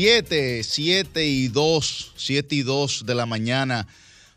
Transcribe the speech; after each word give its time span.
7, 0.00 0.62
7 0.62 1.26
y 1.26 1.48
2, 1.48 2.12
7 2.14 2.54
y 2.54 2.62
2 2.62 3.04
de 3.04 3.16
la 3.16 3.26
mañana. 3.26 3.88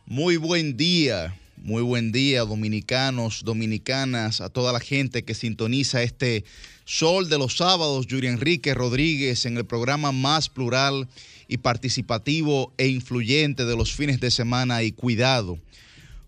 Muy 0.07 0.37
buen 0.37 0.75
día, 0.75 1.35
muy 1.57 1.83
buen 1.83 2.11
día, 2.11 2.45
dominicanos, 2.45 3.43
dominicanas, 3.45 4.41
a 4.41 4.49
toda 4.49 4.73
la 4.73 4.79
gente 4.79 5.23
que 5.23 5.35
sintoniza 5.35 6.01
este 6.01 6.45
Sol 6.85 7.29
de 7.29 7.37
los 7.37 7.57
Sábados, 7.57 8.07
Yuri 8.07 8.25
Enrique 8.25 8.73
Rodríguez, 8.73 9.45
en 9.45 9.55
el 9.55 9.65
programa 9.65 10.11
más 10.11 10.49
plural 10.49 11.07
y 11.47 11.57
participativo 11.57 12.73
e 12.79 12.87
influyente 12.87 13.63
de 13.63 13.77
los 13.77 13.93
fines 13.93 14.19
de 14.19 14.31
semana 14.31 14.81
y 14.81 14.91
cuidado. 14.91 15.59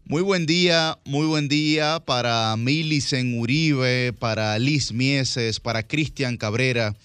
Muy 0.06 0.22
buen 0.22 0.46
día, 0.46 1.00
muy 1.06 1.26
buen 1.26 1.48
día 1.48 2.04
para 2.06 2.56
Milicen 2.56 3.40
Uribe, 3.40 4.14
para 4.14 4.60
Liz 4.60 4.92
Mieses, 4.92 5.60
para 5.60 5.82
Cristian 5.82 6.38
Cabrera. 6.38 6.96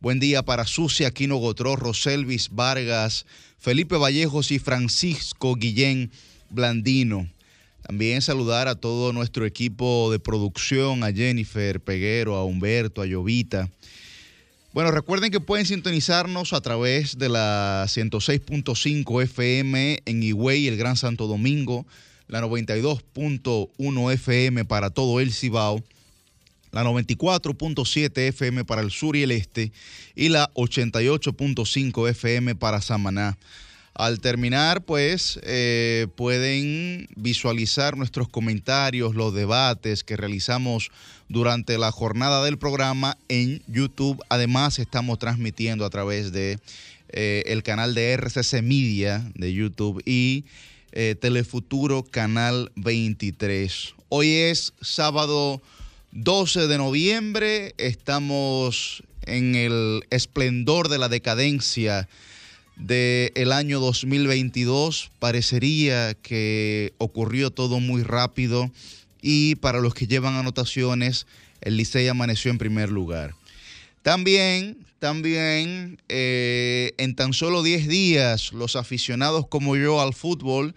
Buen 0.00 0.20
día 0.20 0.44
para 0.44 0.64
Susi 0.64 1.02
Aquino 1.04 1.38
Gotró, 1.38 1.74
Roselvis 1.74 2.50
Vargas, 2.52 3.26
Felipe 3.58 3.96
Vallejos 3.96 4.52
y 4.52 4.60
Francisco 4.60 5.56
Guillén 5.56 6.12
Blandino. 6.50 7.28
También 7.82 8.22
saludar 8.22 8.68
a 8.68 8.76
todo 8.76 9.12
nuestro 9.12 9.44
equipo 9.44 10.12
de 10.12 10.20
producción, 10.20 11.02
a 11.02 11.12
Jennifer 11.12 11.80
Peguero, 11.80 12.36
a 12.36 12.44
Humberto, 12.44 13.02
a 13.02 13.06
Llovita. 13.06 13.68
Bueno, 14.72 14.92
recuerden 14.92 15.32
que 15.32 15.40
pueden 15.40 15.66
sintonizarnos 15.66 16.52
a 16.52 16.60
través 16.60 17.18
de 17.18 17.28
la 17.28 17.84
106.5 17.88 19.22
FM 19.24 20.02
en 20.04 20.22
Higüey, 20.22 20.68
el 20.68 20.76
Gran 20.76 20.96
Santo 20.96 21.26
Domingo, 21.26 21.84
la 22.28 22.40
92.1 22.40 24.12
FM 24.12 24.64
para 24.64 24.90
todo 24.90 25.18
el 25.18 25.32
Cibao, 25.32 25.82
la 26.72 26.84
94.7 26.84 28.18
FM 28.28 28.64
para 28.64 28.82
el 28.82 28.90
sur 28.90 29.16
y 29.16 29.22
el 29.22 29.32
este 29.32 29.72
y 30.14 30.28
la 30.28 30.50
88.5 30.54 32.08
FM 32.10 32.54
para 32.54 32.80
Samaná. 32.80 33.38
Al 33.98 34.20
terminar, 34.20 34.84
pues, 34.84 35.40
eh, 35.42 36.06
pueden 36.14 37.08
visualizar 37.16 37.96
nuestros 37.96 38.28
comentarios, 38.28 39.16
los 39.16 39.34
debates 39.34 40.04
que 40.04 40.16
realizamos 40.16 40.90
durante 41.28 41.78
la 41.78 41.90
jornada 41.90 42.44
del 42.44 42.58
programa 42.58 43.18
en 43.28 43.60
YouTube. 43.66 44.22
Además, 44.28 44.78
estamos 44.78 45.18
transmitiendo 45.18 45.84
a 45.84 45.90
través 45.90 46.30
de 46.30 46.60
eh, 47.08 47.42
el 47.46 47.64
canal 47.64 47.94
de 47.94 48.12
RCC 48.12 48.62
Media 48.62 49.28
de 49.34 49.52
YouTube 49.52 50.00
y 50.06 50.44
eh, 50.92 51.16
Telefuturo 51.20 52.04
Canal 52.04 52.70
23. 52.76 53.94
Hoy 54.10 54.30
es 54.30 54.74
sábado 54.80 55.60
12 56.20 56.66
de 56.66 56.78
noviembre, 56.78 57.74
estamos 57.78 59.04
en 59.22 59.54
el 59.54 60.02
esplendor 60.10 60.88
de 60.88 60.98
la 60.98 61.08
decadencia 61.08 62.08
del 62.74 63.52
año 63.52 63.78
2022. 63.78 65.12
Parecería 65.20 66.14
que 66.14 66.92
ocurrió 66.98 67.50
todo 67.50 67.78
muy 67.78 68.02
rápido 68.02 68.68
y 69.22 69.54
para 69.56 69.78
los 69.78 69.94
que 69.94 70.08
llevan 70.08 70.34
anotaciones, 70.34 71.28
el 71.60 71.76
Licey 71.76 72.08
amaneció 72.08 72.50
en 72.50 72.58
primer 72.58 72.90
lugar. 72.90 73.36
También, 74.02 74.76
también, 74.98 76.02
eh, 76.08 76.94
en 76.98 77.14
tan 77.14 77.32
solo 77.32 77.62
10 77.62 77.86
días, 77.86 78.52
los 78.52 78.74
aficionados 78.74 79.46
como 79.46 79.76
yo 79.76 80.00
al 80.00 80.14
fútbol, 80.14 80.74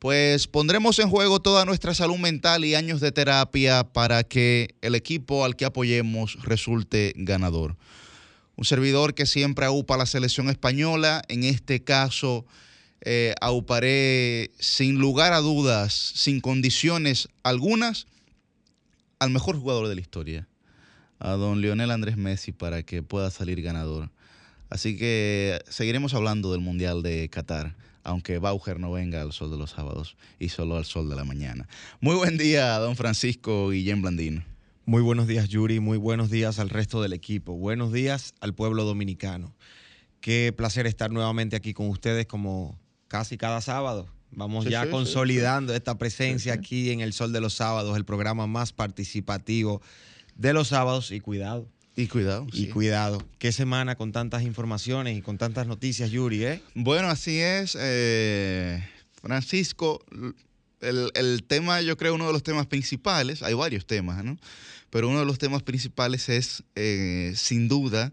pues 0.00 0.48
pondremos 0.48 0.98
en 0.98 1.08
juego 1.08 1.38
toda 1.38 1.64
nuestra 1.64 1.94
salud 1.94 2.18
mental 2.18 2.64
y 2.64 2.74
años 2.74 3.00
de 3.00 3.12
terapia 3.12 3.84
para 3.84 4.24
que 4.24 4.74
el 4.82 4.96
equipo 4.96 5.44
al 5.44 5.54
que 5.54 5.66
apoyemos 5.66 6.42
resulte 6.42 7.12
ganador 7.16 7.76
un 8.60 8.66
servidor 8.66 9.14
que 9.14 9.24
siempre 9.24 9.64
aupa 9.64 9.96
la 9.96 10.04
selección 10.04 10.50
española, 10.50 11.22
en 11.28 11.44
este 11.44 11.82
caso 11.82 12.44
eh, 13.00 13.34
auparé 13.40 14.50
sin 14.58 14.98
lugar 14.98 15.32
a 15.32 15.38
dudas, 15.38 15.94
sin 15.94 16.42
condiciones 16.42 17.30
algunas, 17.42 18.06
al 19.18 19.30
mejor 19.30 19.56
jugador 19.56 19.88
de 19.88 19.94
la 19.94 20.02
historia, 20.02 20.46
a 21.20 21.30
don 21.30 21.62
Lionel 21.62 21.90
Andrés 21.90 22.18
Messi, 22.18 22.52
para 22.52 22.82
que 22.82 23.02
pueda 23.02 23.30
salir 23.30 23.62
ganador. 23.62 24.10
Así 24.68 24.98
que 24.98 25.58
seguiremos 25.70 26.12
hablando 26.12 26.52
del 26.52 26.60
Mundial 26.60 27.02
de 27.02 27.30
Qatar, 27.30 27.74
aunque 28.02 28.38
Bauer 28.38 28.78
no 28.78 28.92
venga 28.92 29.22
al 29.22 29.32
sol 29.32 29.50
de 29.50 29.56
los 29.56 29.70
sábados 29.70 30.16
y 30.38 30.48
solo 30.48 30.76
al 30.76 30.84
sol 30.84 31.08
de 31.08 31.16
la 31.16 31.24
mañana. 31.24 31.68
Muy 32.00 32.16
buen 32.16 32.38
día, 32.38 32.78
don 32.78 32.96
Francisco 32.96 33.70
Guillén 33.70 34.02
Blandino. 34.02 34.44
Muy 34.86 35.02
buenos 35.02 35.26
días, 35.26 35.48
Yuri. 35.48 35.78
Muy 35.78 35.98
buenos 35.98 36.30
días 36.30 36.58
al 36.58 36.68
resto 36.68 37.00
del 37.02 37.12
equipo. 37.12 37.54
Buenos 37.54 37.92
días 37.92 38.34
al 38.40 38.54
pueblo 38.54 38.84
dominicano. 38.84 39.54
Qué 40.20 40.52
placer 40.56 40.86
estar 40.86 41.10
nuevamente 41.10 41.56
aquí 41.56 41.72
con 41.72 41.88
ustedes 41.88 42.26
como 42.26 42.78
casi 43.08 43.36
cada 43.36 43.60
sábado. 43.60 44.08
Vamos 44.32 44.64
ya 44.64 44.88
consolidando 44.90 45.74
esta 45.74 45.98
presencia 45.98 46.54
aquí 46.54 46.90
en 46.90 47.00
el 47.00 47.12
Sol 47.12 47.32
de 47.32 47.40
los 47.40 47.54
Sábados, 47.54 47.96
el 47.96 48.04
programa 48.04 48.46
más 48.46 48.72
participativo 48.72 49.80
de 50.36 50.52
los 50.52 50.68
sábados. 50.68 51.10
Y 51.10 51.20
cuidado. 51.20 51.68
Y 51.96 52.06
cuidado. 52.06 52.46
Y 52.52 52.68
cuidado. 52.68 53.22
Qué 53.38 53.52
semana 53.52 53.96
con 53.96 54.12
tantas 54.12 54.42
informaciones 54.42 55.18
y 55.18 55.22
con 55.22 55.38
tantas 55.38 55.66
noticias, 55.66 56.10
Yuri, 56.10 56.44
¿eh? 56.44 56.62
Bueno, 56.74 57.08
así 57.08 57.38
es. 57.38 57.76
Eh, 57.78 58.82
Francisco, 59.20 60.04
el, 60.80 61.10
el, 61.14 61.44
tema, 61.44 61.82
yo 61.82 61.96
creo, 61.96 62.14
uno 62.14 62.26
de 62.26 62.32
los 62.32 62.42
temas 62.42 62.66
principales, 62.66 63.42
hay 63.42 63.54
varios 63.54 63.86
temas, 63.86 64.24
¿no? 64.24 64.38
Pero 64.90 65.08
uno 65.08 65.20
de 65.20 65.26
los 65.26 65.38
temas 65.38 65.62
principales 65.62 66.28
es, 66.28 66.64
eh, 66.74 67.32
sin 67.36 67.68
duda, 67.68 68.12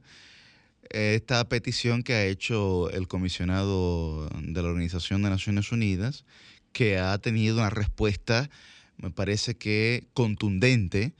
esta 0.90 1.48
petición 1.50 2.04
que 2.04 2.14
ha 2.14 2.26
hecho 2.26 2.90
el 2.92 3.08
comisionado 3.08 4.30
de 4.42 4.62
la 4.62 4.68
Organización 4.68 5.22
de 5.24 5.30
Naciones 5.30 5.72
Unidas, 5.72 6.24
que 6.72 6.98
ha 7.00 7.18
tenido 7.18 7.58
una 7.58 7.70
respuesta, 7.70 8.50
me 8.98 9.12
parece 9.12 9.56
que 9.56 10.08
contundente, 10.14 11.14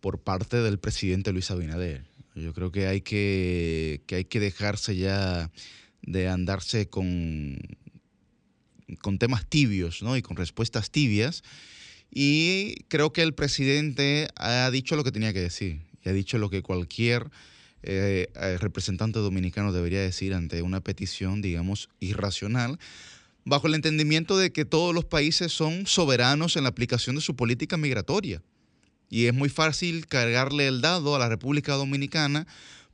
por 0.00 0.20
parte 0.20 0.58
del 0.58 0.78
presidente 0.78 1.32
Luis 1.32 1.50
Abinader. 1.50 2.04
Yo 2.34 2.52
creo 2.54 2.70
que 2.70 2.86
hay 2.86 3.00
que, 3.00 4.02
que, 4.06 4.16
hay 4.16 4.24
que 4.24 4.40
dejarse 4.40 4.96
ya 4.96 5.50
de 6.02 6.28
andarse 6.28 6.88
con, 6.88 7.58
con 9.00 9.18
temas 9.18 9.46
tibios 9.46 10.02
¿no? 10.02 10.16
y 10.16 10.22
con 10.22 10.36
respuestas 10.36 10.90
tibias. 10.90 11.42
Y 12.10 12.84
creo 12.88 13.12
que 13.12 13.22
el 13.22 13.34
presidente 13.34 14.28
ha 14.36 14.70
dicho 14.70 14.96
lo 14.96 15.04
que 15.04 15.12
tenía 15.12 15.32
que 15.32 15.40
decir 15.40 15.80
y 16.04 16.08
ha 16.08 16.12
dicho 16.12 16.38
lo 16.38 16.48
que 16.48 16.62
cualquier 16.62 17.30
eh, 17.82 18.28
eh, 18.34 18.58
representante 18.58 19.18
dominicano 19.18 19.72
debería 19.72 20.00
decir 20.00 20.34
ante 20.34 20.62
una 20.62 20.80
petición, 20.80 21.42
digamos, 21.42 21.88
irracional, 22.00 22.78
bajo 23.44 23.66
el 23.66 23.74
entendimiento 23.74 24.36
de 24.36 24.52
que 24.52 24.64
todos 24.64 24.94
los 24.94 25.04
países 25.04 25.52
son 25.52 25.86
soberanos 25.86 26.56
en 26.56 26.64
la 26.64 26.70
aplicación 26.70 27.16
de 27.16 27.22
su 27.22 27.36
política 27.36 27.76
migratoria. 27.76 28.42
Y 29.10 29.26
es 29.26 29.34
muy 29.34 29.48
fácil 29.48 30.06
cargarle 30.06 30.68
el 30.68 30.80
dado 30.80 31.16
a 31.16 31.18
la 31.18 31.28
República 31.28 31.74
Dominicana 31.74 32.46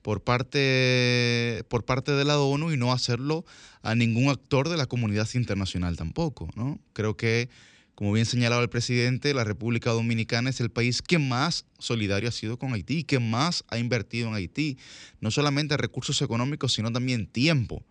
por 0.05 0.23
parte, 0.23 1.65
por 1.69 1.85
parte 1.87 2.13
de 2.13 2.27
la 2.27 2.39
ONU 2.39 2.73
y 2.73 2.77
no 2.77 2.93
hacerlo 2.93 3.45
a 3.83 3.95
ningún 3.95 4.29
actor 4.29 4.69
de 4.69 4.77
la 4.77 4.85
comunidad 4.85 5.27
internacional 5.33 5.97
tampoco. 5.97 6.51
¿no? 6.57 6.79
Creo 6.93 7.17
que, 7.17 7.49
como 7.95 8.13
bien 8.13 8.27
señalaba 8.27 8.63
el 8.63 8.69
presidente, 8.69 9.33
la 9.33 9.45
República 9.45 9.91
Dominicana 9.93 10.51
es 10.51 10.61
el 10.61 10.71
país 10.71 11.01
que 11.01 11.19
más 11.19 11.65
solidario 11.79 12.29
ha 12.29 12.33
sido 12.33 12.59
con 12.59 12.75
Haití, 12.75 13.05
que 13.05 13.19
más 13.19 13.65
ha 13.69 13.79
invertido 13.79 14.29
en 14.29 14.35
Haití, 14.35 14.77
no 15.21 15.31
solamente 15.31 15.77
recursos 15.79 16.21
económicos, 16.21 16.75
sino 16.75 16.93
también 16.93 17.27
tiempo. 17.27 17.83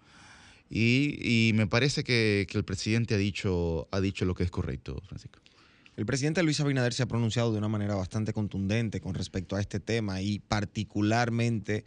Y, 0.69 1.51
me 1.55 1.67
parece 1.67 2.03
que, 2.03 2.47
que, 2.49 2.57
el 2.57 2.63
presidente 2.63 3.15
ha 3.15 3.17
dicho, 3.17 3.87
ha 3.91 3.99
dicho 4.01 4.25
lo 4.25 4.33
que 4.33 4.43
es 4.43 4.51
correcto, 4.51 5.01
Francisco. 5.07 5.43
El 5.95 6.06
presidente 6.06 6.42
Luis 6.42 6.60
Abinader 6.60 6.94
se 6.94 7.04
ha 7.04 7.06
pronunciado 7.06 7.51
de 7.51 7.60
una 7.60 7.68
manera 7.68 7.95
bastante 7.95 8.34
contundente 8.34 9.00
con 9.00 9.13
respecto 9.13 9.56
a 9.56 9.62
este 9.62 9.80
tema 9.80 10.22
y 10.22 10.40
particularmente 10.40 11.86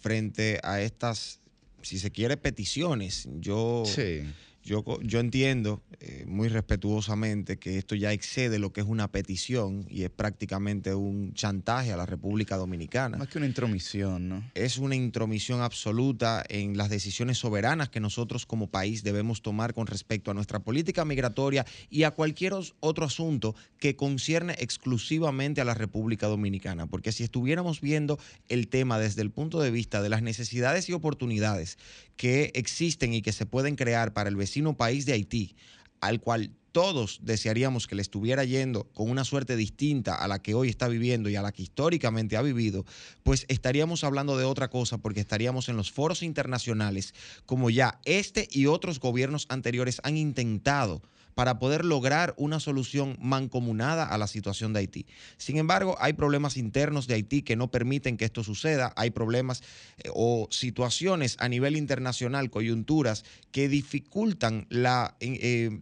frente 0.00 0.60
a 0.62 0.80
estas, 0.82 1.40
si 1.80 1.98
se 1.98 2.10
quiere, 2.10 2.36
peticiones. 2.36 3.28
Yo 3.40 3.84
sí. 3.86 4.22
Yo, 4.62 4.84
yo 5.02 5.20
entiendo 5.20 5.82
eh, 6.00 6.24
muy 6.26 6.48
respetuosamente 6.48 7.58
que 7.58 7.78
esto 7.78 7.94
ya 7.94 8.12
excede 8.12 8.58
lo 8.58 8.72
que 8.72 8.82
es 8.82 8.86
una 8.86 9.10
petición 9.10 9.86
y 9.88 10.02
es 10.02 10.10
prácticamente 10.10 10.94
un 10.94 11.32
chantaje 11.34 11.92
a 11.92 11.96
la 11.96 12.06
República 12.06 12.56
Dominicana. 12.56 13.16
Más 13.16 13.28
que 13.28 13.38
una 13.38 13.46
intromisión, 13.46 14.28
¿no? 14.28 14.50
Es 14.54 14.78
una 14.78 14.96
intromisión 14.96 15.62
absoluta 15.62 16.44
en 16.48 16.76
las 16.76 16.90
decisiones 16.90 17.38
soberanas 17.38 17.88
que 17.88 18.00
nosotros 18.00 18.44
como 18.44 18.68
país 18.68 19.02
debemos 19.02 19.42
tomar 19.42 19.72
con 19.72 19.86
respecto 19.86 20.30
a 20.30 20.34
nuestra 20.34 20.60
política 20.60 21.04
migratoria 21.04 21.64
y 21.88 22.02
a 22.02 22.10
cualquier 22.10 22.52
otro 22.80 23.04
asunto 23.04 23.54
que 23.78 23.96
concierne 23.96 24.54
exclusivamente 24.58 25.60
a 25.60 25.64
la 25.64 25.74
República 25.74 26.26
Dominicana. 26.26 26.86
Porque 26.86 27.12
si 27.12 27.24
estuviéramos 27.24 27.80
viendo 27.80 28.18
el 28.48 28.68
tema 28.68 28.98
desde 28.98 29.22
el 29.22 29.30
punto 29.30 29.60
de 29.60 29.70
vista 29.70 30.02
de 30.02 30.08
las 30.08 30.22
necesidades 30.22 30.88
y 30.88 30.92
oportunidades 30.92 31.78
que 32.20 32.52
existen 32.52 33.14
y 33.14 33.22
que 33.22 33.32
se 33.32 33.46
pueden 33.46 33.76
crear 33.76 34.12
para 34.12 34.28
el 34.28 34.36
vecino 34.36 34.76
país 34.76 35.06
de 35.06 35.14
Haití, 35.14 35.56
al 36.02 36.20
cual 36.20 36.52
todos 36.70 37.20
desearíamos 37.22 37.86
que 37.86 37.94
le 37.94 38.02
estuviera 38.02 38.44
yendo 38.44 38.84
con 38.92 39.08
una 39.08 39.24
suerte 39.24 39.56
distinta 39.56 40.16
a 40.16 40.28
la 40.28 40.42
que 40.42 40.52
hoy 40.52 40.68
está 40.68 40.86
viviendo 40.88 41.30
y 41.30 41.36
a 41.36 41.40
la 41.40 41.50
que 41.50 41.62
históricamente 41.62 42.36
ha 42.36 42.42
vivido, 42.42 42.84
pues 43.22 43.46
estaríamos 43.48 44.04
hablando 44.04 44.36
de 44.36 44.44
otra 44.44 44.68
cosa 44.68 44.98
porque 44.98 45.20
estaríamos 45.20 45.70
en 45.70 45.78
los 45.78 45.92
foros 45.92 46.22
internacionales 46.22 47.14
como 47.46 47.70
ya 47.70 48.02
este 48.04 48.46
y 48.50 48.66
otros 48.66 49.00
gobiernos 49.00 49.46
anteriores 49.48 49.98
han 50.04 50.18
intentado 50.18 51.00
para 51.40 51.58
poder 51.58 51.86
lograr 51.86 52.34
una 52.36 52.60
solución 52.60 53.16
mancomunada 53.18 54.04
a 54.04 54.18
la 54.18 54.26
situación 54.26 54.74
de 54.74 54.80
Haití. 54.80 55.06
Sin 55.38 55.56
embargo, 55.56 55.96
hay 55.98 56.12
problemas 56.12 56.58
internos 56.58 57.06
de 57.06 57.14
Haití 57.14 57.40
que 57.40 57.56
no 57.56 57.70
permiten 57.70 58.18
que 58.18 58.26
esto 58.26 58.44
suceda, 58.44 58.92
hay 58.94 59.08
problemas 59.08 59.62
eh, 60.04 60.10
o 60.12 60.48
situaciones 60.50 61.38
a 61.40 61.48
nivel 61.48 61.78
internacional, 61.78 62.50
coyunturas, 62.50 63.24
que 63.52 63.70
dificultan 63.70 64.66
la, 64.68 65.16
eh, 65.20 65.80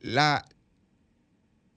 la 0.00 0.44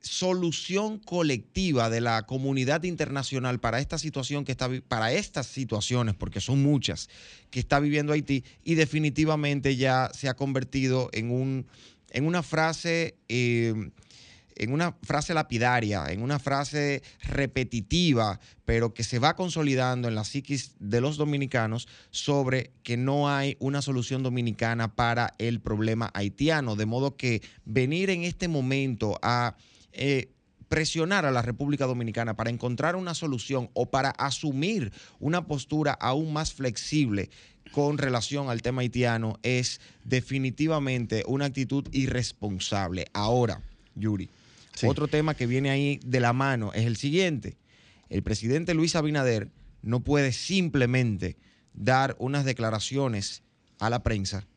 solución 0.01 0.99
colectiva 0.99 1.89
de 1.89 2.01
la 2.01 2.25
comunidad 2.25 2.83
internacional 2.83 3.61
para 3.61 3.79
esta 3.79 3.97
situación 3.97 4.43
que 4.43 4.51
está 4.51 4.69
para 4.89 5.13
estas 5.13 5.47
situaciones 5.47 6.15
porque 6.15 6.41
son 6.41 6.61
muchas 6.61 7.09
que 7.49 7.59
está 7.59 7.79
viviendo 7.79 8.13
Haití 8.13 8.43
y 8.63 8.75
definitivamente 8.75 9.77
ya 9.77 10.09
se 10.13 10.27
ha 10.27 10.35
convertido 10.35 11.09
en 11.13 11.31
un 11.31 11.67
en 12.11 12.25
una 12.25 12.43
frase, 12.43 13.15
em, 13.27 13.91
en 14.55 14.73
una 14.73 14.95
frase 15.03 15.33
lapidaria, 15.33 16.05
en 16.09 16.21
una 16.21 16.39
frase 16.39 17.03
repetitiva, 17.21 18.39
pero 18.65 18.93
que 18.93 19.03
se 19.03 19.19
va 19.19 19.35
consolidando 19.35 20.07
en 20.07 20.15
la 20.15 20.23
psiquis 20.23 20.71
de 20.79 20.99
los 20.99 21.17
dominicanos 21.17 21.87
sobre 22.09 22.71
que 22.83 22.97
no 22.97 23.29
hay 23.29 23.55
una 23.59 23.81
solución 23.81 24.23
dominicana 24.23 24.95
para 24.95 25.33
el 25.37 25.59
problema 25.59 26.09
haitiano. 26.13 26.75
De 26.75 26.85
modo 26.85 27.17
que 27.17 27.41
venir 27.65 28.09
en 28.09 28.23
este 28.23 28.47
momento 28.47 29.19
a 29.21 29.55
eh, 29.91 30.29
presionar 30.69 31.25
a 31.25 31.31
la 31.31 31.41
República 31.41 31.85
Dominicana 31.85 32.35
para 32.35 32.49
encontrar 32.49 32.95
una 32.95 33.13
solución 33.13 33.69
o 33.73 33.85
para 33.87 34.09
asumir 34.11 34.91
una 35.19 35.45
postura 35.45 35.93
aún 35.93 36.33
más 36.33 36.53
flexible 36.53 37.29
con 37.71 37.97
relación 37.97 38.49
al 38.49 38.61
tema 38.61 38.81
haitiano 38.81 39.39
es 39.43 39.81
definitivamente 40.03 41.23
una 41.27 41.45
actitud 41.45 41.87
irresponsable. 41.91 43.07
Ahora, 43.13 43.61
Yuri, 43.95 44.29
otro 44.83 45.07
tema 45.07 45.33
que 45.33 45.47
viene 45.47 45.69
ahí 45.69 45.99
de 46.05 46.19
la 46.19 46.33
mano 46.33 46.71
es 46.73 46.85
el 46.85 46.97
siguiente. 46.97 47.57
El 48.09 48.23
presidente 48.23 48.73
Luis 48.73 48.95
Abinader 48.95 49.49
no 49.81 49.99
puede 50.01 50.31
simplemente 50.31 51.37
dar 51.73 52.15
unas 52.19 52.45
declaraciones 52.45 53.43
a 53.79 53.89
la 53.89 54.03
prensa 54.03 54.47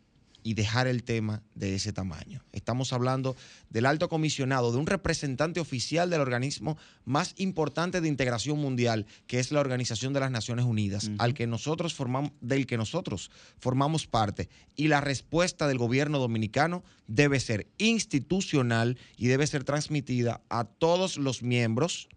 y 0.42 0.54
dejar 0.54 0.86
el 0.86 1.02
tema 1.02 1.42
de 1.54 1.74
ese 1.74 1.92
tamaño. 1.92 2.42
Estamos 2.52 2.92
hablando 2.92 3.36
del 3.68 3.86
alto 3.86 4.08
comisionado, 4.08 4.72
de 4.72 4.78
un 4.78 4.86
representante 4.86 5.60
oficial 5.60 6.10
del 6.10 6.20
organismo 6.20 6.78
más 7.04 7.34
importante 7.36 8.00
de 8.00 8.08
integración 8.08 8.58
mundial, 8.58 9.06
que 9.26 9.38
es 9.38 9.52
la 9.52 9.60
Organización 9.60 10.12
de 10.12 10.20
las 10.20 10.30
Naciones 10.30 10.64
Unidas, 10.64 11.10
al 11.18 11.34
que 11.34 11.46
nosotros 11.46 11.94
formamos, 11.94 12.32
del 12.40 12.66
que 12.66 12.76
nosotros 12.76 13.30
formamos 13.58 14.06
parte. 14.06 14.48
Y 14.76 14.88
la 14.88 15.00
respuesta 15.00 15.68
del 15.68 15.78
gobierno 15.78 16.18
dominicano 16.18 16.82
debe 17.06 17.40
ser 17.40 17.66
institucional 17.78 18.98
y 19.16 19.28
debe 19.28 19.46
ser 19.46 19.64
transmitida 19.64 20.40
a 20.48 20.64
todos 20.64 21.16
los 21.16 21.42
miembros 21.42 22.08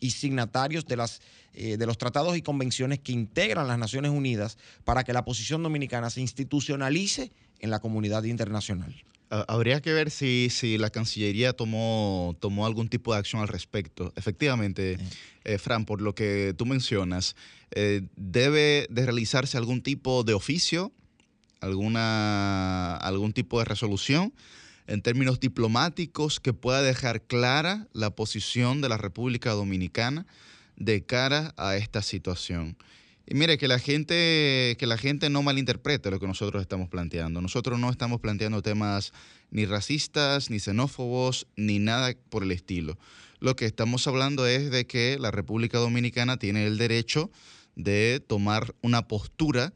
y 0.00 0.10
signatarios 0.12 0.86
de, 0.86 0.96
las, 0.96 1.20
eh, 1.52 1.76
de 1.76 1.86
los 1.86 1.98
tratados 1.98 2.36
y 2.36 2.42
convenciones 2.42 2.98
que 2.98 3.12
integran 3.12 3.68
las 3.68 3.78
Naciones 3.78 4.10
Unidas 4.10 4.58
para 4.84 5.04
que 5.04 5.12
la 5.12 5.24
posición 5.24 5.62
dominicana 5.62 6.10
se 6.10 6.20
institucionalice 6.20 7.32
en 7.60 7.70
la 7.70 7.80
comunidad 7.80 8.24
internacional. 8.24 8.94
Habría 9.30 9.80
que 9.80 9.92
ver 9.92 10.10
si, 10.10 10.48
si 10.50 10.76
la 10.76 10.90
Cancillería 10.90 11.52
tomó, 11.52 12.36
tomó 12.40 12.66
algún 12.66 12.88
tipo 12.88 13.12
de 13.12 13.20
acción 13.20 13.40
al 13.40 13.46
respecto. 13.46 14.12
Efectivamente, 14.16 14.98
eh, 15.44 15.58
Fran, 15.58 15.84
por 15.84 16.02
lo 16.02 16.16
que 16.16 16.52
tú 16.58 16.66
mencionas, 16.66 17.36
eh, 17.70 18.02
debe 18.16 18.88
de 18.90 19.04
realizarse 19.04 19.56
algún 19.56 19.82
tipo 19.82 20.24
de 20.24 20.34
oficio, 20.34 20.90
alguna, 21.60 22.96
algún 22.96 23.32
tipo 23.32 23.60
de 23.60 23.66
resolución 23.66 24.32
en 24.88 25.02
términos 25.02 25.38
diplomáticos 25.38 26.40
que 26.40 26.52
pueda 26.52 26.82
dejar 26.82 27.22
clara 27.22 27.86
la 27.92 28.10
posición 28.10 28.80
de 28.80 28.88
la 28.88 28.96
República 28.96 29.52
Dominicana 29.52 30.26
de 30.76 31.04
cara 31.04 31.54
a 31.56 31.76
esta 31.76 32.02
situación. 32.02 32.76
Y 33.30 33.36
mire, 33.36 33.58
que 33.58 33.68
la 33.68 33.78
gente, 33.78 34.76
que 34.76 34.86
la 34.86 34.98
gente 34.98 35.30
no 35.30 35.44
malinterprete 35.44 36.10
lo 36.10 36.18
que 36.18 36.26
nosotros 36.26 36.60
estamos 36.60 36.88
planteando. 36.88 37.40
Nosotros 37.40 37.78
no 37.78 37.88
estamos 37.88 38.20
planteando 38.20 38.60
temas 38.60 39.12
ni 39.52 39.66
racistas, 39.66 40.50
ni 40.50 40.58
xenófobos, 40.58 41.46
ni 41.54 41.78
nada 41.78 42.12
por 42.28 42.42
el 42.42 42.50
estilo. 42.50 42.98
Lo 43.38 43.54
que 43.54 43.66
estamos 43.66 44.08
hablando 44.08 44.48
es 44.48 44.72
de 44.72 44.84
que 44.84 45.16
la 45.20 45.30
República 45.30 45.78
Dominicana 45.78 46.38
tiene 46.38 46.66
el 46.66 46.76
derecho 46.76 47.30
de 47.76 48.20
tomar 48.26 48.74
una 48.82 49.06
postura 49.06 49.74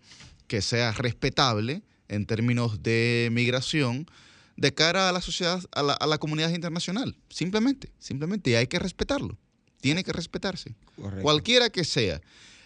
que 0.49 0.61
sea 0.61 0.91
respetable 0.91 1.85
en 2.09 2.27
términos 2.27 2.83
de 2.83 3.29
migración 3.31 4.11
de 4.57 4.75
cara 4.75 5.09
a 5.09 5.13
la 5.13 5.21
sociedad, 5.21 5.63
a 5.71 5.85
la, 5.85 5.93
a 5.93 6.09
la 6.09 6.19
comunidad 6.19 6.51
internacional. 6.51 7.17
Simplemente, 7.29 7.93
simplemente. 8.01 8.51
Y 8.51 8.55
hay 8.57 8.67
que 8.67 8.81
respetarlo. 8.81 9.39
Tiene 9.81 10.03
que 10.03 10.13
respetarse. 10.13 10.75
Cualquiera 11.23 11.71
que 11.71 11.85
sea 11.85 12.21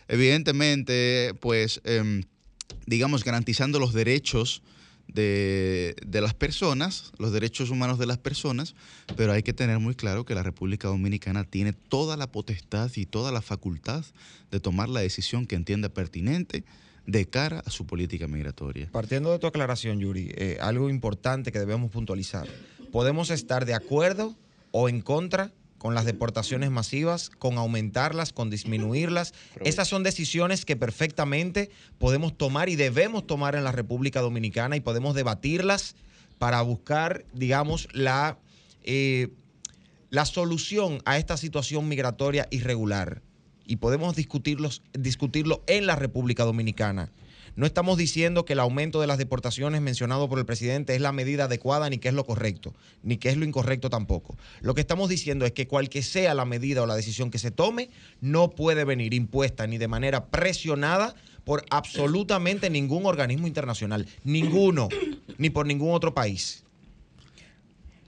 evidentemente, 0.08 1.34
pues, 1.40 1.80
em, 1.84 2.24
digamos, 2.86 3.24
garantizando 3.24 3.78
los 3.78 3.92
derechos 3.92 4.62
de, 5.06 5.94
las 6.10 6.34
personas, 6.34 7.12
los 7.18 7.32
derechos 7.32 7.70
humanos 7.70 7.98
de 7.98 8.06
las 8.06 8.18
personas, 8.18 8.74
pero 9.16 9.32
hay 9.32 9.42
que 9.42 9.52
tener 9.52 9.78
muy 9.78 9.94
claro 9.94 10.24
que 10.24 10.34
la 10.34 10.42
República 10.42 10.88
Dominicana 10.88 11.44
tiene 11.44 11.72
toda 11.72 12.16
la 12.16 12.30
potestad 12.30 12.90
y 12.94 13.06
toda 13.06 13.32
la 13.32 13.42
facultad 13.42 14.04
de 14.50 14.60
tomar 14.60 14.88
la 14.88 15.00
decisión 15.00 15.46
que 15.46 15.56
entienda 15.56 15.88
pertinente 15.88 16.64
de 17.06 17.26
cara 17.26 17.62
a 17.64 17.70
su 17.70 17.86
política 17.86 18.28
migratoria. 18.28 18.88
Partiendo 18.92 19.32
de 19.32 19.38
tu 19.38 19.46
aclaración, 19.46 19.98
Yuri, 19.98 20.30
eh, 20.34 20.58
algo 20.60 20.90
importante 20.90 21.52
que 21.52 21.58
debemos 21.58 21.90
puntualizar. 21.90 22.46
Podemos 22.92 23.30
estar 23.30 23.64
de 23.64 23.74
acuerdo 23.74 24.36
o 24.72 24.90
en 24.90 25.00
contra 25.00 25.52
con 25.78 25.94
las 25.94 26.04
deportaciones 26.04 26.70
masivas, 26.70 27.30
con 27.30 27.56
aumentarlas, 27.56 28.32
con 28.32 28.50
disminuirlas. 28.50 29.32
Esas 29.64 29.88
son 29.88 30.02
decisiones 30.02 30.64
que 30.64 30.76
perfectamente 30.76 31.70
podemos 31.98 32.36
tomar 32.36 32.68
y 32.68 32.76
debemos 32.76 33.26
tomar 33.26 33.54
en 33.54 33.64
la 33.64 33.72
República 33.72 34.20
Dominicana 34.20 34.76
y 34.76 34.80
podemos 34.80 35.14
debatirlas 35.14 35.94
para 36.38 36.60
buscar, 36.62 37.24
digamos, 37.32 37.88
la, 37.92 38.38
eh, 38.84 39.28
la 40.10 40.24
solución 40.24 41.00
a 41.04 41.16
esta 41.16 41.36
situación 41.36 41.88
migratoria 41.88 42.48
irregular. 42.50 43.22
Y 43.64 43.76
podemos 43.76 44.16
discutirlos, 44.16 44.82
discutirlo 44.92 45.62
en 45.66 45.86
la 45.86 45.94
República 45.94 46.44
Dominicana. 46.44 47.12
No 47.58 47.66
estamos 47.66 47.98
diciendo 47.98 48.44
que 48.44 48.52
el 48.52 48.60
aumento 48.60 49.00
de 49.00 49.08
las 49.08 49.18
deportaciones 49.18 49.80
mencionado 49.80 50.28
por 50.28 50.38
el 50.38 50.46
presidente 50.46 50.94
es 50.94 51.00
la 51.00 51.10
medida 51.10 51.46
adecuada 51.46 51.90
ni 51.90 51.98
que 51.98 52.06
es 52.06 52.14
lo 52.14 52.24
correcto, 52.24 52.72
ni 53.02 53.16
que 53.16 53.30
es 53.30 53.36
lo 53.36 53.44
incorrecto 53.44 53.90
tampoco. 53.90 54.36
Lo 54.60 54.76
que 54.76 54.80
estamos 54.80 55.08
diciendo 55.08 55.44
es 55.44 55.50
que 55.50 55.66
cualquier 55.66 56.04
sea 56.04 56.34
la 56.34 56.44
medida 56.44 56.82
o 56.82 56.86
la 56.86 56.94
decisión 56.94 57.32
que 57.32 57.40
se 57.40 57.50
tome, 57.50 57.90
no 58.20 58.50
puede 58.50 58.84
venir 58.84 59.12
impuesta 59.12 59.66
ni 59.66 59.76
de 59.76 59.88
manera 59.88 60.26
presionada 60.26 61.16
por 61.42 61.64
absolutamente 61.70 62.70
ningún 62.70 63.06
organismo 63.06 63.48
internacional, 63.48 64.06
ninguno, 64.22 64.88
ni 65.36 65.50
por 65.50 65.66
ningún 65.66 65.92
otro 65.92 66.14
país. 66.14 66.62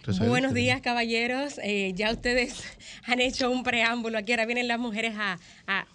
Buenos 0.07 0.55
días, 0.55 0.81
caballeros. 0.81 1.61
Eh, 1.63 1.93
ya 1.95 2.11
ustedes 2.11 2.65
han 3.05 3.21
hecho 3.21 3.51
un 3.51 3.63
preámbulo 3.63 4.19
aquí. 4.19 4.33
Ahora 4.33 4.47
vienen 4.47 4.67
las 4.67 4.79
mujeres 4.79 5.15
a, 5.17 5.39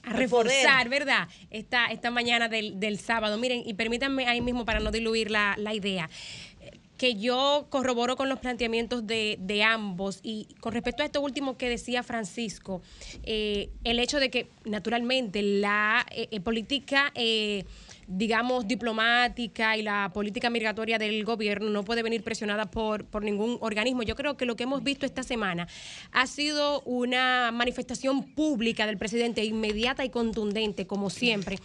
reforzar, 0.04 0.90
¿verdad? 0.90 1.28
Esta, 1.50 1.88
esta 1.88 2.12
mañana 2.12 2.48
del, 2.48 3.00
sábado. 3.00 3.38
Miren, 3.38 3.64
y 3.66 3.74
permítanme 3.74 4.28
ahí 4.28 4.42
mismo 4.42 4.64
para 4.64 4.80
no 4.80 4.92
diluir 4.92 5.32
la, 5.32 5.56
idea 5.74 6.10
que 6.98 7.16
yo 7.16 7.68
corroboro 7.70 8.16
con 8.16 8.30
los 8.30 8.40
planteamientos 8.40 9.06
de, 9.06 9.64
ambos 9.68 10.22
y 10.24 10.48
con 10.62 10.72
respecto 10.72 11.04
a 11.04 11.06
esto 11.06 11.20
último 11.20 11.58
que 11.58 11.68
decía 11.68 12.04
Francisco, 12.04 12.82
eh, 13.24 13.70
el 13.84 14.00
hecho 14.00 14.20
de 14.22 14.30
que 14.30 14.48
naturalmente 14.64 15.42
la 15.42 16.06
eh, 16.12 16.40
política 16.40 17.12
digamos, 18.08 18.68
diplomática 18.68 19.78
y 19.78 19.82
la 19.82 20.12
política 20.14 20.50
migratoria 20.50 20.98
del 20.98 21.24
gobierno 21.24 21.70
no 21.70 21.84
puede 21.84 22.04
venir 22.04 22.24
presionada 22.24 22.66
por, 22.66 23.06
por 23.06 23.24
ningún 23.24 23.58
organismo. 23.62 24.04
Yo 24.04 24.16
creo 24.16 24.38
que 24.38 24.46
lo 24.46 24.56
que 24.56 24.64
hemos 24.64 24.84
visto 24.84 25.06
esta 25.06 25.24
semana 25.24 25.68
ha 26.12 26.28
sido 26.28 26.82
una 26.82 27.52
manifestación 27.52 28.24
pública 28.34 28.86
del 28.86 28.98
presidente 28.98 29.44
inmediata 29.44 30.06
y 30.06 30.10
contundente, 30.10 30.86
como 30.88 31.10
siempre, 31.10 31.58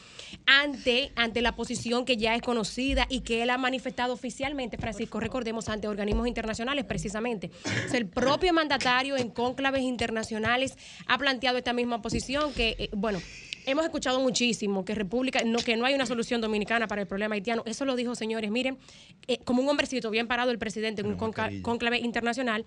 ante, 0.46 1.12
ante 1.16 1.42
la 1.42 1.56
posición 1.56 2.04
que 2.04 2.16
ya 2.16 2.34
es 2.34 2.42
conocida 2.42 3.06
y 3.08 3.20
que 3.20 3.42
él 3.42 3.50
ha 3.50 3.58
manifestado 3.58 4.12
oficialmente, 4.14 4.78
Francisco, 4.78 5.20
recordemos, 5.20 5.68
ante 5.68 5.88
organismos 5.88 6.26
internacionales 6.26 6.84
precisamente. 6.84 7.50
el 7.92 8.06
propio 8.06 8.52
mandatario 8.52 9.16
en 9.16 9.30
cónclaves 9.30 9.82
internacionales 9.82 10.76
ha 11.06 11.18
planteado 11.18 11.58
esta 11.58 11.72
misma 11.72 12.00
posición 12.02 12.52
que, 12.54 12.76
eh, 12.78 12.88
bueno, 12.92 13.20
hemos 13.66 13.84
escuchado 13.84 14.20
muchísimo 14.20 14.84
que 14.84 14.94
República, 14.94 15.40
no, 15.44 15.58
que 15.58 15.76
no 15.76 15.84
hay 15.84 15.94
una 15.94 16.06
solución 16.06 16.40
dominicana 16.40 16.88
para 16.88 17.02
el 17.02 17.06
problema 17.06 17.34
haitiano. 17.34 17.62
Eso 17.66 17.84
lo 17.84 17.96
dijo, 17.96 18.14
señores, 18.14 18.50
miren, 18.50 18.78
eh, 19.26 19.38
como 19.44 19.62
un 19.62 19.68
hombrecito 19.68 20.10
bien 20.10 20.26
parado 20.26 20.50
el 20.50 20.58
presidente 20.58 21.02
en 21.02 21.08
un 21.08 21.16
conclave 21.16 21.98
internacional. 21.98 22.64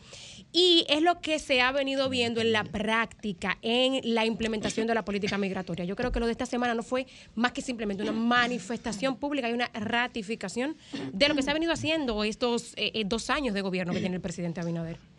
Y 0.51 0.85
es 0.89 1.01
lo 1.01 1.21
que 1.21 1.39
se 1.39 1.61
ha 1.61 1.71
venido 1.71 2.09
viendo 2.09 2.41
en 2.41 2.51
la 2.51 2.63
práctica, 2.63 3.57
en 3.61 4.01
la 4.13 4.25
implementación 4.25 4.87
de 4.87 4.93
la 4.93 5.05
política 5.05 5.37
migratoria. 5.37 5.85
Yo 5.85 5.95
creo 5.95 6.11
que 6.11 6.19
lo 6.19 6.25
de 6.25 6.31
esta 6.31 6.45
semana 6.45 6.73
no 6.73 6.83
fue 6.83 7.07
más 7.35 7.51
que 7.51 7.61
simplemente 7.61 8.03
una 8.03 8.11
manifestación 8.11 9.17
pública 9.17 9.49
y 9.49 9.53
una 9.53 9.69
ratificación 9.73 10.75
de 11.11 11.27
lo 11.27 11.35
que 11.35 11.41
se 11.41 11.51
ha 11.51 11.53
venido 11.53 11.71
haciendo 11.73 12.23
estos 12.23 12.73
eh, 12.75 12.91
eh, 12.93 13.03
dos 13.05 13.29
años 13.29 13.53
de 13.53 13.61
gobierno 13.61 13.93
que 13.93 13.99
tiene 13.99 14.15
el 14.15 14.21
presidente 14.21 14.61
Abinader. 14.61 15.12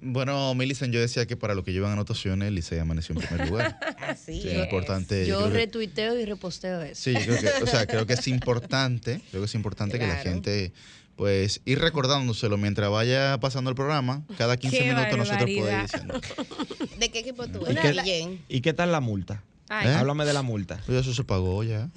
Bueno, 0.00 0.54
Millicent, 0.54 0.92
yo 0.92 1.00
decía 1.00 1.26
que 1.26 1.36
para 1.36 1.54
lo 1.54 1.64
que 1.64 1.72
llevan 1.72 1.92
anotaciones, 1.92 2.52
Licey 2.52 2.78
amaneció 2.78 3.14
en 3.14 3.22
primer 3.22 3.48
lugar. 3.48 3.78
Así 4.00 4.42
sí, 4.42 4.48
es. 4.48 4.64
importante. 4.64 5.26
Yo, 5.26 5.48
retuiteo 5.48 6.18
y 6.18 6.24
reposteo 6.24 6.82
eso. 6.82 7.00
Sí, 7.02 7.14
creo 7.14 7.38
que, 7.38 7.62
o 7.62 7.66
sea, 7.66 7.86
creo 7.86 8.06
que 8.06 8.14
es 8.14 8.28
importante, 8.28 9.20
creo 9.30 9.42
que 9.42 9.46
es 9.46 9.54
importante 9.54 9.98
que 9.98 10.06
la 10.06 10.16
gente 10.16 10.72
pues 11.16 11.62
ir 11.64 11.78
recordándoselo 11.78 12.58
mientras 12.58 12.90
vaya 12.90 13.40
pasando 13.40 13.70
el 13.70 13.76
programa. 13.76 14.22
Cada 14.36 14.58
15 14.58 14.82
minutos 14.82 15.16
nosotros 15.16 15.50
podemos 15.50 15.70
ir 15.70 15.82
diciendo. 15.82 16.20
¿De 16.98 17.10
qué 17.10 17.20
equipo 17.20 17.48
tú 17.48 17.66
eres? 17.66 18.38
¿Y 18.48 18.60
qué 18.60 18.72
tal 18.74 18.92
la 18.92 19.00
multa? 19.00 19.42
Háblame 19.68 20.26
de 20.26 20.34
la 20.34 20.42
multa. 20.42 20.80
Pues 20.86 20.98
eso 20.98 21.14
se 21.14 21.24
pagó 21.24 21.64
ya. 21.64 21.88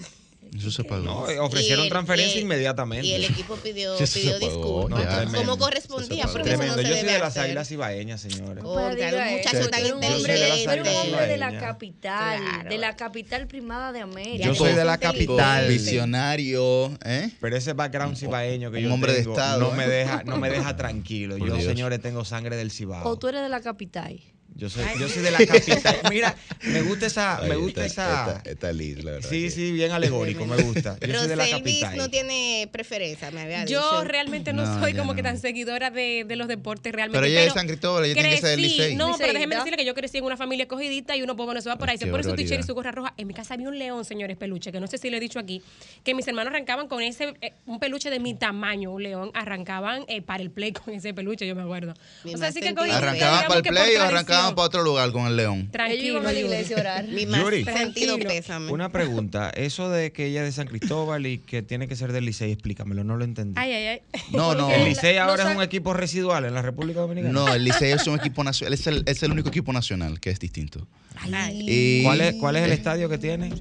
Eso 0.56 0.72
se 0.72 0.84
pagó. 0.84 1.03
No, 1.03 1.44
ofrecieron 1.44 1.88
transferencia 1.89 2.39
inmediatamente. 2.41 3.08
Y 3.08 3.13
el 3.13 3.25
equipo 3.25 3.56
pidió, 3.56 3.96
pidió 3.98 4.39
disculpas. 4.39 5.25
como 5.36 5.58
correspondía, 5.58 6.27
porque 6.27 6.53
eso 6.53 6.63
no 6.63 6.74
se 6.75 6.84
Yo 6.84 6.96
soy 6.96 7.06
de 7.06 7.20
las 7.20 7.38
águilas 7.38 7.72
ibaeñas, 7.72 8.22
señores. 8.22 8.63
Oh, 8.65 8.77
un 8.77 9.38
muchacho 9.38 9.70
tan 9.70 9.86
inteligente. 9.86 10.65
Pero 10.65 10.82
un 10.84 10.88
hombre 10.88 11.27
de 11.27 11.38
la 11.38 11.60
capital, 11.60 12.68
de 12.68 12.77
la 12.77 12.96
capital 12.96 13.48
primada 13.48 13.91
de 13.91 14.01
América. 14.01 14.46
Yo 14.46 14.56
soy 14.56 14.74
de 14.74 14.86
la 14.86 14.98
capital. 14.98 15.68
Visionario, 15.68 16.98
¿eh? 17.06 17.32
Pero 17.39 17.56
ese 17.56 17.74
background 17.74 18.18
cibaeño 18.18 18.72
que 18.72 18.77
un 18.77 18.84
yo 18.84 18.94
hombre 18.94 19.13
tengo 19.13 19.29
de 19.29 19.41
estado, 19.41 19.60
no, 19.60 19.74
¿eh? 19.74 19.77
me 19.77 19.88
deja, 19.88 20.24
no 20.24 20.38
me 20.38 20.50
deja 20.50 20.75
tranquilo. 20.77 21.38
Por 21.38 21.48
yo, 21.48 21.56
Dios. 21.56 21.68
señores, 21.68 22.01
tengo 22.01 22.25
sangre 22.25 22.56
del 22.56 22.72
Cibao. 22.72 23.08
O 23.08 23.18
tú 23.18 23.27
eres 23.27 23.41
de 23.41 23.50
la 23.50 23.62
capital. 23.62 24.20
Yo 24.60 24.70
soy, 24.70 24.84
yo 25.00 25.08
soy 25.08 25.24
de 25.24 25.32
la 25.32 25.38
capital. 25.46 25.98
Mira, 26.10 26.36
me 26.63 26.82
gusta 26.82 27.06
esa, 27.08 27.42
me 27.48 27.56
gusta 27.56 27.86
esa. 27.86 28.28
Está, 28.38 28.50
está 28.50 28.72
lindo, 28.74 29.04
la 29.04 29.12
verdad. 29.12 29.30
Sí, 29.30 29.44
que- 29.44 29.51
sí, 29.51 29.72
bien 29.72 29.92
alegórico, 29.92 30.46
me 30.46 30.58
gusta. 30.62 30.98
Yo 31.00 31.18
soy 31.20 31.28
de 31.30 31.36
la 31.36 31.44
Roselvis 31.46 31.74
capital. 31.80 31.98
no 31.98 32.10
tiene 32.10 32.70
preferencia, 32.72 33.32
me 33.32 33.42
había 33.42 33.66
Yo 33.66 33.80
dicho. 33.82 34.04
realmente 34.04 34.51
no, 34.54 34.66
No, 34.66 34.80
soy 34.82 34.94
como 34.94 35.16
que 35.16 35.22
no. 35.24 35.30
tan 35.30 35.39
seguidora 35.39 35.89
de, 35.92 36.25
de 36.28 36.36
los 36.36 36.48
deportes 36.48 36.92
realmente. 36.94 37.18
Pero 37.20 37.28
ella 37.32 37.39
es 37.42 37.54
de 37.54 37.60
San 37.60 37.68
Cristóbal, 37.68 38.06
ella 38.06 38.13
tiene 38.13 38.30
que 38.32 38.38
ser 38.42 38.50
del 38.51 38.62
Licey. 38.62 38.96
No, 38.96 39.16
pero 39.18 39.34
déjeme 39.34 39.56
decirle 39.56 39.78
que 39.78 39.86
yo 39.86 39.94
crecí 39.96 40.18
en 40.18 40.25
una 40.25 40.36
familia 40.38 40.63
escogidita 40.63 41.16
y 41.16 41.22
uno 41.22 41.36
pues 41.36 41.46
bueno 41.46 41.62
se 41.62 41.70
va 41.70 41.78
por 41.78 41.89
ahí. 41.89 41.98
Se 41.98 42.08
pone 42.08 42.24
su 42.24 42.36
t-shirt 42.36 42.62
y 42.62 42.63
su 42.63 42.74
gorra 42.75 42.92
roja. 42.92 43.13
En 43.18 43.28
mi 43.28 43.34
casa 43.34 43.54
había 43.54 43.70
un 43.70 43.80
león, 43.80 44.04
señores, 44.06 44.36
peluche, 44.38 44.72
que 44.72 44.80
no 44.82 44.88
sé 44.88 44.98
si 44.98 45.10
le 45.10 45.18
he 45.18 45.20
dicho 45.22 45.39
aquí, 45.39 45.62
que 46.04 46.13
mis 46.13 46.28
hermanos 46.28 46.51
arrancaban 46.51 46.88
con 46.88 47.01
ese, 47.01 47.34
eh, 47.42 47.54
un 47.66 47.80
peluche 47.80 48.10
de 48.10 48.20
mi 48.20 48.34
tamaño, 48.34 48.92
un 48.92 49.04
león, 49.04 49.32
arrancaban 49.34 50.04
eh, 50.08 50.22
para 50.22 50.44
el 50.44 50.51
play 50.51 50.74
con 50.74 50.94
ese 50.94 51.13
peluche, 51.13 51.48
yo 51.48 51.56
me 51.56 51.62
acuerdo. 51.63 51.94
Mi 52.24 52.34
o 52.34 52.38
sea, 52.38 52.48
más 52.48 52.54
sí 52.54 52.60
que 52.62 52.70
¿Arrancaban 52.70 53.00
para 53.00 53.12
el 53.12 53.16
digamos 53.16 53.48
que 53.62 53.70
por 53.70 53.74
play 53.74 53.96
o 53.96 54.00
tradición. 54.00 54.49
Para 54.56 54.68
otro 54.68 54.84
lugar 54.84 55.12
con 55.12 55.25
el 55.27 55.36
león? 55.36 55.70
Tranquilo, 55.72 56.22
la 56.22 56.34
iglesia 56.34 56.77
a 56.77 56.79
orar. 56.79 57.08
Mi 57.08 57.25
más 57.25 57.41
Yuri. 57.41 57.63
sentido 57.63 58.18
pésame. 58.18 58.72
Una 58.72 58.89
pregunta, 58.89 59.50
eso 59.56 59.89
de 59.89 60.12
que 60.12 60.27
ella 60.27 60.41
es 60.41 60.48
de 60.48 60.51
San 60.51 60.68
Cristóbal 60.68 61.25
y 61.25 61.39
que 61.39 61.62
tiene 61.62 61.88
que 61.88 61.96
ser 61.96 62.12
del 62.12 62.25
Licey, 62.25 62.51
explícamelo, 62.51 63.03
no 63.03 63.18
lo 63.18 63.24
entendí. 63.24 63.53
Ay, 63.58 63.72
ay, 63.72 63.88
ay. 63.88 64.01
No, 64.32 64.56
no. 64.56 64.70
¿El 64.72 64.86
Licey 64.86 65.18
ahora 65.18 65.50
es 65.50 65.56
un 65.56 65.62
equipo 65.62 65.94
residual 65.94 66.46
en 66.46 66.53
la 66.53 66.62
República 66.62 67.01
Dominicana? 67.01 67.34
No, 67.34 67.53
el 67.53 67.63
Licey 67.63 67.91
es 67.91 68.08
un 68.08 68.18
equipo 68.20 68.44
nacional, 68.44 68.74
es 68.74 68.88
el, 68.88 69.03
es 69.06 69.24
el 69.24 69.32
único 69.32 69.50
equipo 69.50 69.74
nacional 69.74 70.20
que 70.20 70.29
es 70.29 70.39
distinto. 70.39 70.88
Ay. 71.33 71.65
Y, 71.67 72.03
¿Cuál 72.03 72.21
es, 72.21 72.35
¿Cuál 72.35 72.55
es 72.55 72.63
el 72.63 72.71
estadio 72.71 73.09
que 73.09 73.17
tiene? 73.17 73.51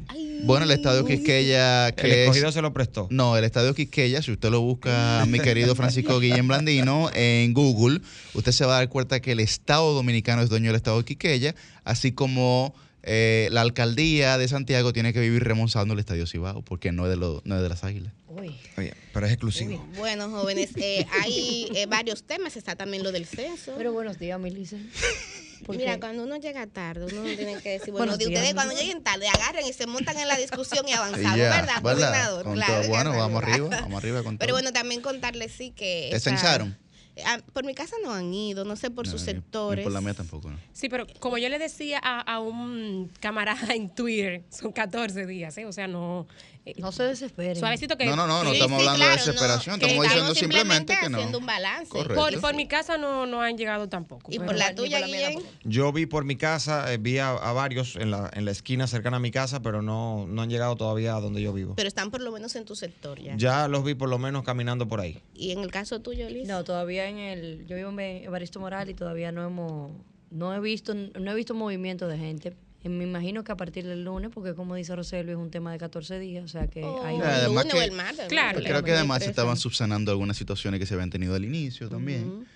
Bueno, 0.44 0.64
el 0.64 0.70
estadio 0.70 1.04
Quisqueya, 1.04 1.88
El 1.88 1.94
que 1.94 2.22
escogido 2.22 2.48
es... 2.48 2.54
se 2.54 2.62
lo 2.62 2.72
prestó. 2.72 3.08
No, 3.10 3.36
el 3.36 3.44
estadio 3.44 3.74
Quisqueya, 3.74 4.22
si 4.22 4.30
usted 4.32 4.50
lo 4.50 4.60
busca, 4.60 5.24
mi 5.28 5.40
querido 5.40 5.74
Francisco 5.74 6.20
Guillén 6.20 6.46
Blandino, 6.46 7.10
en 7.14 7.52
Google, 7.52 8.00
usted 8.34 8.52
se 8.52 8.64
va 8.64 8.76
a 8.76 8.78
dar 8.78 8.88
cuenta 8.88 9.20
que 9.20 9.32
el 9.32 9.40
Estado 9.40 9.92
Dominicano 9.94 10.42
es 10.42 10.48
dueño 10.48 10.66
del 10.68 10.76
Estado 10.76 10.98
de 10.98 11.04
Quisqueya, 11.04 11.54
así 11.84 12.12
como 12.12 12.72
eh, 13.02 13.48
la 13.50 13.62
alcaldía 13.62 14.38
de 14.38 14.46
Santiago 14.46 14.92
tiene 14.92 15.12
que 15.12 15.20
vivir 15.20 15.42
remozando 15.42 15.94
el 15.94 16.00
Estadio 16.00 16.26
Cibao, 16.26 16.62
porque 16.62 16.92
no 16.92 17.04
es 17.06 17.10
de, 17.10 17.16
lo- 17.16 17.42
no 17.44 17.56
es 17.56 17.62
de 17.62 17.68
las 17.68 17.82
águilas. 17.82 18.12
Uy. 18.28 18.54
Oye, 18.76 18.94
pero 19.12 19.26
es 19.26 19.32
exclusivo. 19.32 19.84
Bueno, 19.96 20.30
jóvenes, 20.30 20.70
eh, 20.76 21.04
hay 21.24 21.68
eh, 21.74 21.86
varios 21.86 22.22
temas. 22.22 22.56
Está 22.56 22.76
también 22.76 23.02
lo 23.02 23.10
del 23.10 23.26
censo. 23.26 23.74
Pero 23.76 23.92
buenos 23.92 24.18
días, 24.20 24.38
Melissa. 24.38 24.76
¿Por 25.68 25.76
Mira, 25.76 26.00
cuando 26.00 26.22
uno 26.24 26.36
llega 26.38 26.66
tarde, 26.66 27.04
uno 27.12 27.22
no 27.28 27.36
tiene 27.36 27.60
que 27.60 27.72
decir, 27.78 27.92
bueno, 27.92 28.16
de 28.16 28.26
ustedes 28.26 28.54
cuando 28.54 28.74
lleguen 28.74 29.02
tarde, 29.02 29.28
agarren 29.28 29.66
y 29.66 29.72
se 29.74 29.86
montan 29.86 30.16
en 30.18 30.26
la 30.26 30.36
discusión 30.38 30.88
y 30.88 30.92
avanzamos, 30.94 31.36
¿verdad, 31.38 31.82
coordinador? 31.82 32.44
Con 32.44 32.54
Claro, 32.54 32.80
todo- 32.80 32.88
bueno, 32.88 33.10
vamos 33.10 33.40
¿verdad? 33.42 33.54
arriba, 33.54 33.68
vamos 33.82 33.98
arriba 34.02 34.22
con 34.22 34.38
Pero 34.38 34.48
todo. 34.48 34.56
bueno, 34.56 34.72
también 34.72 35.02
contarles 35.02 35.52
sí 35.52 35.70
que... 35.72 36.08
¿Te 36.10 36.18
censaron? 36.20 36.78
Ah, 37.26 37.38
por 37.52 37.64
mi 37.64 37.74
casa 37.74 37.96
no 38.04 38.12
han 38.14 38.32
ido, 38.32 38.64
no 38.64 38.76
sé 38.76 38.90
por 38.90 39.04
No, 39.04 39.10
sus 39.12 39.22
ni- 39.22 39.26
ni 39.26 39.32
sectores. 39.40 39.82
por 39.82 39.92
la 39.92 40.00
mía 40.00 40.14
tampoco, 40.14 40.50
¿no? 40.50 40.58
Sí, 40.72 40.88
pero 40.88 41.04
como 41.20 41.36
yo 41.36 41.48
le 41.50 41.58
decía 41.58 42.00
a, 42.02 42.20
a 42.20 42.40
un 42.40 43.10
camarada 43.20 43.74
en 43.74 43.92
Twitter, 43.94 44.44
son 44.50 44.72
14 44.72 45.26
días, 45.26 45.58
¿eh? 45.58 45.66
O 45.66 45.72
sea, 45.72 45.86
no... 45.88 46.26
eh, 46.68 46.74
No 46.78 46.92
se 46.92 47.04
desesperen. 47.04 47.56
Suavecito 47.56 47.96
que... 47.96 48.06
No, 48.06 48.16
no, 48.16 48.26
no, 48.26 48.44
no 48.44 48.50
Sí, 48.50 48.56
estamos 48.56 48.80
sí, 48.82 48.86
hablando 48.86 49.04
de 49.04 49.12
claro, 49.12 49.26
desesperación, 49.26 49.80
estamos 49.80 50.04
diciendo 50.04 50.34
simplemente 50.34 50.96
que 51.00 51.08
no. 51.08 51.18
haciendo 51.18 51.38
un 51.38 51.46
balance. 51.46 51.88
Correcto. 51.88 52.14
Por, 52.14 52.40
por 52.40 52.54
mi 52.54 52.66
casa 52.66 52.98
no, 52.98 53.26
no 53.26 53.40
han 53.42 53.56
llegado 53.56 53.88
tampoco. 53.88 54.30
Y 54.32 54.38
por 54.38 54.54
la 54.56 54.74
tuya, 54.74 55.00
por 55.00 55.08
la. 55.08 55.30
Yo 55.64 55.92
vi 55.92 56.06
por 56.06 56.24
mi 56.24 56.36
casa, 56.36 56.92
eh, 56.92 56.98
vi 56.98 57.18
a, 57.18 57.30
a 57.30 57.52
varios 57.52 57.96
en 57.96 58.10
la, 58.10 58.30
en 58.32 58.44
la 58.44 58.50
esquina 58.50 58.86
cercana 58.86 59.16
a 59.16 59.20
mi 59.20 59.30
casa, 59.30 59.62
pero 59.62 59.82
no, 59.82 60.26
no 60.26 60.42
han 60.42 60.50
llegado 60.50 60.76
todavía 60.76 61.16
a 61.16 61.20
donde 61.20 61.40
yo 61.40 61.52
vivo. 61.52 61.74
Pero 61.76 61.88
están 61.88 62.10
por 62.10 62.20
lo 62.20 62.32
menos 62.32 62.54
en 62.56 62.64
tu 62.64 62.74
sector 62.74 63.20
ya. 63.20 63.36
Ya 63.36 63.68
los 63.68 63.84
vi 63.84 63.94
por 63.94 64.08
lo 64.08 64.18
menos 64.18 64.44
caminando 64.44 64.88
por 64.88 65.00
ahí. 65.00 65.22
Y 65.34 65.52
en 65.52 65.60
el 65.60 65.70
caso 65.70 66.00
tuyo, 66.00 66.28
Liz. 66.28 66.46
No, 66.46 66.64
todavía 66.64 67.08
en 67.08 67.18
el. 67.18 67.66
Yo 67.66 67.76
vivo 67.76 67.90
en 67.90 67.98
Evaristo 68.24 68.60
Moral 68.60 68.90
y 68.90 68.94
todavía 68.94 69.32
no 69.32 69.44
hemos. 69.44 69.92
No 70.30 70.54
he 70.54 70.60
visto, 70.60 70.94
no 70.94 71.30
he 71.30 71.34
visto 71.34 71.54
movimiento 71.54 72.06
de 72.06 72.18
gente. 72.18 72.56
Me 72.84 73.04
imagino 73.04 73.42
que 73.44 73.52
a 73.52 73.56
partir 73.56 73.86
del 73.86 74.04
lunes, 74.04 74.30
porque 74.32 74.54
como 74.54 74.74
dice 74.74 74.94
Roselio, 74.94 75.32
es 75.32 75.38
un 75.38 75.50
tema 75.50 75.72
de 75.72 75.78
14 75.78 76.18
días, 76.20 76.44
o 76.44 76.48
sea 76.48 76.68
que 76.68 76.82
O 76.84 77.04
hay 77.04 77.16
el 77.16 77.22
Además 77.22 77.64
lunes 77.64 77.72
que- 77.74 77.78
o 77.78 77.82
el 77.82 77.92
martes. 77.92 78.22
¿no? 78.24 78.28
Claro, 78.28 78.60
Creo 78.60 78.82
que 78.84 78.92
además 78.92 79.22
se 79.24 79.30
estaban 79.30 79.56
subsanando 79.56 80.10
algunas 80.12 80.36
situaciones 80.36 80.78
que 80.80 80.86
se 80.86 80.94
habían 80.94 81.10
tenido 81.10 81.34
al 81.34 81.44
inicio 81.44 81.88
también. 81.88 82.46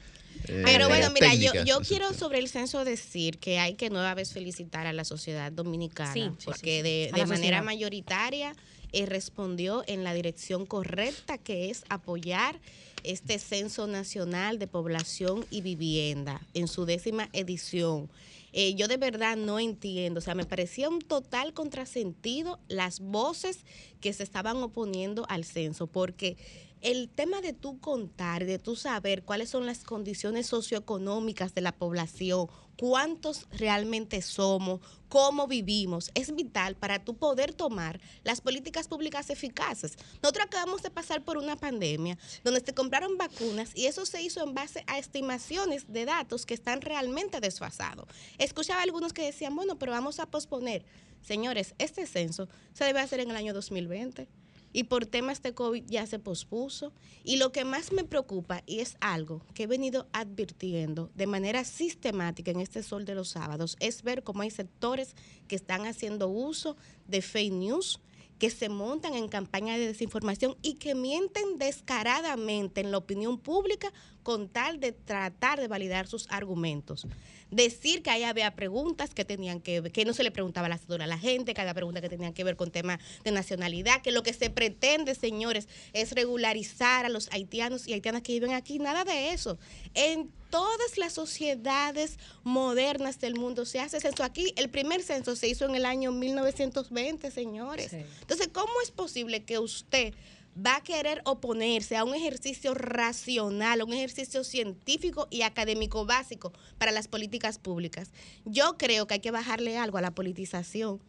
Eh, 0.49 0.63
Pero 0.65 0.89
bueno, 0.89 1.11
mira, 1.13 1.35
yo, 1.35 1.81
quiero 1.87 2.13
sobre 2.15 2.39
el 2.39 2.49
censo 2.49 2.85
decir 2.85 3.39
que 3.39 3.59
hay 3.59 3.75
que 3.75 3.91
nueva 3.91 4.15
vez 4.15 4.33
felicitar 4.33 4.87
a 4.87 4.93
la 4.93 5.05
sociedad 5.05 5.53
dominicana, 5.53 6.13
Sí, 6.13 6.31
sí, 6.39 6.45
porque 6.47 6.77
sí, 6.79 6.83
de, 6.83 7.11
manera 7.13 7.27
sociedad. 7.37 7.63
mayoritaria 7.65 8.57
eh, 8.93 9.07
respondió 9.07 9.85
en 9.87 10.03
la 10.05 10.15
dirección 10.15 10.67
correcta, 10.67 11.39
que 11.39 11.71
es 11.71 11.85
apoyar 11.89 12.59
este 13.05 13.39
censo 13.39 13.87
nacional 13.87 14.59
de 14.59 14.67
población 14.67 15.45
y 15.51 15.61
vivienda 15.63 16.41
en 16.55 16.67
su 16.69 16.87
décima 16.87 17.29
edición. 17.33 18.09
Eh, 18.53 18.75
yo 18.75 18.87
de 18.89 18.99
verdad 18.99 19.37
no 19.37 19.59
entiendo, 19.59 20.19
o 20.19 20.21
sea, 20.21 20.35
me 20.35 20.45
parecía 20.45 20.89
un 20.89 21.01
total 21.01 21.55
contrasentido 21.55 22.61
las 22.69 23.01
voces 23.01 23.65
que 24.01 24.13
se 24.13 24.23
estaban 24.23 24.59
oponiendo 24.59 25.25
al 25.29 25.45
censo, 25.45 25.87
porque 25.87 26.37
el 26.83 27.09
tema 27.09 27.41
de 27.41 27.53
tú 27.53 27.79
contar, 27.79 28.45
de 28.45 28.59
tú 28.59 28.75
saber 28.75 29.23
cuáles 29.23 29.51
son 29.51 29.67
las 29.67 29.85
condiciones 29.85 30.49
socioeconómicas 30.49 31.55
de 31.55 31.61
la 31.61 31.71
población, 31.71 32.49
cuántos 32.77 33.47
realmente 33.53 34.21
somos, 34.21 34.81
cómo 35.09 35.47
vivimos, 35.47 36.11
es 36.15 36.35
vital 36.35 36.75
para 36.75 37.05
tú 37.05 37.17
poder 37.17 37.55
tomar 37.55 38.01
las 38.25 38.41
políticas 38.41 38.89
públicas 38.89 39.31
eficaces. 39.31 39.97
Nosotros 40.23 40.47
acabamos 40.47 40.83
de 40.83 40.91
pasar 40.91 41.25
por 41.25 41.37
una 41.37 41.55
pandemia 41.55 42.19
donde 42.43 42.61
se 42.61 42.75
compraron 42.75 43.17
vacunas 43.17 43.71
y 43.77 43.87
eso 43.87 44.05
se 44.05 44.21
hizo 44.21 44.43
en 44.43 44.55
base 44.55 44.83
a 44.89 44.99
estimaciones 44.99 45.93
de 45.93 46.05
datos 46.05 46.47
que 46.47 46.55
están 46.55 46.81
realmente 46.81 47.41
desfasados. 47.41 48.09
Escuchaba 48.39 48.83
algunos 48.83 49.13
que 49.13 49.25
decían, 49.25 49.55
bueno, 49.55 49.79
pero 49.79 49.93
vamos 49.93 50.19
a 50.19 50.27
posponer. 50.27 50.85
Señores, 51.23 51.77
este 51.79 52.07
censo 52.07 52.49
se 52.73 52.85
debe 52.85 52.99
hacer 52.99 53.21
en 53.21 53.31
el 53.31 53.37
año 53.37 53.55
2020 53.55 54.42
y 54.73 54.85
por 54.85 55.07
temas 55.07 55.43
de 55.43 55.55
COVID 55.55 55.85
ya 55.87 56.07
se 56.07 56.19
pospuso. 56.19 56.93
Y 57.25 57.37
lo 57.37 57.53
que 57.53 57.65
más 57.65 57.93
me 57.93 58.05
preocupa, 58.05 58.63
y 58.67 58.81
es 58.81 58.97
algo 59.01 59.43
que 59.55 59.65
he 59.65 59.67
venido 59.67 60.09
advirtiendo 60.13 61.11
de 61.15 61.27
manera 61.27 61.65
sistemática 61.65 62.51
en 62.51 62.61
este 62.61 62.83
sol 62.83 63.05
de 63.05 63.15
los 63.15 63.29
sábados, 63.29 63.77
es 63.81 64.03
ver 64.03 64.23
cómo 64.23 64.43
hay 64.43 64.51
sectores 64.51 65.15
que 65.49 65.57
están 65.57 65.87
haciendo 65.87 66.29
uso 66.29 66.77
de 67.07 67.23
fake 67.23 67.53
news 67.53 68.01
que 68.43 68.51
se 68.51 68.69
montan 68.69 69.15
en 69.15 69.29
campañas 69.29 69.79
de 69.79 69.87
desinformación 69.87 70.57
y 70.63 70.75
que 70.75 70.97
mienten 70.97 71.59
descaradamente 71.59 72.81
en 72.81 72.91
la 72.91 72.99
opinión 72.99 73.39
pública 73.39 73.93
con 74.23 74.49
tal 74.49 74.81
de 74.81 74.93
tratar 74.93 75.61
de 75.61 75.69
validar 75.69 76.07
sus 76.07 76.27
argumentos. 76.31 77.07
Decir 77.51 78.03
que 78.03 78.11
ahí 78.11 78.23
había 78.23 78.55
preguntas 78.55 79.13
que 79.13 79.25
tenían 79.25 79.61
que 79.61 79.83
que 79.93 80.05
no 80.05 80.15
se 80.15 80.23
le 80.23 80.31
preguntaba 80.31 80.69
la 80.69 80.81
a 80.89 81.07
la 81.07 81.19
gente, 81.19 81.55
que 81.55 81.61
había 81.61 81.75
preguntas 81.75 82.03
que 82.03 82.09
tenían 82.09 82.33
que 82.33 82.45
ver 82.45 82.57
con 82.57 82.71
temas 82.71 82.99
de 83.25 83.31
nacionalidad, 83.31 84.03
que 84.03 84.11
lo 84.11 84.23
que 84.23 84.33
se 84.33 84.51
pretende, 84.51 85.15
señores, 85.15 85.69
es 85.93 86.13
regularizar 86.13 87.05
a 87.05 87.09
los 87.09 87.31
haitianos 87.33 87.87
y 87.87 87.93
haitianas 87.93 88.23
que 88.23 88.33
viven 88.33 88.53
aquí, 88.53 88.79
nada 88.79 89.05
de 89.05 89.33
eso. 89.33 89.59
En 89.95 90.31
todas 90.51 90.99
las 90.99 91.15
sociedades 91.15 92.19
modernas 92.45 93.19
del 93.21 93.35
mundo 93.35 93.65
se 93.65 93.81
hace 93.81 94.01
censo. 94.01 94.23
Aquí 94.23 94.53
el 94.57 94.69
primer 94.69 95.03
censo 95.03 95.35
se 95.35 95.49
hizo 95.49 95.65
en 95.65 95.75
el 95.75 95.87
año 95.87 96.13
1920, 96.13 97.31
señores. 97.31 97.93
Entonces, 97.93 98.49
¿cómo 98.53 98.73
es 98.83 98.91
posible 98.91 99.45
que 99.45 99.59
usted 99.59 100.15
va 100.57 100.77
a 100.77 100.83
querer 100.83 101.23
oponerse 101.25 101.97
a 101.97 102.05
un 102.05 102.15
ejercicio 102.15 102.75
racional, 102.75 103.81
a 103.81 103.85
un 103.85 103.93
ejercicio 103.93 104.45
científico 104.45 105.29
y 105.31 105.43
académico 105.43 106.05
básico 106.05 106.53
para 106.79 106.93
las 106.93 107.09
políticas 107.09 107.59
públicas. 107.59 108.11
Yo 108.45 108.77
creo 108.77 109.07
que 109.07 109.15
hay 109.15 109.21
que 109.21 109.31
bajarle 109.31 109.79
algo 109.79 109.99
a 109.99 110.03
la 110.03 110.15
politización. 110.15 111.01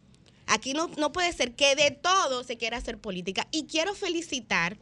Aquí 0.46 0.72
no, 0.72 0.88
no 0.98 1.12
puede 1.12 1.32
ser 1.32 1.54
que 1.54 1.74
de 1.74 1.90
todo 1.90 2.44
se 2.44 2.56
quiera 2.56 2.76
hacer 2.76 2.98
política. 2.98 3.46
Y 3.50 3.64
quiero 3.64 3.94
felicitar, 3.94 4.78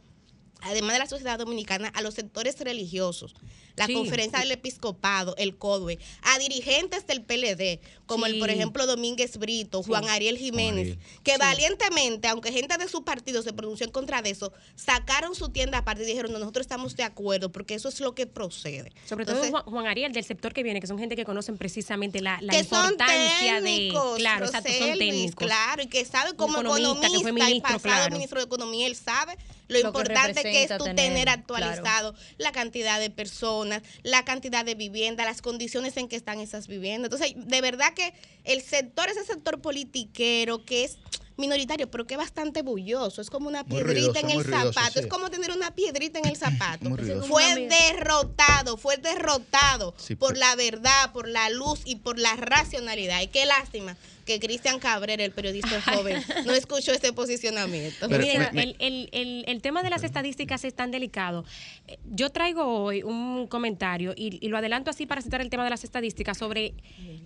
además 0.61 0.93
de 0.93 0.99
la 0.99 1.07
sociedad 1.07 1.39
dominicana, 1.39 1.89
a 1.89 2.01
los 2.01 2.13
sectores 2.13 2.59
religiosos 2.59 3.35
la 3.75 3.87
conferencia 3.87 4.39
del 4.39 4.51
episcopado, 4.51 5.35
el 5.37 5.57
CODUE, 5.57 5.99
a 6.21 6.39
dirigentes 6.39 7.07
del 7.07 7.23
PLD, 7.23 7.79
como 8.05 8.25
el, 8.25 8.39
por 8.39 8.49
ejemplo, 8.49 8.85
Domínguez 8.85 9.37
Brito, 9.37 9.81
Juan 9.83 10.07
Ariel 10.09 10.37
Jiménez, 10.37 10.97
que 11.23 11.37
valientemente, 11.37 12.27
aunque 12.27 12.51
gente 12.51 12.77
de 12.77 12.87
su 12.87 13.03
partido 13.03 13.41
se 13.41 13.53
pronunció 13.53 13.85
en 13.85 13.91
contra 13.91 14.21
de 14.21 14.29
eso, 14.29 14.53
sacaron 14.75 15.35
su 15.35 15.49
tienda 15.49 15.79
aparte 15.79 16.03
y 16.03 16.05
dijeron, 16.05 16.31
no, 16.31 16.39
nosotros 16.39 16.63
estamos 16.65 16.95
de 16.95 17.03
acuerdo, 17.03 17.51
porque 17.51 17.73
eso 17.75 17.89
es 17.89 17.99
lo 17.99 18.13
que 18.13 18.27
procede. 18.27 18.91
Sobre 19.07 19.25
todo 19.25 19.41
Juan, 19.63 19.87
Ariel, 19.87 20.13
del 20.13 20.23
sector 20.23 20.53
que 20.53 20.63
viene, 20.63 20.79
que 20.79 20.87
son 20.87 20.99
gente 20.99 21.15
que 21.15 21.25
conocen 21.25 21.57
precisamente 21.57 22.21
la, 22.21 22.39
la 22.41 22.57
importancia 22.57 23.61
de... 23.61 23.91
Claro, 24.17 24.45
exacto, 24.45 24.71
son 24.71 24.97
técnicos. 24.97 25.45
Claro, 25.45 25.83
y 25.83 25.87
que 25.87 26.05
sabe 26.05 26.35
como 26.35 26.59
economista, 26.59 27.09
que 27.09 27.19
fue 27.19 27.31
ministro, 27.31 27.57
y 27.57 27.61
pasado 27.79 28.09
ministro 28.11 28.39
de 28.39 28.45
Economía, 28.45 28.87
él 28.87 28.95
sabe 28.95 29.37
lo, 29.67 29.79
importante 29.79 30.41
que, 30.41 30.63
es 30.63 30.77
tú 30.77 30.83
tener, 30.95 31.29
actualizado 31.29 32.13
la 32.37 32.51
cantidad 32.51 32.99
de 32.99 33.09
personas, 33.09 33.62
la 34.03 34.25
cantidad 34.25 34.65
de 34.65 34.75
vivienda, 34.75 35.25
las 35.25 35.41
condiciones 35.41 35.97
en 35.97 36.07
que 36.07 36.15
están 36.15 36.39
esas 36.39 36.67
viviendas. 36.67 37.11
Entonces, 37.11 37.35
de 37.35 37.61
verdad 37.61 37.93
que 37.93 38.13
el 38.43 38.61
sector, 38.61 39.09
ese 39.09 39.23
sector 39.23 39.61
politiquero 39.61 40.65
que 40.65 40.85
es 40.85 40.97
minoritario, 41.37 41.89
pero 41.89 42.05
que 42.05 42.13
es 42.15 42.17
bastante 42.17 42.61
bulloso. 42.61 43.21
Es 43.21 43.29
como 43.29 43.47
una 43.47 43.63
piedrita 43.63 44.19
en 44.19 44.29
el 44.29 44.43
zapato. 44.43 44.99
Es 44.99 45.07
como 45.07 45.29
tener 45.29 45.51
una 45.51 45.73
piedrita 45.73 46.19
en 46.19 46.25
el 46.25 46.37
zapato. 46.37 46.95
fue 47.27 47.67
derrotado, 47.67 48.77
fue 48.77 48.97
derrotado 48.97 49.95
por 50.19 50.37
la 50.37 50.55
verdad, 50.55 51.11
por 51.11 51.27
la 51.27 51.49
luz 51.49 51.81
y 51.85 51.97
por 51.97 52.19
la 52.19 52.35
racionalidad. 52.35 53.21
Y 53.21 53.27
qué 53.27 53.45
lástima 53.45 53.97
que 54.25 54.39
Cristian 54.39 54.79
Cabrera, 54.79 55.23
el 55.23 55.31
periodista 55.31 55.81
joven, 55.81 56.21
no 56.45 56.53
escuchó 56.53 56.91
ese 56.91 57.13
posicionamiento. 57.13 58.07
el, 58.07 59.59
tema 59.61 59.83
de 59.83 59.89
las 59.89 60.03
estadísticas 60.03 60.65
es 60.65 60.73
tan 60.73 60.91
delicado. 60.91 61.45
Eh, 61.87 61.97
yo 62.05 62.29
traigo 62.29 62.63
hoy 62.65 63.03
un 63.03 63.47
comentario 63.47 64.13
y, 64.15 64.47
lo 64.47 64.57
adelanto 64.57 64.89
así 64.89 65.05
para 65.05 65.21
citar 65.21 65.41
el 65.41 65.49
tema 65.49 65.63
de 65.63 65.69
las 65.69 65.83
estadísticas 65.83 66.37
sobre 66.37 66.73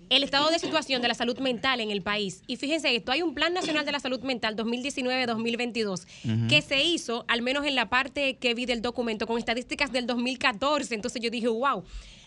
el 0.08 0.22
estado 0.22 0.50
de 0.50 0.58
situación 0.58 1.02
de 1.02 1.08
la 1.08 1.14
salud 1.14 1.38
mental 1.38 1.80
en 1.80 1.90
el 1.90 2.02
país. 2.02 2.42
Y 2.46 2.56
fíjense 2.56 2.94
esto, 2.94 3.12
hay 3.12 3.22
un 3.22 3.34
Plan 3.34 3.52
Nacional 3.52 3.84
de 3.84 3.92
la 3.92 4.00
Salud 4.00 4.20
Mental 4.20 4.56
2019-2022 4.56 6.06
que 6.48 6.62
se 6.62 6.82
hizo, 6.82 7.24
al 7.28 7.42
menos 7.42 7.66
en 7.66 7.74
la 7.74 7.88
parte 7.88 8.36
que 8.36 8.54
vi 8.54 8.66
del 8.66 8.82
documento, 8.82 9.26
con 9.26 9.38
estadísticas 9.38 9.92
del 9.92 10.06
2014. 10.06 10.94
Entonces 10.94 11.20
yo 11.20 11.30
dije, 11.30 11.48
wow 11.48 11.84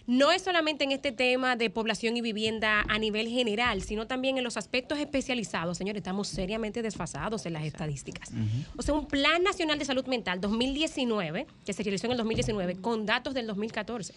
no 0.08 0.32
es 0.32 0.42
solamente 0.42 0.84
en 0.84 0.92
este 0.92 1.12
tema 1.12 1.56
de 1.56 1.70
población 1.70 2.18
y 2.18 2.22
vivienda 2.22 2.84
a 2.88 3.00
nivel 3.00 3.28
general, 3.28 3.82
sino 3.82 4.08
también 4.08 4.38
en 4.38 4.44
los 4.44 4.58
aspectos 4.58 5.00
especializados. 5.00 5.78
Señores, 5.78 6.02
estamos 6.02 6.28
seriamente 6.28 6.82
desfasados 6.82 7.46
en 7.46 7.54
las 7.54 7.64
estadísticas. 7.64 8.32
O 8.78 8.82
sea, 8.82 8.94
un 8.94 9.08
Plan 9.08 9.44
Nacional 9.44 9.80
de 9.80 9.86
Salud 9.86 10.06
Mental 10.08 10.42
2019, 10.42 11.46
que 11.66 11.74
se 11.74 11.84
realizó 11.84 12.08
en 12.08 12.12
el 12.12 12.18
2019, 12.18 12.76
con 12.78 13.06
datos 13.06 13.34
del 13.34 13.48
2014. 13.48 14.14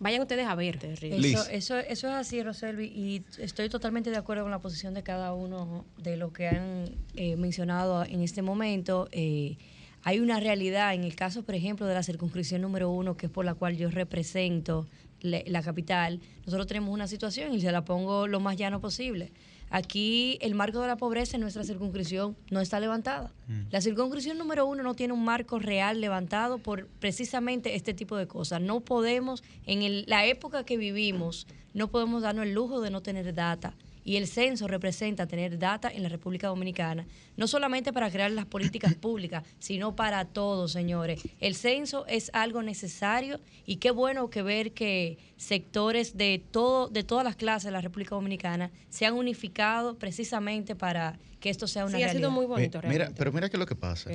Vayan 0.00 0.22
ustedes 0.22 0.46
a 0.46 0.54
ver. 0.54 0.78
Eso, 0.84 1.48
eso, 1.50 1.78
eso, 1.78 2.08
es 2.08 2.14
así, 2.14 2.42
Roselvi, 2.42 2.86
y 2.86 3.24
estoy 3.38 3.68
totalmente 3.68 4.10
de 4.10 4.16
acuerdo 4.16 4.44
con 4.44 4.52
la 4.52 4.60
posición 4.60 4.94
de 4.94 5.02
cada 5.02 5.34
uno 5.34 5.84
de 5.96 6.16
lo 6.16 6.32
que 6.32 6.46
han 6.46 6.84
eh, 7.16 7.36
mencionado 7.36 8.04
en 8.04 8.22
este 8.22 8.42
momento. 8.42 9.08
Eh, 9.10 9.56
hay 10.04 10.20
una 10.20 10.38
realidad 10.38 10.94
en 10.94 11.02
el 11.02 11.16
caso, 11.16 11.42
por 11.42 11.56
ejemplo, 11.56 11.86
de 11.86 11.94
la 11.94 12.04
circunscripción 12.04 12.62
número 12.62 12.90
uno, 12.90 13.16
que 13.16 13.26
es 13.26 13.32
por 13.32 13.44
la 13.44 13.54
cual 13.54 13.76
yo 13.76 13.90
represento 13.90 14.86
la 15.20 15.62
capital, 15.62 16.20
nosotros 16.44 16.66
tenemos 16.66 16.92
una 16.92 17.06
situación 17.06 17.54
y 17.54 17.60
se 17.60 17.72
la 17.72 17.84
pongo 17.84 18.26
lo 18.26 18.40
más 18.40 18.56
llano 18.56 18.80
posible. 18.80 19.32
Aquí 19.70 20.38
el 20.40 20.54
marco 20.54 20.80
de 20.80 20.86
la 20.86 20.96
pobreza 20.96 21.36
en 21.36 21.42
nuestra 21.42 21.62
circunscripción 21.62 22.36
no 22.50 22.60
está 22.60 22.80
levantada. 22.80 23.32
Mm. 23.48 23.62
La 23.70 23.80
circunscripción 23.80 24.38
número 24.38 24.66
uno 24.66 24.82
no 24.82 24.94
tiene 24.94 25.12
un 25.12 25.24
marco 25.24 25.58
real 25.58 26.00
levantado 26.00 26.58
por 26.58 26.86
precisamente 26.86 27.74
este 27.74 27.92
tipo 27.92 28.16
de 28.16 28.26
cosas. 28.26 28.62
No 28.62 28.80
podemos, 28.80 29.42
en 29.66 30.04
la 30.06 30.24
época 30.24 30.64
que 30.64 30.78
vivimos, 30.78 31.46
no 31.74 31.88
podemos 31.88 32.22
darnos 32.22 32.46
el 32.46 32.54
lujo 32.54 32.80
de 32.80 32.90
no 32.90 33.02
tener 33.02 33.34
data 33.34 33.74
y 34.04 34.16
el 34.16 34.26
censo 34.26 34.68
representa 34.68 35.26
tener 35.26 35.58
data 35.58 35.90
en 35.90 36.02
la 36.02 36.08
República 36.08 36.48
Dominicana, 36.48 37.06
no 37.36 37.46
solamente 37.46 37.92
para 37.92 38.10
crear 38.10 38.30
las 38.30 38.46
políticas 38.46 38.94
públicas, 39.00 39.44
sino 39.58 39.94
para 39.96 40.24
todos, 40.24 40.72
señores. 40.72 41.22
El 41.40 41.54
censo 41.54 42.06
es 42.06 42.30
algo 42.32 42.62
necesario 42.62 43.40
y 43.66 43.76
qué 43.76 43.90
bueno 43.90 44.30
que 44.30 44.42
ver 44.42 44.72
que 44.72 45.18
sectores 45.36 46.16
de 46.16 46.42
todo 46.50 46.88
de 46.88 47.04
todas 47.04 47.24
las 47.24 47.36
clases 47.36 47.66
de 47.66 47.72
la 47.72 47.80
República 47.80 48.14
Dominicana 48.14 48.70
se 48.88 49.06
han 49.06 49.14
unificado 49.14 49.98
precisamente 49.98 50.74
para 50.74 51.18
que 51.40 51.50
esto 51.50 51.66
sea 51.66 51.84
una 51.84 51.98
sí, 51.98 52.02
ha 52.02 52.12
sido 52.12 52.30
muy 52.30 52.46
bonito 52.46 52.80
Mira, 52.88 53.12
pero 53.16 53.32
mira 53.32 53.48
qué 53.48 53.56
es 53.56 53.60
lo 53.60 53.66
que 53.66 53.76
pasa. 53.76 54.10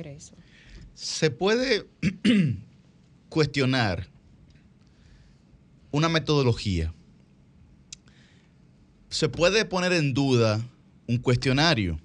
Se 0.94 1.30
puede 1.30 1.86
cuestionar 3.28 4.08
una 5.90 6.08
metodología 6.08 6.92
se 9.14 9.28
puede 9.28 9.64
poner 9.64 9.92
en 9.92 10.12
duda 10.12 10.60
un 11.06 11.18
cuestionario 11.18 12.00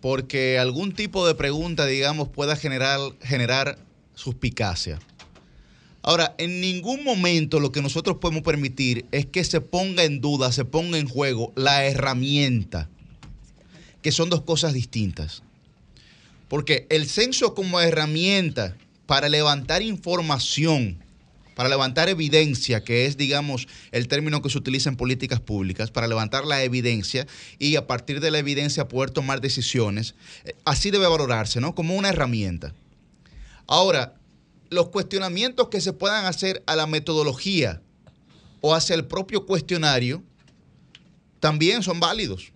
porque 0.00 0.58
algún 0.58 0.94
tipo 0.94 1.24
de 1.24 1.36
pregunta, 1.36 1.86
digamos, 1.86 2.28
pueda 2.28 2.56
generar, 2.56 2.98
generar 3.22 3.78
suspicacia. 4.16 4.98
Ahora, 6.02 6.34
en 6.38 6.60
ningún 6.60 7.04
momento 7.04 7.60
lo 7.60 7.70
que 7.70 7.82
nosotros 7.82 8.16
podemos 8.16 8.42
permitir 8.42 9.06
es 9.12 9.26
que 9.26 9.44
se 9.44 9.60
ponga 9.60 10.02
en 10.02 10.20
duda, 10.20 10.50
se 10.50 10.64
ponga 10.64 10.98
en 10.98 11.08
juego 11.08 11.52
la 11.54 11.84
herramienta, 11.84 12.88
que 14.02 14.10
son 14.10 14.28
dos 14.28 14.42
cosas 14.42 14.72
distintas. 14.72 15.44
Porque 16.48 16.88
el 16.90 17.08
censo 17.08 17.54
como 17.54 17.80
herramienta 17.80 18.76
para 19.06 19.28
levantar 19.28 19.82
información 19.82 20.98
para 21.54 21.68
levantar 21.68 22.08
evidencia, 22.08 22.82
que 22.82 23.06
es, 23.06 23.16
digamos, 23.16 23.68
el 23.90 24.08
término 24.08 24.42
que 24.42 24.50
se 24.50 24.58
utiliza 24.58 24.88
en 24.88 24.96
políticas 24.96 25.40
públicas, 25.40 25.90
para 25.90 26.06
levantar 26.06 26.44
la 26.44 26.62
evidencia 26.62 27.26
y 27.58 27.76
a 27.76 27.86
partir 27.86 28.20
de 28.20 28.30
la 28.30 28.38
evidencia 28.38 28.88
poder 28.88 29.10
tomar 29.10 29.40
decisiones, 29.40 30.14
eh, 30.44 30.54
así 30.64 30.90
debe 30.90 31.06
valorarse, 31.06 31.60
¿no? 31.60 31.74
Como 31.74 31.94
una 31.94 32.08
herramienta. 32.08 32.74
Ahora, 33.66 34.14
los 34.70 34.88
cuestionamientos 34.88 35.68
que 35.68 35.80
se 35.80 35.92
puedan 35.92 36.26
hacer 36.26 36.62
a 36.66 36.76
la 36.76 36.86
metodología 36.86 37.82
o 38.60 38.74
hacia 38.74 38.94
el 38.94 39.04
propio 39.04 39.46
cuestionario 39.46 40.22
también 41.40 41.82
son 41.82 42.00
válidos 42.00 42.52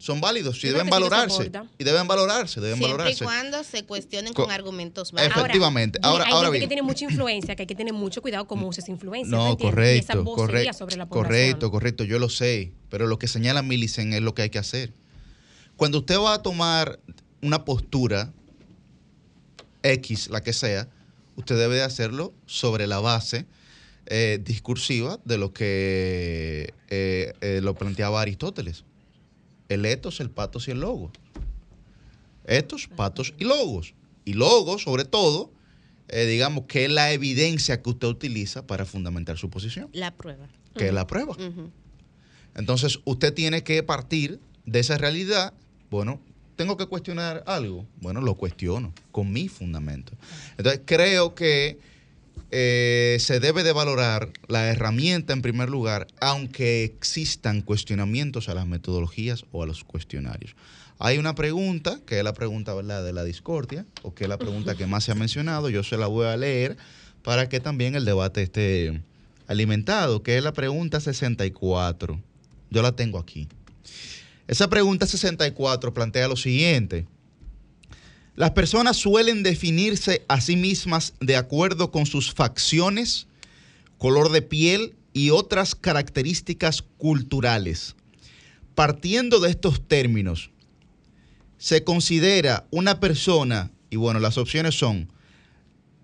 son 0.00 0.18
válidos 0.18 0.64
y 0.64 0.68
deben 0.68 0.88
valorarse. 0.88 1.52
Y 1.78 1.84
deben 1.84 2.08
valorarse, 2.08 2.58
deben 2.58 2.78
Siempre 2.78 2.96
valorarse. 2.96 3.22
y 3.22 3.26
cuando 3.26 3.62
se 3.62 3.84
cuestionen 3.84 4.32
con, 4.32 4.50
argumentos 4.50 5.12
válidos. 5.12 5.36
Efectivamente. 5.36 5.98
Ahora, 6.02 6.24
ahora, 6.24 6.48
hay 6.48 6.52
gente 6.54 6.60
que 6.60 6.68
tiene 6.68 6.82
mucha 6.82 7.04
influencia, 7.04 7.54
que 7.54 7.62
hay 7.62 7.66
que 7.66 7.74
tener 7.74 7.92
mucho 7.92 8.22
cuidado 8.22 8.46
cómo 8.46 8.66
usa 8.66 8.82
esa 8.82 8.90
influencia. 8.90 9.36
No, 9.36 9.58
correcto, 9.58 10.24
correcto, 10.24 10.88
correcto, 11.10 11.70
correcto. 11.70 12.04
Yo 12.04 12.18
lo 12.18 12.30
sé, 12.30 12.72
pero 12.88 13.06
lo 13.06 13.18
que 13.18 13.28
señala 13.28 13.62
Millicent 13.62 14.14
es 14.14 14.22
lo 14.22 14.34
que 14.34 14.40
hay 14.40 14.50
que 14.50 14.58
hacer. 14.58 14.94
Cuando 15.76 15.98
usted 15.98 16.18
va 16.18 16.32
a 16.32 16.42
tomar 16.42 16.98
una 17.42 17.66
postura 17.66 18.32
X, 19.82 20.30
la 20.30 20.42
que 20.42 20.54
sea, 20.54 20.88
usted 21.36 21.58
debe 21.58 21.74
de 21.74 21.82
hacerlo 21.82 22.32
sobre 22.46 22.86
la 22.86 23.00
base 23.00 23.44
eh, 24.06 24.40
discursiva 24.42 25.20
de 25.26 25.36
lo 25.36 25.52
que 25.52 26.72
eh, 26.88 27.34
eh, 27.42 27.60
lo 27.62 27.74
planteaba 27.74 28.22
Aristóteles 28.22 28.84
el 29.70 29.86
etos, 29.86 30.20
el 30.20 30.30
patos 30.30 30.68
y 30.68 30.72
el 30.72 30.80
logo. 30.80 31.10
Etos, 32.44 32.88
patos 32.88 33.34
y 33.38 33.44
logos. 33.44 33.94
Y 34.24 34.34
logos, 34.34 34.82
sobre 34.82 35.04
todo, 35.04 35.52
eh, 36.08 36.26
digamos, 36.26 36.64
que 36.66 36.84
es 36.84 36.90
la 36.90 37.12
evidencia 37.12 37.80
que 37.80 37.90
usted 37.90 38.08
utiliza 38.08 38.66
para 38.66 38.84
fundamentar 38.84 39.38
su 39.38 39.48
posición. 39.48 39.88
La 39.92 40.16
prueba. 40.16 40.48
Que 40.76 40.88
es 40.88 40.92
la 40.92 41.06
prueba. 41.06 41.36
Entonces, 42.54 42.98
usted 43.04 43.32
tiene 43.32 43.62
que 43.62 43.82
partir 43.82 44.40
de 44.66 44.80
esa 44.80 44.98
realidad. 44.98 45.54
Bueno, 45.90 46.20
tengo 46.56 46.76
que 46.76 46.86
cuestionar 46.86 47.44
algo. 47.46 47.86
Bueno, 48.00 48.20
lo 48.20 48.34
cuestiono 48.34 48.92
con 49.12 49.32
mi 49.32 49.48
fundamento. 49.48 50.12
Entonces, 50.58 50.82
creo 50.84 51.34
que 51.34 51.78
eh, 52.50 53.16
se 53.20 53.40
debe 53.40 53.62
de 53.62 53.72
valorar 53.72 54.30
la 54.48 54.68
herramienta 54.68 55.32
en 55.32 55.42
primer 55.42 55.68
lugar, 55.68 56.06
aunque 56.20 56.84
existan 56.84 57.62
cuestionamientos 57.62 58.48
a 58.48 58.54
las 58.54 58.66
metodologías 58.66 59.44
o 59.52 59.62
a 59.62 59.66
los 59.66 59.84
cuestionarios. 59.84 60.54
Hay 60.98 61.18
una 61.18 61.34
pregunta, 61.34 61.98
que 62.04 62.18
es 62.18 62.24
la 62.24 62.34
pregunta 62.34 62.74
de 62.74 63.12
la 63.12 63.24
discordia, 63.24 63.86
o 64.02 64.14
que 64.14 64.24
es 64.24 64.28
la 64.28 64.38
pregunta 64.38 64.74
que 64.74 64.86
más 64.86 65.04
se 65.04 65.12
ha 65.12 65.14
mencionado, 65.14 65.70
yo 65.70 65.82
se 65.82 65.96
la 65.96 66.06
voy 66.06 66.26
a 66.26 66.36
leer 66.36 66.76
para 67.22 67.48
que 67.48 67.60
también 67.60 67.94
el 67.94 68.04
debate 68.04 68.42
esté 68.42 69.00
alimentado, 69.46 70.22
que 70.22 70.36
es 70.36 70.44
la 70.44 70.52
pregunta 70.52 71.00
64. 71.00 72.20
Yo 72.70 72.82
la 72.82 72.92
tengo 72.92 73.18
aquí. 73.18 73.48
Esa 74.46 74.68
pregunta 74.68 75.06
64 75.06 75.94
plantea 75.94 76.28
lo 76.28 76.36
siguiente. 76.36 77.06
Las 78.40 78.52
personas 78.52 78.96
suelen 78.96 79.42
definirse 79.42 80.24
a 80.26 80.40
sí 80.40 80.56
mismas 80.56 81.12
de 81.20 81.36
acuerdo 81.36 81.90
con 81.90 82.06
sus 82.06 82.32
facciones, 82.32 83.26
color 83.98 84.32
de 84.32 84.40
piel 84.40 84.94
y 85.12 85.28
otras 85.28 85.74
características 85.74 86.80
culturales. 86.96 87.96
Partiendo 88.74 89.40
de 89.40 89.50
estos 89.50 89.86
términos, 89.86 90.52
se 91.58 91.84
considera 91.84 92.66
una 92.70 92.98
persona, 92.98 93.72
y 93.90 93.96
bueno, 93.96 94.20
las 94.20 94.38
opciones 94.38 94.74
son 94.74 95.12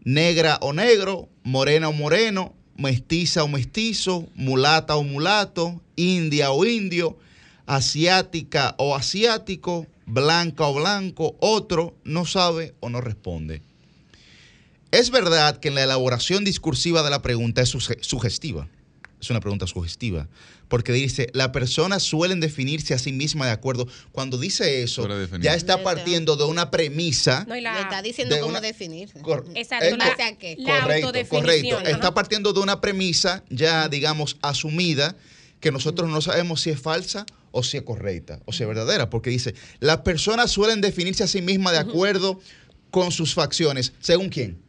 negra 0.04 0.58
o 0.60 0.74
negro, 0.74 1.30
morena 1.42 1.88
o 1.88 1.94
moreno, 1.94 2.54
mestiza 2.76 3.44
o 3.44 3.48
mestizo, 3.48 4.28
mulata 4.34 4.96
o 4.96 5.04
mulato, 5.04 5.80
india 5.96 6.50
o 6.50 6.66
indio, 6.66 7.16
asiática 7.64 8.74
o 8.76 8.94
asiático, 8.94 9.86
blanca 10.06 10.64
o 10.64 10.74
blanco, 10.74 11.36
otro 11.40 11.96
no 12.04 12.24
sabe 12.24 12.74
o 12.80 12.88
no 12.88 13.00
responde. 13.00 13.62
Es 14.92 15.10
verdad 15.10 15.58
que 15.58 15.68
en 15.68 15.74
la 15.74 15.82
elaboración 15.82 16.44
discursiva 16.44 17.02
de 17.02 17.10
la 17.10 17.20
pregunta 17.20 17.60
es 17.60 17.76
sugestiva. 18.00 18.68
Es 19.20 19.30
una 19.30 19.40
pregunta 19.40 19.66
sugestiva. 19.66 20.28
Porque 20.68 20.92
dice, 20.92 21.28
las 21.32 21.48
personas 21.48 22.02
suelen 22.02 22.40
definirse 22.40 22.92
a 22.94 22.98
sí 22.98 23.12
mismas 23.12 23.48
de 23.48 23.52
acuerdo. 23.52 23.86
Cuando 24.12 24.38
dice 24.38 24.82
eso, 24.82 25.08
ya 25.40 25.54
está 25.54 25.82
partiendo 25.82 26.36
de 26.36 26.44
una 26.44 26.70
premisa. 26.70 27.44
No, 27.48 27.56
y 27.56 27.60
la, 27.60 27.80
está 27.80 28.02
diciendo 28.02 28.36
cómo 28.40 28.60
definirse. 28.60 29.20
Exacto. 29.54 29.96
la, 29.96 30.80
correcto, 30.80 31.12
correcto. 31.28 31.80
Está 31.80 32.14
partiendo 32.14 32.52
de 32.52 32.60
una 32.60 32.80
premisa 32.80 33.44
ya, 33.48 33.88
digamos, 33.88 34.38
asumida 34.42 35.16
que 35.60 35.72
nosotros 35.72 36.10
no 36.10 36.20
sabemos 36.20 36.60
si 36.60 36.70
es 36.70 36.80
falsa 36.80 37.26
o 37.56 37.62
si 37.62 37.78
es 37.78 37.82
correcta 37.84 38.40
o 38.44 38.52
si 38.52 38.62
es 38.62 38.68
verdadera, 38.68 39.08
porque 39.08 39.30
dice, 39.30 39.54
las 39.80 39.98
personas 39.98 40.50
suelen 40.50 40.82
definirse 40.82 41.24
a 41.24 41.26
sí 41.26 41.40
mismas 41.40 41.72
de 41.72 41.78
acuerdo 41.78 42.38
con 42.90 43.10
sus 43.10 43.32
facciones. 43.32 43.94
¿Según 43.98 44.28
quién? 44.28 44.62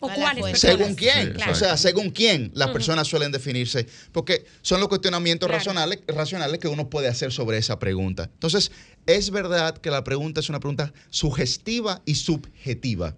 ¿O 0.00 0.08
cuáles 0.08 0.58
¿Según 0.58 0.94
quién? 0.94 1.36
o 1.48 1.54
sea, 1.54 1.76
según 1.76 2.10
quién 2.10 2.50
las 2.54 2.70
personas 2.70 3.08
suelen 3.08 3.30
definirse, 3.30 3.86
porque 4.12 4.46
son 4.62 4.80
los 4.80 4.88
cuestionamientos 4.88 5.50
racionales, 5.50 6.00
racionales 6.08 6.58
que 6.58 6.68
uno 6.68 6.88
puede 6.88 7.08
hacer 7.08 7.30
sobre 7.30 7.58
esa 7.58 7.78
pregunta. 7.78 8.30
Entonces, 8.32 8.72
es 9.04 9.30
verdad 9.30 9.76
que 9.76 9.90
la 9.90 10.02
pregunta 10.02 10.40
es 10.40 10.48
una 10.48 10.60
pregunta 10.60 10.94
sugestiva 11.10 12.00
y 12.06 12.14
subjetiva. 12.14 13.16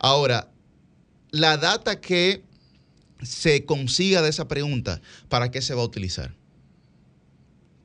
Ahora, 0.00 0.50
la 1.30 1.56
data 1.56 2.00
que 2.00 2.42
se 3.22 3.64
consiga 3.64 4.22
de 4.22 4.30
esa 4.30 4.48
pregunta, 4.48 5.00
¿para 5.28 5.52
qué 5.52 5.62
se 5.62 5.74
va 5.74 5.82
a 5.82 5.84
utilizar? 5.84 6.37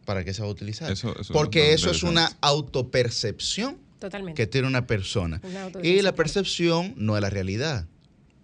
¿Para 0.06 0.24
qué 0.24 0.34
se 0.34 0.42
va 0.42 0.48
a 0.48 0.52
utilizar? 0.52 0.94
Porque 1.32 1.74
eso 1.74 1.90
es 1.92 2.04
una 2.04 2.32
autopercepción 2.42 3.78
que 4.36 4.48
tiene 4.48 4.68
una 4.68 4.86
persona. 4.86 5.42
y 5.82 6.02
la 6.02 6.14
percepción 6.14 6.94
no 6.98 7.16
es 7.16 7.22
la 7.22 7.30
realidad. 7.30 7.88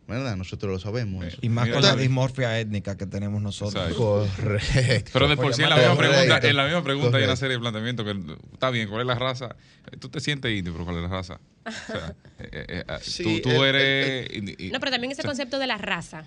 ¿Verdad? 0.09 0.35
Nosotros 0.35 0.71
lo 0.71 0.79
sabemos. 0.79 1.25
Y 1.41 1.49
más 1.49 1.69
con 1.69 1.81
la 1.81 1.95
dismorfia 1.95 2.59
étnica 2.59 2.97
que 2.97 3.05
tenemos 3.05 3.41
nosotros. 3.41 3.93
Correcto. 3.93 5.11
Pero 5.13 5.27
de 5.27 5.37
por 5.37 5.53
sí 5.53 5.63
en 5.63 5.69
la 5.69 5.77
misma 5.77 5.97
pregunta, 5.97 6.39
en 6.41 6.55
la 6.55 6.63
misma 6.65 6.83
pregunta 6.83 7.17
hay 7.17 7.23
una 7.23 7.35
serie 7.35 7.55
de 7.55 7.59
planteamientos 7.59 8.05
que 8.05 8.35
está 8.53 8.69
bien, 8.71 8.89
¿cuál 8.89 9.01
es 9.01 9.07
la 9.07 9.15
raza? 9.15 9.55
Tú 9.99 10.09
te 10.09 10.19
sientes 10.19 10.51
indio, 10.51 10.73
pero 10.73 10.85
¿cuál 10.85 10.97
es 10.97 11.03
la 11.03 11.09
raza? 11.09 11.39
O 11.65 11.71
sea, 11.71 12.15
eh, 12.39 12.49
eh, 12.51 12.65
eh, 12.67 12.83
ah, 12.87 12.99
tú, 13.43 13.63
eres... 13.63 14.29
no, 14.71 14.79
pero 14.79 14.91
también 14.91 15.11
ese 15.11 15.23
concepto 15.23 15.59
de 15.59 15.67
la 15.67 15.77
raza. 15.77 16.25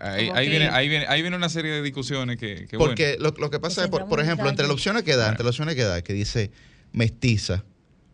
ahí, 0.00 0.48
viene, 0.48 0.68
ahí, 0.68 0.88
viene, 0.88 1.06
ahí 1.08 1.22
viene 1.22 1.36
una 1.36 1.48
serie 1.48 1.70
de 1.72 1.82
discusiones 1.82 2.38
que... 2.38 2.66
Porque 2.76 3.16
lo, 3.20 3.30
lo, 3.38 3.50
que 3.50 3.60
pasa 3.60 3.84
es, 3.84 3.90
por, 3.90 4.08
por 4.08 4.20
ejemplo, 4.20 4.48
entre 4.48 4.66
las 4.66 4.72
opciones 4.72 5.04
que 5.04 5.14
da, 5.16 5.28
entre 5.28 5.44
las 5.44 5.52
opciones 5.52 5.76
que 5.76 5.84
da, 5.84 6.02
que 6.02 6.12
dice 6.12 6.50
mestiza, 6.92 7.64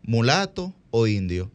mulato 0.03 0.75
o 0.91 1.07
indio 1.07 1.51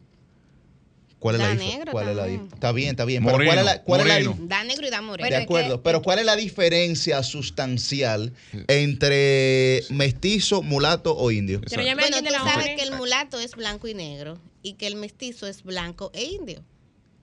¿Cuál 1.25 2.09
es 2.09 2.15
la 2.15 2.27
diferencia? 2.27 2.53
Está 2.53 2.71
bien, 2.71 2.89
está 2.91 3.05
bien. 3.05 3.23
pero 3.25 3.37
¿cuál 3.37 3.57
es 3.57 3.65
la, 3.65 3.81
cuál 3.81 4.47
Da 4.47 4.63
negro 4.63 4.85
y 4.85 4.91
da 4.91 5.01
moreno. 5.01 5.27
De 5.27 5.35
acuerdo, 5.35 5.81
pero 5.81 6.03
¿cuál 6.03 6.19
es 6.19 6.25
la 6.25 6.35
diferencia 6.35 7.23
sustancial 7.23 8.31
entre 8.67 9.83
mestizo, 9.89 10.61
mulato 10.61 11.17
o 11.17 11.31
indio? 11.31 11.61
bueno, 11.61 12.21
tú 12.21 12.29
sabes 12.31 12.75
que 12.75 12.83
el 12.83 12.91
mulato 12.91 13.39
es 13.39 13.55
blanco 13.55 13.87
y 13.87 13.95
negro 13.95 14.37
y 14.61 14.73
que 14.73 14.85
el 14.85 14.97
mestizo 14.97 15.47
es 15.47 15.63
blanco 15.63 16.11
e 16.13 16.25
indio. 16.25 16.63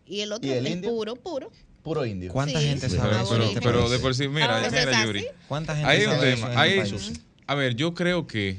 Y 0.04 0.20
el 0.20 0.32
otro 0.32 0.50
es 0.52 0.76
puro, 0.78 1.14
puro. 1.14 1.52
Puro 1.84 2.04
indio. 2.04 2.32
¿Cuánta 2.32 2.60
gente 2.60 2.88
sabe 2.88 3.22
eso? 3.22 3.38
Pero, 3.38 3.60
pero, 3.62 3.88
de 3.88 4.00
por 4.00 4.16
sí, 4.16 4.26
mira, 4.26 4.68
mira, 4.68 5.04
Yuri. 5.04 5.26
¿Cuánta 5.46 5.76
gente 5.76 5.88
hay 5.88 6.02
sabe 6.02 6.34
un 6.34 6.40
tema, 6.40 6.66
eso 6.66 6.96
A 7.46 7.54
ver, 7.54 7.76
yo 7.76 7.94
creo 7.94 8.26
que 8.26 8.58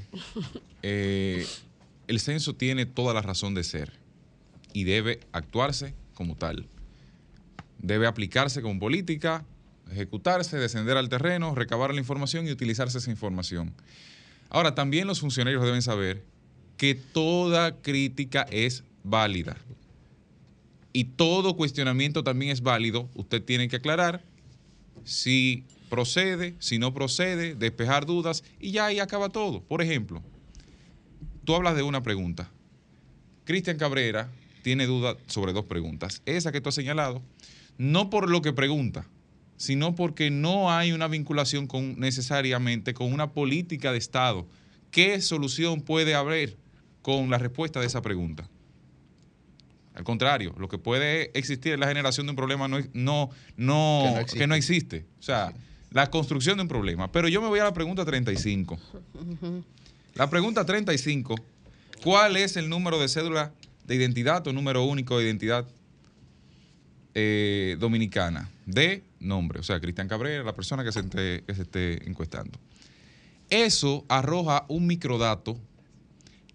eh, 0.84 1.46
el 2.08 2.20
censo 2.22 2.56
tiene 2.56 2.86
toda 2.86 3.14
la 3.14 3.22
razón 3.22 3.54
de 3.54 3.66
ser 3.66 4.03
y 4.74 4.84
debe 4.84 5.20
actuarse 5.32 5.94
como 6.14 6.36
tal. 6.36 6.68
Debe 7.80 8.08
aplicarse 8.08 8.62
como 8.62 8.80
política, 8.80 9.46
ejecutarse, 9.92 10.58
descender 10.58 10.98
al 10.98 11.10
terreno, 11.10 11.56
recabar 11.56 11.94
la 11.94 12.00
información 12.00 12.48
y 12.48 12.52
utilizarse 12.52 12.98
esa 12.98 13.12
información. 13.12 13.74
Ahora, 14.50 14.76
también 14.76 15.08
los 15.08 15.20
funcionarios 15.20 15.64
deben 15.64 15.82
saber 15.82 16.24
que 16.78 16.96
toda 16.96 17.82
crítica 17.82 18.46
es 18.52 18.84
válida. 19.04 19.58
Y 20.92 21.06
todo 21.06 21.56
cuestionamiento 21.56 22.24
también 22.24 22.52
es 22.52 22.62
válido. 22.62 23.10
Usted 23.16 23.44
tiene 23.44 23.68
que 23.68 23.78
aclarar 23.78 24.24
si 25.04 25.64
procede, 25.90 26.56
si 26.60 26.80
no 26.80 26.94
procede, 26.94 27.56
despejar 27.56 28.06
dudas 28.06 28.44
y 28.60 28.72
ya 28.72 28.86
ahí 28.86 29.00
acaba 29.00 29.30
todo. 29.30 29.62
Por 29.62 29.82
ejemplo, 29.82 30.22
tú 31.46 31.56
hablas 31.56 31.76
de 31.76 31.84
una 31.84 32.04
pregunta. 32.04 32.50
Cristian 33.44 33.78
Cabrera 33.78 34.30
tiene 34.64 34.88
duda 34.88 35.18
sobre 35.28 35.54
dos 35.54 35.66
preguntas. 35.66 36.24
Esa 36.26 36.52
que 36.52 36.62
tú 36.62 36.70
has 36.70 36.76
señalado, 36.76 37.22
no 37.78 38.10
por 38.10 38.30
lo 38.30 38.42
que 38.42 38.54
pregunta, 38.54 39.06
sino 39.58 39.94
porque 39.94 40.32
no 40.32 40.72
hay 40.72 40.92
una 40.92 41.08
vinculación 41.08 41.68
con, 41.68 42.00
necesariamente 42.00 42.96
con 42.96 43.14
una 43.14 43.34
política 43.34 43.92
de 43.92 44.00
Estado. 44.00 44.48
¿Qué 44.90 45.22
solución 45.22 45.82
puede 45.82 46.16
haber 46.16 46.58
con 47.02 47.30
la 47.30 47.38
respuesta 47.38 47.80
de 47.80 47.86
esa 47.86 48.02
pregunta? 48.02 48.50
Al 49.94 50.04
contrario, 50.04 50.56
lo 50.58 50.68
que 50.70 50.80
puede 50.80 51.38
existir 51.38 51.74
es 51.74 51.80
la 51.80 51.88
generación 51.88 52.26
de 52.26 52.32
un 52.32 52.36
problema 52.36 52.68
no, 52.68 52.80
no, 52.94 53.30
no, 53.58 54.16
que, 54.34 54.48
no 54.48 54.56
existe. 54.56 55.06
O 55.20 55.22
sea, 55.22 55.54
la 55.92 56.10
construcción 56.10 56.58
de 56.58 56.64
un 56.64 56.68
problema. 56.68 57.12
Pero 57.12 57.28
yo 57.28 57.42
me 57.42 57.48
voy 57.48 57.60
a 57.60 57.66
la 57.66 57.74
pregunta 57.74 58.04
35. 58.04 58.80
La 60.16 60.30
pregunta 60.30 60.66
35, 60.66 61.36
¿cuál 62.04 62.38
es 62.38 62.58
el 62.58 62.70
número 62.70 63.00
de 63.00 63.08
cédula 63.08 63.52
de 63.86 63.96
identidad 63.96 64.46
o 64.48 64.54
número 64.54 64.84
único 64.84 65.18
de 65.18 65.26
identidad 65.26 65.68
eh, 67.14 67.78
dominicana 67.80 68.50
de 68.66 69.04
nombre, 69.20 69.60
o 69.60 69.64
sea, 69.64 69.80
Cristian 69.80 70.08
Cabrera, 70.08 70.44
la 70.44 70.54
persona 70.54 70.84
que 70.84 70.92
se, 70.92 71.04
que 71.10 71.56
se 71.56 71.62
esté 71.62 72.10
encuestando. 72.10 72.60
Eso 73.50 74.06
arroja 74.10 74.66
un 74.68 74.88
microdato 74.88 75.60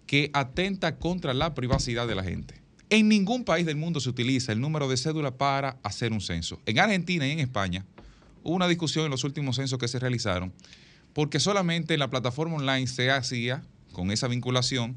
que 0.05 0.31
atenta 0.33 0.97
contra 0.97 1.33
la 1.33 1.53
privacidad 1.53 2.07
de 2.07 2.15
la 2.15 2.23
gente. 2.23 2.55
En 2.89 3.07
ningún 3.07 3.45
país 3.45 3.65
del 3.65 3.75
mundo 3.75 3.99
se 3.99 4.09
utiliza 4.09 4.51
el 4.51 4.59
número 4.59 4.89
de 4.89 4.97
cédula 4.97 5.37
para 5.37 5.77
hacer 5.83 6.11
un 6.11 6.21
censo. 6.21 6.59
En 6.65 6.79
Argentina 6.79 7.27
y 7.27 7.31
en 7.31 7.39
España 7.39 7.85
hubo 8.43 8.55
una 8.55 8.67
discusión 8.67 9.05
en 9.05 9.11
los 9.11 9.23
últimos 9.23 9.57
censos 9.57 9.77
que 9.77 9.87
se 9.87 9.99
realizaron 9.99 10.51
porque 11.13 11.39
solamente 11.39 11.93
en 11.93 11.99
la 11.99 12.09
plataforma 12.09 12.55
online 12.55 12.87
se 12.87 13.11
hacía 13.11 13.63
con 13.91 14.11
esa 14.11 14.27
vinculación 14.27 14.95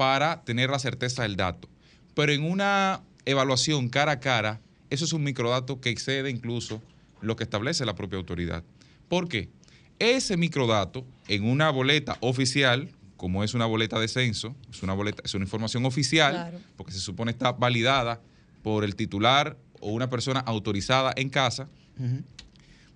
para 0.00 0.42
tener 0.44 0.70
la 0.70 0.78
certeza 0.78 1.24
del 1.24 1.36
dato. 1.36 1.68
Pero 2.14 2.32
en 2.32 2.42
una 2.42 3.02
evaluación 3.26 3.90
cara 3.90 4.12
a 4.12 4.20
cara, 4.20 4.58
eso 4.88 5.04
es 5.04 5.12
un 5.12 5.22
microdato 5.22 5.82
que 5.82 5.90
excede 5.90 6.30
incluso 6.30 6.80
lo 7.20 7.36
que 7.36 7.44
establece 7.44 7.84
la 7.84 7.94
propia 7.94 8.16
autoridad. 8.16 8.64
¿Por 9.10 9.28
qué? 9.28 9.50
Ese 9.98 10.38
microdato 10.38 11.04
en 11.28 11.44
una 11.44 11.68
boleta 11.68 12.16
oficial, 12.20 12.88
como 13.18 13.44
es 13.44 13.52
una 13.52 13.66
boleta 13.66 14.00
de 14.00 14.08
censo, 14.08 14.56
es 14.70 14.82
una 14.82 14.94
boleta, 14.94 15.20
es 15.22 15.34
una 15.34 15.44
información 15.44 15.84
oficial, 15.84 16.58
porque 16.78 16.92
se 16.92 17.00
supone 17.00 17.30
está 17.30 17.52
validada 17.52 18.22
por 18.62 18.84
el 18.84 18.96
titular 18.96 19.58
o 19.80 19.90
una 19.92 20.08
persona 20.08 20.40
autorizada 20.40 21.12
en 21.14 21.28
casa, 21.28 21.68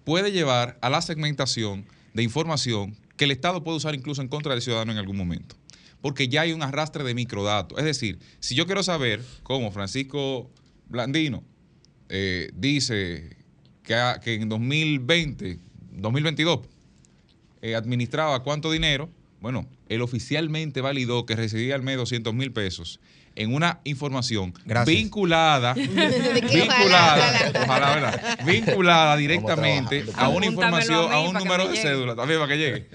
puede 0.05 0.33
llevar 0.33 0.79
a 0.81 0.89
la 0.89 1.03
segmentación 1.03 1.85
de 2.15 2.23
información 2.23 2.97
que 3.19 3.27
el 3.27 3.31
Estado 3.31 3.63
puede 3.63 3.77
usar 3.77 3.95
incluso 3.95 4.23
en 4.23 4.29
contra 4.29 4.53
del 4.55 4.63
ciudadano 4.63 4.91
en 4.91 4.97
algún 4.97 5.19
momento 5.19 5.55
porque 6.05 6.29
ya 6.29 6.43
hay 6.43 6.53
un 6.53 6.63
arrastre 6.63 7.03
de 7.03 7.15
microdatos. 7.15 7.79
Es 7.79 7.87
decir, 7.87 8.19
si 8.39 8.55
yo 8.55 8.67
quiero 8.67 8.83
saber 8.83 9.23
cómo 9.43 9.71
Francisco 9.71 10.51
Blandino 10.87 11.43
eh, 12.11 12.51
dice 12.53 13.39
que, 13.83 13.97
que, 14.23 14.35
en 14.35 14.51
2020, 14.51 15.59
2022, 15.93 16.61
eh, 17.63 17.75
administraba 17.75 18.43
cuánto 18.43 18.71
dinero, 18.71 19.09
bueno, 19.41 19.67
él 19.89 20.03
oficialmente 20.03 20.83
validó 20.83 21.25
que 21.25 21.37
recibía 21.37 21.75
al 21.75 21.83
mes 21.83 21.97
200 21.97 22.35
mil 22.35 22.53
pesos 22.53 23.01
en 23.35 23.55
una 23.55 23.81
información 23.85 24.53
vinculada, 24.85 25.73
vinculada, 26.53 27.41
vinculada 28.45 29.17
directamente 29.17 30.05
a 30.17 30.29
una 30.29 30.45
información, 30.45 31.11
a, 31.11 31.21
un 31.21 31.33
número 31.33 31.67
de 31.67 31.79
cédula, 31.79 32.15
también 32.15 32.41
para 32.41 32.53
que 32.53 32.59
llegue. 32.59 32.89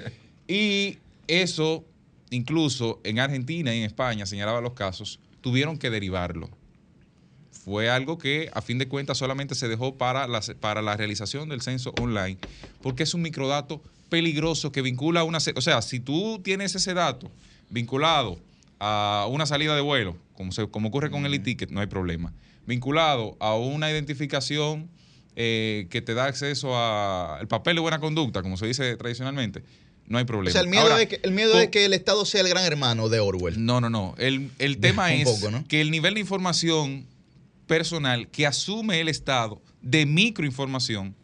Y 0.47 0.99
eso, 1.27 1.85
incluso 2.29 2.99
en 3.03 3.19
Argentina 3.19 3.73
y 3.73 3.79
en 3.79 3.85
España, 3.85 4.25
señalaba 4.25 4.61
los 4.61 4.73
casos, 4.73 5.19
tuvieron 5.41 5.77
que 5.77 5.89
derivarlo. 5.89 6.49
Fue 7.51 7.89
algo 7.89 8.17
que 8.17 8.49
a 8.53 8.61
fin 8.61 8.77
de 8.77 8.87
cuentas 8.87 9.17
solamente 9.17 9.55
se 9.55 9.67
dejó 9.67 9.97
para 9.97 10.27
la, 10.27 10.41
para 10.59 10.81
la 10.81 10.95
realización 10.97 11.49
del 11.49 11.61
censo 11.61 11.93
online, 11.99 12.37
porque 12.81 13.03
es 13.03 13.13
un 13.13 13.21
microdato 13.21 13.81
peligroso 14.09 14.71
que 14.71 14.81
vincula 14.81 15.21
a 15.21 15.23
una... 15.23 15.39
O 15.55 15.61
sea, 15.61 15.81
si 15.81 15.99
tú 15.99 16.39
tienes 16.43 16.73
ese 16.75 16.93
dato 16.93 17.31
vinculado 17.69 18.39
a 18.79 19.27
una 19.29 19.45
salida 19.45 19.75
de 19.75 19.81
vuelo, 19.81 20.15
como, 20.33 20.51
como 20.71 20.87
ocurre 20.87 21.11
con 21.11 21.25
el 21.25 21.33
e-ticket, 21.33 21.69
no 21.69 21.81
hay 21.81 21.87
problema. 21.87 22.33
Vinculado 22.65 23.35
a 23.39 23.55
una 23.55 23.91
identificación 23.91 24.89
eh, 25.35 25.87
que 25.89 26.01
te 26.01 26.13
da 26.13 26.25
acceso 26.25 26.77
al 26.77 27.47
papel 27.47 27.75
de 27.75 27.81
buena 27.81 27.99
conducta, 27.99 28.41
como 28.41 28.57
se 28.57 28.67
dice 28.67 28.95
tradicionalmente, 28.97 29.63
no 30.09 30.17
hay 30.17 30.25
problema. 30.25 30.49
O 30.49 30.51
sea, 30.51 30.61
el 30.61 30.67
miedo, 30.67 30.97
de, 30.97 31.07
que, 31.07 31.19
el 31.23 31.31
miedo 31.31 31.55
de 31.55 31.69
que 31.69 31.85
el 31.85 31.93
Estado 31.93 32.25
sea 32.25 32.41
el 32.41 32.49
gran 32.49 32.65
hermano 32.65 33.09
de 33.09 33.19
Orwell. 33.19 33.63
No, 33.63 33.79
no, 33.79 33.89
no. 33.89 34.15
El, 34.17 34.49
tema 34.81 35.13
es 35.13 35.45
que 35.67 35.81
el 35.81 35.91
nivel 35.91 36.15
de 36.15 36.19
información 36.19 37.05
personal 37.67 38.27
que 38.27 38.47
asume 38.47 38.99
el 38.99 39.07
Estado 39.07 39.61
de 39.81 40.05
microinformación, 40.07 41.15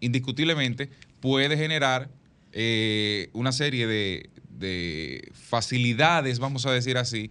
indiscutiblemente, 0.00 0.90
puede 1.20 1.56
generar 1.56 2.10
eh, 2.52 3.30
una 3.32 3.50
serie 3.50 3.86
de, 3.86 4.28
de 4.50 5.32
facilidades, 5.32 6.38
vamos 6.38 6.66
a 6.66 6.72
decir 6.72 6.98
así, 6.98 7.30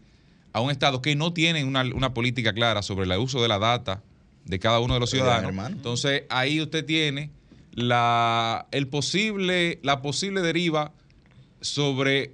a 0.52 0.62
un 0.62 0.72
Estado 0.72 1.02
que 1.02 1.16
no 1.16 1.32
tiene 1.32 1.64
una, 1.64 2.14
política 2.14 2.54
clara 2.54 2.82
sobre 2.82 3.06
el 3.06 3.20
uso 3.20 3.42
de 3.42 3.48
la 3.48 3.60
data 3.60 4.02
de 4.46 4.58
cada 4.58 4.80
uno 4.80 4.96
de 4.96 5.00
los 5.00 5.12
ciudadanos. 5.12 5.54
Entonces, 5.72 6.24
ahí 6.30 6.60
usted 6.60 6.84
tiene 6.84 7.30
la, 7.80 8.68
el 8.72 8.88
posible, 8.88 9.80
la 9.84 10.02
posible 10.02 10.42
deriva 10.42 10.94
sobre, 11.62 12.34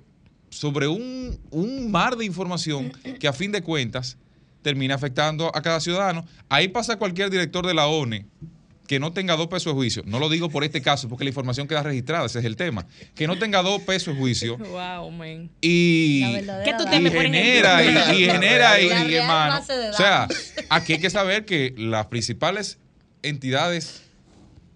sobre 0.49 0.87
un, 0.87 1.39
un 1.51 1.91
mar 1.91 2.17
de 2.17 2.25
información 2.25 2.91
que 3.19 3.27
a 3.27 3.33
fin 3.33 3.51
de 3.51 3.61
cuentas 3.61 4.17
termina 4.61 4.95
afectando 4.95 5.51
a 5.55 5.61
cada 5.61 5.79
ciudadano. 5.79 6.25
Ahí 6.49 6.67
pasa 6.69 6.97
cualquier 6.97 7.29
director 7.29 7.65
de 7.65 7.73
la 7.73 7.87
ONE 7.87 8.25
que 8.87 8.99
no 8.99 9.13
tenga 9.13 9.35
dos 9.35 9.47
pesos 9.47 9.73
de 9.73 9.73
juicio, 9.73 10.03
no 10.05 10.19
lo 10.19 10.29
digo 10.29 10.49
por 10.49 10.63
este 10.63 10.81
caso, 10.81 11.09
porque 11.09 11.23
la 11.23 11.29
información 11.29 11.67
queda 11.67 11.81
registrada, 11.81 12.25
ese 12.25 12.39
es 12.39 12.45
el 12.45 12.55
tema, 12.55 12.85
que 13.15 13.25
no 13.27 13.37
tenga 13.37 13.63
dos 13.63 13.81
pesos 13.81 14.13
de 14.13 14.19
juicio. 14.19 14.57
Wow, 14.75 15.09
man. 15.11 15.49
Y, 15.61 16.23
¿Qué 16.63 16.73
tú 16.77 16.83
y 16.83 17.09
genera, 17.09 17.83
y, 17.83 18.23
y, 18.23 18.25
genera, 18.25 18.79
y, 18.79 19.15
hermano. 19.15 19.61
O 19.61 19.93
sea, 19.93 20.27
aquí 20.69 20.93
hay 20.93 20.99
que 20.99 21.09
saber 21.09 21.45
que 21.45 21.73
las 21.77 22.07
principales 22.07 22.77
entidades 23.23 24.04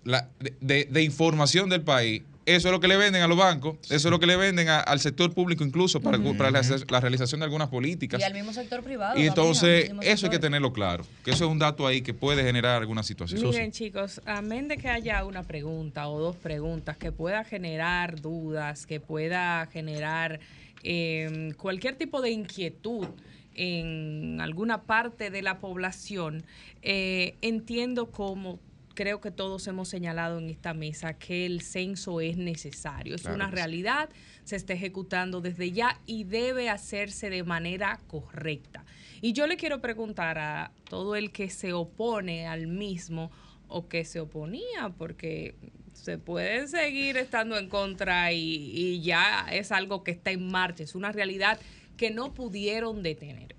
de, 0.03 0.85
de 0.85 1.03
información 1.03 1.69
del 1.69 1.81
país 1.81 2.23
eso 2.55 2.69
es 2.69 2.71
lo 2.71 2.79
que 2.79 2.87
le 2.87 2.97
venden 2.97 3.21
a 3.21 3.27
los 3.27 3.37
bancos, 3.37 3.77
eso 3.91 4.07
es 4.07 4.11
lo 4.11 4.19
que 4.19 4.25
le 4.25 4.35
venden 4.35 4.69
al 4.69 4.99
sector 4.99 5.31
público 5.33 5.63
incluso 5.63 6.01
para, 6.01 6.17
la, 6.17 6.99
realización 6.99 7.41
de 7.41 7.43
algunas 7.43 7.67
políticas. 7.67 8.19
Y 8.19 8.23
al 8.23 8.33
mismo 8.33 8.53
sector 8.53 8.81
privado. 8.81 9.19
Y 9.19 9.27
entonces, 9.27 9.91
eso 10.01 10.25
hay 10.25 10.31
que 10.31 10.39
tenerlo 10.39 10.73
claro, 10.73 11.05
que 11.23 11.29
eso 11.29 11.45
es 11.45 11.51
un 11.51 11.59
dato 11.59 11.85
ahí 11.85 12.01
que 12.01 12.15
puede 12.15 12.43
generar 12.43 12.81
alguna 12.81 13.03
situación. 13.03 13.41
Miren 13.41 13.71
chicos, 13.71 14.19
a 14.25 14.41
menos 14.41 14.69
de 14.69 14.77
que 14.77 14.89
haya 14.89 15.23
una 15.25 15.43
pregunta 15.43 16.07
o 16.09 16.19
dos 16.19 16.35
preguntas 16.37 16.97
que 16.97 17.11
pueda 17.11 17.43
generar 17.43 18.19
dudas, 18.19 18.87
que 18.87 18.99
pueda 18.99 19.67
generar 19.67 20.39
em, 20.81 21.51
cualquier 21.51 21.97
tipo 21.97 22.19
de 22.19 22.31
inquietud 22.31 23.07
en 23.53 24.41
alguna 24.41 24.83
parte 24.83 25.29
de 25.29 25.43
la 25.43 25.59
población, 25.59 26.43
eh, 26.81 27.35
entiendo 27.41 28.09
cómo 28.09 28.59
creo 28.99 29.21
que 29.21 29.31
todos 29.31 29.65
hemos 29.67 29.87
señalado 29.87 30.39
en 30.39 30.49
esta 30.49 30.73
mesa 30.73 31.13
que 31.13 31.45
el 31.45 31.61
censo 31.61 32.19
es 32.19 32.35
necesario, 32.35 33.15
es 33.15 33.23
una 33.23 33.49
realidad, 33.49 34.09
se 34.43 34.57
está 34.57 34.73
ejecutando 34.73 35.39
desde 35.39 35.71
ya 35.71 36.01
y 36.05 36.25
debe 36.25 36.69
hacerse 36.69 37.29
de 37.29 37.45
manera 37.45 38.01
correcta. 38.07 38.83
Y 39.21 39.31
yo 39.31 39.47
le 39.47 39.55
quiero 39.55 39.79
preguntar 39.79 40.37
a 40.37 40.73
todo 40.89 41.15
el 41.15 41.31
que 41.31 41.49
se 41.49 41.71
opone 41.71 42.45
al 42.45 42.67
mismo 42.67 43.31
o 43.69 43.87
que 43.87 44.03
se 44.03 44.19
oponía, 44.19 44.93
porque 44.97 45.55
se 45.93 46.17
puede 46.17 46.67
seguir 46.67 47.15
estando 47.15 47.57
en 47.57 47.69
contra 47.69 48.33
y, 48.33 48.69
y 48.73 49.01
ya 49.01 49.47
es 49.49 49.71
algo 49.71 50.03
que 50.03 50.11
está 50.11 50.31
en 50.31 50.51
marcha, 50.51 50.83
es 50.83 50.93
una 50.93 51.13
realidad 51.13 51.57
que 51.95 52.11
no 52.11 52.33
pudieron 52.33 53.01
detener. 53.01 53.58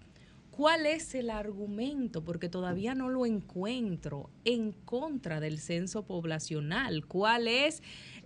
¿Cuál 0.50 0.86
es 0.86 1.14
el 1.14 1.30
argumento? 1.30 2.24
Porque 2.24 2.48
todavía 2.48 2.94
no 2.94 3.08
lo 3.08 3.24
encuentro 3.24 4.30
en 4.44 4.72
contra 4.72 5.40
del 5.40 5.58
censo 5.58 6.04
poblacional. 6.04 7.06
¿Cuál 7.06 7.48
es 7.48 7.82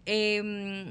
em, 0.07 0.91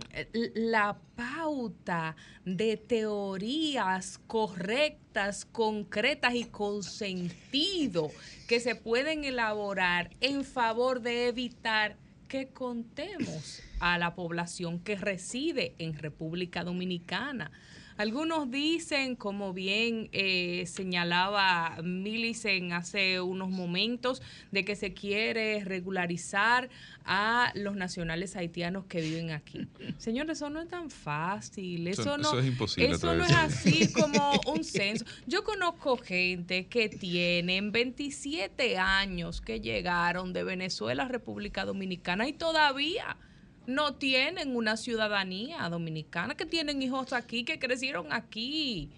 la 0.54 0.98
pauta 1.16 2.16
de 2.46 2.78
teorías 2.78 4.20
correctas, 4.28 5.46
concretas 5.46 6.36
y 6.36 6.46
con 6.46 6.84
sentido 6.84 8.12
que 8.48 8.60
se 8.60 8.76
pueden 8.76 9.24
elaborar 9.24 10.12
en 10.22 10.46
favor 10.46 11.02
de 11.02 11.28
evitar 11.28 11.98
que 12.28 12.48
contemos 12.48 13.62
a 13.80 13.98
la 13.98 14.16
población 14.16 14.80
que 14.80 14.96
reside 14.96 15.76
en 15.78 15.98
República 15.98 16.64
Dominicana? 16.64 17.52
Algunos 17.98 18.50
dicen, 18.50 19.16
como 19.16 19.54
bien 19.54 20.10
eh, 20.12 20.66
señalaba 20.66 21.78
Millicent 21.84 22.72
hace 22.74 23.22
unos 23.22 23.50
momentos, 23.50 24.22
de 24.52 24.66
que 24.66 24.76
se 24.76 24.94
quiere 24.94 25.64
regularizar 25.64 26.70
a 27.06 27.52
los 27.56 27.76
nacionales 27.76 28.36
haitianos 28.36 28.86
que 28.86 29.02
viven 29.02 29.32
aquí. 29.32 29.68
Señores, 29.98 30.38
eso 30.38 30.50
no 30.50 30.62
es 30.62 30.70
tan 30.70 30.90
fácil. 30.90 31.88
Eso, 31.88 32.18
no, 32.18 32.40
es 32.40 32.46
imposible. 32.46 32.96
Eso 32.96 33.14
no 33.14 33.26
es 33.26 33.32
así 33.32 33.92
como 33.92 34.40
un 34.48 34.64
censo. 34.64 35.06
Yo 35.28 35.44
conozco 35.44 35.98
gente 35.98 36.68
que 36.68 36.90
tienen 36.90 37.72
27 37.72 38.78
años 38.78 39.42
que 39.42 39.60
llegaron 39.60 40.34
de 40.34 40.44
Venezuela 40.44 41.04
a 41.04 41.08
República 41.08 41.66
Dominicana 41.66 42.28
y 42.28 42.34
todavía 42.34 43.18
no 43.66 43.96
tienen 43.96 44.56
una 44.56 44.78
ciudadanía 44.78 45.68
dominicana, 45.70 46.36
que 46.36 46.46
tienen 46.46 46.82
hijos 46.82 47.14
aquí, 47.14 47.44
que 47.44 47.60
crecieron 47.60 48.12
aquí. 48.12 48.90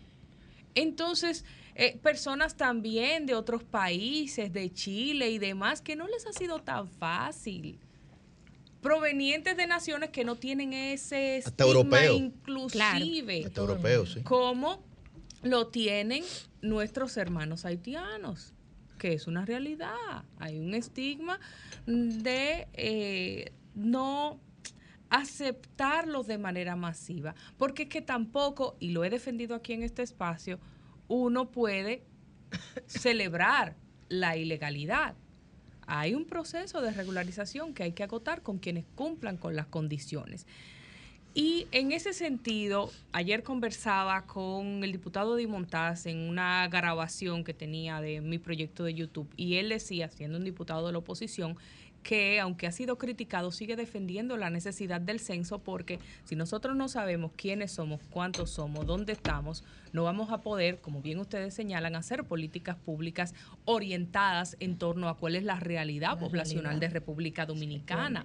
Entonces, 0.73 1.45
eh, 1.75 1.97
personas 2.01 2.55
también 2.55 3.25
de 3.25 3.35
otros 3.35 3.63
países, 3.63 4.51
de 4.53 4.71
Chile 4.71 5.29
y 5.29 5.39
demás, 5.39 5.81
que 5.81 5.95
no 5.95 6.07
les 6.07 6.25
ha 6.25 6.33
sido 6.33 6.61
tan 6.61 6.87
fácil. 6.87 7.79
Provenientes 8.81 9.57
de 9.57 9.67
naciones 9.67 10.09
que 10.11 10.23
no 10.23 10.35
tienen 10.35 10.73
ese 10.73 11.37
estigma 11.37 12.05
inclusive 12.05 13.51
como 14.23 14.83
lo 15.41 15.67
tienen 15.67 16.23
nuestros 16.61 17.17
hermanos 17.17 17.65
haitianos, 17.65 18.53
que 18.99 19.13
es 19.13 19.27
una 19.27 19.43
realidad. 19.45 20.23
Hay 20.37 20.59
un 20.59 20.75
estigma 20.75 21.39
de 21.87 22.67
eh, 22.73 23.51
no 23.73 24.39
aceptarlos 25.09 26.27
de 26.27 26.37
manera 26.37 26.75
masiva, 26.75 27.35
porque 27.57 27.83
es 27.83 27.89
que 27.89 28.01
tampoco, 28.01 28.75
y 28.79 28.91
lo 28.91 29.03
he 29.03 29.09
defendido 29.09 29.55
aquí 29.55 29.73
en 29.73 29.83
este 29.83 30.01
espacio, 30.01 30.59
uno 31.07 31.51
puede 31.51 32.03
celebrar 32.87 33.75
la 34.09 34.37
ilegalidad. 34.37 35.15
Hay 35.87 36.15
un 36.15 36.25
proceso 36.25 36.81
de 36.81 36.91
regularización 36.91 37.73
que 37.73 37.83
hay 37.83 37.91
que 37.91 38.03
acotar 38.03 38.41
con 38.41 38.57
quienes 38.57 38.85
cumplan 38.95 39.37
con 39.37 39.55
las 39.55 39.67
condiciones. 39.67 40.47
Y 41.37 41.67
en 41.73 41.91
ese 41.91 42.13
sentido, 42.13 42.89
ayer 43.11 43.43
conversaba 43.43 44.25
con 44.25 44.85
el 44.85 44.93
diputado 44.93 45.35
Di 45.35 45.47
Montaz 45.47 46.05
en 46.05 46.29
una 46.29 46.65
grabación 46.69 47.43
que 47.43 47.53
tenía 47.53 47.99
de 47.99 48.21
mi 48.21 48.39
proyecto 48.39 48.85
de 48.85 48.93
YouTube 48.93 49.27
y 49.35 49.55
él 49.55 49.67
decía, 49.67 50.09
siendo 50.09 50.37
un 50.37 50.45
diputado 50.45 50.87
de 50.87 50.93
la 50.93 50.99
oposición, 50.99 51.57
que, 52.05 52.39
aunque 52.39 52.67
ha 52.67 52.71
sido 52.71 52.99
criticado, 52.99 53.51
sigue 53.51 53.75
defendiendo 53.75 54.37
la 54.37 54.51
necesidad 54.51 55.01
del 55.01 55.19
censo 55.19 55.63
porque 55.63 55.99
si 56.23 56.35
nosotros 56.35 56.75
no 56.75 56.87
sabemos 56.87 57.31
quiénes 57.35 57.71
somos, 57.71 57.99
cuántos 58.11 58.51
somos, 58.51 58.85
dónde 58.85 59.11
estamos, 59.11 59.63
no 59.91 60.03
vamos 60.03 60.31
a 60.31 60.41
poder, 60.41 60.79
como 60.79 61.01
bien 61.01 61.17
ustedes 61.17 61.55
señalan, 61.55 61.95
hacer 61.95 62.23
políticas 62.23 62.75
públicas 62.75 63.33
orientadas 63.65 64.55
en 64.59 64.77
torno 64.77 65.09
a 65.09 65.17
cuál 65.17 65.35
es 65.35 65.43
la 65.43 65.59
realidad 65.59 66.19
poblacional 66.19 66.79
de 66.79 66.89
República 66.89 67.47
Dominicana. 67.47 68.23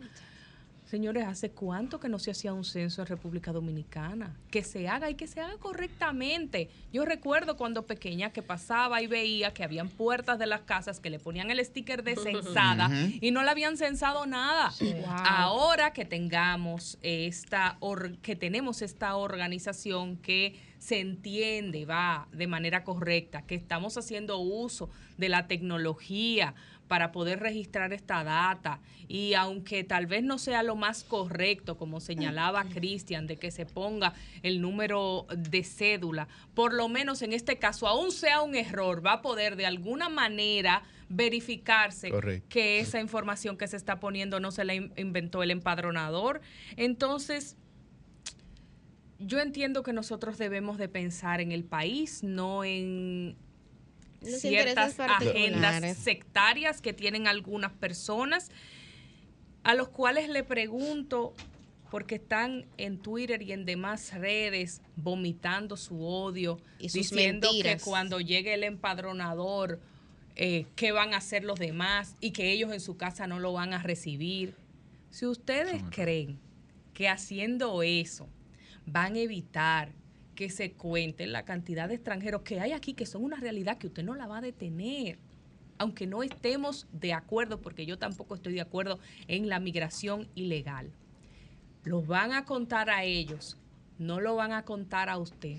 Señores, 0.91 1.25
¿hace 1.25 1.53
cuánto 1.53 2.01
que 2.01 2.09
no 2.09 2.19
se 2.19 2.33
hacía 2.33 2.53
un 2.53 2.65
censo 2.65 3.01
en 3.01 3.07
República 3.07 3.53
Dominicana? 3.53 4.37
Que 4.51 4.65
se 4.65 4.89
haga 4.89 5.09
y 5.09 5.15
que 5.15 5.29
se 5.29 5.41
haga 5.41 5.57
correctamente. 5.59 6.69
Yo 6.93 7.05
recuerdo 7.05 7.57
cuando 7.57 7.87
pequeña 7.87 8.33
que 8.33 8.43
pasaba 8.43 9.01
y 9.01 9.07
veía 9.07 9.55
que 9.55 9.63
habían 9.63 9.89
puertas 9.89 10.41
de 10.41 10.47
las 10.47 10.63
casas 10.63 10.99
que 10.99 11.09
le 11.09 11.21
ponían 11.21 11.49
el 11.53 11.65
sticker 11.65 12.03
de 12.03 12.17
censada 12.17 12.91
y 13.21 13.31
no 13.31 13.45
le 13.45 13.51
habían 13.51 13.77
censado 13.77 14.27
nada. 14.27 14.73
Ahora 15.07 15.93
que 15.93 16.05
tengamos 16.05 16.99
esta 17.03 17.79
que 18.21 18.35
tenemos 18.35 18.83
esta 18.83 19.15
organización 19.15 20.17
que 20.17 20.59
se 20.81 20.99
entiende, 20.99 21.85
va 21.85 22.27
de 22.33 22.49
manera 22.49 22.83
correcta, 22.83 23.43
que 23.43 23.55
estamos 23.55 23.97
haciendo 23.97 24.39
uso 24.39 24.91
de 25.19 25.29
la 25.29 25.47
tecnología 25.47 26.55
para 26.91 27.13
poder 27.13 27.39
registrar 27.39 27.93
esta 27.93 28.25
data. 28.25 28.81
Y 29.07 29.35
aunque 29.35 29.85
tal 29.85 30.07
vez 30.07 30.25
no 30.25 30.39
sea 30.39 30.65
lo 30.65 30.75
más 30.75 31.05
correcto, 31.05 31.79
como 31.79 32.01
señalaba 32.01 32.65
Cristian, 32.65 33.29
de 33.29 33.37
que 33.37 33.53
se 33.53 33.65
ponga 33.65 34.13
el 34.43 34.61
número 34.61 35.29
de 35.37 35.63
cédula, 35.63 36.27
por 36.53 36.75
lo 36.75 36.89
menos 36.89 37.23
en 37.23 37.33
este 37.33 37.61
caso, 37.61 37.87
aún 37.87 38.11
sea 38.11 38.43
un 38.43 38.57
error, 38.57 39.07
va 39.07 39.13
a 39.13 39.23
poder 39.23 39.55
de 39.55 39.67
alguna 39.67 40.09
manera 40.09 40.83
verificarse 41.09 42.11
que 42.49 42.81
esa 42.81 42.99
información 42.99 43.57
que 43.57 43.69
se 43.69 43.77
está 43.77 44.01
poniendo 44.01 44.41
no 44.41 44.51
se 44.51 44.65
la 44.65 44.75
inventó 44.75 45.45
el 45.45 45.53
empadronador. 45.53 46.41
Entonces, 46.77 47.57
yo 49.21 49.39
entiendo 49.39 49.85
que 49.85 49.93
nosotros 49.93 50.39
debemos 50.39 50.77
de 50.77 50.89
pensar 50.89 51.41
en 51.41 51.53
el 51.53 51.63
país, 51.63 52.25
no 52.25 52.65
en 52.65 53.37
ciertas 54.23 54.99
agendas 55.01 55.97
sectarias 55.97 56.81
que 56.81 56.93
tienen 56.93 57.27
algunas 57.27 57.73
personas, 57.73 58.51
a 59.63 59.75
los 59.75 59.89
cuales 59.89 60.29
le 60.29 60.45
pregunto, 60.45 61.35
porque 61.91 62.17
están 62.17 62.67
en 62.77 62.99
Twitter 62.99 63.43
y 63.43 63.53
en 63.53 63.65
demás 63.65 64.15
redes 64.15 64.81
vomitando 64.97 65.77
su 65.77 66.05
odio, 66.05 66.59
y 66.79 66.89
diciendo 66.89 67.51
que 67.63 67.79
cuando 67.79 68.21
llegue 68.21 68.55
el 68.55 68.65
empadronador, 68.65 69.81
eh, 70.37 70.67
qué 70.77 70.93
van 70.93 71.13
a 71.13 71.19
hacer 71.19 71.45
los 71.45 71.59
demás 71.59 72.17
y 72.21 72.31
que 72.31 72.53
ellos 72.53 72.73
en 72.73 72.81
su 72.81 72.97
casa 72.97 73.27
no 73.27 73.41
lo 73.41 73.53
van 73.53 73.75
a 73.75 73.83
recibir. 73.83 74.55
Si 75.11 75.27
ustedes 75.27 75.83
creen 75.91 76.39
que 76.95 77.09
haciendo 77.09 77.83
eso 77.83 78.29
van 78.87 79.17
a 79.17 79.19
evitar 79.19 79.93
que 80.41 80.49
se 80.49 80.73
cuente 80.73 81.27
la 81.27 81.45
cantidad 81.45 81.87
de 81.87 81.97
extranjeros 81.97 82.41
que 82.41 82.61
hay 82.61 82.73
aquí, 82.73 82.95
que 82.95 83.05
son 83.05 83.23
una 83.23 83.37
realidad 83.37 83.77
que 83.77 83.89
usted 83.89 84.03
no 84.03 84.15
la 84.15 84.27
va 84.27 84.39
a 84.39 84.41
detener. 84.41 85.19
Aunque 85.77 86.07
no 86.07 86.23
estemos 86.23 86.87
de 86.93 87.13
acuerdo, 87.13 87.61
porque 87.61 87.85
yo 87.85 87.99
tampoco 87.99 88.37
estoy 88.37 88.55
de 88.55 88.63
acuerdo 88.63 88.99
en 89.29 89.51
la 89.51 89.61
migración 89.61 90.29
ilegal. 90.35 90.93
Los 91.85 92.07
van 92.07 92.33
a 92.33 92.47
contar 92.47 92.89
a 92.89 93.05
ellos, 93.05 93.59
no 93.99 94.19
lo 94.19 94.35
van 94.35 94.53
a 94.53 94.65
contar 94.65 95.11
a 95.11 95.19
usted. 95.19 95.59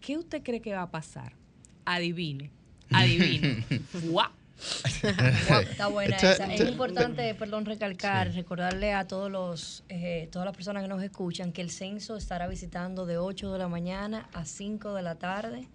¿Qué 0.00 0.18
usted 0.18 0.42
cree 0.42 0.60
que 0.60 0.74
va 0.74 0.82
a 0.82 0.90
pasar? 0.90 1.36
Adivine, 1.84 2.50
adivine. 2.90 3.64
¡Guau! 4.06 4.32
está 5.70 5.88
buena 5.88 6.16
esa. 6.16 6.52
Es 6.52 6.60
importante, 6.60 7.34
perdón, 7.34 7.64
recalcar, 7.64 8.32
recordarle 8.32 8.92
a 8.92 9.06
todos 9.06 9.30
los, 9.30 9.84
eh, 9.88 10.28
todas 10.30 10.46
las 10.46 10.54
personas 10.54 10.82
que 10.82 10.88
nos 10.88 11.02
escuchan 11.02 11.52
que 11.52 11.62
el 11.62 11.70
censo 11.70 12.16
estará 12.16 12.46
visitando 12.46 13.06
de 13.06 13.18
8 13.18 13.52
de 13.52 13.58
la 13.58 13.68
mañana 13.68 14.28
a 14.32 14.44
5 14.44 14.94
de 14.94 15.02
la 15.02 15.16
tarde. 15.16 15.68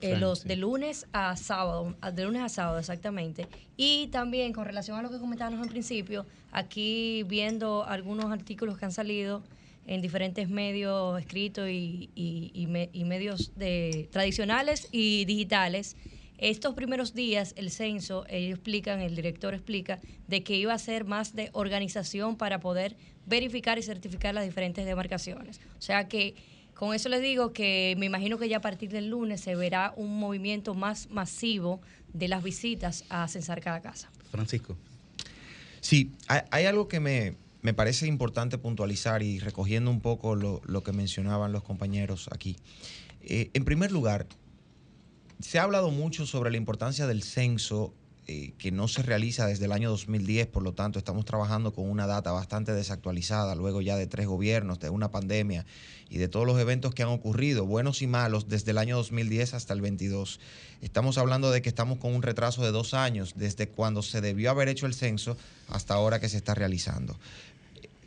Eh, 0.00 0.16
los 0.16 0.42
de 0.42 0.56
lunes 0.56 1.06
a 1.12 1.36
sábado, 1.36 1.94
de 2.12 2.24
lunes 2.24 2.42
a 2.42 2.48
sábado 2.48 2.78
exactamente. 2.78 3.46
Y 3.76 4.08
también 4.08 4.52
con 4.52 4.64
relación 4.64 4.98
a 4.98 5.02
lo 5.02 5.10
que 5.10 5.18
comentábamos 5.18 5.64
en 5.64 5.70
principio, 5.70 6.26
aquí 6.50 7.22
viendo 7.28 7.84
algunos 7.84 8.32
artículos 8.32 8.78
que 8.78 8.84
han 8.84 8.92
salido 8.92 9.44
en 9.86 10.02
diferentes 10.02 10.48
medios 10.48 11.20
escritos 11.20 11.68
y, 11.68 12.10
y 12.14 13.04
medios 13.04 13.52
de, 13.54 14.08
tradicionales 14.10 14.88
y 14.90 15.24
digitales, 15.24 15.96
estos 16.42 16.74
primeros 16.74 17.14
días, 17.14 17.54
el 17.56 17.70
censo, 17.70 18.26
ellos 18.28 18.56
explican, 18.56 19.00
el 19.00 19.14
director 19.14 19.54
explica, 19.54 20.00
de 20.26 20.42
que 20.42 20.56
iba 20.56 20.74
a 20.74 20.78
ser 20.78 21.04
más 21.04 21.36
de 21.36 21.50
organización 21.52 22.36
para 22.36 22.58
poder 22.58 22.96
verificar 23.26 23.78
y 23.78 23.82
certificar 23.82 24.34
las 24.34 24.44
diferentes 24.44 24.84
demarcaciones. 24.84 25.60
O 25.78 25.80
sea 25.80 26.08
que 26.08 26.34
con 26.74 26.94
eso 26.94 27.08
les 27.08 27.22
digo 27.22 27.52
que 27.52 27.94
me 27.96 28.06
imagino 28.06 28.38
que 28.38 28.48
ya 28.48 28.56
a 28.56 28.60
partir 28.60 28.90
del 28.90 29.08
lunes 29.08 29.40
se 29.40 29.54
verá 29.54 29.94
un 29.96 30.18
movimiento 30.18 30.74
más 30.74 31.08
masivo 31.10 31.80
de 32.12 32.26
las 32.26 32.42
visitas 32.42 33.04
a 33.08 33.28
censar 33.28 33.60
cada 33.60 33.80
casa. 33.80 34.10
Francisco. 34.32 34.76
Sí, 35.80 36.10
hay, 36.26 36.64
algo 36.64 36.88
que 36.88 36.98
me, 36.98 37.36
parece 37.74 38.08
importante 38.08 38.58
puntualizar 38.58 39.22
y 39.22 39.38
recogiendo 39.38 39.92
un 39.92 40.00
poco 40.00 40.34
lo, 40.34 40.82
que 40.82 40.92
mencionaban 40.92 41.52
los 41.52 41.62
compañeros 41.62 42.28
aquí. 42.32 42.56
Eh, 43.20 43.50
en 43.54 43.64
primer 43.64 43.92
lugar, 43.92 44.26
se 45.42 45.58
ha 45.58 45.64
hablado 45.64 45.90
mucho 45.90 46.26
sobre 46.26 46.50
la 46.50 46.56
importancia 46.56 47.06
del 47.06 47.22
censo 47.22 47.92
eh, 48.28 48.52
que 48.56 48.70
no 48.70 48.86
se 48.86 49.02
realiza 49.02 49.46
desde 49.46 49.64
el 49.64 49.72
año 49.72 49.90
2010, 49.90 50.46
por 50.46 50.62
lo 50.62 50.74
tanto 50.74 51.00
estamos 51.00 51.24
trabajando 51.24 51.72
con 51.72 51.90
una 51.90 52.06
data 52.06 52.30
bastante 52.30 52.72
desactualizada, 52.72 53.56
luego 53.56 53.80
ya 53.80 53.96
de 53.96 54.06
tres 54.06 54.28
gobiernos, 54.28 54.78
de 54.78 54.90
una 54.90 55.10
pandemia 55.10 55.66
y 56.08 56.18
de 56.18 56.28
todos 56.28 56.46
los 56.46 56.60
eventos 56.60 56.94
que 56.94 57.02
han 57.02 57.08
ocurrido, 57.08 57.66
buenos 57.66 58.00
y 58.00 58.06
malos, 58.06 58.48
desde 58.48 58.70
el 58.70 58.78
año 58.78 58.96
2010 58.96 59.54
hasta 59.54 59.74
el 59.74 59.80
22. 59.80 60.38
Estamos 60.82 61.18
hablando 61.18 61.50
de 61.50 61.62
que 61.62 61.68
estamos 61.68 61.98
con 61.98 62.14
un 62.14 62.22
retraso 62.22 62.62
de 62.62 62.70
dos 62.70 62.94
años, 62.94 63.34
desde 63.34 63.68
cuando 63.68 64.02
se 64.02 64.20
debió 64.20 64.52
haber 64.52 64.68
hecho 64.68 64.86
el 64.86 64.94
censo 64.94 65.36
hasta 65.68 65.94
ahora 65.94 66.20
que 66.20 66.28
se 66.28 66.36
está 66.36 66.54
realizando. 66.54 67.18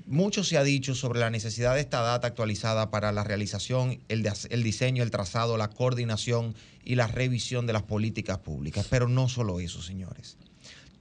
Mucho 0.07 0.43
se 0.43 0.57
ha 0.57 0.63
dicho 0.63 0.93
sobre 0.93 1.19
la 1.19 1.31
necesidad 1.31 1.73
de 1.73 1.81
esta 1.81 2.01
data 2.01 2.27
actualizada 2.27 2.91
para 2.91 3.11
la 3.11 3.23
realización, 3.23 3.99
el, 4.07 4.63
diseño, 4.63 5.01
el 5.01 5.09
trazado, 5.09 5.57
la 5.57 5.71
coordinación 5.71 6.53
y 6.83 6.93
la 6.93 7.07
revisión 7.07 7.65
de 7.65 7.73
las 7.73 7.81
políticas 7.83 8.37
públicas. 8.37 8.85
Pero 8.87 9.07
no 9.07 9.27
solo 9.29 9.59
eso, 9.59 9.81
señores. 9.81 10.37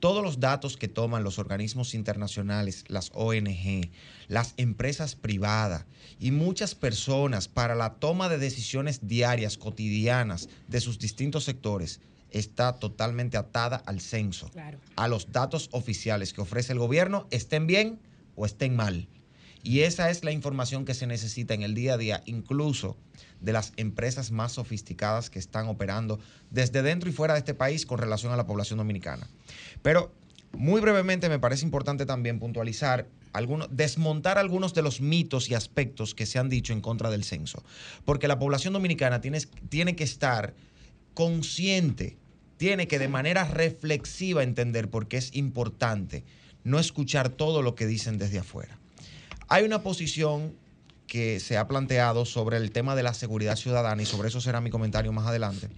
Todos 0.00 0.22
los 0.22 0.40
datos 0.40 0.78
que 0.78 0.88
toman 0.88 1.22
los 1.22 1.38
organismos 1.38 1.94
internacionales, 1.94 2.84
las 2.88 3.10
ONG, 3.14 3.90
las 4.28 4.54
empresas 4.56 5.16
privadas 5.16 5.84
y 6.18 6.30
muchas 6.30 6.74
personas 6.74 7.46
para 7.46 7.74
la 7.74 7.94
toma 7.94 8.30
de 8.30 8.38
decisiones 8.38 9.06
diarias, 9.06 9.58
cotidianas 9.58 10.48
de 10.68 10.80
sus 10.80 10.98
distintos 10.98 11.44
sectores, 11.44 12.00
está 12.30 12.74
totalmente 12.74 13.36
atada 13.36 13.76
al 13.76 14.00
censo, 14.00 14.50
a 14.96 15.08
los 15.08 15.30
datos 15.30 15.68
oficiales 15.72 16.32
que 16.32 16.40
ofrece 16.40 16.72
el 16.72 16.78
gobierno, 16.78 17.26
estén 17.30 17.66
bien 17.66 18.00
o 18.36 18.46
estén 18.46 18.76
mal. 18.76 19.08
Y 19.62 19.80
esa 19.80 20.10
es 20.10 20.24
la 20.24 20.30
información 20.30 20.84
que 20.84 20.92
se 20.92 21.06
necesita 21.06 21.54
en 21.54 21.62
el 21.62 21.74
día 21.74 21.94
a 21.94 21.96
día, 21.96 22.22
incluso 22.26 22.98
de 23.40 23.54
las 23.54 23.72
empresas 23.76 24.30
más 24.30 24.52
sofisticadas 24.52 25.30
que 25.30 25.38
están 25.38 25.68
operando 25.68 26.20
desde 26.50 26.82
dentro 26.82 27.08
y 27.08 27.12
fuera 27.12 27.32
de 27.32 27.40
este 27.40 27.54
país 27.54 27.86
con 27.86 27.98
relación 27.98 28.32
a 28.32 28.36
la 28.36 28.46
población 28.46 28.76
dominicana. 28.76 29.26
Pero 29.80 30.12
muy 30.52 30.82
brevemente 30.82 31.30
me 31.30 31.38
parece 31.38 31.64
importante 31.64 32.04
también 32.04 32.38
puntualizar, 32.38 33.08
algunos, 33.32 33.68
desmontar 33.70 34.36
algunos 34.36 34.74
de 34.74 34.82
los 34.82 35.00
mitos 35.00 35.48
y 35.48 35.54
aspectos 35.54 36.14
que 36.14 36.26
se 36.26 36.38
han 36.38 36.50
dicho 36.50 36.74
en 36.74 36.82
contra 36.82 37.10
del 37.10 37.24
censo. 37.24 37.64
Porque 38.04 38.28
la 38.28 38.38
población 38.38 38.74
dominicana 38.74 39.22
tiene, 39.22 39.40
tiene 39.70 39.96
que 39.96 40.04
estar 40.04 40.54
consciente, 41.14 42.18
tiene 42.58 42.86
que 42.86 42.98
de 42.98 43.08
manera 43.08 43.44
reflexiva 43.44 44.42
entender 44.42 44.90
por 44.90 45.08
qué 45.08 45.16
es 45.16 45.34
importante 45.34 46.24
no 46.64 46.79
escuchar 46.79 47.29
todo 47.29 47.62
lo 47.62 47.74
que 47.74 47.87
dicen 47.87 48.18
desde 48.18 48.38
afuera. 48.38 48.79
Hay 49.48 49.64
una 49.64 49.83
posición 49.83 50.55
que 51.07 51.38
se 51.38 51.57
ha 51.57 51.68
planteado 51.68 52.24
sobre 52.24 52.57
el 52.57 52.72
tema 52.72 52.96
de 52.96 53.03
la 53.03 53.14
seguridad 53.14 53.57
ciudadana 53.57 54.03
y 54.03 54.07
sobre 54.07 54.29
eso 54.29 54.40
será 54.40 54.61
mi 54.61 54.70
comentario 54.70 55.12
más 55.12 55.27
adelante. 55.27 55.68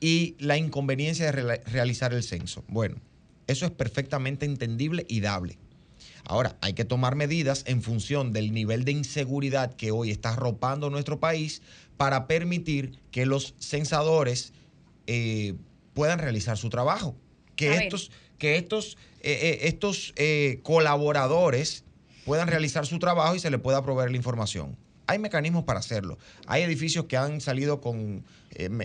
Y 0.00 0.36
la 0.38 0.56
inconveniencia 0.56 1.30
de 1.30 1.58
realizar 1.66 2.14
el 2.14 2.22
censo. 2.22 2.64
Bueno, 2.68 2.96
eso 3.48 3.66
es 3.66 3.72
perfectamente 3.72 4.46
entendible 4.46 5.04
y 5.08 5.20
dable. 5.20 5.58
Ahora, 6.24 6.56
hay 6.60 6.74
que 6.74 6.84
tomar 6.84 7.16
medidas 7.16 7.64
en 7.66 7.82
función 7.82 8.32
del 8.32 8.52
nivel 8.52 8.84
de 8.84 8.92
inseguridad 8.92 9.74
que 9.74 9.90
hoy 9.90 10.10
está 10.10 10.30
arropando 10.30 10.90
nuestro 10.90 11.18
país 11.18 11.62
para 11.96 12.28
permitir 12.28 12.98
que 13.10 13.26
los 13.26 13.54
censadores 13.58 14.52
eh, 15.06 15.54
puedan 15.94 16.18
realizar 16.18 16.56
su 16.56 16.68
trabajo. 16.70 17.16
Que 17.56 17.74
estos, 17.74 18.12
que 18.38 18.56
estos 18.56 18.96
eh, 19.28 19.50
eh, 19.50 19.58
estos 19.68 20.14
eh, 20.16 20.60
colaboradores 20.62 21.84
puedan 22.24 22.48
realizar 22.48 22.86
su 22.86 22.98
trabajo 22.98 23.34
y 23.34 23.38
se 23.38 23.50
les 23.50 23.60
pueda 23.60 23.82
proveer 23.82 24.10
la 24.10 24.16
información. 24.16 24.74
Hay 25.06 25.18
mecanismos 25.18 25.64
para 25.64 25.80
hacerlo. 25.80 26.16
Hay 26.46 26.62
edificios 26.62 27.04
que 27.04 27.18
han 27.18 27.42
salido 27.42 27.82
con 27.82 28.24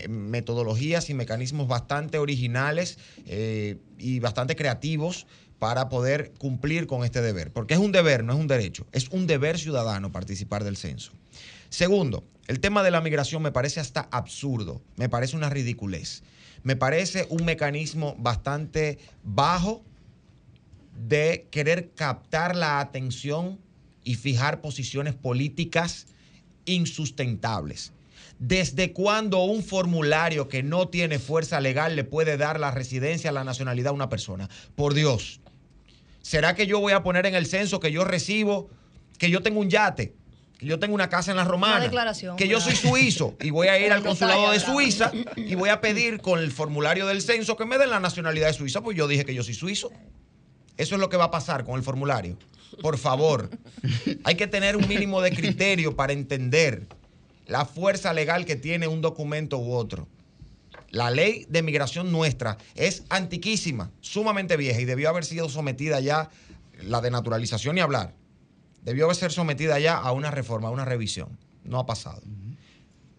metodologías 0.09 1.09
y 1.09 1.13
mecanismos 1.13 1.67
bastante 1.67 2.17
originales 2.17 2.97
y 3.97 4.19
bastante 4.19 4.55
creativos 4.55 5.27
para 5.59 5.89
poder 5.89 6.31
cumplir 6.37 6.87
con 6.87 7.03
este 7.03 7.21
deber. 7.21 7.51
Porque 7.51 7.73
es 7.73 7.79
un 7.81 7.91
deber, 7.91 8.23
no 8.23 8.33
es 8.33 8.39
un 8.39 8.47
derecho. 8.47 8.85
Es 8.93 9.09
un 9.09 9.27
deber 9.27 9.57
ciudadano 9.57 10.13
participar 10.13 10.63
del 10.63 10.77
censo. 10.77 11.11
Segundo, 11.69 12.23
el 12.47 12.61
tema 12.61 12.83
de 12.83 12.91
la 12.91 13.01
migración 13.01 13.41
me 13.41 13.51
parece 13.51 13.81
hasta 13.81 14.07
absurdo, 14.11 14.81
me 14.95 15.09
parece 15.09 15.35
una 15.35 15.49
ridiculez. 15.49 16.23
Me 16.63 16.77
parece 16.77 17.27
un 17.29 17.43
mecanismo 17.43 18.15
bastante 18.17 18.97
bajo 19.23 19.83
de 20.95 21.47
querer 21.51 21.91
captar 21.95 22.55
la 22.55 22.79
atención 22.79 23.59
y 24.03 24.15
fijar 24.15 24.61
posiciones 24.61 25.13
políticas 25.13 26.07
insustentables. 26.65 27.93
¿Desde 28.39 28.91
cuándo 28.91 29.43
un 29.43 29.63
formulario 29.63 30.47
que 30.47 30.63
no 30.63 30.89
tiene 30.89 31.19
fuerza 31.19 31.61
legal 31.61 31.95
le 31.95 32.03
puede 32.03 32.37
dar 32.37 32.59
la 32.59 32.71
residencia, 32.71 33.31
la 33.31 33.43
nacionalidad 33.43 33.89
a 33.89 33.93
una 33.93 34.09
persona? 34.09 34.49
Por 34.75 34.93
Dios. 34.93 35.39
¿Será 36.21 36.55
que 36.55 36.67
yo 36.67 36.79
voy 36.79 36.93
a 36.93 37.03
poner 37.03 37.25
en 37.25 37.35
el 37.35 37.45
censo 37.45 37.79
que 37.79 37.91
yo 37.91 38.03
recibo, 38.03 38.69
que 39.17 39.29
yo 39.29 39.41
tengo 39.41 39.59
un 39.59 39.69
yate, 39.69 40.15
que 40.57 40.65
yo 40.65 40.79
tengo 40.79 40.95
una 40.95 41.09
casa 41.09 41.31
en 41.31 41.37
la 41.37 41.43
Romana, 41.43 41.89
que 42.37 42.47
yo 42.47 42.59
soy 42.59 42.75
suizo 42.75 43.35
y 43.41 43.49
voy 43.49 43.67
a 43.67 43.79
ir 43.79 43.91
al 43.91 44.03
consulado 44.05 44.51
de 44.51 44.59
Suiza 44.59 45.11
y 45.35 45.55
voy 45.55 45.69
a 45.69 45.81
pedir 45.81 46.21
con 46.21 46.39
el 46.39 46.51
formulario 46.51 47.07
del 47.07 47.21
censo 47.21 47.57
que 47.57 47.65
me 47.65 47.77
den 47.77 47.89
la 47.89 47.99
nacionalidad 47.99 48.47
de 48.47 48.53
Suiza? 48.53 48.81
Pues 48.81 48.95
yo 48.95 49.07
dije 49.07 49.25
que 49.25 49.33
yo 49.33 49.43
soy 49.43 49.53
suizo. 49.53 49.91
Eso 50.78 50.95
es 50.95 51.01
lo 51.01 51.09
que 51.09 51.17
va 51.17 51.26
a 51.26 51.32
pasar 51.32 51.63
con 51.63 51.76
el 51.76 51.84
formulario. 51.84 52.38
Por 52.82 52.97
favor, 52.97 53.49
hay 54.24 54.36
que 54.36 54.47
tener 54.47 54.76
un 54.76 54.88
mínimo 54.88 55.21
de 55.21 55.32
criterio 55.32 55.95
para 55.95 56.13
entender 56.13 56.88
la 57.45 57.65
fuerza 57.65 58.13
legal 58.13 58.45
que 58.45 58.55
tiene 58.55 58.88
un 58.88 59.01
documento 59.01 59.57
u 59.57 59.74
otro. 59.74 60.07
La 60.89 61.09
ley 61.09 61.45
de 61.49 61.63
migración 61.63 62.11
nuestra 62.11 62.57
es 62.76 63.03
antiquísima, 63.09 63.91
sumamente 64.01 64.57
vieja 64.57 64.80
y 64.80 64.86
debió 64.86 65.09
haber 65.09 65.26
sido 65.26 65.49
sometida 65.49 65.99
ya, 65.99 66.30
la 66.84 67.01
de 67.01 67.11
naturalización 67.11 67.78
y 67.78 67.82
hablar, 67.82 68.13
debió 68.84 69.05
haber 69.05 69.15
ser 69.15 69.32
sometida 69.32 69.80
ya 69.80 69.97
a 69.97 70.11
una 70.11 70.32
reforma, 70.32 70.67
a 70.67 70.71
una 70.71 70.86
revisión. 70.86 71.38
No 71.63 71.80
ha 71.80 71.86
pasado. 71.86 72.21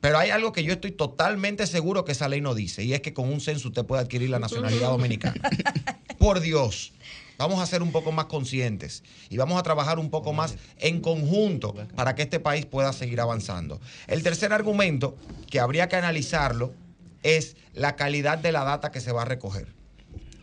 Pero 0.01 0.19
hay 0.19 0.31
algo 0.31 0.53
que 0.53 0.63
yo 0.63 0.73
estoy 0.73 0.93
totalmente 0.93 1.67
seguro 1.67 2.05
que 2.05 2.13
esa 2.13 2.29
ley 2.29 2.41
no 2.41 2.55
dice, 2.55 2.85
y 2.85 2.93
es 2.93 3.01
que 3.01 3.15
con 3.15 3.29
un 3.29 3.41
censo 3.41 3.69
usted 3.69 3.85
puede 3.87 4.03
adquirir 4.03 4.31
la 4.31 4.39
nacionalidad 4.39 4.91
dominicana. 4.91 5.41
Por 6.19 6.41
Dios. 6.41 6.93
Vamos 7.39 7.61
a 7.61 7.66
ser 7.66 7.82
un 7.82 7.93
poco 7.93 8.12
más 8.12 8.26
conscientes 8.26 9.03
y 9.28 9.37
vamos 9.37 9.59
a 9.59 9.62
trabajar 9.62 9.99
un 9.99 10.11
poco 10.11 10.32
más 10.32 10.57
en 10.78 11.01
conjunto 11.01 11.74
para 11.97 12.14
que 12.14 12.22
este 12.22 12.41
país 12.41 12.66
pueda 12.66 12.93
seguir 12.93 13.20
avanzando. 13.20 13.80
El 14.07 14.22
tercer 14.22 14.53
argumento 14.53 15.16
que 15.51 15.61
habría 15.61 15.89
que 15.89 15.97
analizarlo 15.97 16.74
es 17.22 17.57
la 17.72 17.97
calidad 17.97 18.39
de 18.39 18.53
la 18.53 18.64
data 18.64 18.91
que 18.91 19.01
se 19.01 19.12
va 19.12 19.22
a 19.22 19.24
recoger. 19.24 19.74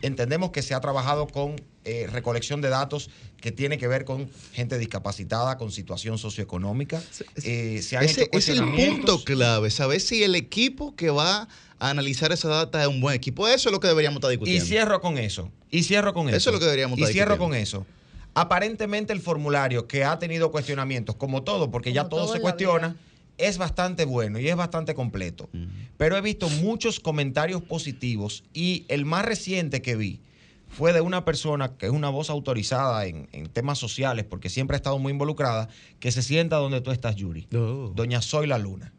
Entendemos 0.02 0.50
que 0.50 0.62
se 0.62 0.74
ha 0.74 0.80
trabajado 0.80 1.28
con 1.28 1.56
eh, 1.84 2.08
recolección 2.10 2.60
de 2.60 2.68
datos 2.68 3.08
que 3.40 3.52
tiene 3.52 3.78
que 3.78 3.88
ver 3.88 4.04
con 4.04 4.30
gente 4.52 4.78
discapacitada, 4.78 5.58
con 5.58 5.70
situación 5.72 6.18
socioeconómica. 6.18 7.02
Eh, 7.42 7.76
ese 7.78 8.28
es 8.30 8.48
el 8.48 8.64
punto 8.72 9.22
clave, 9.24 9.70
saber 9.70 10.00
si 10.00 10.22
el 10.24 10.34
equipo 10.34 10.94
que 10.94 11.10
va 11.10 11.48
a 11.82 11.90
analizar 11.90 12.30
esa 12.30 12.48
data 12.48 12.80
es 12.80 12.86
un 12.86 13.00
buen 13.00 13.16
equipo. 13.16 13.48
Eso 13.48 13.68
es 13.68 13.72
lo 13.72 13.80
que 13.80 13.88
deberíamos 13.88 14.18
estar 14.18 14.30
discutiendo. 14.30 14.64
Y 14.64 14.66
cierro 14.66 15.00
con 15.00 15.18
eso. 15.18 15.50
Y 15.68 15.82
cierro 15.82 16.14
con 16.14 16.28
eso. 16.28 16.36
Eso 16.36 16.50
es 16.50 16.54
lo 16.54 16.60
que 16.60 16.66
deberíamos 16.66 16.96
estar 16.96 17.10
Y 17.10 17.12
cierro 17.12 17.38
con 17.38 17.54
eso. 17.54 17.84
Aparentemente 18.34 19.12
el 19.12 19.20
formulario 19.20 19.88
que 19.88 20.04
ha 20.04 20.16
tenido 20.20 20.52
cuestionamientos, 20.52 21.16
como 21.16 21.42
todo, 21.42 21.72
porque 21.72 21.92
ya 21.92 22.08
todo, 22.08 22.32
se 22.32 22.40
cuestiona, 22.40 22.94
es 23.36 23.58
bastante 23.58 24.04
bueno 24.04 24.38
y 24.38 24.48
es 24.48 24.54
bastante 24.54 24.94
completo. 24.94 25.50
Pero 25.96 26.16
he 26.16 26.20
visto 26.20 26.48
muchos 26.48 27.00
comentarios 27.00 27.62
positivos 27.62 28.44
y 28.54 28.84
el 28.86 29.04
más 29.04 29.24
reciente 29.24 29.82
que 29.82 29.96
vi 29.96 30.20
fue 30.68 30.92
de 30.92 31.00
una 31.00 31.24
persona 31.24 31.76
que 31.76 31.86
es 31.86 31.92
una 31.92 32.10
voz 32.10 32.30
autorizada 32.30 33.06
en, 33.06 33.26
temas 33.52 33.78
sociales, 33.78 34.24
porque 34.24 34.50
siempre 34.50 34.76
ha 34.76 34.78
estado 34.78 35.00
muy 35.00 35.10
involucrada, 35.10 35.68
que 35.98 36.12
se 36.12 36.22
sienta 36.22 36.56
donde 36.56 36.80
tú 36.80 36.92
estás, 36.92 37.16
Yuri. 37.16 37.48
Oh. 37.54 37.90
Doña 37.92 38.22
Soy 38.22 38.46
la 38.46 38.58
Luna. 38.58 38.92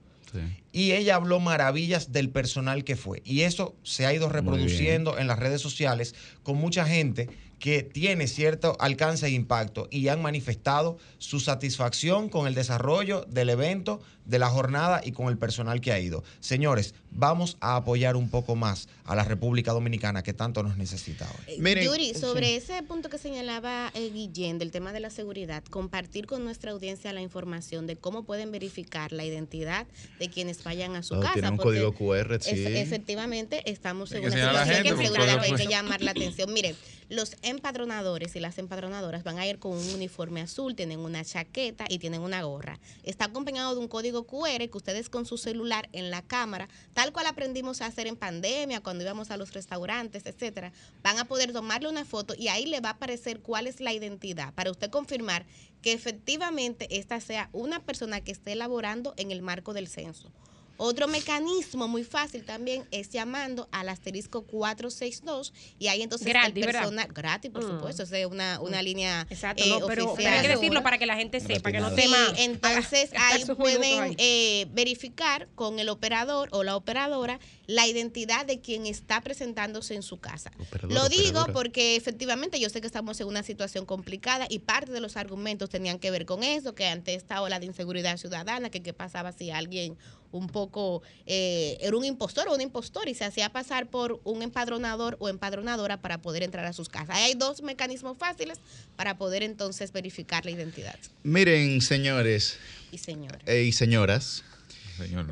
Y 0.71 0.93
ella 0.93 1.15
habló 1.15 1.39
maravillas 1.39 2.11
del 2.11 2.29
personal 2.29 2.83
que 2.83 2.95
fue. 2.95 3.21
Y 3.25 3.41
eso 3.41 3.75
se 3.83 4.05
ha 4.05 4.13
ido 4.13 4.29
reproduciendo 4.29 5.17
en 5.17 5.27
las 5.27 5.39
redes 5.39 5.61
sociales 5.61 6.15
con 6.43 6.57
mucha 6.57 6.85
gente 6.85 7.29
que 7.63 7.81
tiene 7.81 8.27
cierto 8.27 8.75
alcance 8.81 9.27
e 9.27 9.29
impacto 9.29 9.87
y 9.89 10.09
han 10.09 10.21
manifestado 10.21 10.97
su 11.17 11.39
satisfacción 11.39 12.27
con 12.27 12.45
el 12.45 12.55
desarrollo 12.55 13.25
del 13.29 13.49
evento, 13.49 14.01
de 14.25 14.39
la 14.39 14.49
jornada 14.49 15.01
y 15.03 15.11
con 15.11 15.27
el 15.27 15.37
personal 15.37 15.81
que 15.81 15.91
ha 15.91 15.99
ido. 15.99 16.23
Señores, 16.39 16.93
vamos 17.11 17.57
a 17.59 17.75
apoyar 17.75 18.15
un 18.15 18.29
poco 18.29 18.55
más 18.55 18.87
a 19.05 19.15
la 19.15 19.23
República 19.23 19.71
Dominicana 19.71 20.23
que 20.23 20.33
tanto 20.33 20.63
nos 20.63 20.77
necesita 20.77 21.25
ahora. 21.25 21.43
Eh, 21.47 21.85
Yuri, 21.85 22.13
sobre 22.13 22.55
ese 22.55 22.81
punto 22.83 23.09
que 23.09 23.17
señalaba 23.17 23.91
eh, 23.93 24.09
Guillén 24.09 24.59
del 24.59 24.71
tema 24.71 24.93
de 24.93 24.99
la 24.99 25.09
seguridad, 25.09 25.63
compartir 25.69 26.25
con 26.25 26.43
nuestra 26.43 26.71
audiencia 26.71 27.11
la 27.13 27.21
información 27.21 27.87
de 27.87 27.95
cómo 27.95 28.23
pueden 28.23 28.51
verificar 28.51 29.11
la 29.11 29.25
identidad 29.25 29.85
de 30.19 30.29
quienes 30.29 30.63
vayan 30.63 30.95
a 30.95 31.03
su 31.03 31.15
oh, 31.15 31.19
casa. 31.19 31.33
Tiene 31.33 31.49
un 31.49 31.57
código 31.57 31.93
QR, 31.93 32.41
sí. 32.41 32.65
efectivamente, 32.65 33.69
estamos 33.69 34.11
en 34.13 34.25
una 34.25 34.31
situación 34.31 34.83
que 34.83 35.05
seguridad 35.05 35.39
hay 35.39 35.53
que 35.53 35.67
llamar 35.67 36.01
la 36.01 36.11
atención. 36.11 36.51
Miren, 36.53 36.75
los 37.09 37.35
empadronadores 37.41 38.35
y 38.35 38.39
las 38.39 38.57
empadronadoras 38.57 39.23
van 39.23 39.37
a 39.37 39.45
ir 39.45 39.59
con 39.59 39.73
un 39.73 39.89
uniforme 39.93 40.41
azul, 40.41 40.75
tienen 40.75 40.99
una 40.99 41.23
chaqueta 41.23 41.85
y 41.89 41.99
tienen 41.99 42.21
una 42.21 42.43
gorra. 42.43 42.79
Está 43.03 43.25
acompañado 43.25 43.73
de 43.75 43.79
un 43.79 43.87
código 43.87 44.12
QR 44.21 44.69
que 44.69 44.77
ustedes 44.77 45.09
con 45.09 45.25
su 45.25 45.37
celular 45.37 45.89
en 45.91 46.11
la 46.11 46.21
cámara, 46.21 46.69
tal 46.93 47.11
cual 47.11 47.25
aprendimos 47.25 47.81
a 47.81 47.87
hacer 47.87 48.05
en 48.05 48.15
pandemia, 48.15 48.81
cuando 48.81 49.03
íbamos 49.03 49.31
a 49.31 49.37
los 49.37 49.53
restaurantes, 49.53 50.25
etcétera, 50.25 50.71
van 51.01 51.17
a 51.17 51.25
poder 51.25 51.51
tomarle 51.51 51.89
una 51.89 52.05
foto 52.05 52.35
y 52.37 52.49
ahí 52.49 52.65
le 52.65 52.79
va 52.79 52.89
a 52.89 52.93
aparecer 52.93 53.39
cuál 53.39 53.67
es 53.67 53.81
la 53.81 53.93
identidad 53.93 54.53
para 54.53 54.71
usted 54.71 54.91
confirmar 54.91 55.45
que 55.81 55.93
efectivamente 55.93 56.87
esta 56.97 57.19
sea 57.19 57.49
una 57.51 57.83
persona 57.83 58.21
que 58.21 58.31
esté 58.31 58.53
elaborando 58.53 59.13
en 59.17 59.31
el 59.31 59.41
marco 59.41 59.73
del 59.73 59.87
censo. 59.87 60.31
Otro 60.77 61.07
mecanismo 61.07 61.87
muy 61.87 62.03
fácil 62.03 62.43
también 62.43 62.83
es 62.91 63.09
llamando 63.09 63.67
al 63.71 63.89
asterisco 63.89 64.43
462 64.43 65.53
y 65.77 65.87
ahí 65.87 66.01
entonces 66.01 66.27
gratis, 66.27 66.65
el 66.65 66.71
personal, 66.71 67.07
gratis 67.13 67.51
por 67.51 67.63
mm. 67.63 67.67
supuesto, 67.67 68.03
es 68.03 68.25
una, 68.25 68.59
una 68.59 68.81
mm. 68.81 68.83
línea 68.83 69.27
Exacto, 69.29 69.63
eh, 69.63 69.79
pero, 69.87 70.15
hay 70.17 70.41
que 70.41 70.47
decirlo 70.47 70.81
para 70.81 70.97
que 70.97 71.05
la 71.05 71.15
gente 71.15 71.39
sepa, 71.39 71.71
que 71.71 71.79
no 71.79 71.93
tema. 71.93 72.17
entonces 72.37 73.11
ahí 73.17 73.45
pueden 73.45 74.15
eh, 74.17 74.65
verificar 74.71 75.47
con 75.55 75.79
el 75.79 75.89
operador 75.89 76.49
o 76.51 76.63
la 76.63 76.75
operadora 76.75 77.39
la 77.67 77.87
identidad 77.87 78.45
de 78.45 78.59
quien 78.59 78.85
está 78.85 79.21
presentándose 79.21 79.95
en 79.95 80.03
su 80.03 80.19
casa. 80.19 80.51
Lo 80.89 81.07
digo 81.07 81.45
porque 81.53 81.95
efectivamente 81.95 82.59
yo 82.59 82.69
sé 82.69 82.81
que 82.81 82.87
estamos 82.87 83.19
en 83.21 83.27
una 83.27 83.43
situación 83.43 83.85
complicada 83.85 84.47
y 84.49 84.59
parte 84.59 84.91
de 84.91 84.99
los 84.99 85.17
argumentos 85.17 85.69
tenían 85.69 85.99
que 85.99 86.11
ver 86.11 86.25
con 86.25 86.43
eso, 86.43 86.75
que 86.75 86.87
ante 86.87 87.13
esta 87.13 87.41
ola 87.41 87.59
de 87.59 87.67
inseguridad 87.67 88.17
ciudadana, 88.17 88.69
que 88.69 88.81
qué 88.81 88.93
pasaba 88.93 89.31
si 89.31 89.51
alguien 89.51 89.97
un 90.33 90.47
poco, 90.47 91.03
eh, 91.25 91.77
era 91.79 91.95
un 91.95 92.03
impostor 92.03 92.49
o 92.49 92.55
un 92.55 92.61
impostor 92.61 93.07
y 93.07 93.13
se 93.13 93.23
hacía 93.23 93.49
pasar 93.51 93.89
por 93.89 94.19
un 94.23 94.41
empadronador 94.41 95.15
o 95.19 95.29
empadronadora 95.29 96.01
para 96.01 96.21
poder 96.21 96.43
entrar 96.43 96.65
a 96.65 96.73
sus 96.73 96.89
casas. 96.89 97.15
hay 97.15 97.35
dos 97.35 97.61
mecanismos 97.61 98.17
fáciles 98.17 98.59
para 98.95 99.17
poder 99.17 99.43
entonces 99.43 99.91
verificar 99.91 100.43
la 100.43 100.51
identidad. 100.51 100.97
Miren, 101.23 101.81
señores. 101.81 102.57
Y 102.91 102.97
señoras. 102.97 103.41
Eh, 103.45 103.63
y 103.63 103.71
señoras. 103.71 104.43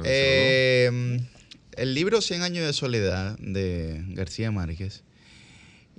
Eh, 0.03 1.19
el 1.77 1.93
libro 1.93 2.21
Cien 2.21 2.41
años 2.43 2.65
de 2.65 2.73
soledad 2.73 3.37
de 3.39 4.03
García 4.09 4.51
Márquez 4.51 5.03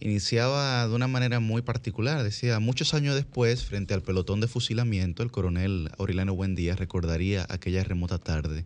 iniciaba 0.02 0.88
de 0.88 0.94
una 0.94 1.06
manera 1.06 1.38
muy 1.38 1.62
particular. 1.62 2.22
Decía, 2.22 2.58
muchos 2.58 2.92
años 2.92 3.14
después, 3.14 3.64
frente 3.64 3.94
al 3.94 4.02
pelotón 4.02 4.40
de 4.40 4.48
fusilamiento, 4.48 5.22
el 5.22 5.30
coronel 5.30 5.90
Aureliano 5.98 6.34
Buendía 6.34 6.74
recordaría 6.74 7.46
aquella 7.48 7.84
remota 7.84 8.18
tarde 8.18 8.64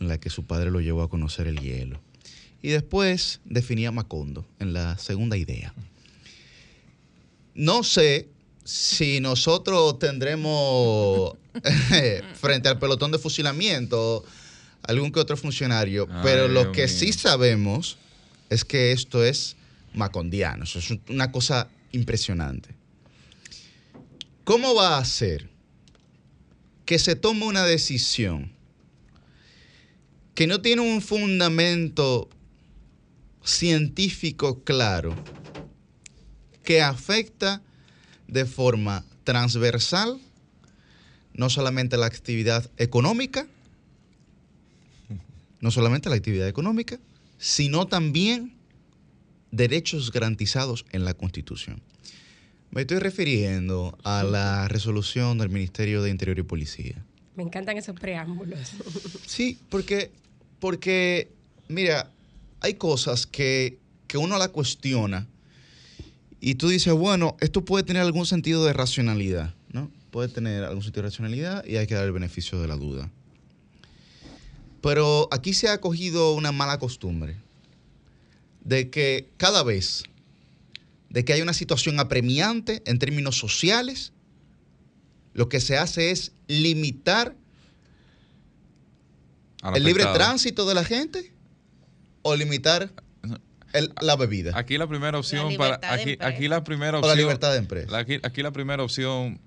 en 0.00 0.08
la 0.08 0.18
que 0.18 0.30
su 0.30 0.44
padre 0.44 0.70
lo 0.70 0.80
llevó 0.80 1.02
a 1.02 1.10
conocer 1.10 1.48
el 1.48 1.60
hielo. 1.60 2.00
Y 2.62 2.68
después 2.68 3.40
definía 3.44 3.90
Macondo 3.90 4.46
en 4.60 4.72
la 4.72 4.96
segunda 4.98 5.36
idea. 5.36 5.74
No 7.54 7.82
sé 7.82 8.28
si 8.64 9.20
nosotros 9.20 9.98
tendremos 9.98 11.34
frente 12.40 12.68
al 12.68 12.78
pelotón 12.78 13.10
de 13.10 13.18
fusilamiento 13.18 14.24
algún 14.82 15.10
que 15.10 15.20
otro 15.20 15.36
funcionario, 15.36 16.08
pero 16.22 16.48
lo 16.48 16.72
que 16.72 16.86
sí 16.86 17.12
sabemos 17.12 17.98
es 18.48 18.64
que 18.64 18.92
esto 18.92 19.24
es 19.24 19.56
macondiano. 19.94 20.64
Eso 20.64 20.78
es 20.78 20.90
una 21.08 21.32
cosa 21.32 21.68
impresionante. 21.92 22.74
¿Cómo 24.44 24.74
va 24.74 24.98
a 24.98 25.04
ser 25.04 25.48
que 26.84 26.98
se 26.98 27.14
tome 27.14 27.46
una 27.46 27.64
decisión 27.64 28.52
que 30.34 30.46
no 30.46 30.60
tiene 30.60 30.82
un 30.82 31.02
fundamento 31.02 32.28
científico 33.44 34.62
claro, 34.64 35.14
que 36.64 36.82
afecta 36.82 37.62
de 38.26 38.44
forma 38.46 39.04
transversal 39.24 40.20
no 41.34 41.50
solamente 41.50 41.96
la 41.96 42.06
actividad 42.06 42.70
económica, 42.76 43.46
no 45.60 45.70
solamente 45.70 46.08
la 46.08 46.16
actividad 46.16 46.48
económica, 46.48 46.98
sino 47.38 47.86
también 47.86 48.59
derechos 49.50 50.12
garantizados 50.12 50.84
en 50.92 51.04
la 51.04 51.14
Constitución. 51.14 51.82
Me 52.70 52.82
estoy 52.82 52.98
refiriendo 53.00 53.98
a 54.04 54.22
la 54.22 54.68
resolución 54.68 55.38
del 55.38 55.48
Ministerio 55.48 56.02
de 56.02 56.10
Interior 56.10 56.38
y 56.38 56.42
Policía. 56.42 57.04
Me 57.34 57.42
encantan 57.42 57.76
esos 57.76 57.98
preámbulos. 57.98 58.72
Sí, 59.26 59.58
porque, 59.70 60.12
porque 60.60 61.28
mira, 61.68 62.10
hay 62.60 62.74
cosas 62.74 63.26
que, 63.26 63.78
que 64.06 64.18
uno 64.18 64.38
la 64.38 64.48
cuestiona 64.48 65.26
Y 66.40 66.54
tú 66.54 66.68
dices, 66.68 66.92
bueno, 66.94 67.36
esto 67.40 67.64
puede 67.64 67.84
tener 67.84 68.02
algún 68.02 68.24
sentido 68.24 68.64
de 68.64 68.72
racionalidad, 68.72 69.54
¿no? 69.72 69.90
Puede 70.10 70.28
tener 70.28 70.64
algún 70.64 70.82
sentido 70.82 71.02
de 71.02 71.10
racionalidad 71.10 71.64
y 71.66 71.76
hay 71.76 71.86
que 71.86 71.94
dar 71.94 72.04
el 72.04 72.12
beneficio 72.12 72.60
de 72.60 72.68
la 72.68 72.76
duda. 72.76 73.10
Pero 74.80 75.28
aquí 75.30 75.52
se 75.52 75.68
ha 75.68 75.80
cogido 75.80 76.34
una 76.34 76.52
mala 76.52 76.78
costumbre 76.78 77.36
de 78.62 78.90
que 78.90 79.30
cada 79.36 79.62
vez 79.62 80.04
de 81.10 81.24
que 81.24 81.32
hay 81.32 81.42
una 81.42 81.52
situación 81.52 81.98
apremiante 81.98 82.82
en 82.86 82.98
términos 82.98 83.36
sociales, 83.36 84.12
lo 85.34 85.48
que 85.48 85.60
se 85.60 85.76
hace 85.76 86.12
es 86.12 86.32
limitar 86.46 87.36
el 89.74 89.84
libre 89.84 90.04
tránsito 90.14 90.66
de 90.66 90.74
la 90.74 90.84
gente 90.84 91.32
o 92.22 92.36
limitar 92.36 92.92
la 94.00 94.16
bebida. 94.16 94.52
Aquí 94.56 94.78
la 94.78 94.86
primera 94.86 95.18
opción 95.18 95.56
para 95.56 95.80
aquí, 95.92 96.16
aquí 96.20 96.48
la 96.48 96.64
primera 96.64 96.98
opción 96.98 97.12
o 97.12 97.14
la 97.14 97.20
libertad 97.20 97.52
de 97.52 97.58
empresa. 97.58 97.96
Aquí, 97.96 98.18
aquí 98.22 98.42
la 98.42 98.52
primera 98.52 98.82
opción 98.82 99.40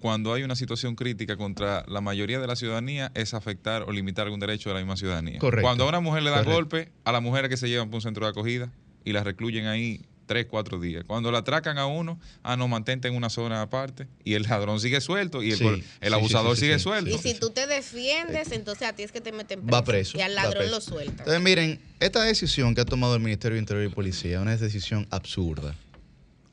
cuando 0.00 0.32
hay 0.32 0.42
una 0.42 0.56
situación 0.56 0.94
crítica 0.94 1.36
contra 1.36 1.84
la 1.88 2.00
mayoría 2.00 2.38
de 2.38 2.46
la 2.46 2.56
ciudadanía 2.56 3.10
es 3.14 3.34
afectar 3.34 3.82
o 3.82 3.92
limitar 3.92 4.26
algún 4.26 4.40
derecho 4.40 4.70
de 4.70 4.74
la 4.74 4.80
misma 4.80 4.96
ciudadanía. 4.96 5.38
Correcto. 5.38 5.62
Cuando 5.62 5.84
a 5.84 5.88
una 5.88 6.00
mujer 6.00 6.22
le 6.22 6.30
da 6.30 6.42
golpe, 6.42 6.90
a 7.04 7.12
las 7.12 7.22
mujeres 7.22 7.48
que 7.48 7.56
se 7.56 7.68
llevan 7.68 7.88
por 7.88 7.96
un 7.96 8.02
centro 8.02 8.24
de 8.24 8.30
acogida 8.30 8.72
y 9.04 9.12
las 9.12 9.24
recluyen 9.24 9.66
ahí 9.66 10.02
tres, 10.28 10.46
cuatro 10.48 10.78
días. 10.78 11.02
Cuando 11.04 11.32
la 11.32 11.38
atracan 11.38 11.78
a 11.78 11.86
uno, 11.86 12.20
ah, 12.44 12.56
no, 12.56 12.68
mantente 12.68 13.08
en 13.08 13.16
una 13.16 13.30
zona 13.30 13.62
aparte 13.62 14.06
y 14.22 14.34
el 14.34 14.44
ladrón 14.44 14.78
sigue 14.78 15.00
suelto 15.00 15.42
y 15.42 15.52
el, 16.00 16.14
abusador 16.14 16.56
sigue 16.56 16.78
suelto. 16.78 17.10
Y 17.10 17.18
si 17.18 17.34
tú 17.34 17.50
te 17.50 17.66
defiendes, 17.66 18.52
entonces 18.52 18.86
a 18.86 18.92
ti 18.92 19.02
es 19.02 19.10
que 19.10 19.20
te 19.20 19.32
meten 19.32 19.60
preso. 19.62 19.72
Va 19.72 19.84
preso. 19.84 20.18
Y 20.18 20.20
al 20.20 20.36
ladrón 20.36 20.70
lo 20.70 20.80
suelta. 20.80 21.24
Entonces, 21.24 21.40
miren, 21.42 21.80
esta 21.98 22.22
decisión 22.22 22.76
que 22.76 22.82
ha 22.82 22.84
tomado 22.84 23.16
el 23.16 23.20
Ministerio 23.20 23.54
de 23.54 23.60
Interior 23.60 23.90
y 23.90 23.92
Policía 23.92 24.36
es 24.36 24.42
una 24.42 24.56
decisión 24.56 25.08
absurda. 25.10 25.74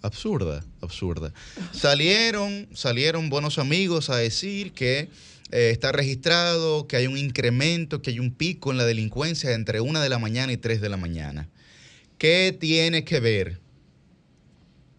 Absurda, 0.06 0.64
absurda. 0.82 1.34
Salieron, 1.72 2.68
salieron 2.74 3.32
buenos 3.32 3.58
amigos 3.58 4.12
a 4.12 4.18
decir 4.18 4.72
que 4.72 5.10
eh, 5.52 5.72
está 5.72 5.92
registrado, 5.92 6.86
que 6.86 6.98
hay 6.98 7.08
un 7.08 7.18
incremento, 7.18 8.04
que 8.04 8.12
hay 8.12 8.20
un 8.20 8.32
pico 8.32 8.72
en 8.72 8.78
la 8.78 8.86
delincuencia 8.86 9.54
entre 9.54 9.82
una 9.82 10.04
de 10.04 10.10
la 10.10 10.20
mañana 10.20 10.54
y 10.54 10.58
tres 10.58 10.80
de 10.80 10.90
la 10.90 10.98
mañana. 10.98 11.50
¿Qué 12.20 12.56
tiene 12.58 13.04
que 13.04 13.20
ver 13.20 13.60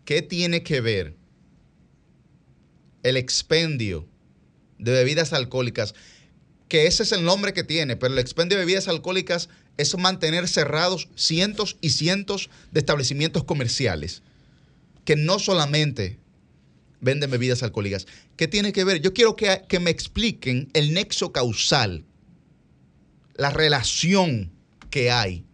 ¿Qué 0.05 0.23
tiene 0.23 0.63
que 0.63 0.81
ver 0.81 1.15
el 3.03 3.17
expendio 3.17 4.09
de 4.79 4.93
bebidas 4.93 5.33
alcohólicas? 5.33 5.95
Que 6.69 6.87
ese 6.87 7.05
es 7.05 7.13
el 7.13 7.25
nombre 7.25 7.53
que 7.53 7.65
tiene, 7.65 7.97
pero 7.97 8.13
el 8.13 8.19
expendio 8.19 8.57
de 8.57 8.65
bebidas 8.65 8.89
alcohólicas 8.89 9.49
es 9.77 9.97
mantener 9.97 10.49
cerrados 10.49 11.09
cientos 11.15 11.77
y 11.81 11.91
cientos 11.91 12.51
de 12.73 12.81
establecimientos 12.81 13.45
comerciales 13.45 14.23
que 15.07 15.17
no 15.17 15.39
solamente 15.39 16.19
venden 17.01 17.31
bebidas 17.31 17.63
alcohólicas. 17.63 18.07
¿Qué 18.37 18.49
tiene 18.49 18.73
que 18.73 18.85
ver? 18.85 19.01
Yo 19.01 19.15
quiero 19.15 19.37
que, 19.37 19.63
que 19.67 19.81
me 19.81 19.91
expliquen 19.91 20.69
el 20.75 20.93
nexo 20.93 21.33
causal, 21.33 22.05
la 23.37 23.51
relación 23.51 24.53
que 24.91 25.11
hay 25.11 25.47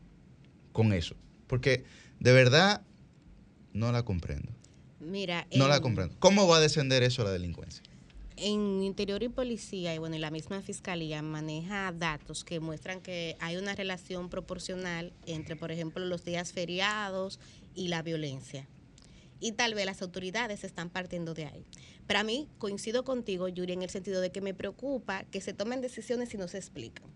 con 0.73 0.93
eso. 0.93 1.15
Porque 1.47 1.85
de 2.19 2.33
verdad 2.33 2.83
no 3.75 3.93
la 3.93 4.05
comprendo. 4.05 4.51
Mira, 4.99 5.47
no 5.55 5.69
la 5.69 5.81
comprendo. 5.81 6.17
¿Cómo 6.19 6.49
va 6.49 6.57
a 6.57 6.61
descender 6.61 7.03
eso 7.03 7.23
la 7.23 7.31
delincuencia? 7.31 7.83
En 8.37 8.83
Interior 8.83 9.23
y 9.23 9.29
Policía 9.29 9.95
y 9.95 9.99
bueno, 9.99 10.17
y 10.17 10.19
la 10.19 10.31
misma 10.31 10.63
Fiscalía 10.63 11.21
maneja 11.21 11.93
datos 11.93 12.45
que 12.45 12.61
muestran 12.61 13.03
que 13.03 13.37
hay 13.41 13.57
una 13.57 13.75
relación 13.75 14.31
proporcional 14.31 15.13
entre, 15.27 15.57
por 15.57 15.71
ejemplo, 15.71 16.05
los 16.07 16.25
días 16.25 16.53
feriados 16.53 17.39
y 17.75 17.89
la 17.89 18.03
violencia. 18.03 18.67
Y 19.43 19.53
tal 19.53 19.75
vez 19.75 19.85
las 19.87 20.01
autoridades 20.03 20.63
están 20.63 20.89
partiendo 20.89 21.35
de 21.35 21.47
ahí. 21.47 21.67
Para 22.07 22.23
mí, 22.23 22.49
coincido 22.59 23.05
contigo, 23.05 23.49
Yuri, 23.49 23.73
en 23.73 23.83
el 23.83 23.91
sentido 23.91 24.21
de 24.21 24.31
que 24.31 24.41
me 24.41 24.55
preocupa 24.55 25.25
que 25.25 25.41
se 25.41 25.53
tomen 25.53 25.81
decisiones 25.81 26.33
y 26.33 26.37
no 26.37 26.47
se 26.47 26.59
explican. 26.59 27.09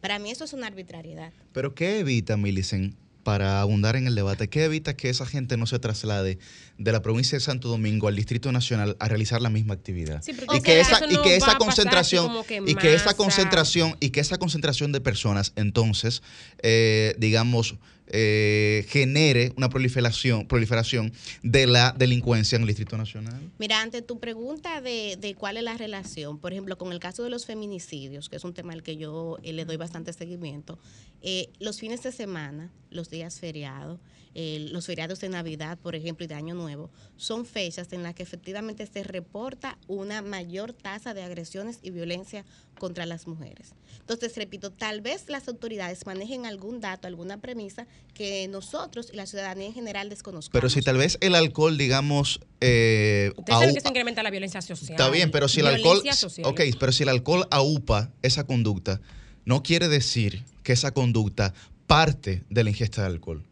Para 0.00 0.20
mí 0.20 0.30
eso 0.30 0.44
es 0.44 0.52
una 0.52 0.68
arbitrariedad. 0.68 1.32
¿Pero 1.52 1.74
qué 1.74 1.98
evita, 1.98 2.36
Millicent, 2.36 2.94
para 3.26 3.60
abundar 3.60 3.96
en 3.96 4.06
el 4.06 4.14
debate, 4.14 4.48
¿qué 4.48 4.66
evita 4.66 4.96
que 4.96 5.08
esa 5.08 5.26
gente 5.26 5.56
no 5.56 5.66
se 5.66 5.80
traslade 5.80 6.38
de 6.78 6.92
la 6.92 7.02
provincia 7.02 7.36
de 7.36 7.40
Santo 7.40 7.66
Domingo 7.66 8.06
al 8.06 8.14
Distrito 8.14 8.52
Nacional 8.52 8.96
a 9.00 9.08
realizar 9.08 9.42
la 9.42 9.50
misma 9.50 9.74
actividad? 9.74 10.22
y, 10.54 10.60
que 10.60 10.78
esa, 10.78 11.04
y 11.10 11.20
que 11.20 11.34
esa 11.34 11.58
concentración 11.58 12.30
y 12.64 12.76
que 12.76 12.94
esa 12.94 13.14
concentración 13.14 13.96
y 13.98 14.10
que 14.10 14.20
esa 14.20 14.38
concentración 14.38 14.92
de 14.92 15.00
personas 15.00 15.52
entonces 15.56 16.22
eh, 16.62 17.16
digamos 17.18 17.74
eh, 18.08 18.84
genere 18.88 19.52
una 19.56 19.68
proliferación, 19.68 20.46
proliferación 20.46 21.12
de 21.42 21.66
la 21.66 21.94
delincuencia 21.96 22.56
en 22.56 22.62
el 22.62 22.68
Distrito 22.68 22.96
Nacional? 22.96 23.40
Mira, 23.58 23.82
ante 23.82 24.02
tu 24.02 24.20
pregunta 24.20 24.80
de, 24.80 25.16
de, 25.20 25.34
cuál 25.34 25.56
es 25.56 25.64
la 25.64 25.76
relación, 25.76 26.38
por 26.38 26.52
ejemplo, 26.52 26.78
con 26.78 26.92
el 26.92 27.00
caso 27.00 27.24
de 27.24 27.30
los 27.30 27.46
feminicidios, 27.46 28.28
que 28.28 28.36
es 28.36 28.44
un 28.44 28.54
tema 28.54 28.72
al 28.72 28.82
que 28.82 28.96
yo 28.96 29.38
eh, 29.42 29.52
le 29.52 29.64
doy 29.64 29.76
bastante 29.76 30.12
seguimiento, 30.12 30.78
eh, 31.22 31.48
los 31.58 31.80
fines 31.80 32.02
de 32.02 32.12
semana, 32.12 32.70
los 32.90 33.10
días 33.10 33.40
feriados, 33.40 33.98
los 34.36 34.84
feriados 34.84 35.20
de 35.20 35.30
Navidad, 35.30 35.78
por 35.78 35.94
ejemplo, 35.94 36.24
y 36.24 36.26
de 36.26 36.34
Año 36.34 36.54
Nuevo, 36.54 36.90
son 37.16 37.46
fechas 37.46 37.92
en 37.92 38.02
las 38.02 38.14
que 38.14 38.22
efectivamente 38.22 38.86
se 38.86 39.02
reporta 39.02 39.78
una 39.86 40.20
mayor 40.20 40.74
tasa 40.74 41.14
de 41.14 41.22
agresiones 41.22 41.78
y 41.82 41.90
violencia 41.90 42.44
contra 42.78 43.06
las 43.06 43.26
mujeres. 43.26 43.74
Entonces, 44.00 44.36
repito, 44.36 44.70
tal 44.70 45.00
vez 45.00 45.24
las 45.28 45.48
autoridades 45.48 46.04
manejen 46.04 46.44
algún 46.44 46.80
dato, 46.80 47.08
alguna 47.08 47.40
premisa 47.40 47.86
que 48.12 48.46
nosotros 48.48 49.08
y 49.10 49.16
la 49.16 49.24
ciudadanía 49.24 49.68
en 49.68 49.72
general 49.72 50.10
desconozcamos. 50.10 50.52
Pero 50.52 50.68
si 50.68 50.82
tal 50.82 50.98
vez 50.98 51.16
el 51.22 51.34
alcohol, 51.34 51.78
digamos... 51.78 52.40
Eh, 52.60 53.32
Usted 53.36 53.72
que 53.72 53.80
se 53.80 53.88
incrementa 53.88 54.22
la 54.22 54.30
violencia 54.30 54.60
social. 54.60 54.90
Está 54.90 55.08
bien, 55.08 55.30
pero 55.30 55.48
si 55.48 55.60
el 55.60 55.68
alcohol... 55.68 56.02
Ok, 56.44 56.60
pero 56.78 56.92
si 56.92 57.04
el 57.04 57.08
alcohol 57.08 57.48
aupa 57.50 58.12
esa 58.20 58.44
conducta, 58.44 59.00
no 59.46 59.62
quiere 59.62 59.88
decir 59.88 60.44
que 60.62 60.74
esa 60.74 60.92
conducta 60.92 61.54
parte 61.86 62.44
de 62.50 62.64
la 62.64 62.70
ingesta 62.70 63.00
de 63.00 63.06
alcohol. 63.06 63.42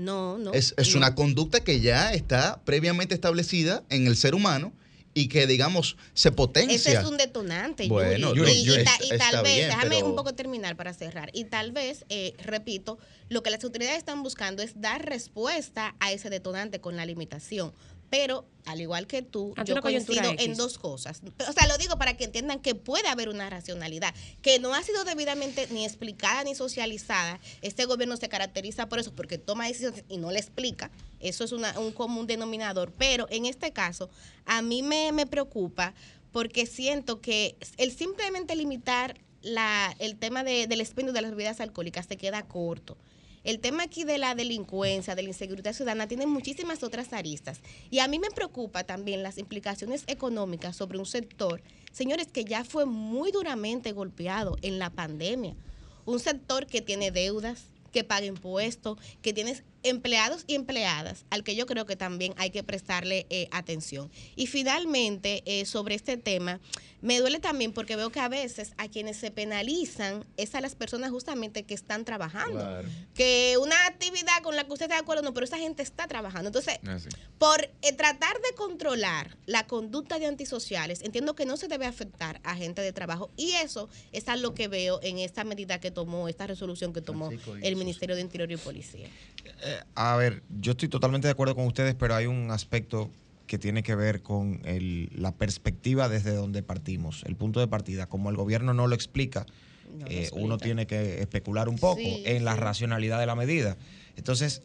No, 0.00 0.38
no. 0.38 0.52
Es, 0.52 0.94
una 0.94 1.14
conducta 1.14 1.60
que 1.60 1.80
ya 1.80 2.12
está 2.12 2.60
previamente 2.64 3.14
establecida 3.14 3.84
en 3.90 4.06
el 4.06 4.16
ser 4.16 4.34
humano 4.34 4.72
y 5.12 5.28
que, 5.28 5.46
digamos, 5.46 5.96
se 6.14 6.32
potencia. 6.32 6.74
Ese 6.74 6.92
es 6.94 7.04
un 7.04 7.16
detonante. 7.16 7.86
Bueno, 7.88 8.32
y, 8.34 8.66
tal 9.18 9.42
vez, 9.42 9.66
déjame 9.66 10.02
un 10.02 10.16
poco 10.16 10.34
terminar 10.34 10.76
para 10.76 10.94
cerrar. 10.94 11.30
Y 11.34 11.44
tal 11.44 11.72
vez, 11.72 12.06
eh, 12.08 12.34
repito, 12.38 12.98
lo 13.28 13.42
que 13.42 13.50
las 13.50 13.62
autoridades 13.62 13.98
están 13.98 14.22
buscando 14.22 14.62
es 14.62 14.80
dar 14.80 15.04
respuesta 15.04 15.94
a 16.00 16.12
ese 16.12 16.30
detonante 16.30 16.80
con 16.80 16.96
la 16.96 17.04
limitación. 17.04 17.72
Pero, 18.10 18.44
al 18.66 18.80
igual 18.80 19.06
que 19.06 19.22
tú, 19.22 19.54
yo 19.64 19.80
coincido 19.80 20.34
en 20.36 20.56
dos 20.56 20.78
cosas. 20.78 21.22
O 21.48 21.52
sea, 21.52 21.68
lo 21.68 21.78
digo 21.78 21.96
para 21.96 22.16
que 22.16 22.24
entiendan 22.24 22.58
que 22.58 22.74
puede 22.74 23.08
haber 23.08 23.28
una 23.28 23.48
racionalidad, 23.48 24.12
que 24.42 24.58
no 24.58 24.74
ha 24.74 24.82
sido 24.82 25.04
debidamente 25.04 25.68
ni 25.70 25.84
explicada 25.84 26.42
ni 26.42 26.56
socializada. 26.56 27.38
Este 27.62 27.84
gobierno 27.84 28.16
se 28.16 28.28
caracteriza 28.28 28.88
por 28.88 28.98
eso, 28.98 29.12
porque 29.14 29.38
toma 29.38 29.68
decisiones 29.68 30.04
y 30.08 30.18
no 30.18 30.32
le 30.32 30.40
explica. 30.40 30.90
Eso 31.20 31.44
es 31.44 31.52
un 31.52 31.92
común 31.92 32.26
denominador. 32.26 32.92
Pero 32.98 33.28
en 33.30 33.46
este 33.46 33.72
caso, 33.72 34.10
a 34.44 34.60
mí 34.60 34.82
me, 34.82 35.26
preocupa 35.26 35.94
porque 36.32 36.66
siento 36.66 37.20
que 37.20 37.56
el 37.76 37.92
simplemente 37.92 38.56
limitar 38.56 39.20
la, 39.42 39.94
el 40.00 40.16
tema 40.16 40.42
del 40.42 40.80
expendio 40.80 41.12
de 41.12 41.22
las 41.22 41.30
bebidas 41.30 41.60
alcohólicas 41.60 42.06
se 42.06 42.16
queda 42.16 42.42
corto. 42.42 42.96
El 43.42 43.58
tema 43.58 43.84
aquí 43.84 44.04
de 44.04 44.18
la 44.18 44.34
delincuencia, 44.34 45.14
de 45.14 45.22
la 45.22 45.28
inseguridad 45.28 45.72
ciudadana, 45.72 46.06
tiene 46.06 46.26
muchísimas 46.26 46.82
otras 46.82 47.14
aristas. 47.14 47.60
Y 47.90 48.00
a 48.00 48.08
mí 48.08 48.18
me 48.18 48.30
preocupa 48.30 48.84
también 48.84 49.22
las 49.22 49.38
implicaciones 49.38 50.04
económicas 50.08 50.76
sobre 50.76 50.98
un 50.98 51.06
sector, 51.06 51.62
señores, 51.90 52.26
que 52.26 52.44
ya 52.44 52.64
fue 52.64 52.84
muy 52.84 53.32
duramente 53.32 53.92
golpeado 53.92 54.58
en 54.60 54.78
la 54.78 54.90
pandemia. 54.90 55.56
Un 56.04 56.20
sector 56.20 56.66
que 56.66 56.82
tiene 56.82 57.10
deudas, 57.10 57.70
que 57.92 58.04
paga 58.04 58.26
impuestos, 58.26 58.98
que 59.22 59.32
tiene 59.32 59.62
empleados 59.82 60.44
y 60.46 60.54
empleadas, 60.54 61.24
al 61.30 61.42
que 61.42 61.56
yo 61.56 61.66
creo 61.66 61.86
que 61.86 61.96
también 61.96 62.34
hay 62.36 62.50
que 62.50 62.62
prestarle 62.62 63.26
eh, 63.30 63.48
atención. 63.50 64.10
Y 64.36 64.46
finalmente, 64.46 65.42
eh, 65.46 65.64
sobre 65.64 65.94
este 65.94 66.16
tema, 66.16 66.60
me 67.00 67.18
duele 67.18 67.38
también 67.40 67.72
porque 67.72 67.96
veo 67.96 68.10
que 68.10 68.20
a 68.20 68.28
veces 68.28 68.72
a 68.76 68.88
quienes 68.88 69.16
se 69.16 69.30
penalizan 69.30 70.26
es 70.36 70.54
a 70.54 70.60
las 70.60 70.74
personas 70.74 71.10
justamente 71.10 71.62
que 71.62 71.74
están 71.74 72.04
trabajando. 72.04 72.82
Que 73.14 73.56
una 73.60 73.86
actividad 73.86 74.39
la 74.60 74.66
que 74.66 74.72
usted 74.72 74.84
está 74.84 74.96
de 74.96 75.00
acuerdo, 75.00 75.22
no, 75.22 75.32
pero 75.32 75.44
esa 75.44 75.58
gente 75.58 75.82
está 75.82 76.06
trabajando. 76.06 76.48
Entonces, 76.48 76.78
ah, 76.86 76.98
por 77.38 77.62
eh, 77.82 77.92
tratar 77.96 78.36
de 78.36 78.54
controlar 78.56 79.36
la 79.46 79.66
conducta 79.66 80.18
de 80.18 80.26
antisociales, 80.26 81.02
entiendo 81.02 81.34
que 81.34 81.46
no 81.46 81.56
se 81.56 81.68
debe 81.68 81.86
afectar 81.86 82.40
a 82.44 82.54
gente 82.54 82.82
de 82.82 82.92
trabajo. 82.92 83.30
Y 83.36 83.52
eso 83.52 83.88
es 84.12 84.28
a 84.28 84.36
lo 84.36 84.54
que 84.54 84.68
veo 84.68 85.00
en 85.02 85.18
esta 85.18 85.44
medida 85.44 85.80
que 85.80 85.90
tomó, 85.90 86.28
esta 86.28 86.46
resolución 86.46 86.92
que 86.92 87.00
tomó 87.00 87.30
el 87.62 87.76
Ministerio 87.76 88.14
de 88.14 88.22
Interior 88.22 88.50
y 88.52 88.56
Policía. 88.56 89.08
Eh, 89.62 89.80
a 89.94 90.16
ver, 90.16 90.42
yo 90.60 90.72
estoy 90.72 90.88
totalmente 90.88 91.28
de 91.28 91.32
acuerdo 91.32 91.54
con 91.54 91.66
ustedes, 91.66 91.94
pero 91.94 92.14
hay 92.14 92.26
un 92.26 92.50
aspecto 92.50 93.10
que 93.46 93.58
tiene 93.58 93.82
que 93.82 93.96
ver 93.96 94.22
con 94.22 94.62
la 95.12 95.34
perspectiva 95.34 96.08
desde 96.08 96.32
donde 96.34 96.62
partimos, 96.62 97.24
el 97.26 97.34
punto 97.34 97.58
de 97.58 97.66
partida. 97.66 98.06
Como 98.06 98.30
el 98.30 98.36
gobierno 98.36 98.74
no 98.74 98.86
lo 98.86 98.94
explica, 98.94 99.44
eh, 100.06 100.30
uno 100.32 100.58
tiene 100.58 100.86
que 100.86 101.20
especular 101.20 101.68
un 101.68 101.76
poco 101.76 102.00
en 102.00 102.44
la 102.44 102.54
racionalidad 102.54 103.18
de 103.18 103.26
la 103.26 103.34
medida. 103.34 103.76
Entonces, 104.16 104.62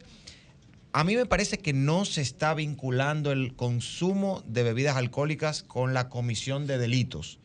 a 0.92 1.04
mí 1.04 1.14
me 1.14 1.26
parece 1.26 1.58
que 1.58 1.72
no 1.72 2.04
se 2.04 2.22
está 2.22 2.54
vinculando 2.54 3.30
el 3.32 3.54
consumo 3.54 4.42
de 4.46 4.62
bebidas 4.62 4.96
alcohólicas 4.96 5.62
con 5.62 5.92
la 5.92 6.08
comisión 6.08 6.66
de 6.66 6.78
delitos, 6.78 7.38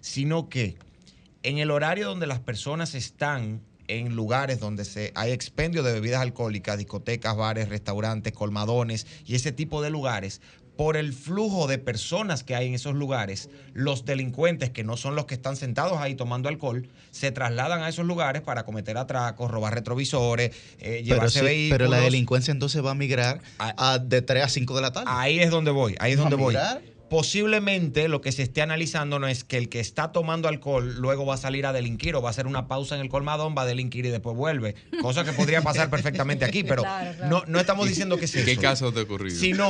sino 0.00 0.48
que 0.48 0.76
en 1.42 1.58
el 1.58 1.70
horario 1.70 2.08
donde 2.08 2.26
las 2.26 2.40
personas 2.40 2.94
están 2.94 3.62
en 3.88 4.16
lugares 4.16 4.58
donde 4.58 4.84
se, 4.84 5.12
hay 5.14 5.32
expendio 5.32 5.82
de 5.82 5.92
bebidas 5.92 6.20
alcohólicas, 6.20 6.78
discotecas, 6.78 7.36
bares, 7.36 7.68
restaurantes, 7.68 8.32
colmadones 8.32 9.06
y 9.24 9.36
ese 9.36 9.52
tipo 9.52 9.82
de 9.82 9.90
lugares, 9.90 10.40
por 10.76 10.96
el 10.96 11.12
flujo 11.12 11.66
de 11.66 11.78
personas 11.78 12.42
que 12.44 12.54
hay 12.54 12.68
en 12.68 12.74
esos 12.74 12.94
lugares, 12.94 13.48
los 13.72 14.04
delincuentes, 14.04 14.70
que 14.70 14.84
no 14.84 14.96
son 14.96 15.16
los 15.16 15.26
que 15.26 15.34
están 15.34 15.56
sentados 15.56 15.98
ahí 15.98 16.14
tomando 16.14 16.48
alcohol, 16.48 16.88
se 17.10 17.32
trasladan 17.32 17.82
a 17.82 17.88
esos 17.88 18.04
lugares 18.04 18.42
para 18.42 18.64
cometer 18.64 18.98
atracos, 18.98 19.50
robar 19.50 19.74
retrovisores, 19.74 20.54
eh, 20.78 21.02
llevarse 21.02 21.40
pero 21.40 21.46
vehículos. 21.46 21.78
Pero 21.78 21.90
la 21.90 22.00
delincuencia 22.00 22.52
entonces 22.52 22.84
va 22.84 22.92
a 22.92 22.94
migrar 22.94 23.40
a, 23.58 23.98
de 23.98 24.22
3 24.22 24.44
a 24.44 24.48
5 24.48 24.76
de 24.76 24.82
la 24.82 24.92
tarde. 24.92 25.10
Ahí 25.10 25.38
es 25.38 25.50
donde 25.50 25.70
voy, 25.70 25.96
ahí 25.98 26.12
es 26.12 26.18
donde 26.18 26.36
voy 26.36 26.56
posiblemente 27.08 28.08
lo 28.08 28.20
que 28.20 28.32
se 28.32 28.42
esté 28.42 28.62
analizando 28.62 29.18
no 29.18 29.28
es 29.28 29.44
que 29.44 29.58
el 29.58 29.68
que 29.68 29.80
está 29.80 30.12
tomando 30.12 30.48
alcohol 30.48 30.96
luego 30.98 31.26
va 31.26 31.34
a 31.34 31.38
salir 31.38 31.66
a 31.66 31.72
delinquir 31.72 32.14
o 32.16 32.22
va 32.22 32.28
a 32.28 32.30
hacer 32.30 32.46
una 32.46 32.68
pausa 32.68 32.94
en 32.94 33.00
el 33.00 33.08
colmadón, 33.08 33.54
va 33.56 33.62
a 33.62 33.66
delinquir 33.66 34.06
y 34.06 34.10
después 34.10 34.36
vuelve. 34.36 34.74
Cosa 35.00 35.24
que 35.24 35.32
podría 35.32 35.62
pasar 35.62 35.90
perfectamente 35.90 36.44
aquí, 36.44 36.64
pero 36.64 36.82
No, 37.28 37.44
no, 37.46 37.60
estamos 37.60 37.88
diciendo 37.88 38.16
que 38.16 38.26
sea 38.26 38.44
¿Qué 38.44 38.56
caso 38.56 38.92
te 38.92 39.00
ocurrido? 39.00 39.38
Sino 39.38 39.68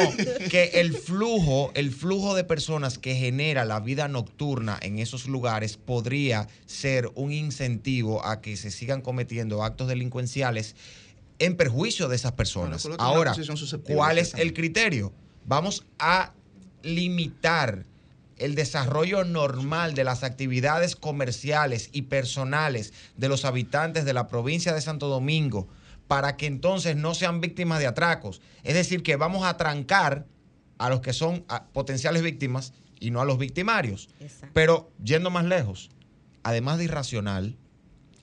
que 0.51 0.73
el 0.75 0.95
flujo, 0.95 1.73
el 1.75 1.93
flujo 1.93 2.35
de 2.35 2.45
personas 2.45 2.99
que 2.99 3.15
genera 3.15 3.65
la 3.65 3.81
vida 3.81 4.09
nocturna 4.09 4.79
en 4.81 4.99
esos 4.99 5.27
lugares 5.27 5.77
podría 5.77 6.49
ser 6.67 7.11
un 7.15 7.33
incentivo 7.33 8.25
a 8.25 8.41
que 8.41 8.57
se 8.57 8.71
sigan 8.71 9.03
cometiendo 9.03 9.63
actos 9.63 9.89
delincuenciales 9.89 10.77
en 11.39 11.57
perjuicio 11.57 12.09
de 12.09 12.17
esas 12.17 12.33
personas. 12.33 12.89
Ahora, 12.99 13.35
¿cuál 13.85 14.19
es 14.19 14.35
el 14.35 14.55
criterio? 14.55 15.13
Vamos 15.45 15.85
a 15.99 16.33
limitar 16.87 17.85
el 18.39 18.55
desarrollo 18.55 19.25
normal 19.25 19.95
de 19.95 20.05
las 20.05 20.23
actividades 20.23 20.95
comerciales 20.95 21.89
y 21.93 22.03
personales 22.03 22.93
de 23.17 23.29
los 23.29 23.45
habitantes 23.45 24.05
de 24.05 24.13
la 24.13 24.29
provincia 24.29 24.75
de 24.75 24.81
Santo 24.81 25.09
Domingo 25.09 25.69
para 26.07 26.37
que 26.37 26.47
entonces 26.47 26.97
no 26.97 27.15
sean 27.15 27.41
víctimas 27.41 27.81
de 27.81 27.87
atracos. 27.87 28.41
Es 28.63 28.75
decir, 28.75 29.03
que 29.03 29.17
vamos 29.17 29.45
a 29.45 29.57
trancar 29.57 30.27
a 30.79 30.91
los 30.91 31.01
que 31.01 31.13
son 31.13 31.45
potenciales 31.73 32.23
víctimas 32.23 32.75
y 33.01 33.11
no 33.11 33.21
a 33.21 33.25
los 33.25 33.39
victimarios. 33.39 34.09
Pero 34.53 34.93
yendo 35.03 35.31
más 35.31 35.45
lejos, 35.45 35.91
además 36.43 36.79
de 36.79 36.85
irracional, 36.85 37.57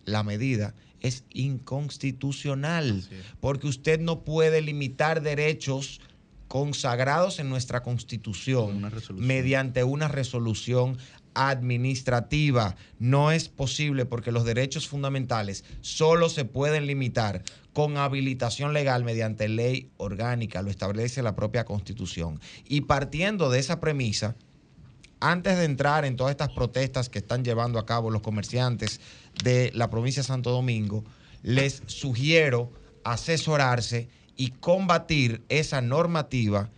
la 0.06 0.24
medida 0.24 0.76
es 1.02 1.26
inconstitucional, 1.32 3.04
porque 3.42 3.68
usted 3.68 4.00
no 4.00 4.24
puede 4.24 4.62
limitar 4.62 5.22
derechos 5.22 6.00
consagrados 6.54 7.40
en 7.40 7.50
nuestra 7.50 7.82
constitución 7.82 8.88
mediante 9.16 9.84
una 9.84 10.08
resolución 10.08 11.00
administrativa. 11.34 12.76
No 13.00 13.32
es 13.32 13.50
posible 13.50 14.06
porque 14.06 14.32
los 14.32 14.46
derechos 14.46 14.88
fundamentales 14.88 15.66
solo 15.82 16.30
se 16.30 16.46
pueden 16.46 16.86
limitar 16.86 17.42
con 17.74 17.98
habilitación 17.98 18.72
legal 18.72 19.04
mediante 19.04 19.48
ley 19.48 19.90
orgánica, 19.98 20.62
lo 20.62 20.70
establece 20.70 21.24
la 21.24 21.36
propia 21.36 21.66
constitución. 21.66 22.40
Y 22.66 22.82
partiendo 22.82 23.50
de 23.50 23.58
esa 23.58 23.80
premisa, 23.80 24.36
antes 25.22 25.58
de 25.58 25.66
entrar 25.66 26.06
en 26.06 26.18
todas 26.18 26.30
estas 26.30 26.50
protestas 26.50 27.10
que 27.10 27.18
están 27.18 27.44
llevando 27.44 27.80
a 27.80 27.88
cabo 27.88 28.12
los 28.12 28.22
comerciantes 28.22 29.02
de 29.44 29.72
la 29.74 29.90
provincia 29.90 30.22
de 30.22 30.28
Santo 30.28 30.52
Domingo, 30.52 31.04
les 31.42 31.82
sugiero 31.88 32.72
asesorarse 33.04 34.08
y 34.36 34.50
combatir 34.52 35.42
esa 35.50 35.82
normativa 35.82 36.70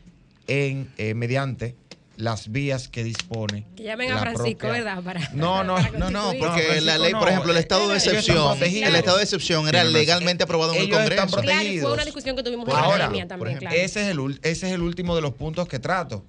en 0.47 0.91
eh, 0.97 1.13
mediante 1.13 1.75
las 2.17 2.51
vías 2.51 2.87
que 2.87 3.03
dispone. 3.03 3.65
Que 3.75 3.83
llamen 3.83 4.11
a 4.11 4.19
Francisco, 4.19 4.67
¿verdad? 4.67 5.03
Para, 5.03 5.29
no, 5.33 5.63
no, 5.63 5.77
no, 5.91 6.09
no, 6.09 6.31
porque 6.39 6.81
la 6.81 6.97
ley, 6.97 7.13
por 7.13 7.27
ejemplo, 7.27 7.51
el 7.51 7.57
estado 7.57 7.87
de 7.89 7.97
excepción, 7.97 8.57
el 8.61 8.95
estado 8.95 9.17
de 9.17 9.23
excepción 9.23 9.67
era 9.67 9.83
legalmente 9.83 10.43
aprobado 10.43 10.73
en 10.73 10.83
el 10.83 10.89
Congreso. 10.89 11.25
Están 11.25 11.43
protegidos. 11.43 11.83
fue 11.83 11.93
una 11.93 12.05
discusión 12.05 12.35
que 12.35 12.43
tuvimos 12.43 12.67
en 12.69 12.75
Ahora, 12.75 13.09
la 13.09 13.27
también, 13.27 13.57
claro. 13.57 13.75
Ese 13.75 14.01
es, 14.01 14.07
el, 14.07 14.39
ese 14.43 14.67
es 14.67 14.73
el 14.73 14.81
último 14.81 15.15
de 15.15 15.21
los 15.21 15.33
puntos 15.33 15.67
que 15.67 15.79
trato. 15.79 16.25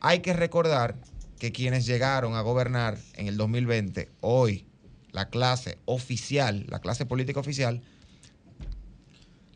Hay 0.00 0.20
que 0.20 0.32
recordar 0.32 0.96
que 1.38 1.52
quienes 1.52 1.86
llegaron 1.86 2.34
a 2.34 2.40
gobernar 2.40 2.98
en 3.14 3.28
el 3.28 3.36
2020, 3.36 4.08
hoy, 4.20 4.66
la 5.12 5.28
clase 5.28 5.78
oficial, 5.84 6.66
la 6.68 6.80
clase 6.80 7.06
política 7.06 7.40
oficial, 7.40 7.82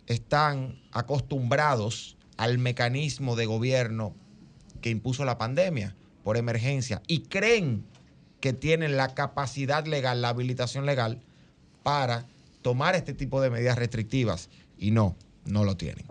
están 0.06 0.80
acostumbrados 0.92 2.16
al 2.36 2.58
mecanismo 2.58 3.36
de 3.36 3.46
gobierno 3.46 4.14
que 4.80 4.90
impuso 4.90 5.24
la 5.24 5.38
pandemia 5.38 5.96
por 6.22 6.36
emergencia 6.36 7.02
y 7.06 7.20
creen 7.22 7.84
que 8.40 8.52
tienen 8.52 8.96
la 8.96 9.14
capacidad 9.14 9.86
legal, 9.86 10.22
la 10.22 10.28
habilitación 10.28 10.86
legal 10.86 11.20
para 11.82 12.26
tomar 12.62 12.94
este 12.94 13.14
tipo 13.14 13.40
de 13.40 13.50
medidas 13.50 13.78
restrictivas 13.78 14.50
y 14.78 14.90
no, 14.90 15.16
no 15.44 15.64
lo 15.64 15.76
tienen. 15.76 16.04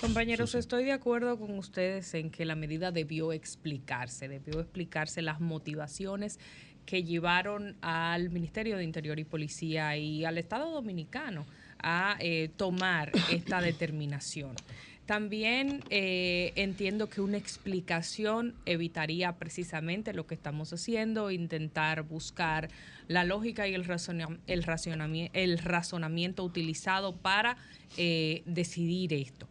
Compañeros, 0.00 0.54
estoy 0.54 0.84
de 0.84 0.92
acuerdo 0.92 1.38
con 1.38 1.56
ustedes 1.58 2.14
en 2.14 2.30
que 2.30 2.44
la 2.44 2.56
medida 2.56 2.90
debió 2.90 3.32
explicarse, 3.32 4.28
debió 4.28 4.60
explicarse 4.60 5.22
las 5.22 5.40
motivaciones 5.40 6.38
que 6.86 7.04
llevaron 7.04 7.76
al 7.80 8.30
Ministerio 8.30 8.76
de 8.76 8.84
Interior 8.84 9.18
y 9.18 9.24
Policía 9.24 9.96
y 9.96 10.24
al 10.24 10.38
Estado 10.38 10.70
Dominicano 10.70 11.46
a 11.82 12.16
eh, 12.20 12.50
tomar 12.56 13.12
esta 13.30 13.60
determinación. 13.60 14.54
También 15.06 15.82
eh, 15.90 16.52
entiendo 16.54 17.08
que 17.08 17.20
una 17.20 17.36
explicación 17.36 18.54
evitaría 18.66 19.36
precisamente 19.36 20.14
lo 20.14 20.26
que 20.26 20.34
estamos 20.34 20.72
haciendo, 20.72 21.30
intentar 21.30 22.04
buscar 22.04 22.68
la 23.08 23.24
lógica 23.24 23.66
y 23.66 23.74
el, 23.74 23.82
el, 24.46 24.62
razonamiento, 24.62 25.32
el 25.38 25.58
razonamiento 25.58 26.44
utilizado 26.44 27.16
para 27.16 27.56
eh, 27.96 28.42
decidir 28.46 29.12
esto. 29.12 29.48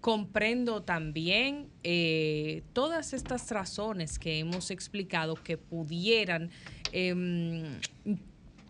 comprendo 0.00 0.82
también 0.82 1.66
todas 2.72 3.12
estas 3.12 3.50
razones 3.50 4.18
que 4.18 4.38
hemos 4.38 4.70
explicado 4.70 5.34
que 5.34 5.58
pudieran 5.58 6.48
em, 6.92 7.80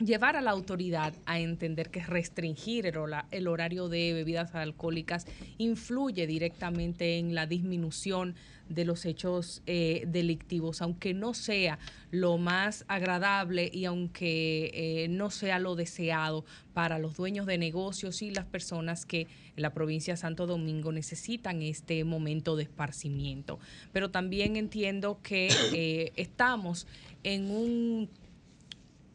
llevar 0.05 0.37
a 0.37 0.43
la 0.43 0.51
autoridad 0.51 1.15
a 1.25 1.39
entender 1.39 1.91
que 1.91 2.05
restringir 2.05 2.87
el, 2.87 3.49
horario 3.49 3.89
de 3.89 4.13
bebidas 4.13 4.55
alcohólicas 4.55 5.27
influye 5.59 6.27
directamente 6.27 7.19
en 7.19 7.35
la 7.35 7.47
disminución 7.47 8.35
de 8.69 8.85
los 8.85 9.05
hechos 9.05 9.63
eh, 9.67 10.05
delictivos, 10.07 10.81
aunque 10.81 11.13
no 11.13 11.35
sea 11.35 11.79
lo 12.11 12.39
más 12.39 12.85
agradable 12.89 13.71
y 13.73 13.85
aunque 13.85 14.71
eh, 14.73 15.09
no 15.09 15.31
sea 15.31 15.59
lo 15.59 15.75
deseado 15.75 16.45
para 16.73 16.99
los 16.99 17.17
dueños 17.17 17.47
de 17.47 17.59
negocios 17.59 18.23
y 18.23 18.31
las 18.31 18.47
personas 18.47 19.05
que 19.05 19.27
en 19.57 19.63
la 19.63 19.75
provincia 19.75 20.15
de 20.15 20.19
Santo 20.19 20.47
Domingo 20.47 20.93
necesitan 20.93 21.63
este 21.63 22.05
momento 22.05 22.57
de 22.57 22.65
esparcimiento. 22.65 23.59
Pero 23.93 24.11
también 24.11 24.57
entiendo 24.57 25.19
que 25.23 25.49
eh, 25.75 26.13
estamos 26.17 26.87
en 27.23 27.51
un 27.51 28.09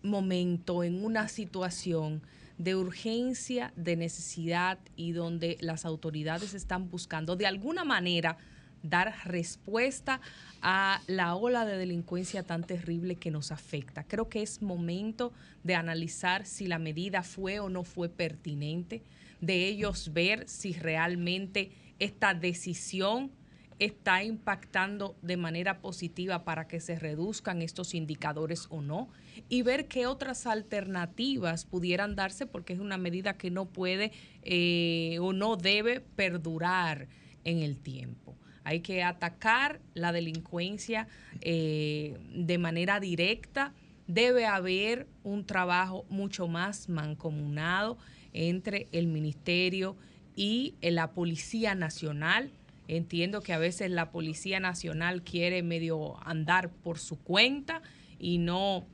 momento, 0.03 0.83
en 0.83 1.03
una 1.03 1.27
situación 1.27 2.21
de 2.57 2.75
urgencia, 2.75 3.73
de 3.75 3.95
necesidad 3.95 4.79
y 4.95 5.13
donde 5.13 5.57
las 5.61 5.85
autoridades 5.85 6.53
están 6.53 6.89
buscando 6.89 7.35
de 7.35 7.47
alguna 7.47 7.85
manera 7.85 8.37
dar 8.83 9.13
respuesta 9.25 10.21
a 10.61 11.01
la 11.07 11.35
ola 11.35 11.65
de 11.65 11.77
delincuencia 11.77 12.43
tan 12.43 12.63
terrible 12.63 13.15
que 13.15 13.31
nos 13.31 13.51
afecta. 13.51 14.03
Creo 14.03 14.29
que 14.29 14.41
es 14.41 14.61
momento 14.61 15.33
de 15.63 15.75
analizar 15.75 16.45
si 16.45 16.67
la 16.67 16.79
medida 16.79 17.23
fue 17.23 17.59
o 17.59 17.69
no 17.69 17.83
fue 17.83 18.09
pertinente, 18.09 19.03
de 19.41 19.67
ellos 19.67 20.11
ver 20.13 20.47
si 20.47 20.73
realmente 20.73 21.71
esta 21.99 22.33
decisión 22.33 23.31
está 23.79 24.23
impactando 24.23 25.15
de 25.21 25.37
manera 25.37 25.79
positiva 25.79 26.43
para 26.43 26.67
que 26.67 26.81
se 26.81 26.99
reduzcan 26.99 27.61
estos 27.61 27.95
indicadores 27.95 28.67
o 28.69 28.81
no 28.81 29.09
y 29.47 29.61
ver 29.61 29.87
qué 29.87 30.05
otras 30.05 30.45
alternativas 30.45 31.65
pudieran 31.65 32.15
darse 32.15 32.45
porque 32.45 32.73
es 32.73 32.79
una 32.79 32.97
medida 32.97 33.37
que 33.37 33.49
no 33.49 33.65
puede 33.65 34.11
eh, 34.43 35.17
o 35.21 35.31
no 35.31 35.55
debe 35.55 36.01
perdurar 36.01 37.07
en 37.45 37.59
el 37.59 37.79
tiempo. 37.79 38.35
Hay 38.65 38.81
que 38.81 39.01
atacar 39.01 39.79
la 39.93 40.11
delincuencia 40.11 41.07
eh, 41.41 42.17
de 42.35 42.57
manera 42.57 42.99
directa. 42.99 43.73
Debe 44.07 44.45
haber 44.45 45.07
un 45.23 45.45
trabajo 45.45 46.05
mucho 46.09 46.47
más 46.47 46.89
mancomunado 46.89 47.97
entre 48.33 48.87
el 48.91 49.07
ministerio 49.07 49.95
y 50.35 50.75
la 50.81 51.11
Policía 51.11 51.75
Nacional 51.75 52.51
Entiendo 52.89 53.41
que 53.41 53.53
a 53.53 53.59
veces 53.59 53.91
la 53.91 54.09
Policía 54.09 54.59
Nacional 54.59 55.21
quiere 55.21 55.61
medio 55.61 56.17
andar 56.27 56.71
por 56.71 56.97
su 56.97 57.19
cuenta 57.19 57.83
y 58.17 58.39
no 58.39 58.87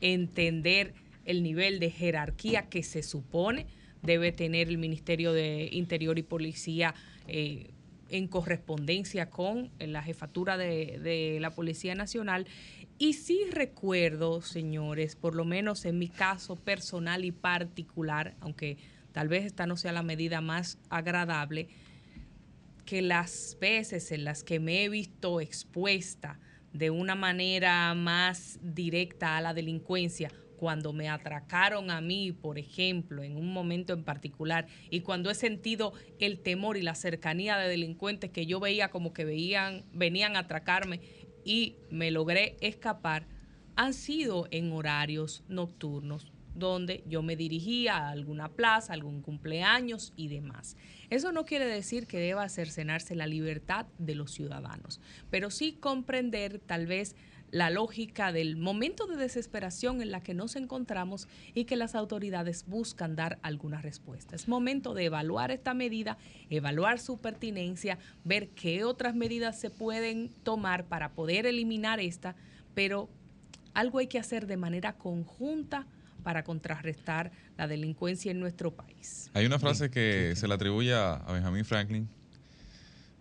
entender 0.00 0.94
el 1.26 1.42
nivel 1.42 1.78
de 1.78 1.90
jerarquía 1.90 2.70
que 2.70 2.82
se 2.82 3.02
supone 3.02 3.66
debe 4.00 4.32
tener 4.32 4.68
el 4.68 4.78
Ministerio 4.78 5.34
de 5.34 5.68
Interior 5.72 6.18
y 6.18 6.22
Policía 6.22 6.94
eh, 7.28 7.70
en 8.08 8.28
correspondencia 8.28 9.28
con 9.28 9.70
la 9.78 10.02
jefatura 10.02 10.56
de, 10.56 10.98
de 11.02 11.38
la 11.38 11.50
Policía 11.50 11.94
Nacional. 11.94 12.46
Y 12.96 13.12
sí 13.12 13.40
recuerdo, 13.50 14.40
señores, 14.40 15.16
por 15.16 15.34
lo 15.34 15.44
menos 15.44 15.84
en 15.84 15.98
mi 15.98 16.08
caso 16.08 16.56
personal 16.56 17.26
y 17.26 17.32
particular, 17.32 18.36
aunque 18.40 18.78
tal 19.12 19.28
vez 19.28 19.44
esta 19.44 19.66
no 19.66 19.76
sea 19.76 19.92
la 19.92 20.02
medida 20.02 20.40
más 20.40 20.78
agradable, 20.88 21.68
que 22.84 23.02
las 23.02 23.56
veces 23.60 24.12
en 24.12 24.24
las 24.24 24.44
que 24.44 24.60
me 24.60 24.84
he 24.84 24.88
visto 24.88 25.40
expuesta 25.40 26.40
de 26.72 26.90
una 26.90 27.14
manera 27.14 27.94
más 27.94 28.58
directa 28.62 29.36
a 29.36 29.40
la 29.40 29.54
delincuencia, 29.54 30.30
cuando 30.56 30.92
me 30.92 31.08
atracaron 31.08 31.90
a 31.90 32.00
mí, 32.00 32.32
por 32.32 32.58
ejemplo, 32.58 33.22
en 33.22 33.36
un 33.36 33.52
momento 33.52 33.92
en 33.92 34.04
particular, 34.04 34.66
y 34.90 35.00
cuando 35.00 35.30
he 35.30 35.34
sentido 35.34 35.92
el 36.18 36.40
temor 36.40 36.76
y 36.76 36.82
la 36.82 36.94
cercanía 36.94 37.56
de 37.58 37.68
delincuentes 37.68 38.30
que 38.30 38.46
yo 38.46 38.60
veía 38.60 38.90
como 38.90 39.12
que 39.12 39.24
veían, 39.24 39.84
venían 39.92 40.36
a 40.36 40.40
atracarme 40.40 41.00
y 41.44 41.76
me 41.90 42.10
logré 42.10 42.56
escapar, 42.60 43.26
han 43.76 43.92
sido 43.92 44.46
en 44.50 44.72
horarios 44.72 45.42
nocturnos 45.48 46.33
donde 46.54 47.04
yo 47.06 47.22
me 47.22 47.36
dirigía 47.36 47.96
a 47.96 48.10
alguna 48.10 48.48
plaza, 48.48 48.92
algún 48.92 49.22
cumpleaños 49.22 50.12
y 50.16 50.28
demás. 50.28 50.76
Eso 51.10 51.32
no 51.32 51.44
quiere 51.44 51.66
decir 51.66 52.06
que 52.06 52.18
deba 52.18 52.48
cercenarse 52.48 53.14
la 53.14 53.26
libertad 53.26 53.86
de 53.98 54.14
los 54.14 54.32
ciudadanos, 54.32 55.00
pero 55.30 55.50
sí 55.50 55.72
comprender 55.72 56.60
tal 56.60 56.86
vez 56.86 57.16
la 57.50 57.70
lógica 57.70 58.32
del 58.32 58.56
momento 58.56 59.06
de 59.06 59.16
desesperación 59.16 60.02
en 60.02 60.10
la 60.10 60.20
que 60.20 60.34
nos 60.34 60.56
encontramos 60.56 61.28
y 61.54 61.66
que 61.66 61.76
las 61.76 61.94
autoridades 61.94 62.64
buscan 62.66 63.14
dar 63.14 63.38
alguna 63.42 63.80
respuesta. 63.80 64.34
Es 64.34 64.48
momento 64.48 64.92
de 64.92 65.04
evaluar 65.04 65.52
esta 65.52 65.72
medida, 65.72 66.18
evaluar 66.50 66.98
su 66.98 67.18
pertinencia, 67.18 67.98
ver 68.24 68.48
qué 68.48 68.82
otras 68.82 69.14
medidas 69.14 69.60
se 69.60 69.70
pueden 69.70 70.30
tomar 70.42 70.86
para 70.86 71.12
poder 71.12 71.46
eliminar 71.46 72.00
esta, 72.00 72.34
pero 72.74 73.08
algo 73.72 74.00
hay 74.00 74.08
que 74.08 74.18
hacer 74.18 74.48
de 74.48 74.56
manera 74.56 74.94
conjunta 74.94 75.86
para 76.24 76.42
contrarrestar 76.42 77.30
la 77.56 77.68
delincuencia 77.68 78.32
en 78.32 78.40
nuestro 78.40 78.74
país. 78.74 79.30
Hay 79.34 79.46
una 79.46 79.60
frase 79.60 79.90
que 79.90 80.34
se 80.34 80.48
le 80.48 80.54
atribuye 80.54 80.92
a 80.92 81.22
Benjamin 81.28 81.64
Franklin, 81.64 82.08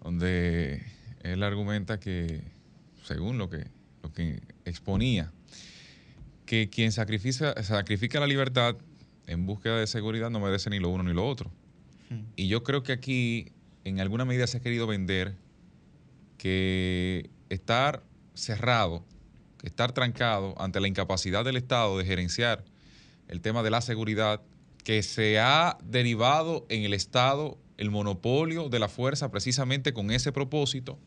donde 0.01 0.81
él 1.21 1.43
argumenta 1.43 1.99
que, 1.99 2.41
según 3.03 3.37
lo 3.37 3.49
que, 3.49 3.67
lo 4.01 4.11
que 4.11 4.41
exponía, 4.65 5.31
que 6.45 6.69
quien 6.69 6.91
sacrifica, 6.91 7.61
sacrifica 7.61 8.19
la 8.19 8.27
libertad 8.27 8.77
en 9.27 9.45
búsqueda 9.45 9.79
de 9.79 9.87
seguridad 9.87 10.29
no 10.29 10.39
merece 10.39 10.69
ni 10.69 10.79
lo 10.79 10.89
uno 10.89 11.03
ni 11.03 11.13
lo 11.13 11.27
otro. 11.27 11.51
Hmm. 12.09 12.23
Y 12.35 12.47
yo 12.47 12.63
creo 12.63 12.83
que 12.83 12.91
aquí, 12.93 13.51
en 13.83 13.99
alguna 13.99 14.25
medida, 14.25 14.47
se 14.47 14.57
ha 14.57 14.61
querido 14.61 14.87
vender 14.87 15.35
que 16.37 17.29
estar 17.49 18.03
cerrado, 18.33 19.05
estar 19.61 19.91
trancado 19.93 20.59
ante 20.61 20.81
la 20.81 20.87
incapacidad 20.87 21.45
del 21.45 21.55
Estado 21.55 21.97
de 21.97 22.05
gerenciar 22.05 22.65
el 23.33 23.41
tema 23.41 23.63
de 23.63 23.71
la 23.71 23.81
seguridad, 23.81 24.41
que 24.83 25.01
se 25.01 25.39
ha 25.39 25.77
derivado 25.83 26.67
en 26.69 26.83
el 26.83 26.93
Estado 26.93 27.57
el 27.77 27.89
monopolio 27.89 28.69
de 28.69 28.77
la 28.77 28.87
fuerza 28.87 29.31
precisamente 29.31 29.91
con 29.91 30.11
ese 30.11 30.31
propósito. 30.31 30.99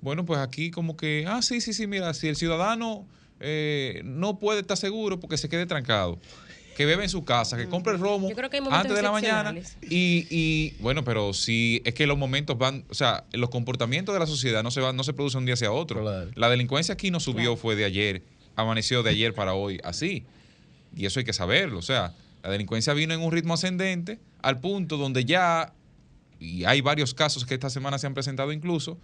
Bueno, 0.00 0.24
pues 0.24 0.40
aquí 0.40 0.72
como 0.72 0.96
que, 0.96 1.24
ah, 1.28 1.40
sí, 1.40 1.60
sí, 1.60 1.72
sí, 1.72 1.86
mira, 1.86 2.12
si 2.14 2.26
el 2.26 2.34
ciudadano 2.34 3.06
eh, 3.38 4.02
no 4.04 4.40
puede 4.40 4.60
estar 4.60 4.76
seguro 4.76 5.20
porque 5.20 5.36
se 5.36 5.48
quede 5.48 5.66
trancado, 5.66 6.18
que 6.76 6.84
bebe 6.84 7.04
en 7.04 7.10
su 7.10 7.24
casa, 7.24 7.56
que 7.56 7.68
compre 7.68 7.92
el 7.92 8.00
romo 8.00 8.28
antes 8.70 8.96
de 8.96 9.02
la 9.02 9.12
mañana. 9.12 9.54
Y, 9.82 10.26
y, 10.30 10.74
bueno, 10.80 11.04
pero 11.04 11.32
si 11.32 11.80
es 11.84 11.94
que 11.94 12.08
los 12.08 12.18
momentos 12.18 12.58
van, 12.58 12.84
o 12.88 12.94
sea, 12.94 13.24
los 13.32 13.50
comportamientos 13.50 14.14
de 14.14 14.18
la 14.18 14.26
sociedad 14.26 14.64
no 14.64 14.72
se 14.72 14.80
van, 14.80 14.96
no 14.96 15.04
se 15.04 15.12
producen 15.12 15.40
un 15.40 15.44
día 15.44 15.54
hacia 15.54 15.70
otro. 15.70 16.02
La 16.34 16.50
delincuencia 16.50 16.94
aquí 16.94 17.12
no 17.12 17.20
subió, 17.20 17.56
fue 17.56 17.76
de 17.76 17.84
ayer, 17.84 18.24
amaneció 18.56 19.04
de 19.04 19.10
ayer 19.10 19.32
para 19.32 19.54
hoy, 19.54 19.80
así. 19.84 20.24
Y 20.94 21.06
eso 21.06 21.20
hay 21.20 21.24
que 21.24 21.32
saberlo. 21.32 21.78
O 21.78 21.82
sea, 21.82 22.14
la 22.42 22.50
delincuencia 22.50 22.94
vino 22.94 23.14
en 23.14 23.20
un 23.20 23.32
ritmo 23.32 23.54
ascendente 23.54 24.20
al 24.42 24.60
punto 24.60 24.96
donde 24.96 25.24
ya, 25.24 25.72
y 26.38 26.64
hay 26.64 26.80
varios 26.80 27.14
casos 27.14 27.44
que 27.44 27.54
esta 27.54 27.70
semana 27.70 27.98
se 27.98 28.06
han 28.06 28.14
presentado 28.14 28.52
incluso, 28.52 28.98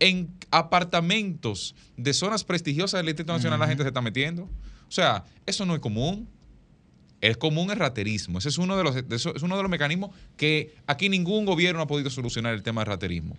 en 0.00 0.32
apartamentos 0.50 1.74
de 1.96 2.14
zonas 2.14 2.44
prestigiosas 2.44 2.98
del 2.98 3.06
Distrito 3.06 3.32
Nacional 3.32 3.58
la 3.58 3.66
gente 3.66 3.82
se 3.82 3.88
está 3.88 4.00
metiendo. 4.00 4.44
O 4.44 4.92
sea, 4.92 5.24
eso 5.46 5.66
no 5.66 5.74
es 5.74 5.80
común. 5.80 6.28
Es 7.20 7.36
común 7.36 7.70
el 7.70 7.76
raterismo. 7.76 8.38
Ese 8.38 8.48
es 8.48 8.58
uno 8.58 8.76
de 8.76 8.84
los, 8.84 8.96
es 8.96 9.42
uno 9.42 9.56
de 9.56 9.62
los 9.62 9.70
mecanismos 9.70 10.10
que 10.36 10.76
aquí 10.86 11.08
ningún 11.08 11.46
gobierno 11.46 11.82
ha 11.82 11.86
podido 11.86 12.10
solucionar 12.10 12.54
el 12.54 12.62
tema 12.62 12.82
del 12.82 12.88
raterismo. 12.88 13.36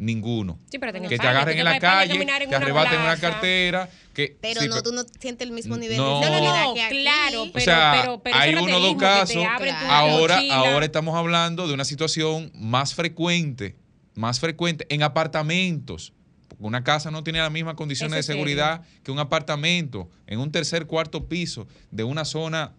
Ninguno. 0.00 0.58
que 0.70 1.18
te 1.18 1.26
agarren 1.26 1.58
en 1.58 1.64
la 1.64 1.78
calle, 1.78 2.26
que 2.48 2.54
arrebaten 2.54 3.00
una 3.00 3.18
cartera. 3.18 3.90
Que, 4.14 4.34
pero 4.40 4.62
no, 4.66 4.82
tú 4.82 4.92
no 4.92 5.04
sientes 5.20 5.46
el 5.46 5.52
mismo 5.52 5.76
nivel 5.76 5.98
no, 5.98 6.20
de 6.20 6.26
seguridad 6.26 6.64
que 6.74 6.82
aquí. 6.82 7.02
Claro, 7.02 7.50
pero, 7.52 7.54
o 7.54 7.60
sea, 7.60 8.18
hay 8.32 8.54
uno 8.54 8.78
o 8.78 8.80
dos 8.80 8.96
casos. 8.96 9.44
Ahora, 9.88 10.40
ahora 10.52 10.86
estamos 10.86 11.14
hablando 11.14 11.68
de 11.68 11.74
una 11.74 11.84
situación 11.84 12.50
más 12.54 12.94
frecuente, 12.94 13.76
más 14.14 14.40
frecuente 14.40 14.86
en 14.88 15.02
apartamentos. 15.02 16.14
Una 16.58 16.82
casa 16.82 17.10
no 17.10 17.22
tiene 17.22 17.38
las 17.38 17.52
mismas 17.52 17.74
condiciones 17.74 18.16
de 18.16 18.22
seguridad 18.22 18.82
que 19.02 19.12
un 19.12 19.18
apartamento 19.18 20.08
en 20.26 20.40
un 20.40 20.50
tercer, 20.50 20.86
cuarto 20.86 21.28
piso 21.28 21.68
de 21.90 22.04
una 22.04 22.24
zona 22.24 22.72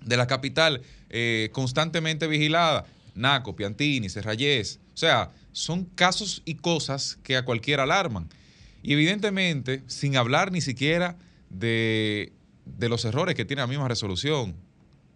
de 0.00 0.16
la 0.16 0.28
capital 0.28 0.82
eh, 1.10 1.50
constantemente 1.52 2.28
vigilada. 2.28 2.86
Naco, 3.14 3.56
Piantini, 3.56 4.08
Serrayés. 4.08 4.78
O 4.94 4.96
sea, 4.96 5.32
son 5.52 5.84
casos 5.84 6.42
y 6.44 6.54
cosas 6.54 7.18
que 7.22 7.36
a 7.36 7.44
cualquiera 7.44 7.84
alarman. 7.84 8.28
Y 8.82 8.92
evidentemente, 8.94 9.82
sin 9.86 10.16
hablar 10.16 10.50
ni 10.50 10.60
siquiera 10.60 11.16
de, 11.50 12.32
los 12.78 13.04
errores 13.04 13.34
que 13.34 13.44
tiene 13.44 13.62
la 13.62 13.66
misma 13.66 13.88
resolución, 13.88 14.54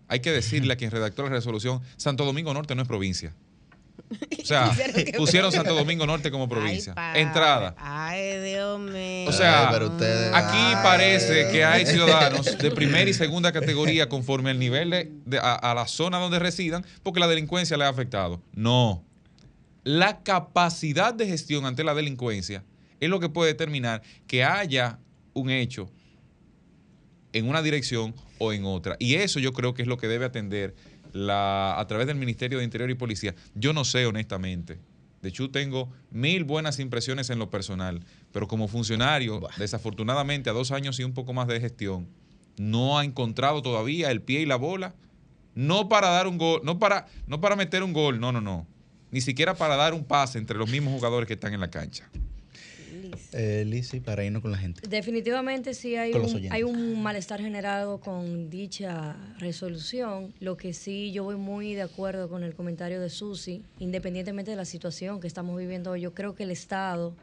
hay 0.09 0.20
que 0.20 0.30
decirle 0.30 0.72
a 0.72 0.76
quien 0.76 0.91
redactó 0.91 1.24
la 1.24 1.30
resolución, 1.30 1.82
Santo 1.97 2.24
Domingo 2.24 2.55
Norte 2.55 2.74
no 2.74 2.82
es 2.82 2.89
provincia. 2.89 3.34
O 4.41 4.45
sea, 4.45 4.70
pusieron 5.16 5.51
Santo 5.51 5.74
Domingo 5.74 6.07
Norte 6.07 6.30
como 6.30 6.49
provincia. 6.49 6.95
Entrada. 7.14 7.74
Ay, 7.76 8.39
Dios 8.41 8.78
mío. 8.78 9.28
O 9.28 9.32
sea, 9.32 9.70
aquí 9.70 10.74
parece 10.84 11.51
que 11.51 11.64
hay 11.64 11.87
ciudadanos 11.87 12.57
de 12.57 12.70
primera 12.70 13.11
y 13.11 13.14
segunda 13.14 13.51
categoría 13.53 14.09
conforme 14.09 14.51
al 14.51 14.61
nivel 14.61 14.91
de, 14.91 15.39
a, 15.41 15.74
la 15.74 15.89
zona 15.89 16.18
donde 16.18 16.39
residan, 16.39 16.87
porque 17.03 17.18
la 17.18 17.26
delincuencia 17.26 17.76
le 17.76 17.84
ha 17.84 17.89
afectado. 17.89 18.41
No 18.55 19.03
la 19.87 20.24
capacidad 20.24 21.14
de 21.14 21.28
gestión 21.28 21.64
ante 21.64 21.84
la 21.84 21.95
delincuencia 21.95 22.64
es 22.99 23.09
lo 23.09 23.20
que 23.20 23.28
puede 23.28 23.53
determinar 23.53 24.03
que 24.26 24.43
haya 24.43 24.99
un 25.32 25.49
hecho 25.49 25.89
en 27.32 27.49
una 27.49 27.62
dirección 27.62 28.12
o 28.39 28.53
en 28.53 28.64
otra. 28.64 28.97
Y 28.99 29.14
eso 29.14 29.39
yo 29.39 29.53
creo 29.53 29.74
que 29.74 29.82
es 29.82 29.89
lo 29.89 29.97
que 29.97 30.09
debe 30.09 30.24
atender 30.24 30.74
la, 31.12 31.78
a 31.78 31.87
través 31.87 32.09
del 32.09 32.16
Ministerio 32.16 32.59
de 32.59 32.64
Interior 32.64 32.91
y 32.91 32.97
Policía. 32.97 33.37
Yo 33.55 33.72
no 33.72 33.84
sé 33.84 34.07
honestamente. 34.07 34.80
De 35.22 35.28
hecho, 35.28 35.51
tengo 35.51 35.89
mil 36.11 36.43
buenas 36.43 36.80
impresiones 36.80 37.30
en 37.30 37.39
lo 37.39 37.49
personal, 37.49 38.01
pero 38.32 38.49
como 38.49 38.66
funcionario, 38.66 39.41
desafortunadamente 39.57 40.51
a 40.51 40.53
dos 40.53 40.72
años 40.72 40.99
y 40.99 41.05
un 41.05 41.14
poco 41.14 41.32
más 41.32 41.47
de 41.47 41.61
gestión, 41.61 42.09
no 42.57 42.99
ha 42.99 43.05
encontrado 43.05 43.62
todavía 43.62 44.11
el 44.11 44.20
pie 44.20 44.41
y 44.41 44.47
la 44.47 44.57
bola, 44.57 44.97
no 45.55 45.89
para 45.89 46.09
dar 46.09 46.26
un 46.26 46.39
gol, 46.39 46.62
no 46.64 46.80
para, 46.80 47.07
no 47.28 47.41
para 47.41 47.55
meter 47.55 47.84
un 47.84 47.93
gol, 47.93 48.18
no, 48.18 48.32
no, 48.32 48.41
no 48.41 48.66
ni 49.11 49.20
siquiera 49.20 49.54
para 49.54 49.76
dar 49.76 49.94
un 49.94 50.04
pase 50.04 50.38
entre 50.38 50.59
los 50.59 50.70
mismos 50.70 50.92
jugadores 50.94 51.26
que 51.26 51.34
están 51.34 51.54
en 51.54 51.61
la 51.61 51.70
cancha. 51.70 52.09
Eh, 53.32 54.02
para 54.04 54.24
irnos 54.24 54.42
con 54.42 54.50
la 54.50 54.59
gente. 54.59 54.86
Definitivamente 54.88 55.74
sí 55.74 55.96
hay 55.96 56.12
un, 56.12 56.48
hay 56.50 56.62
un 56.62 57.02
malestar 57.02 57.40
generado 57.40 58.00
con 58.00 58.50
dicha 58.50 59.16
resolución. 59.38 60.32
Lo 60.40 60.57
que 60.57 60.72
sí 60.72 61.12
yo 61.12 61.24
voy 61.24 61.36
muy 61.36 61.74
de 61.74 61.82
acuerdo 61.82 62.28
con 62.28 62.42
el 62.42 62.54
comentario 62.54 63.00
de 63.00 63.11
Susi, 63.11 63.62
independientemente 63.78 64.50
de 64.50 64.57
la 64.57 64.64
situación 64.64 65.20
que 65.20 65.26
estamos 65.26 65.57
viviendo 65.57 65.92
hoy, 65.92 66.00
yo 66.00 66.14
creo 66.14 66.34
que 66.34 66.44
el 66.44 66.50
Estado, 66.50 67.14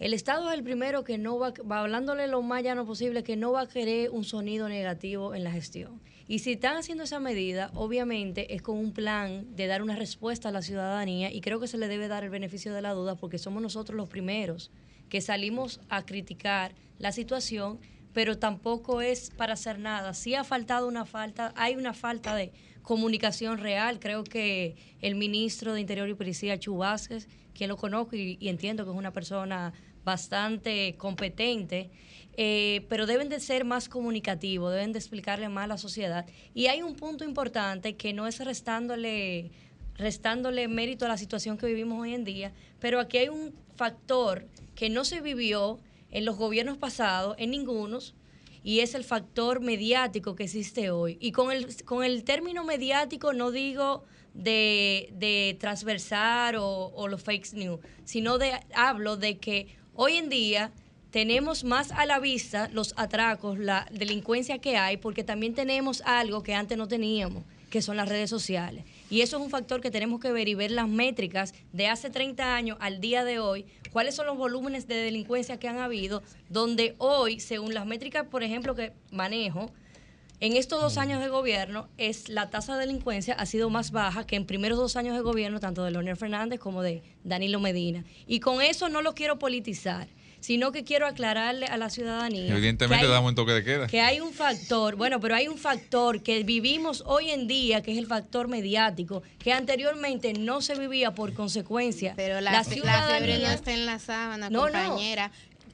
el 0.00 0.14
Estado 0.14 0.48
es 0.50 0.56
el 0.56 0.62
primero 0.62 1.04
que 1.04 1.18
no 1.18 1.38
va, 1.38 1.52
va 1.70 1.80
hablándole 1.80 2.26
lo 2.28 2.42
más 2.42 2.62
llano 2.62 2.86
posible, 2.86 3.22
que 3.22 3.36
no 3.36 3.52
va 3.52 3.62
a 3.62 3.68
querer 3.68 4.10
un 4.10 4.24
sonido 4.24 4.68
negativo 4.68 5.34
en 5.34 5.44
la 5.44 5.50
gestión. 5.50 6.00
Y 6.30 6.40
si 6.40 6.52
están 6.52 6.76
haciendo 6.76 7.04
esa 7.04 7.20
medida, 7.20 7.70
obviamente 7.74 8.54
es 8.54 8.60
con 8.60 8.76
un 8.76 8.92
plan 8.92 9.56
de 9.56 9.66
dar 9.66 9.82
una 9.82 9.96
respuesta 9.96 10.50
a 10.50 10.52
la 10.52 10.60
ciudadanía 10.60 11.32
y 11.32 11.40
creo 11.40 11.58
que 11.58 11.66
se 11.66 11.78
le 11.78 11.88
debe 11.88 12.06
dar 12.06 12.22
el 12.22 12.28
beneficio 12.28 12.74
de 12.74 12.82
la 12.82 12.92
duda 12.92 13.14
porque 13.14 13.38
somos 13.38 13.62
nosotros 13.62 13.96
los 13.96 14.10
primeros 14.10 14.70
que 15.08 15.22
salimos 15.22 15.80
a 15.88 16.04
criticar 16.04 16.74
la 16.98 17.12
situación, 17.12 17.78
pero 18.12 18.38
tampoco 18.38 19.00
es 19.00 19.30
para 19.30 19.54
hacer 19.54 19.78
nada. 19.78 20.12
Sí 20.12 20.34
ha 20.34 20.44
faltado 20.44 20.86
una 20.86 21.06
falta, 21.06 21.54
hay 21.56 21.76
una 21.76 21.94
falta 21.94 22.34
de 22.34 22.52
comunicación 22.82 23.56
real. 23.56 23.98
Creo 23.98 24.22
que 24.22 24.76
el 25.00 25.14
ministro 25.14 25.72
de 25.72 25.80
Interior 25.80 26.10
y 26.10 26.14
Policía, 26.14 26.58
Chu 26.58 26.78
quien 27.54 27.68
lo 27.68 27.76
conozco 27.76 28.16
y, 28.16 28.36
y 28.38 28.48
entiendo 28.48 28.84
que 28.84 28.90
es 28.90 28.96
una 28.96 29.12
persona 29.12 29.72
bastante 30.08 30.94
competente, 30.96 31.90
eh, 32.38 32.86
pero 32.88 33.04
deben 33.04 33.28
de 33.28 33.40
ser 33.40 33.66
más 33.66 33.90
comunicativos, 33.90 34.72
deben 34.72 34.92
de 34.92 34.98
explicarle 34.98 35.50
más 35.50 35.64
a 35.64 35.66
la 35.66 35.76
sociedad. 35.76 36.24
Y 36.54 36.68
hay 36.68 36.80
un 36.80 36.94
punto 36.94 37.24
importante 37.24 37.94
que 37.96 38.14
no 38.14 38.26
es 38.26 38.42
restándole 38.42 39.50
restándole 39.98 40.68
mérito 40.68 41.04
a 41.04 41.08
la 41.08 41.18
situación 41.18 41.58
que 41.58 41.66
vivimos 41.66 42.00
hoy 42.00 42.14
en 42.14 42.24
día, 42.24 42.52
pero 42.78 43.00
aquí 43.00 43.18
hay 43.18 43.28
un 43.28 43.52
factor 43.74 44.46
que 44.76 44.88
no 44.88 45.04
se 45.04 45.20
vivió 45.20 45.80
en 46.12 46.24
los 46.24 46.36
gobiernos 46.36 46.78
pasados, 46.78 47.34
en 47.38 47.50
ningunos, 47.50 48.14
y 48.62 48.78
es 48.80 48.94
el 48.94 49.02
factor 49.02 49.60
mediático 49.60 50.36
que 50.36 50.44
existe 50.44 50.90
hoy. 50.90 51.18
Y 51.20 51.32
con 51.32 51.50
el, 51.50 51.84
con 51.84 52.04
el 52.04 52.22
término 52.22 52.62
mediático 52.64 53.32
no 53.32 53.50
digo 53.50 54.04
de, 54.34 55.12
de 55.14 55.56
transversar 55.58 56.56
o, 56.58 57.08
los 57.08 57.22
fake 57.22 57.52
news, 57.54 57.80
sino 58.04 58.38
de 58.38 58.52
hablo 58.74 59.16
de 59.16 59.38
que 59.38 59.76
hoy 60.00 60.14
en 60.14 60.28
día 60.28 60.70
tenemos 61.10 61.64
más 61.64 61.90
a 61.90 62.06
la 62.06 62.20
vista 62.20 62.70
los 62.72 62.94
atracos, 62.96 63.58
la 63.58 63.88
delincuencia 63.90 64.58
que 64.58 64.76
hay, 64.76 64.96
porque 64.96 65.24
también 65.24 65.54
tenemos 65.54 66.02
algo 66.02 66.44
que 66.44 66.54
antes 66.54 66.78
no 66.78 66.86
teníamos, 66.86 67.42
que 67.68 67.82
son 67.82 67.96
las 67.96 68.08
redes 68.08 68.30
sociales. 68.30 68.84
Y 69.10 69.22
eso 69.22 69.38
es 69.38 69.42
un 69.42 69.50
factor 69.50 69.80
que 69.80 69.90
tenemos 69.90 70.20
que 70.20 70.30
ver 70.30 70.46
y 70.48 70.54
ver 70.54 70.70
las 70.70 70.86
métricas 70.86 71.52
de 71.72 71.88
hace 71.88 72.10
30 72.10 72.54
años 72.54 72.78
al 72.80 73.00
día 73.00 73.24
de 73.24 73.40
hoy, 73.40 73.66
cuáles 73.90 74.14
son 74.14 74.26
los 74.26 74.38
volúmenes 74.38 74.86
de 74.86 74.94
delincuencia 74.94 75.58
que 75.58 75.66
han 75.66 75.78
habido, 75.78 76.22
donde 76.48 76.94
hoy, 76.98 77.40
según 77.40 77.74
las 77.74 77.84
métricas, 77.84 78.24
por 78.28 78.44
ejemplo, 78.44 78.76
que 78.76 78.92
manejo, 79.10 79.72
en 80.40 80.56
estos 80.56 80.80
dos 80.80 80.98
años 80.98 81.20
de 81.20 81.28
gobierno, 81.28 81.88
es 81.98 82.28
la 82.28 82.50
tasa 82.50 82.74
de 82.74 82.86
delincuencia 82.86 83.34
ha 83.34 83.46
sido 83.46 83.70
más 83.70 83.90
baja 83.90 84.26
que 84.26 84.36
en 84.36 84.46
primeros 84.46 84.78
dos 84.78 84.96
años 84.96 85.16
de 85.16 85.22
gobierno, 85.22 85.60
tanto 85.60 85.84
de 85.84 85.90
Leonel 85.90 86.16
Fernández 86.16 86.60
como 86.60 86.82
de 86.82 87.02
Danilo 87.24 87.60
Medina. 87.60 88.04
Y 88.26 88.40
con 88.40 88.62
eso 88.62 88.88
no 88.88 89.02
lo 89.02 89.14
quiero 89.14 89.38
politizar 89.38 90.08
sino 90.40 90.72
que 90.72 90.84
quiero 90.84 91.06
aclararle 91.06 91.66
a 91.66 91.76
la 91.76 91.90
ciudadanía. 91.90 92.52
Evidentemente 92.52 93.04
que 93.04 93.10
damos 93.10 93.30
un 93.30 93.34
toque 93.34 93.52
de 93.52 93.64
queda. 93.64 93.86
Que 93.86 94.00
hay 94.00 94.20
un 94.20 94.32
factor, 94.32 94.96
bueno, 94.96 95.20
pero 95.20 95.34
hay 95.34 95.48
un 95.48 95.58
factor 95.58 96.22
que 96.22 96.42
vivimos 96.44 97.02
hoy 97.06 97.30
en 97.30 97.46
día, 97.48 97.82
que 97.82 97.92
es 97.92 97.98
el 97.98 98.06
factor 98.06 98.48
mediático, 98.48 99.22
que 99.38 99.52
anteriormente 99.52 100.32
no 100.34 100.60
se 100.60 100.78
vivía 100.78 101.14
por 101.14 101.34
consecuencia. 101.34 102.12
Pero 102.16 102.40
la, 102.40 102.62
ciudadanía, 102.64 103.38
no 103.48 103.54
está 103.54 103.72
en 103.72 103.86
la 103.86 103.98
sábana, 103.98 104.50
compañera. 104.50 105.32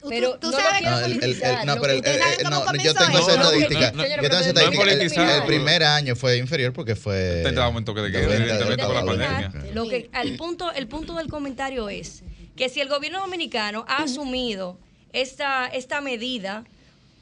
Pero 0.09 0.37
tú, 0.39 0.51
sabes 0.51 0.81
que 0.81 1.65
no, 1.65 1.79
pero 1.81 2.83
yo 2.83 2.93
tengo 2.93 3.19
esa 3.19 3.33
estadística. 3.33 3.91
Yo 3.91 4.29
tengo 4.29 4.37
esa 4.37 4.49
estadística. 4.49 5.37
El 5.37 5.43
primer 5.45 5.83
año 5.83 6.15
fue 6.15 6.37
inferior 6.37 6.73
porque 6.73 6.95
fue. 6.95 7.43
Te 7.43 7.59
un 7.59 7.85
toque 7.85 8.01
de 8.01 8.11
queda, 8.11 8.35
evidentemente, 8.35 8.85
por 8.85 8.95
la 8.95 9.05
pandemia. 9.05 9.51
Lo 9.73 9.87
que, 9.87 10.09
el, 10.13 10.37
punto, 10.37 10.71
el 10.71 10.87
punto 10.87 11.15
del 11.15 11.27
comentario 11.27 11.89
es 11.89 12.23
que 12.55 12.69
si 12.69 12.79
el 12.81 12.89
gobierno 12.89 13.19
dominicano 13.19 13.85
ha 13.87 14.03
asumido 14.03 14.77
esta, 15.13 15.67
esta 15.67 16.01
medida, 16.01 16.63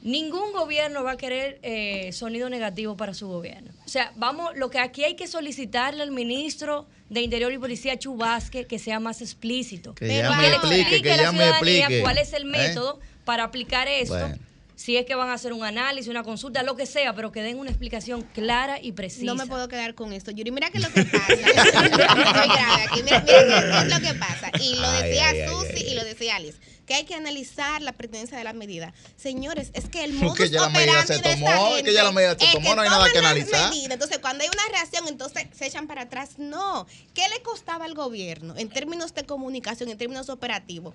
ningún 0.04 0.52
gobierno 0.52 1.02
va 1.02 1.12
a 1.12 1.16
querer 1.16 1.58
eh, 1.62 2.12
sonido 2.12 2.48
negativo 2.48 2.96
para 2.96 3.14
su 3.14 3.26
gobierno. 3.26 3.72
O 3.84 3.88
sea, 3.88 4.12
vamos, 4.16 4.54
lo 4.54 4.70
que 4.70 4.78
aquí 4.78 5.02
hay 5.02 5.16
que 5.16 5.26
solicitarle 5.26 6.02
al 6.02 6.12
ministro 6.12 6.86
de 7.08 7.22
Interior 7.22 7.52
y 7.52 7.58
Policía 7.58 7.98
Chubasque 7.98 8.66
que 8.66 8.78
sea 8.78 9.00
más 9.00 9.22
explícito. 9.22 9.94
Que 9.94 10.06
ya 10.06 10.36
me 10.36 10.48
explique, 10.48 11.02
que 11.02 11.16
ya 11.16 11.32
me 11.32 11.48
explique. 11.48 12.00
cuál 12.02 12.18
es 12.18 12.32
el 12.34 12.42
¿Eh? 12.42 12.58
método 12.58 13.00
para 13.24 13.44
aplicar 13.44 13.88
esto 13.88 14.28
si 14.84 14.98
es 14.98 15.06
que 15.06 15.14
van 15.14 15.30
a 15.30 15.32
hacer 15.32 15.54
un 15.54 15.64
análisis, 15.64 16.10
una 16.10 16.22
consulta, 16.22 16.62
lo 16.62 16.76
que 16.76 16.84
sea, 16.84 17.14
pero 17.14 17.32
que 17.32 17.40
den 17.40 17.58
una 17.58 17.70
explicación 17.70 18.20
clara 18.34 18.78
y 18.82 18.92
precisa. 18.92 19.24
No 19.24 19.34
me 19.34 19.46
puedo 19.46 19.66
quedar 19.66 19.94
con 19.94 20.12
esto. 20.12 20.30
Yuri, 20.30 20.50
mira 20.50 20.70
que 20.70 20.78
lo 20.78 20.92
que 20.92 21.04
pasa. 21.04 21.32
aquí. 22.90 23.02
Mira, 23.02 23.24
qué 23.24 23.32
es 23.34 23.94
lo 23.94 24.00
que 24.06 24.14
pasa. 24.18 24.50
Y 24.60 24.76
lo 24.76 24.92
decía 24.92 25.48
Susi 25.48 25.84
y 25.86 25.94
lo 25.94 26.04
decía 26.04 26.36
Alice 26.36 26.58
que 26.84 26.92
hay 26.92 27.04
que 27.04 27.14
analizar 27.14 27.80
la 27.80 27.92
pertenencia 27.92 28.36
de 28.36 28.44
la 28.44 28.52
medida. 28.52 28.92
Señores, 29.16 29.70
es 29.72 29.88
que 29.88 30.04
el 30.04 30.12
modus 30.14 30.36
que 30.36 30.50
ya 30.50 30.60
la 30.60 30.68
medida 30.68 31.06
se 31.06 31.18
tomó, 31.18 31.72
que 31.82 31.94
ya 31.94 32.04
la 32.04 32.12
medida 32.12 32.36
se 32.38 32.52
tomó, 32.52 32.74
no 32.74 32.82
hay 32.82 32.90
nada 32.90 33.10
que 33.10 33.20
analizar. 33.20 33.72
Entonces, 33.72 34.18
cuando 34.18 34.44
hay 34.44 34.50
una 34.52 34.68
reacción, 34.70 35.08
entonces 35.08 35.46
se 35.56 35.66
echan 35.66 35.86
para 35.86 36.02
atrás. 36.02 36.32
No. 36.36 36.86
¿Qué 37.14 37.26
le 37.30 37.42
costaba 37.42 37.86
al 37.86 37.94
gobierno 37.94 38.54
en 38.58 38.68
términos 38.68 39.14
de 39.14 39.24
comunicación, 39.24 39.88
en 39.88 39.96
términos 39.96 40.28
operativos? 40.28 40.94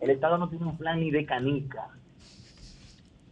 El 0.00 0.10
Estado 0.10 0.36
no 0.36 0.50
tiene 0.50 0.66
un 0.66 0.76
plan 0.76 1.00
ni 1.00 1.10
de 1.10 1.24
canica. 1.24 1.88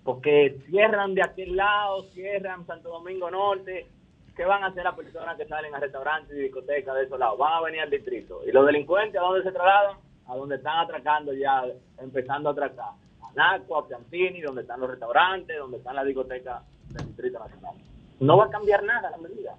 Porque 0.02 0.62
cierran 0.66 1.14
de 1.14 1.22
aquel 1.22 1.56
lado, 1.56 2.04
cierran 2.04 2.66
Santo 2.66 2.88
Domingo 2.88 3.30
Norte. 3.30 3.86
¿Qué 4.34 4.46
van 4.46 4.64
a 4.64 4.68
hacer 4.68 4.84
las 4.84 4.94
personas 4.94 5.36
que 5.36 5.46
salen 5.46 5.74
a 5.74 5.80
restaurantes 5.80 6.34
y 6.34 6.40
discotecas 6.40 6.94
de 6.94 7.02
esos 7.04 7.18
lados? 7.18 7.38
Van 7.38 7.52
a 7.52 7.60
venir 7.60 7.82
al 7.82 7.90
distrito. 7.90 8.40
¿Y 8.46 8.52
los 8.52 8.64
delincuentes 8.64 9.20
a 9.20 9.24
dónde 9.24 9.42
se 9.42 9.52
trasladan? 9.52 9.98
A 10.26 10.36
donde 10.36 10.56
están 10.56 10.78
atracando 10.78 11.34
ya, 11.34 11.64
empezando 11.98 12.48
a 12.48 12.52
atracar. 12.52 12.92
A 13.20 13.32
Naco, 13.34 13.76
a 13.76 13.86
Piantini, 13.86 14.40
donde 14.40 14.62
están 14.62 14.80
los 14.80 14.88
restaurantes, 14.88 15.58
donde 15.58 15.76
están 15.76 15.96
las 15.96 16.06
discotecas 16.06 16.62
del 16.88 17.06
Distrito 17.08 17.38
Nacional. 17.38 17.74
No 18.20 18.36
va 18.36 18.46
a 18.46 18.50
cambiar 18.50 18.82
nada 18.84 19.10
la 19.10 19.18
medida. 19.18 19.56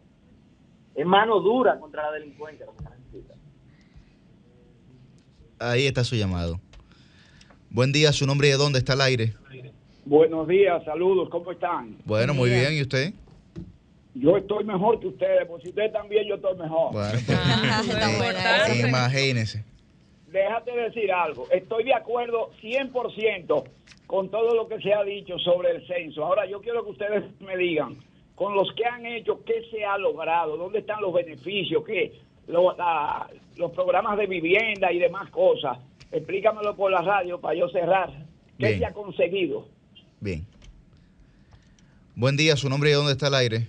Es 0.95 1.05
mano 1.05 1.39
dura 1.39 1.79
contra 1.79 2.03
la 2.03 2.11
delincuencia 2.13 2.65
lo 2.65 2.75
que 2.75 2.83
se 2.83 2.89
necesita. 2.89 3.33
Ahí 5.59 5.87
está 5.87 6.03
su 6.03 6.15
llamado. 6.15 6.59
Buen 7.69 7.91
día, 7.91 8.13
su 8.13 8.25
nombre 8.25 8.47
y 8.47 8.51
de 8.51 8.57
dónde 8.57 8.79
está 8.79 8.93
el 8.93 9.01
aire. 9.01 9.33
Buenos 10.05 10.47
días, 10.47 10.83
saludos, 10.85 11.29
¿cómo 11.29 11.51
están? 11.51 11.97
Bueno, 12.05 12.33
muy 12.33 12.49
bien, 12.49 12.73
¿y 12.73 12.81
usted? 12.81 13.13
Yo 14.13 14.37
estoy 14.37 14.63
mejor 14.63 14.99
que 14.99 15.07
ustedes, 15.07 15.45
pues 15.47 15.63
si 15.63 15.69
usted 15.69 15.91
también, 15.91 16.25
yo 16.27 16.35
estoy 16.35 16.55
mejor. 16.57 16.93
Bueno, 16.93 17.19
pues, 17.25 18.79
imagínese. 18.87 19.65
Déjate 20.31 20.71
decir 20.71 21.11
algo, 21.11 21.47
estoy 21.51 21.85
de 21.85 21.93
acuerdo 21.93 22.51
100% 22.61 23.63
con 24.05 24.29
todo 24.29 24.53
lo 24.53 24.67
que 24.67 24.79
se 24.79 24.93
ha 24.93 25.03
dicho 25.03 25.39
sobre 25.39 25.71
el 25.71 25.87
censo. 25.87 26.23
Ahora, 26.23 26.45
yo 26.45 26.61
quiero 26.61 26.83
que 26.85 26.91
ustedes 26.91 27.23
me 27.41 27.57
digan, 27.57 27.97
con 28.35 28.53
los 28.53 28.71
que 28.73 28.85
han 28.85 29.05
hecho, 29.05 29.43
qué 29.45 29.65
se 29.71 29.85
ha 29.85 29.97
logrado, 29.97 30.57
dónde 30.57 30.79
están 30.79 31.01
los 31.01 31.13
beneficios, 31.13 31.83
qué, 31.85 32.19
los 32.47 33.71
programas 33.71 34.17
de 34.17 34.27
vivienda 34.27 34.91
y 34.91 34.99
demás 34.99 35.29
cosas. 35.31 35.79
Explícamelo 36.11 36.75
por 36.75 36.91
la 36.91 37.01
radio 37.01 37.39
para 37.39 37.57
yo 37.57 37.69
cerrar. 37.69 38.11
¿Qué 38.57 38.77
se 38.77 38.85
ha 38.85 38.93
conseguido? 38.93 39.67
Bien. 40.19 40.45
Buen 42.15 42.37
día, 42.37 42.55
su 42.55 42.69
nombre 42.69 42.89
y 42.91 42.93
dónde 42.93 43.13
está 43.13 43.27
el 43.27 43.35
aire. 43.35 43.67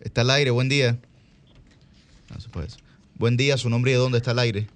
Está 0.00 0.22
el 0.22 0.30
aire, 0.30 0.50
buen 0.50 0.68
día. 0.68 0.98
No 2.32 2.40
se 2.40 2.48
puede. 2.48 2.68
Buen 3.14 3.36
día, 3.36 3.56
su 3.56 3.70
nombre 3.70 3.92
y 3.92 3.94
dónde 3.94 4.18
está 4.18 4.32
el 4.32 4.38
aire. 4.38 4.66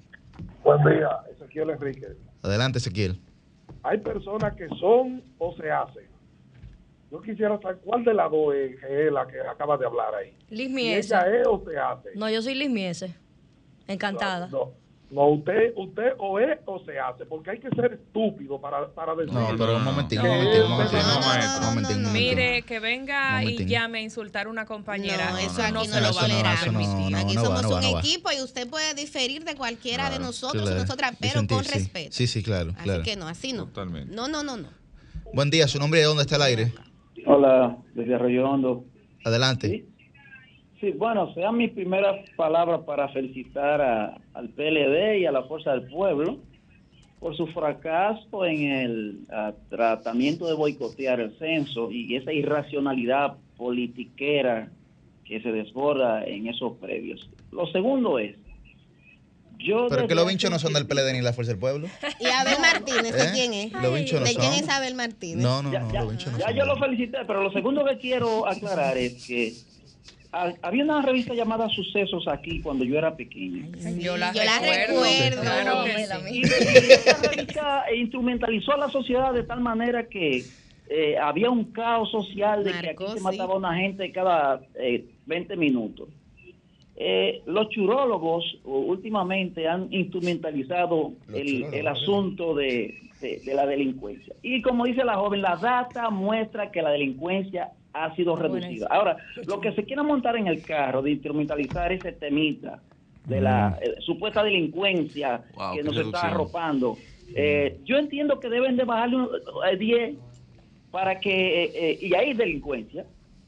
Buen 0.62 0.82
día, 0.84 1.08
Ezequiel 1.32 1.70
Enrique. 1.70 2.06
Adelante, 2.42 2.78
Ezequiel. 2.78 3.18
Hay 3.82 3.98
personas 3.98 4.54
que 4.56 4.68
son 4.80 5.22
o 5.38 5.54
se 5.56 5.70
hacen. 5.70 6.13
Yo 7.14 7.22
quisiera 7.22 7.56
saber 7.60 7.78
cuál 7.84 8.02
de 8.02 8.12
las 8.12 8.28
dos 8.28 8.52
es, 8.56 9.12
la 9.12 9.24
que 9.28 9.40
acaba 9.40 9.78
de 9.78 9.86
hablar 9.86 10.12
ahí. 10.16 10.36
Liz 10.50 10.68
Miese. 10.68 11.14
¿Ella 11.14 11.40
es 11.40 11.46
o 11.46 11.62
se 11.64 11.78
hace? 11.78 12.08
No, 12.16 12.28
yo 12.28 12.42
soy 12.42 12.56
Liz 12.56 12.68
Miese. 12.68 13.14
Encantada. 13.86 14.48
No, 14.48 14.72
No, 15.12 15.28
usted, 15.28 15.74
usted 15.76 16.14
o 16.18 16.40
es 16.40 16.58
o 16.64 16.84
se 16.84 16.98
hace, 16.98 17.24
porque 17.24 17.50
hay 17.50 17.60
que 17.60 17.68
ser 17.70 17.92
estúpido 17.92 18.60
para, 18.60 18.88
para 18.88 19.14
decir. 19.14 19.32
No, 19.32 19.46
pero 19.56 19.76
un 19.76 19.84
momentito, 19.84 20.22
un 20.24 20.28
momentito, 20.28 20.66
un. 21.92 22.12
Mire, 22.12 22.62
que 22.62 22.80
venga 22.80 23.44
y 23.44 23.64
llame 23.64 23.98
a 23.98 24.02
insultar 24.02 24.48
a 24.48 24.50
una 24.50 24.66
compañera. 24.66 25.30
No, 25.30 25.38
eso 25.38 25.58
no, 25.58 25.82
aquí 25.82 25.88
no, 25.88 25.94
se 25.94 26.00
lo 26.00 26.14
va 26.14 26.24
a 26.24 27.10
no, 27.10 27.16
aquí 27.16 27.34
somos 27.34 27.64
un 27.64 27.84
equipo 27.96 28.32
y 28.32 28.42
usted 28.42 28.68
puede 28.68 28.92
diferir 28.94 29.44
de 29.44 29.54
cualquiera 29.54 30.10
de 30.10 30.18
nosotros 30.18 30.64
Claro, 30.64 30.80
nosotras, 30.80 31.14
pero 31.20 31.46
con 31.46 31.64
respeto. 31.64 32.10
Sí, 32.10 32.26
sí, 32.26 32.42
claro, 32.42 32.72
Así 32.74 32.82
claro. 32.82 33.04
que 33.04 33.14
no, 33.14 33.28
así 33.28 33.52
no. 33.52 33.66
Totalmente. 33.66 34.12
No, 34.12 34.26
no, 34.26 34.42
no, 34.42 34.56
no. 34.56 34.68
Buen 35.32 35.50
día, 35.50 35.68
su 35.68 35.78
nombre 35.78 36.00
y 36.00 36.02
de 36.02 36.06
dónde 36.08 36.22
está 36.22 36.34
el 36.34 36.42
aire. 36.42 36.72
Hola, 37.26 37.76
desde 37.94 38.14
Arroyo 38.14 38.48
Hondo. 38.50 38.84
Adelante. 39.24 39.84
Sí, 40.80 40.90
bueno, 40.92 41.32
sean 41.34 41.56
mis 41.56 41.70
primeras 41.70 42.28
palabras 42.36 42.80
para 42.82 43.08
felicitar 43.08 43.80
a- 43.80 44.18
al 44.34 44.48
PLD 44.50 45.20
y 45.20 45.26
a 45.26 45.32
la 45.32 45.44
Fuerza 45.44 45.72
del 45.72 45.88
Pueblo 45.88 46.38
por 47.20 47.34
su 47.36 47.46
fracaso 47.46 48.44
en 48.44 48.70
el 48.70 49.18
tratamiento 49.70 50.46
de 50.46 50.52
boicotear 50.54 51.20
el 51.20 51.32
censo 51.38 51.90
y 51.90 52.14
esa 52.16 52.32
irracionalidad 52.32 53.36
politiquera 53.56 54.68
que 55.24 55.40
se 55.40 55.50
desborda 55.52 56.22
en 56.24 56.48
esos 56.48 56.76
previos. 56.76 57.30
Lo 57.50 57.66
segundo 57.68 58.18
es, 58.18 58.36
yo... 59.58 59.86
Pero 59.88 60.02
es 60.02 60.08
que 60.08 60.14
los 60.14 60.26
vinchos 60.26 60.50
no 60.50 60.58
son 60.58 60.72
del 60.72 60.86
PLD 60.86 61.12
ni 61.12 61.20
la 61.20 61.32
Fuerza 61.32 61.52
del 61.52 61.58
Pueblo. 61.60 61.88
Y 62.20 62.26
Abel 62.26 62.58
Martínez, 62.60 63.12
¿de 63.14 63.24
¿Eh? 63.24 63.30
quién 63.34 63.52
es? 63.54 63.72
Los 63.72 63.94
vinchos 63.94 64.20
no 64.20 64.26
¿De 64.26 64.34
quién 64.34 64.52
es 64.52 64.68
Abel 64.68 64.94
Martínez? 64.94 65.42
No, 65.42 65.62
no, 65.62 65.72
Ya, 65.72 65.80
no, 65.80 65.92
ya- 65.92 66.00
los 66.02 66.10
vinchos 66.10 66.32
no 66.32 66.38
ya 66.38 66.46
son. 66.46 66.56
yo 66.56 66.66
lo 66.66 66.76
felicité, 66.78 67.18
pero 67.26 67.42
lo 67.42 67.52
segundo 67.52 67.84
que 67.84 67.98
quiero 67.98 68.46
aclarar 68.48 68.96
es 68.98 69.24
que 69.26 69.52
ha- 70.32 70.52
había 70.62 70.84
una 70.84 71.00
revista 71.02 71.32
llamada 71.34 71.68
Sucesos 71.68 72.26
aquí 72.28 72.60
cuando 72.60 72.84
yo 72.84 72.98
era 72.98 73.16
pequeño. 73.16 73.68
Yo 73.98 74.16
la 74.16 74.32
Yo 74.32 74.42
la 74.44 74.58
recuerdo. 74.58 75.02
recuerdo. 75.04 75.40
Claro 75.42 76.28
Y, 76.28 76.44
sí. 76.44 76.64
y 76.88 76.92
esa 76.92 77.22
revista 77.30 77.84
instrumentalizó 77.96 78.72
a 78.72 78.76
la 78.78 78.88
sociedad 78.90 79.32
de 79.32 79.44
tal 79.44 79.60
manera 79.60 80.08
que 80.08 80.44
eh, 80.90 81.16
había 81.16 81.48
un 81.50 81.72
caos 81.72 82.10
social 82.10 82.62
de 82.64 82.72
que 82.72 82.90
aquí 82.90 83.04
se 83.12 83.18
sí. 83.18 83.22
mataba 83.24 83.56
una 83.56 83.74
gente 83.74 84.10
cada 84.12 84.60
eh, 84.74 85.04
20 85.26 85.56
minutos. 85.56 86.08
Eh, 86.96 87.42
los 87.46 87.68
churólogos 87.70 88.44
últimamente 88.64 89.66
han 89.66 89.88
instrumentalizado 89.92 91.12
el, 91.32 91.86
asunto 91.88 92.54
de, 92.54 92.94
de- 93.20 93.40
de 93.44 93.54
la 93.54 93.66
delincuencia. 93.66 94.34
Y 94.42 94.62
como 94.62 94.84
dice 94.84 95.04
la 95.04 95.16
joven, 95.16 95.42
la 95.42 95.56
data 95.56 96.10
muestra 96.10 96.70
que 96.70 96.82
la 96.82 96.90
delincuencia 96.90 97.70
ha 97.92 98.14
sido 98.16 98.36
reducida. 98.36 98.86
Ahora, 98.90 99.16
lo 99.46 99.60
que 99.60 99.72
se 99.72 99.84
quiera 99.84 100.02
montar 100.02 100.36
en 100.36 100.46
el 100.46 100.62
carro 100.64 101.02
de 101.02 101.12
instrumentalizar 101.12 101.92
ese 101.92 102.12
temita 102.12 102.80
de 103.26 103.40
la 103.40 103.78
eh, 103.80 103.94
supuesta 104.00 104.42
delincuencia 104.42 105.42
Wow, 105.56 105.74
que 105.76 105.82
nos 105.82 105.96
está 105.96 106.02
reducción. 106.02 106.30
arropando, 106.32 106.98
eh, 107.34 107.78
yo 107.84 107.96
entiendo 107.96 108.38
que 108.38 108.48
deben 108.50 108.76
de 108.76 108.84
bajarle 108.84 109.16
un- 109.16 109.28
eh, 109.70 109.76
10 109.76 110.14
para 110.90 111.18
que, 111.20 111.64
eh, 111.64 111.72
eh, 111.74 111.98
y 112.02 112.14
hay 112.14 112.34
delincuencia, 112.34 113.04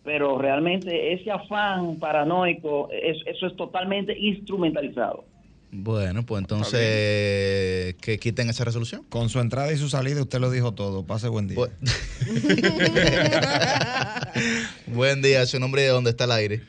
pero 0.07 0.39
realmente 0.39 1.13
ese 1.13 1.31
afán 1.31 1.99
paranoico, 1.99 2.89
es- 2.93 3.21
eso 3.27 3.47
es 3.49 3.57
totalmente 3.57 4.17
instrumentalizado. 4.19 5.25
Bueno, 5.73 6.25
pues 6.25 6.41
entonces 6.43 7.97
que 8.01 8.19
quiten 8.19 8.49
esa 8.49 8.65
resolución. 8.65 9.03
Con 9.11 9.29
su 9.29 9.41
entrada 9.41 9.71
y 9.73 9.77
su 9.77 9.89
salida, 9.91 10.23
usted 10.23 10.39
lo 10.39 10.51
dijo 10.51 10.73
todo. 10.73 11.05
Pase 11.05 11.29
buen 11.29 11.49
día. 11.49 11.57
Bu- 11.59 11.71
Buen 14.87 15.23
día, 15.23 15.45
su 15.47 15.59
nombre 15.59 15.83
y 15.83 15.85
de 15.85 15.91
dónde 15.91 16.11
está 16.11 16.25
el 16.25 16.33
aire. 16.33 16.61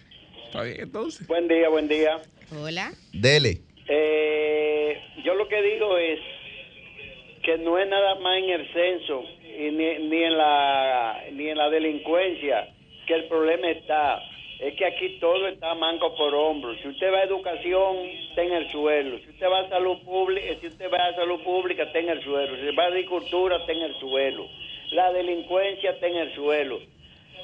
Está 0.47 0.63
bien, 0.63 0.77
entonces. 0.81 1.27
Buen 1.27 1.47
día, 1.47 1.69
buen 1.69 1.87
día. 1.87 2.19
Hola. 2.59 2.91
Dele. 3.13 3.61
Eh, 3.87 4.97
yo 5.23 5.35
lo 5.35 5.47
que 5.47 5.61
digo 5.61 5.97
es 5.97 6.19
que 7.43 7.57
no 7.59 7.77
es 7.77 7.87
nada 7.87 8.15
más 8.19 8.37
en 8.39 8.49
el 8.49 8.67
censo 8.73 9.21
y 9.43 9.71
ni, 9.71 10.09
ni 10.09 10.23
en 10.23 10.37
la 10.37 11.17
ni 11.33 11.47
en 11.49 11.57
la 11.57 11.69
delincuencia 11.69 12.73
que 13.07 13.15
el 13.15 13.23
problema 13.25 13.69
está. 13.69 14.21
Es 14.59 14.73
que 14.73 14.85
aquí 14.85 15.17
todo 15.19 15.47
está 15.47 15.75
manco 15.75 16.15
por 16.15 16.33
hombro. 16.33 16.75
Si 16.77 16.87
usted 16.87 17.13
va 17.13 17.19
a 17.19 17.23
educación, 17.23 17.97
está 18.29 18.41
el 18.43 18.71
suelo. 18.71 19.19
Si 19.19 19.29
usted 19.29 19.47
va 19.47 19.59
a 19.59 19.69
salud 19.69 19.97
pública, 20.03 20.47
si 20.59 20.67
usted 20.67 20.91
va 20.91 20.97
a 20.97 21.15
salud 21.15 21.41
pública, 21.43 21.83
está 21.83 21.99
el 21.99 22.23
suelo. 22.23 22.55
Si 22.57 22.75
va 22.75 22.83
a 22.83 22.87
agricultura, 22.87 23.57
está 23.57 23.71
el 23.71 23.95
suelo. 23.95 24.47
La 24.91 25.13
delincuencia 25.13 25.91
está 25.91 26.07
en 26.07 26.15
el 26.15 26.33
suelo. 26.33 26.79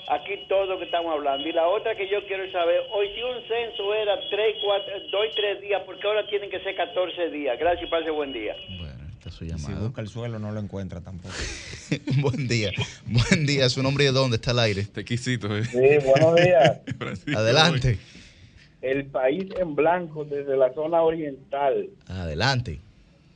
Aquí 0.09 0.37
todo 0.49 0.65
lo 0.65 0.79
que 0.79 0.85
estamos 0.85 1.13
hablando. 1.13 1.47
Y 1.47 1.53
la 1.53 1.67
otra 1.67 1.95
que 1.95 2.07
yo 2.07 2.25
quiero 2.25 2.51
saber, 2.51 2.81
hoy 2.91 3.09
si 3.13 3.21
un 3.21 3.41
censo 3.47 3.93
era 3.93 4.19
3, 4.29 4.55
4, 4.63 4.93
2 5.11 5.25
y 5.25 5.35
3 5.35 5.61
días, 5.61 5.81
porque 5.85 6.07
ahora 6.07 6.25
tienen 6.27 6.49
que 6.49 6.59
ser 6.61 6.75
14 6.75 7.29
días. 7.29 7.59
Gracias 7.59 7.87
y 7.87 7.91
pase 7.91 8.09
buen 8.09 8.33
día. 8.33 8.55
Su 9.31 9.45
si 9.45 9.51
llamado. 9.51 9.85
busca 9.85 10.01
el 10.01 10.07
suelo, 10.07 10.39
no 10.39 10.51
lo 10.51 10.59
encuentra 10.59 11.01
tampoco. 11.01 11.33
Buen 12.21 12.47
día. 12.47 12.71
Buen 13.05 13.45
día, 13.45 13.69
su 13.69 13.81
nombre 13.83 14.03
y 14.05 14.07
de 14.07 14.13
dónde 14.13 14.35
está 14.37 14.51
el 14.51 14.59
aire. 14.59 14.83
Te 14.83 15.03
quisito, 15.05 15.55
eh. 15.55 15.65
Sí, 15.65 15.77
buenos 16.05 16.35
días. 16.35 16.81
Francisco, 16.97 17.39
Adelante. 17.39 17.99
El 18.81 19.05
país 19.05 19.45
en 19.59 19.75
blanco 19.75 20.25
desde 20.25 20.57
la 20.57 20.73
zona 20.73 21.01
oriental. 21.01 21.89
Adelante. 22.07 22.79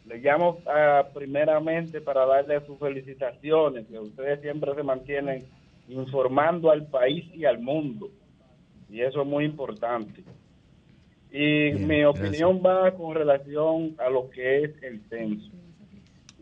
Le 0.06 0.18
llamo 0.20 0.60
ah, 0.68 1.06
primeramente 1.14 2.02
para 2.02 2.26
darle 2.26 2.66
sus 2.66 2.78
felicitaciones, 2.80 3.86
que 3.88 4.00
ustedes 4.00 4.42
siempre 4.42 4.74
se 4.76 4.84
mantienen 4.84 5.46
informando 5.90 6.70
al 6.72 6.86
país 6.88 7.26
y 7.34 7.46
al 7.46 7.60
mundo. 7.60 8.10
Y 8.90 9.02
eso 9.02 9.22
es 9.22 9.28
muy 9.28 9.46
importante. 9.46 10.24
Y 11.32 11.72
Bien, 11.72 11.88
mi 11.88 12.00
gracias. 12.02 12.26
opinión 12.26 12.62
va 12.66 12.92
con 12.92 13.16
relación 13.16 13.96
a 14.00 14.10
lo 14.10 14.30
que 14.30 14.64
es 14.64 14.72
el 14.84 15.02
censo. 15.10 15.52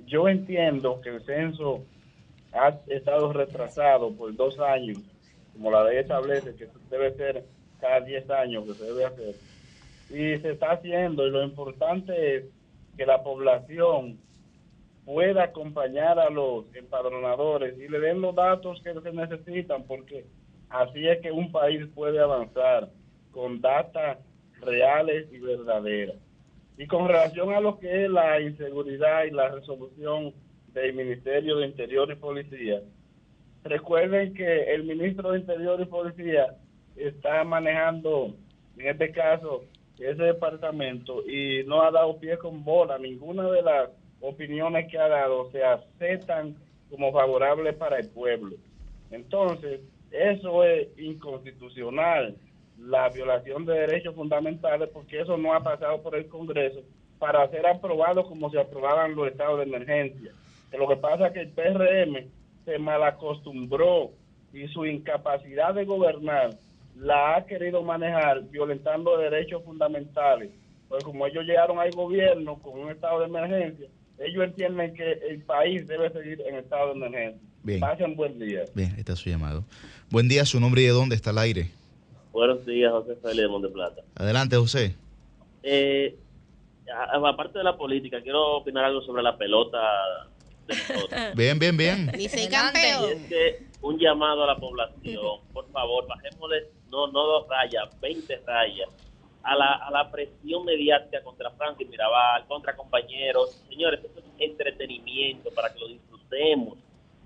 Yo 0.05 0.27
entiendo 0.27 1.01
que 1.01 1.09
el 1.09 1.23
censo 1.23 1.83
ha 2.53 2.69
estado 2.87 3.33
retrasado 3.33 4.11
por 4.13 4.35
dos 4.35 4.59
años, 4.59 4.99
como 5.53 5.71
la 5.71 5.83
ley 5.83 5.97
establece 5.97 6.55
que 6.55 6.67
debe 6.89 7.13
ser 7.15 7.45
cada 7.79 8.01
10 8.01 8.29
años 8.29 8.65
que 8.65 8.73
se 8.73 8.85
debe 8.85 9.05
hacer. 9.05 9.35
Y 10.09 10.39
se 10.41 10.51
está 10.51 10.71
haciendo 10.71 11.27
y 11.27 11.31
lo 11.31 11.43
importante 11.43 12.35
es 12.35 12.45
que 12.97 13.05
la 13.05 13.23
población 13.23 14.19
pueda 15.05 15.43
acompañar 15.43 16.19
a 16.19 16.29
los 16.29 16.65
empadronadores 16.75 17.77
y 17.77 17.87
le 17.87 17.99
den 17.99 18.21
los 18.21 18.35
datos 18.35 18.81
que 18.81 18.93
se 18.93 19.11
necesitan, 19.11 19.83
porque 19.83 20.25
así 20.69 21.07
es 21.07 21.19
que 21.21 21.31
un 21.31 21.51
país 21.51 21.85
puede 21.93 22.19
avanzar 22.19 22.89
con 23.31 23.61
datas 23.61 24.17
reales 24.61 25.27
y 25.31 25.39
verdaderas. 25.39 26.24
Y 26.77 26.87
con 26.87 27.07
relación 27.07 27.53
a 27.53 27.59
lo 27.59 27.79
que 27.79 28.05
es 28.05 28.09
la 28.09 28.41
inseguridad 28.41 29.23
y 29.23 29.31
la 29.31 29.49
resolución 29.49 30.33
del 30.73 30.93
Ministerio 30.93 31.57
de 31.57 31.67
Interior 31.67 32.11
y 32.11 32.15
Policía, 32.15 32.81
recuerden 33.63 34.33
que 34.33 34.73
el 34.73 34.83
ministro 34.83 35.31
de 35.31 35.39
Interior 35.39 35.79
y 35.79 35.85
Policía 35.85 36.55
está 36.95 37.43
manejando, 37.43 38.35
en 38.77 38.87
este 38.87 39.11
caso, 39.11 39.63
ese 39.99 40.23
departamento 40.23 41.23
y 41.25 41.63
no 41.65 41.81
ha 41.81 41.91
dado 41.91 42.19
pie 42.19 42.37
con 42.37 42.63
bola. 42.63 42.97
Ninguna 42.97 43.49
de 43.49 43.61
las 43.61 43.89
opiniones 44.19 44.91
que 44.91 44.97
ha 44.97 45.07
dado 45.07 45.49
se 45.51 45.63
aceptan 45.63 46.55
como 46.89 47.11
favorables 47.11 47.75
para 47.75 47.99
el 47.99 48.09
pueblo. 48.09 48.55
Entonces, 49.11 49.81
eso 50.11 50.63
es 50.63 50.87
inconstitucional, 50.97 52.35
la 52.79 53.09
violación 53.09 53.65
de 53.65 53.73
derechos 53.73 54.15
fundamentales, 54.15 54.89
porque 54.93 55.21
eso 55.21 55.37
no 55.37 55.53
ha 55.53 55.63
pasado 55.63 56.01
por 56.01 56.15
el 56.15 56.27
Congreso 56.27 56.81
para 57.19 57.49
ser 57.49 57.65
aprobado 57.65 58.25
como 58.25 58.49
se 58.49 58.59
aprobaban 58.59 59.15
los 59.15 59.27
estados 59.27 59.59
de 59.59 59.65
emergencia. 59.65 60.31
Que 60.69 60.77
lo 60.77 60.87
que 60.87 60.97
pasa 60.97 61.27
es 61.27 61.33
que 61.33 61.41
el 61.41 61.49
PRM 61.49 62.29
se 62.65 62.79
malacostumbró 62.79 64.11
y 64.53 64.67
su 64.67 64.85
incapacidad 64.85 65.73
de 65.73 65.85
gobernar 65.85 66.51
la 66.97 67.35
ha 67.35 67.45
querido 67.45 67.83
manejar 67.83 68.43
violentando 68.49 69.17
derechos 69.17 69.63
fundamentales. 69.63 70.51
Pues 70.87 71.03
como 71.03 71.25
ellos 71.27 71.45
llegaron 71.45 71.79
al 71.79 71.91
gobierno 71.91 72.57
con 72.59 72.79
un 72.79 72.91
estado 72.91 73.19
de 73.19 73.25
emergencia, 73.25 73.87
ellos 74.19 74.43
entienden 74.43 74.93
que 74.93 75.11
el 75.29 75.41
país 75.43 75.87
debe 75.87 76.09
seguir 76.11 76.41
en 76.47 76.55
estado 76.55 76.93
de 76.93 77.05
emergencia. 77.05 77.41
Bien. 77.63 77.79
Pasen 77.79 78.15
buen 78.15 78.37
día. 78.39 78.63
Bien, 78.75 78.93
está 78.97 79.15
su 79.15 79.29
llamado. 79.29 79.65
Buen 80.09 80.27
día, 80.27 80.45
su 80.45 80.59
nombre 80.59 80.83
y 80.83 80.85
de 80.85 80.91
dónde 80.91 81.15
está 81.15 81.31
el 81.31 81.39
aire. 81.39 81.71
Buenos 82.35 82.65
días, 82.65 82.91
José 82.91 83.15
Félix 83.15 83.43
de 83.43 83.47
Monteplata. 83.47 84.01
Adelante, 84.13 84.57
José. 84.57 84.93
Eh, 85.63 86.17
aparte 87.23 87.59
de 87.59 87.63
la 87.63 87.77
política, 87.77 88.21
quiero 88.21 88.57
opinar 88.57 88.83
algo 88.83 88.99
sobre 89.03 89.23
la 89.23 89.37
pelota 89.37 89.79
de 90.67 90.75
nosotros. 90.75 91.09
Bien, 91.35 91.57
bien, 91.57 91.77
bien. 91.77 92.11
Dice 92.11 92.41
Y 92.41 92.43
es 92.43 93.29
que 93.29 93.63
un 93.81 93.97
llamado 93.97 94.43
a 94.43 94.47
la 94.47 94.57
población, 94.57 95.39
por 95.53 95.71
favor, 95.71 96.07
bajémosle, 96.07 96.71
no, 96.89 97.07
no 97.07 97.25
dos 97.25 97.47
rayas, 97.47 97.97
20 98.01 98.41
rayas, 98.45 98.89
a 99.41 99.55
la, 99.55 99.71
a 99.75 99.89
la 99.91 100.11
presión 100.11 100.65
mediática 100.65 101.23
contra 101.23 101.51
Francis 101.51 101.87
Mirabal, 101.87 102.45
contra 102.47 102.75
compañeros. 102.75 103.63
Señores, 103.69 104.01
esto 104.03 104.19
es 104.19 104.25
entretenimiento 104.39 105.51
para 105.51 105.73
que 105.73 105.79
lo 105.79 105.87
disfrutemos. 105.87 106.77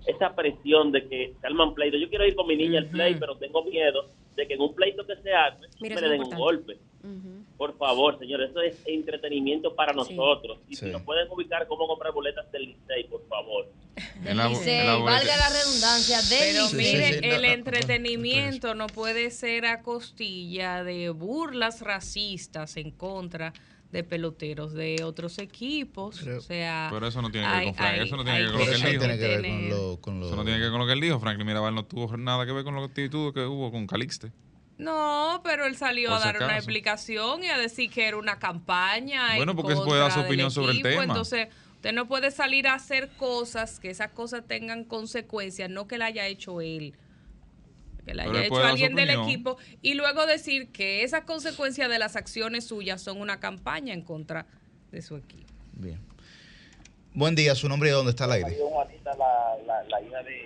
Esa 0.06 0.34
presión 0.34 0.92
de 0.92 1.06
que 1.08 1.34
se 1.40 1.46
arman 1.46 1.74
pleito. 1.74 1.96
Yo 1.96 2.08
quiero 2.08 2.26
ir 2.26 2.34
con 2.34 2.46
mi 2.46 2.56
niña 2.56 2.80
al 2.80 2.86
play, 2.86 3.14
pero 3.16 3.36
tengo 3.36 3.62
miedo 3.64 4.06
de 4.36 4.46
que 4.46 4.54
en 4.54 4.60
un 4.60 4.74
pleito 4.74 5.06
que 5.06 5.16
se 5.16 5.32
hace, 5.32 5.66
Mira, 5.80 5.96
me 5.96 6.00
le 6.02 6.08
den 6.08 6.22
un 6.22 6.30
golpe. 6.36 6.78
Por 7.56 7.76
favor, 7.76 8.18
señores, 8.18 8.50
eso 8.50 8.62
es 8.62 8.78
entretenimiento 8.86 9.74
para 9.74 9.92
nosotros. 9.92 10.58
Y 10.68 10.76
Sí. 10.76 10.86
si 10.86 10.92
nos 10.92 11.02
pueden 11.02 11.28
ubicar 11.30 11.66
cómo 11.66 11.86
comprar 11.86 12.12
boletas 12.12 12.50
del 12.52 12.66
Licey, 12.66 13.04
por 13.10 13.26
favor. 13.28 13.68
En 14.24 14.36
la- 14.38 14.48
Licey, 14.48 14.86
valga 14.86 15.36
la 15.36 15.48
redundancia, 15.50 16.22
del 16.22 16.38
Pero 16.54 16.70
mire, 16.72 17.12
sí, 17.12 17.18
el 17.22 17.42
no, 17.42 17.48
entretenimiento 17.48 18.74
no 18.74 18.86
puede 18.86 19.30
ser 19.30 19.66
a 19.66 19.82
costilla 19.82 20.82
de 20.84 21.10
burlas 21.10 21.82
racistas 21.82 22.76
en 22.78 22.90
contra 22.92 23.52
de 23.92 24.04
peloteros 24.04 24.72
de 24.72 25.02
otros 25.04 25.38
equipos. 25.38 26.22
o 26.22 26.40
sea, 26.40 26.88
Pero 26.92 27.06
eso 27.08 27.20
no 27.22 27.30
tiene 27.30 27.46
que 27.48 27.52
ver 27.56 27.64
con 27.64 27.74
Frank, 27.74 27.90
hay- 27.92 28.00
eso 28.06 28.16
no 28.16 28.24
tiene 28.24 28.38
que 28.38 28.44
ver 28.44 28.52
con 28.52 28.60
lo 28.60 28.66
que 28.66 28.72
Eso 28.72 28.76
él 28.76 28.82
no 28.82 28.88
dijo. 28.90 29.00
tiene 29.00 29.18
que 29.18 29.28
ver 29.28 29.40
con 30.00 30.22
Eso 30.22 30.36
no 30.36 30.44
tiene 30.44 30.58
que 30.58 30.62
ver 30.62 30.70
con 30.70 30.80
lo 30.80 30.86
que 30.86 30.92
él 30.92 31.00
dijo. 31.00 31.20
Franklin 31.20 31.46
Mirabal 31.46 31.74
no 31.74 31.84
tuvo 31.84 32.16
nada 32.16 32.46
que 32.46 32.52
ver 32.52 32.64
con 32.64 32.76
la 32.76 32.84
actitud 32.84 33.34
que 33.34 33.44
hubo 33.46 33.70
con 33.72 33.86
Calixte. 33.86 34.32
No, 34.78 35.40
pero 35.44 35.66
él 35.66 35.76
salió 35.76 36.08
Por 36.10 36.18
a 36.18 36.20
dar 36.20 36.36
una 36.42 36.56
explicación 36.56 37.44
y 37.44 37.48
a 37.48 37.58
decir 37.58 37.90
que 37.90 38.06
era 38.08 38.16
una 38.16 38.38
campaña. 38.38 39.36
Bueno, 39.36 39.52
en 39.52 39.56
porque 39.56 39.74
él 39.74 39.80
puede 39.84 40.00
dar 40.00 40.10
su 40.12 40.20
opinión 40.20 40.50
sobre 40.50 40.72
el 40.72 40.82
tema. 40.82 41.04
Entonces, 41.04 41.48
usted 41.74 41.92
no 41.92 42.06
puede 42.08 42.30
salir 42.30 42.66
a 42.66 42.74
hacer 42.74 43.10
cosas 43.18 43.78
que 43.78 43.90
esas 43.90 44.10
cosas 44.12 44.46
tengan 44.46 44.84
consecuencias, 44.84 45.68
no 45.68 45.86
que 45.86 45.98
la 45.98 46.06
haya 46.06 46.26
hecho 46.28 46.60
él. 46.62 46.94
Que 48.04 48.14
la 48.14 48.24
haya 48.24 48.44
hecho 48.44 48.56
alguien 48.56 48.94
del 48.94 49.10
equipo 49.10 49.58
y 49.82 49.94
luego 49.94 50.26
decir 50.26 50.72
que 50.72 51.02
esas 51.02 51.22
consecuencias 51.22 51.88
de 51.88 51.98
las 51.98 52.16
acciones 52.16 52.66
suyas 52.66 53.02
son 53.02 53.20
una 53.20 53.40
campaña 53.40 53.92
en 53.92 54.02
contra 54.02 54.46
de 54.90 55.02
su 55.02 55.16
equipo. 55.16 55.52
Bien. 55.72 56.00
Buen 57.12 57.34
día, 57.34 57.54
su 57.54 57.68
nombre 57.68 57.90
y 57.90 57.92
dónde 57.92 58.10
está 58.10 58.24
el 58.26 58.32
aire. 58.32 58.56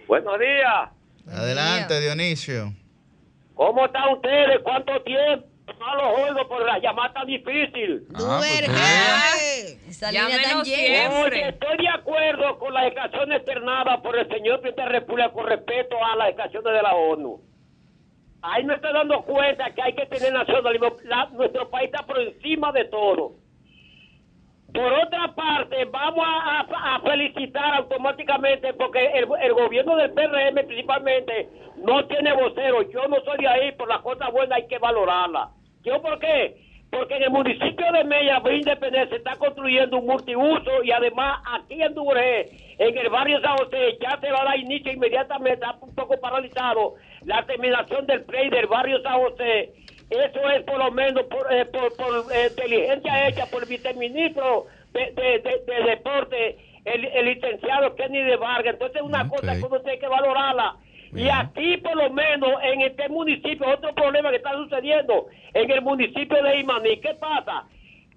Buenos 0.09 0.39
días. 0.39 0.91
Adelante, 1.27 2.01
Dionisio. 2.01 2.75
¿Cómo 3.55 3.87
están 3.87 4.15
ustedes? 4.15 4.61
¿Cuánto 4.63 5.03
tiempo? 5.03 5.54
No 5.79 5.95
los 5.97 6.29
oigo 6.29 6.49
por 6.49 6.65
la 6.65 6.79
llamada 6.79 7.13
tan 7.15 7.27
difícil. 7.27 8.07
Ah, 8.15 8.39
pues, 8.39 9.97
línea 10.13 10.37
tan. 10.43 10.65
Oye, 11.37 11.49
estoy 11.49 11.77
de 11.79 11.89
acuerdo 11.89 12.59
con 12.59 12.75
las 12.75 12.85
declaraciones 12.85 13.37
externadas 13.39 14.01
por 14.01 14.17
el 14.19 14.29
señor 14.29 14.61
presidente 14.61 14.83
de 14.83 14.87
la 14.87 14.93
República 15.01 15.33
con 15.33 15.47
respecto 15.47 15.97
a 16.05 16.17
las 16.17 16.27
declaraciones 16.29 16.73
de 16.73 16.83
la 16.83 16.95
ONU. 16.95 17.41
Ahí 18.43 18.63
me 18.65 18.75
estoy 18.75 18.93
dando 18.93 19.23
cuenta 19.23 19.71
que 19.75 19.83
hay 19.83 19.95
que 19.95 20.05
tener 20.07 20.33
nacionalismo. 20.33 20.97
La- 21.05 21.27
nuestro 21.33 21.71
país 21.71 21.87
está 21.93 22.05
por 22.05 22.21
encima 22.21 22.71
de 22.73 22.85
todo. 22.87 23.33
Por 24.75 24.93
otra 24.93 25.33
parte, 25.37 25.85
vamos 25.85 26.27
a, 26.27 27.01
felicitar 27.05 27.77
automáticamente 27.77 28.75
porque 28.75 29.07
el, 29.15 29.53
gobierno 29.53 29.95
del 29.95 30.11
PRM 30.13 30.67
principalmente 30.67 31.49
no 31.77 32.05
tiene 32.07 32.33
vocero. 32.33 32.83
Yo 32.91 33.07
no 33.07 33.21
soy 33.25 33.39
de 33.39 33.47
ahí, 33.47 33.73
por 33.73 33.89
las 33.89 34.01
cosas 34.01 34.33
buenas 34.33 34.57
hay 34.57 34.67
que 34.67 34.79
valorarlas. 34.79 35.51
¿Yo 35.85 36.03
por 36.03 36.19
qué? 36.19 36.57
Porque 36.91 37.15
en 37.15 37.23
el 37.23 37.31
municipio 37.31 37.93
de 37.93 38.03
Mella, 38.03 38.43
Independencia, 38.51 39.11
se 39.11 39.17
está 39.17 39.37
construyendo 39.37 39.99
un 39.99 40.07
multiuso 40.07 40.83
y 40.83 40.91
además 40.91 41.41
aquí 41.53 41.81
en 41.81 41.95
Duré, 41.95 42.51
en 42.79 42.99
el 42.99 43.11
barrio 43.11 43.41
San 43.43 43.57
José, 43.59 43.97
ya 44.01 44.19
se 44.21 44.33
va 44.33 44.43
a 44.43 44.45
dar 44.45 44.59
inicio 44.59 44.91
inmediatamente, 44.91 45.65
está 45.65 45.77
un 45.81 45.95
poco 45.95 46.19
paralizado, 46.19 46.95
la 47.25 47.47
terminación 47.47 48.07
del 48.07 48.25
play 48.25 48.51
del 48.51 48.67
barrio 48.67 49.01
San 49.03 49.21
José. 49.21 49.73
Eso 50.11 50.51
es 50.51 50.63
por 50.65 50.79
lo 50.79 50.91
menos 50.93 51.25
por, 51.25 51.53
eh, 51.53 51.65
por, 51.67 51.95
por, 51.97 52.33
eh, 52.33 52.49
inteligencia 52.51 53.29
hecha 53.29 53.47
por 53.47 53.63
el 53.63 53.69
viceministro 53.69 54.67
de, 54.93 55.11
de, 55.13 55.39
de- 55.41 55.63
de 55.67 55.91
deporte, 55.91 56.59
el, 56.85 57.05
el 57.07 57.25
licenciado 57.27 57.95
Kenny 57.97 58.23
de 58.23 58.37
Vargas. 58.37 58.75
Entonces 58.75 58.97
es 58.97 59.03
una 59.03 59.29
cosa 59.29 59.53
que 59.61 59.67
uno 59.67 59.81
tiene 59.81 59.99
que 59.99 60.07
valorarla. 60.09 60.77
Y 61.17 61.29
aquí, 61.31 61.77
por 61.79 61.97
lo 61.97 62.11
menos, 62.11 62.51
en 62.65 62.81
este 62.83 63.09
municipio, 63.09 63.67
otro 63.69 63.95
problema 63.95 64.31
que 64.31 64.37
está 64.37 64.53
sucediendo 64.53 65.27
en 65.53 65.71
el 65.71 65.81
municipio 65.81 66.43
de 66.43 66.59
Imaní. 66.59 66.97
¿Qué 66.99 67.15
pasa? 67.15 67.65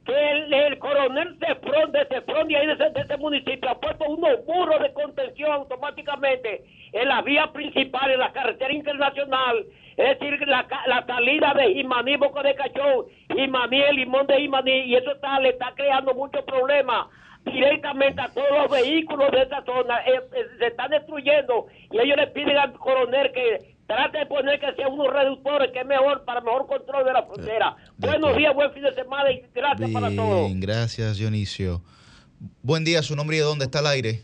Que 0.07 0.31
el, 0.31 0.53
el 0.53 0.79
coronel 0.79 1.37
Cefrón 1.37 1.91
de 1.91 2.05
Cefrón 2.05 2.47
de 2.47 2.55
ahí 2.55 2.65
de 2.65 2.73
ese, 2.73 2.89
de 2.91 3.01
ese 3.01 3.17
municipio 3.17 3.69
ha 3.69 3.79
puesto 3.79 4.05
unos 4.05 4.45
burros 4.45 4.81
de 4.81 4.93
contención 4.93 5.51
automáticamente 5.51 6.63
en 6.93 7.09
la 7.09 7.21
vía 7.21 7.51
principal, 7.51 8.09
en 8.11 8.19
la 8.21 8.31
carretera 8.31 8.71
internacional. 8.73 9.65
Es 9.97 10.17
decir, 10.17 10.47
la, 10.47 10.65
la 10.87 11.05
salida 11.05 11.53
de 11.55 11.71
Imaní, 11.71 12.15
Boca 12.15 12.41
de 12.41 12.55
Cachón, 12.55 13.07
Imaní, 13.35 13.81
el 13.81 13.97
limón 13.97 14.27
de 14.27 14.39
Imaní, 14.39 14.85
y 14.85 14.95
eso 14.95 15.11
está, 15.11 15.39
le 15.41 15.49
está 15.49 15.73
creando 15.75 16.13
muchos 16.13 16.43
problemas 16.45 17.07
directamente 17.43 18.21
a 18.21 18.29
todos 18.29 18.51
los 18.51 18.71
vehículos 18.71 19.29
de 19.31 19.41
esa 19.41 19.61
zona. 19.65 19.99
Se 20.59 20.67
están 20.67 20.91
destruyendo 20.91 21.67
y 21.91 21.99
ellos 21.99 22.15
le 22.15 22.27
piden 22.27 22.57
al 22.57 22.73
coronel 22.73 23.31
que 23.33 23.76
trate 23.87 24.19
de 24.19 24.25
poner 24.25 24.59
que 24.59 24.73
sea 24.75 24.89
unos 24.89 25.11
reductores, 25.11 25.71
que 25.71 25.79
es 25.79 25.85
mejor 25.85 26.23
para 26.25 26.41
mejor 26.41 26.67
control 26.67 27.05
de 27.05 27.13
la 27.13 27.23
frontera. 27.23 27.75
Buenos 27.97 28.35
días, 28.37 28.53
buen 28.53 28.71
fin 28.73 28.83
de 28.83 28.93
semana 28.93 29.31
y 29.31 29.41
gracias 29.55 29.89
para 29.91 30.13
todos. 30.13 30.47
Bien, 30.47 30.59
gracias, 30.59 31.17
Dionisio. 31.17 31.81
Buen 32.61 32.83
día, 32.83 33.01
su 33.01 33.15
nombre 33.15 33.37
y 33.37 33.39
dónde 33.39 33.65
está 33.65 33.79
el 33.79 33.87
aire. 33.87 34.21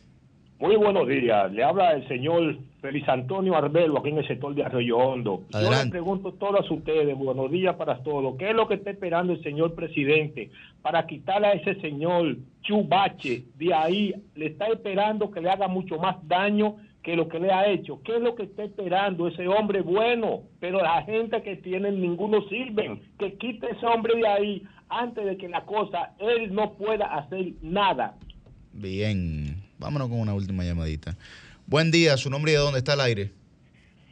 Muy 0.59 0.75
buenos 0.75 1.07
días. 1.07 1.51
Le 1.51 1.63
habla 1.63 1.93
el 1.93 2.07
señor 2.07 2.57
Feliz 2.79 3.07
Antonio 3.07 3.55
Arbelo 3.55 3.99
aquí 3.99 4.09
en 4.09 4.19
el 4.19 4.27
sector 4.27 4.53
de 4.53 4.63
Arroyo 4.63 4.97
Hondo. 4.97 5.43
Yo 5.49 5.57
Adelante. 5.57 5.85
le 5.85 5.91
pregunto 5.91 6.29
a 6.29 6.33
todos 6.33 6.69
ustedes, 6.69 7.17
buenos 7.17 7.49
días 7.49 7.75
para 7.75 8.03
todos, 8.03 8.35
¿qué 8.37 8.49
es 8.49 8.55
lo 8.55 8.67
que 8.67 8.75
está 8.75 8.91
esperando 8.91 9.33
el 9.33 9.41
señor 9.41 9.73
presidente 9.73 10.51
para 10.81 11.05
quitarle 11.05 11.47
a 11.47 11.53
ese 11.53 11.75
señor 11.81 12.37
Chubache 12.61 13.45
de 13.57 13.73
ahí? 13.73 14.13
Le 14.35 14.47
está 14.47 14.67
esperando 14.67 15.31
que 15.31 15.41
le 15.41 15.49
haga 15.49 15.67
mucho 15.67 15.97
más 15.97 16.17
daño 16.27 16.75
que 17.03 17.15
lo 17.15 17.27
que 17.27 17.39
le 17.39 17.51
ha 17.51 17.67
hecho. 17.67 18.01
¿Qué 18.03 18.15
es 18.15 18.21
lo 18.21 18.33
que 18.35 18.43
está 18.43 18.63
esperando 18.63 19.27
ese 19.27 19.47
hombre 19.47 19.81
bueno? 19.81 20.43
Pero 20.59 20.81
la 20.81 21.03
gente 21.03 21.41
que 21.43 21.57
tienen 21.57 22.01
ninguno 22.01 22.41
sirven. 22.47 23.01
Que 23.19 23.33
quite 23.33 23.69
ese 23.71 23.85
hombre 23.85 24.15
de 24.15 24.27
ahí 24.27 24.63
antes 24.89 25.25
de 25.25 25.37
que 25.37 25.49
la 25.49 25.65
cosa, 25.65 26.13
él 26.19 26.53
no 26.53 26.73
pueda 26.73 27.05
hacer 27.17 27.53
nada. 27.61 28.15
Bien, 28.71 29.63
vámonos 29.79 30.09
con 30.09 30.19
una 30.19 30.33
última 30.33 30.63
llamadita. 30.63 31.17
Buen 31.67 31.91
día, 31.91 32.17
su 32.17 32.29
nombre 32.29 32.53
y 32.53 32.55
dónde 32.55 32.79
está 32.79 32.93
el 32.93 33.01
aire. 33.01 33.31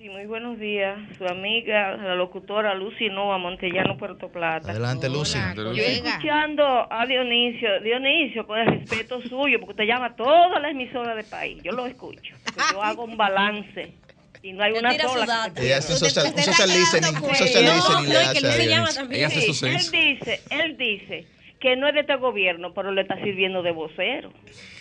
Sí, 0.02 0.10
muy 0.10 0.26
buenos 0.26 0.58
días. 0.58 0.98
Su 1.20 1.28
amiga, 1.28 1.96
la 1.96 2.16
locutora 2.16 2.74
Lucy 2.74 3.10
Nova 3.10 3.38
Montellano, 3.38 4.00
Puerto 4.00 4.30
Plata. 4.30 4.72
Adelante, 4.72 5.08
Lucy. 5.08 5.38
Yo 5.56 5.84
escuchando 5.84 6.92
a 6.92 7.06
Dionisio, 7.06 7.80
Dionisio, 7.82 8.48
con 8.48 8.58
el 8.58 8.80
respeto 8.80 9.22
suyo, 9.30 9.60
porque 9.60 9.74
usted 9.74 9.84
llama 9.84 10.08
a 10.08 10.16
todas 10.16 10.60
las 10.60 10.72
emisoras 10.72 11.16
del 11.16 11.26
país. 11.26 11.62
Yo 11.62 11.74
lo 11.74 11.86
escucho. 11.86 12.34
yo 12.74 12.82
hago 12.84 13.04
un 13.04 13.16
balance. 13.16 13.94
Y 14.42 14.54
no 14.54 14.64
hay 14.64 14.72
una 14.72 14.92
sola. 14.98 15.52
Ella 15.56 15.78
hace 15.78 15.94
social, 15.94 16.34
social 16.36 16.70
listening, 16.70 17.14
social 17.36 17.66
No, 17.66 17.76
listening 17.76 18.10
no, 18.10 18.32
que 18.32 18.40
él 18.40 18.54
se 18.54 18.68
llama 18.68 18.90
también. 18.92 19.30
Dice, 19.30 20.42
él 20.50 20.78
dice 20.78 21.28
que 21.62 21.76
no 21.76 21.88
es 21.88 21.94
de 21.94 22.00
este 22.02 22.16
gobierno, 22.16 22.74
pero 22.74 22.92
le 22.92 23.02
está 23.04 23.16
sirviendo 23.24 23.62
de 23.62 23.72
vocero. 23.72 24.32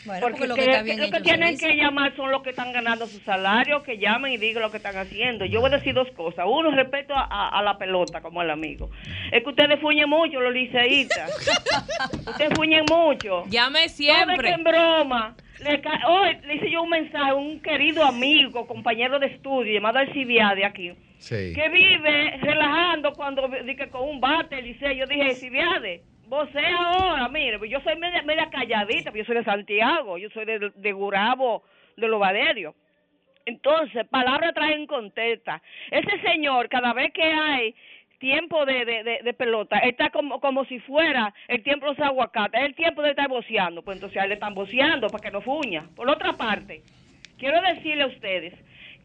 Bueno, 0.07 0.21
porque 0.23 0.39
porque 0.39 0.47
lo 0.49 0.55
que- 0.55 0.65
que 0.65 0.71
está 0.71 0.83
bien 0.83 0.97
lo 0.99 1.03
hecho 1.05 1.13
que 1.13 1.17
el 1.19 1.23
tienen 1.25 1.59
que 1.59 1.77
llamar 1.77 2.17
son 2.17 2.31
los 2.33 2.43
que 2.43 2.51
están 2.51 2.73
ganando 2.73 3.07
su 3.07 3.19
salario, 3.21 3.83
que 3.83 3.99
llamen 3.99 4.33
y 4.33 4.39
digan 4.39 4.63
lo 4.63 4.71
que 4.71 4.79
están 4.79 4.97
haciendo. 4.97 5.45
Yo 5.45 5.61
voy 5.61 5.71
a 5.71 5.77
decir 5.77 5.93
dos 5.95 6.11
cosas. 6.13 6.47
Uno, 6.49 6.71
respecto 6.71 7.15
a, 7.15 7.23
a- 7.31 7.59
a 7.59 7.63
la 7.63 7.77
pelota, 7.77 8.23
como 8.23 8.41
el 8.43 8.51
amigo. 8.51 8.91
Es 9.31 9.43
que 9.45 9.51
ustedes 9.51 9.79
fuñen 9.79 10.09
mucho, 10.09 10.41
los 10.41 10.53
liceístas. 10.55 11.31
ustedes 12.27 12.53
fuñen 12.55 12.85
mucho. 12.91 13.45
Llame 13.49 13.81
No 13.81 13.83
de 13.83 13.89
siempre. 13.91 14.49
que 14.49 14.55
en 14.55 14.65
broma. 14.65 15.37
Le, 15.63 15.83
hoy 16.09 16.39
le 16.47 16.55
hice 16.55 16.71
yo 16.71 16.83
un 16.83 16.89
mensaje 16.89 17.31
a 17.31 17.35
un 17.35 17.61
querido 17.61 18.03
amigo, 18.03 18.67
compañero 18.67 19.19
de 19.19 19.27
estudio, 19.27 19.75
llamado 19.75 19.99
Alcibiade 19.99 20.65
aquí, 20.65 20.93
Sí. 21.19 21.53
que 21.55 21.69
vive 21.69 22.39
relajando 22.41 23.13
cuando 23.13 23.47
dije 23.67 23.91
con 23.91 24.09
un 24.09 24.21
bate, 24.21 24.63
Liceo. 24.63 24.93
Yo 24.93 25.05
dije, 25.07 25.21
Alcibiade, 25.23 26.01
vos 26.31 26.49
sé 26.53 26.65
ahora, 26.65 27.29
mire, 27.29 27.59
pues 27.59 27.71
yo 27.71 27.81
soy 27.81 27.97
media, 27.97 28.23
media 28.23 28.49
calladita, 28.49 29.11
pues 29.11 29.23
yo 29.23 29.25
soy 29.27 29.37
de 29.39 29.45
Santiago, 29.45 30.17
yo 30.17 30.31
soy 30.31 30.45
de, 30.45 30.71
de 30.77 30.93
Gurabo, 30.93 31.65
de 31.97 32.07
Los. 32.07 32.23
Entonces, 33.45 34.07
palabras 34.07 34.55
traen 34.55 34.87
contesta. 34.87 35.61
Ese 35.91 36.21
señor, 36.21 36.69
cada 36.69 36.93
vez 36.93 37.13
que 37.13 37.25
hay 37.25 37.75
tiempo 38.21 38.65
de, 38.65 38.85
de, 38.85 39.21
de, 39.25 39.35
pelota, 39.35 39.79
está 39.79 40.11
como, 40.11 40.41
como 40.41 40.65
si 40.67 40.79
fuera 40.79 41.35
el 41.49 41.65
tiempo 41.65 41.87
de 41.87 41.93
los 41.95 42.01
aguacates, 42.01 42.61
es 42.61 42.67
el 42.67 42.75
tiempo 42.77 43.03
de 43.03 43.11
estar 43.11 43.29
boceando, 43.29 43.83
pues 43.83 43.97
entonces 43.97 44.19
a 44.19 44.23
él 44.23 44.29
le 44.29 44.35
están 44.35 44.55
boceando 44.55 45.09
para 45.09 45.23
que 45.23 45.31
no 45.33 45.41
fuña. 45.41 45.89
Por 45.97 46.09
otra 46.09 46.35
parte, 46.35 46.83
quiero 47.39 47.61
decirle 47.61 48.05
a 48.05 48.07
ustedes 48.07 48.55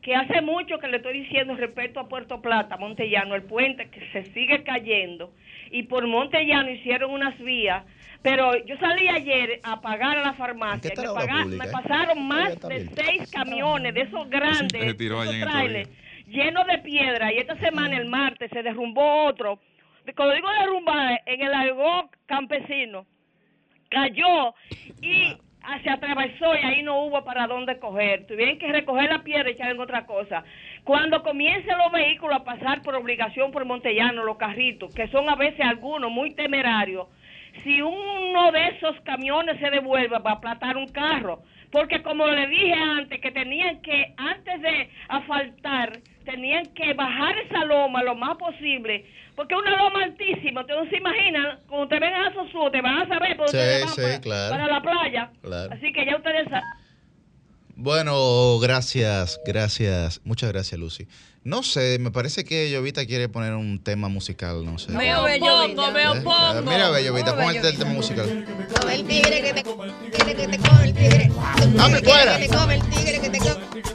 que 0.05 0.13
hace 0.13 0.39
mucho 0.39 0.77
que 0.77 0.87
le 0.87 0.97
estoy 0.97 1.21
diciendo 1.21 1.55
respecto 1.55 1.99
a 1.99 2.07
Puerto 2.07 2.39
Plata, 2.39 2.77
Montellano, 2.77 3.33
el 3.33 3.41
puente 3.41 3.89
que 3.89 4.07
se 4.11 4.31
sigue 4.33 4.61
cayendo, 4.61 5.33
y 5.71 5.81
por 5.81 6.05
Montellano 6.05 6.69
hicieron 6.69 7.09
unas 7.09 7.35
vías, 7.39 7.83
pero 8.21 8.55
yo 8.65 8.77
salí 8.77 9.07
ayer 9.07 9.61
a 9.63 9.81
pagar 9.81 10.19
a 10.19 10.21
la 10.21 10.33
farmacia, 10.33 10.91
me, 10.95 11.03
paga- 11.07 11.41
pública, 11.41 11.63
me 11.63 11.69
eh? 11.69 11.73
pasaron 11.73 12.27
más 12.27 12.59
de 12.69 12.87
seis 12.95 13.31
camiones 13.31 13.95
de 13.95 14.01
esos 14.01 14.29
grandes, 14.29 14.79
Se 14.79 14.93
tiró 14.93 15.23
esos 15.23 15.33
allá 15.33 15.43
en 15.43 15.49
trailers, 15.51 15.89
llenos 16.27 16.67
de 16.67 16.77
piedra, 16.77 17.33
y 17.33 17.37
esta 17.39 17.57
semana, 17.57 17.97
el 17.97 18.05
martes, 18.05 18.51
se 18.53 18.61
derrumbó 18.61 19.25
otro, 19.25 19.59
cuando 20.15 20.35
digo 20.35 20.47
derrumbar, 20.59 21.19
en 21.25 21.41
el 21.41 21.51
algo 21.51 22.11
campesino, 22.27 23.07
cayó 23.89 24.53
y 25.01 25.35
se 25.83 25.89
atravesó 25.89 26.55
y 26.55 26.65
ahí 26.65 26.83
no 26.83 26.99
hubo 27.01 27.23
para 27.23 27.47
dónde 27.47 27.79
coger. 27.79 28.25
Tuvieron 28.27 28.57
que 28.57 28.71
recoger 28.71 29.09
la 29.09 29.23
piedra 29.23 29.49
y 29.49 29.53
echar 29.53 29.71
en 29.71 29.79
otra 29.79 30.05
cosa. 30.05 30.43
Cuando 30.83 31.23
comiencen 31.23 31.77
los 31.77 31.91
vehículos 31.91 32.37
a 32.37 32.43
pasar 32.43 32.81
por 32.81 32.95
obligación 32.95 33.51
por 33.51 33.65
Montellano, 33.65 34.23
los 34.23 34.37
carritos, 34.37 34.93
que 34.93 35.07
son 35.07 35.29
a 35.29 35.35
veces 35.35 35.65
algunos 35.65 36.11
muy 36.11 36.33
temerarios, 36.35 37.07
si 37.63 37.81
uno 37.81 38.51
de 38.51 38.67
esos 38.67 38.99
camiones 39.01 39.59
se 39.59 39.69
devuelve 39.69 40.19
va 40.19 40.31
a 40.31 40.33
aplatar 40.33 40.77
un 40.77 40.87
carro, 40.87 41.41
porque 41.71 42.01
como 42.01 42.27
le 42.27 42.47
dije 42.47 42.73
antes, 42.73 43.19
que 43.19 43.31
tenían 43.31 43.81
que, 43.81 44.13
antes 44.17 44.61
de 44.61 44.89
asfaltar, 45.07 45.93
tenían 46.25 46.65
que 46.73 46.93
bajar 46.93 47.37
esa 47.39 47.63
loma 47.65 48.03
lo 48.03 48.15
más 48.15 48.37
posible, 48.37 49.05
porque 49.35 49.53
es 49.53 49.61
una 49.61 49.75
loma 49.77 50.03
altísima, 50.03 50.61
ustedes 50.61 50.83
no 50.83 50.89
se 50.89 50.97
imaginan, 50.97 51.59
cuando 51.67 51.83
ustedes 51.83 52.01
vengan 52.01 52.25
a 52.25 52.33
Sosúa, 52.33 52.71
te 52.71 52.81
van 52.81 53.01
a 53.03 53.07
saber 53.07 53.37
por 53.37 53.49
Sí, 53.49 53.57
para, 53.95 54.19
claro. 54.21 54.51
para 54.51 54.67
la 54.67 54.81
playa. 54.81 55.31
Claro. 55.41 55.73
Así 55.73 55.93
que 55.93 56.05
ya 56.05 56.17
ustedes 56.17 56.45
saben. 56.49 56.63
Bueno, 57.77 58.57
gracias, 58.59 59.39
gracias. 59.45 60.21
Muchas 60.23 60.49
gracias, 60.51 60.79
Lucy. 60.79 61.07
No 61.43 61.61
sé, 61.61 61.99
me 61.99 62.09
parece 62.09 62.45
que 62.45 62.71
Llovita 62.71 63.05
quiere 63.05 63.27
poner 63.27 63.53
un 63.53 63.83
tema 63.83 64.07
musical, 64.07 64.65
no 64.65 64.79
sé. 64.79 64.91
Me 64.93 65.13
opongo, 65.13 65.91
me 65.91 66.07
opongo. 66.07 66.61
Mira, 66.63 66.99
Llovita, 67.01 67.35
pon 67.35 67.53
el 67.53 67.77
tema 67.77 67.91
musical. 67.91 68.45
Come 68.79 68.95
el 68.95 69.05
tigre 69.05 69.41
que 69.41 69.53
te 69.53 69.63
come, 69.63 69.85
el 69.85 70.11
tigre 70.11 70.35
que 70.35 70.47
te 70.47 70.57
come, 70.57 70.83
el 70.85 70.93
tigre. 70.93 71.31
¡Dame 71.75 71.97
fuera! 71.99 72.37
Que 72.39 72.47
te 72.47 72.55
come, 72.55 72.75
el 72.75 72.89
tigre 72.89 73.19
que 73.21 73.29
te 73.29 73.37
come. 73.39 73.94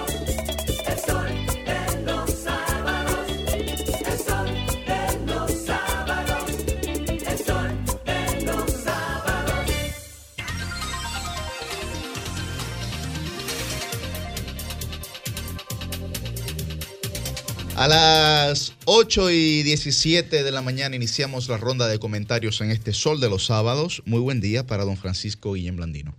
A 17.81 17.87
las 17.87 18.75
8 18.85 19.31
y 19.31 19.63
17 19.63 20.43
de 20.43 20.51
la 20.51 20.61
mañana 20.61 20.95
iniciamos 20.95 21.49
la 21.49 21.57
ronda 21.57 21.87
de 21.87 21.97
comentarios 21.97 22.61
en 22.61 22.69
este 22.69 22.93
Sol 22.93 23.19
de 23.19 23.27
los 23.27 23.47
Sábados. 23.47 24.03
Muy 24.05 24.19
buen 24.19 24.39
día 24.39 24.67
para 24.67 24.85
don 24.85 24.97
Francisco 24.97 25.53
Guillén 25.53 25.77
Blandino. 25.77 26.13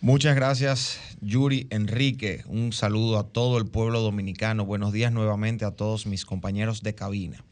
Muchas 0.00 0.34
gracias, 0.34 0.98
Yuri 1.20 1.66
Enrique. 1.68 2.44
Un 2.46 2.72
saludo 2.72 3.18
a 3.18 3.28
todo 3.28 3.58
el 3.58 3.66
pueblo 3.66 4.00
dominicano. 4.00 4.64
Buenos 4.64 4.90
días 4.90 5.12
nuevamente 5.12 5.66
a 5.66 5.72
todos 5.72 6.06
mis 6.06 6.24
compañeros 6.24 6.82
de 6.82 6.94
cabina. 6.94 7.44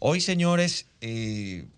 Hoy, 0.00 0.20
señores, 0.20 0.86
eh, 1.00 1.68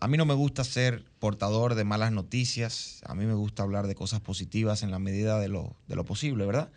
a 0.00 0.06
mí 0.06 0.18
no 0.18 0.26
me 0.26 0.34
gusta 0.34 0.64
ser 0.64 1.02
portador 1.18 1.76
de 1.76 1.84
malas 1.84 2.12
noticias. 2.12 3.00
A 3.06 3.14
mí 3.14 3.24
me 3.24 3.32
gusta 3.32 3.62
hablar 3.62 3.86
de 3.86 3.94
cosas 3.94 4.20
positivas 4.20 4.82
en 4.82 4.90
la 4.90 4.98
medida 4.98 5.40
de 5.40 5.48
lo, 5.48 5.74
de 5.88 5.96
lo 5.96 6.04
posible, 6.04 6.44
¿verdad? 6.44 6.68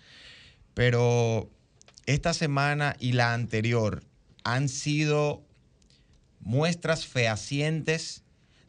Pero 0.76 1.50
esta 2.14 2.34
semana 2.34 2.96
y 3.00 3.12
la 3.12 3.36
anterior 3.36 4.04
han 4.44 4.68
sido 4.68 5.46
muestras 6.40 7.06
fehacientes 7.06 8.24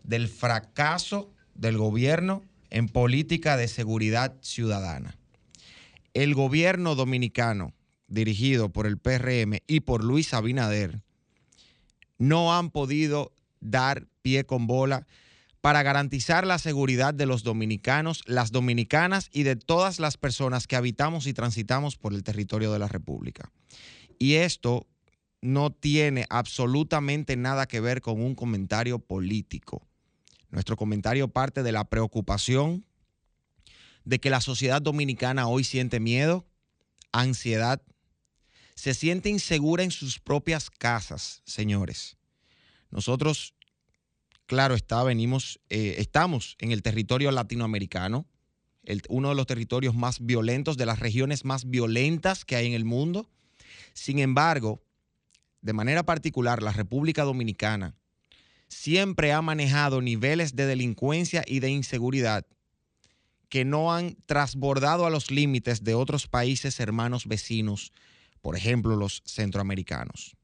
del 0.05 0.29
fracaso 0.29 1.33
del 1.55 1.79
gobierno 1.79 2.43
en 2.69 2.89
política 2.89 3.57
de 3.57 3.67
seguridad 3.67 4.37
ciudadana. 4.43 5.17
El 6.13 6.35
gobierno 6.35 6.95
dominicano, 6.95 7.73
dirigido 8.09 8.69
por 8.69 8.87
el 8.87 8.99
PRM 8.99 9.61
y 9.67 9.81
por 9.81 10.05
Luis 10.05 10.35
Abinader, 10.35 11.01
no 12.19 12.55
han 12.55 12.71
podido 12.71 13.33
dar 13.61 14.07
pie 14.21 14.45
con 14.45 14.67
bola 14.67 15.07
para 15.61 15.83
garantizar 15.83 16.47
la 16.47 16.59
seguridad 16.59 17.13
de 17.13 17.27
los 17.27 17.43
dominicanos, 17.43 18.23
las 18.27 18.51
dominicanas 18.51 19.29
y 19.33 19.43
de 19.43 19.57
todas 19.57 20.01
las 20.01 20.17
personas 20.17 20.67
que 20.67 20.77
habitamos 20.77 21.27
y 21.27 21.35
transitamos 21.35 21.97
por 21.97 22.15
el 22.15 22.23
territorio 22.23 22.73
de 22.73 22.79
la 22.79 22.89
República. 22.89 23.53
Y 24.19 24.35
esto 24.35 24.87
no 25.43 25.71
tiene 25.71 26.27
absolutamente 26.31 27.37
nada 27.37 27.67
que 27.67 27.81
ver 27.81 28.01
con 28.01 28.21
un 28.21 28.35
comentario 28.35 28.99
político. 28.99 29.87
Nuestro 30.51 30.77
comentario 30.77 31.29
parte 31.29 31.63
de 31.63 31.73
la 31.73 31.85
preocupación 31.85 32.85
de 34.05 34.19
que 34.19 34.31
la 34.31 34.41
sociedad 34.41 34.83
dominicana 34.83 35.47
hoy 35.47 35.65
siente 35.65 36.01
miedo, 36.01 36.47
ansiedad, 37.13 37.83
se 38.75 38.95
siente 38.95 39.29
insegura 39.29 39.85
en 39.85 39.91
sus 39.91 40.19
propias 40.19 40.71
casas, 40.71 41.43
señores. 41.45 42.17
Nosotros, 42.91 43.55
claro 44.51 44.75
está, 44.75 45.05
venimos, 45.05 45.61
eh, 45.69 45.95
estamos 45.99 46.57
en 46.59 46.73
el 46.73 46.83
territorio 46.83 47.31
latinoamericano, 47.31 48.27
uno 49.09 49.29
de 49.29 49.37
los 49.37 49.47
territorios 49.47 49.95
más 49.95 50.19
violentos, 50.27 50.77
de 50.77 50.87
las 50.87 50.99
regiones 50.99 51.45
más 51.45 51.71
violentas 51.71 52.45
que 52.45 52.57
hay 52.57 52.67
en 52.67 52.73
el 52.73 52.85
mundo. 52.85 53.31
Sin 53.93 54.19
embargo, 54.19 54.83
de 55.63 55.73
manera 55.73 56.03
particular, 56.03 56.65
la 56.65 56.73
República 56.73 57.23
Dominicana 57.23 57.95
siempre 58.67 59.33
ha 59.33 59.41
manejado 59.41 60.01
niveles 60.01 60.57
de 60.57 60.67
delincuencia 60.67 61.45
y 61.47 61.61
de 61.61 61.71
inseguridad 61.71 62.45
que 63.49 63.65
no 63.65 63.95
han 63.95 64.17
trasbordado 64.27 65.07
a 65.07 65.11
los 65.11 65.31
límites 65.31 65.85
de 65.85 65.95
otros 65.95 66.27
países 66.27 66.81
hermanos 66.81 67.27
vecinos, 67.27 67.93
por 68.41 68.57
ejemplo 68.57 68.97
los 68.97 69.23
centroamericanos. 69.25 70.37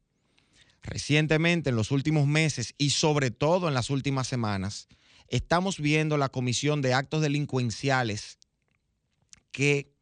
Recientemente, 0.86 1.70
en 1.70 1.76
los 1.76 1.90
últimos 1.90 2.26
meses 2.26 2.74
y 2.78 2.90
sobre 2.90 3.32
todo 3.32 3.66
en 3.66 3.74
las 3.74 3.90
últimas 3.90 4.28
semanas, 4.28 4.86
estamos 5.28 5.80
viendo 5.80 6.16
la 6.16 6.28
comisión 6.28 6.80
de 6.80 6.94
actos 6.94 7.22
delincuenciales 7.22 8.38
que 9.50 9.92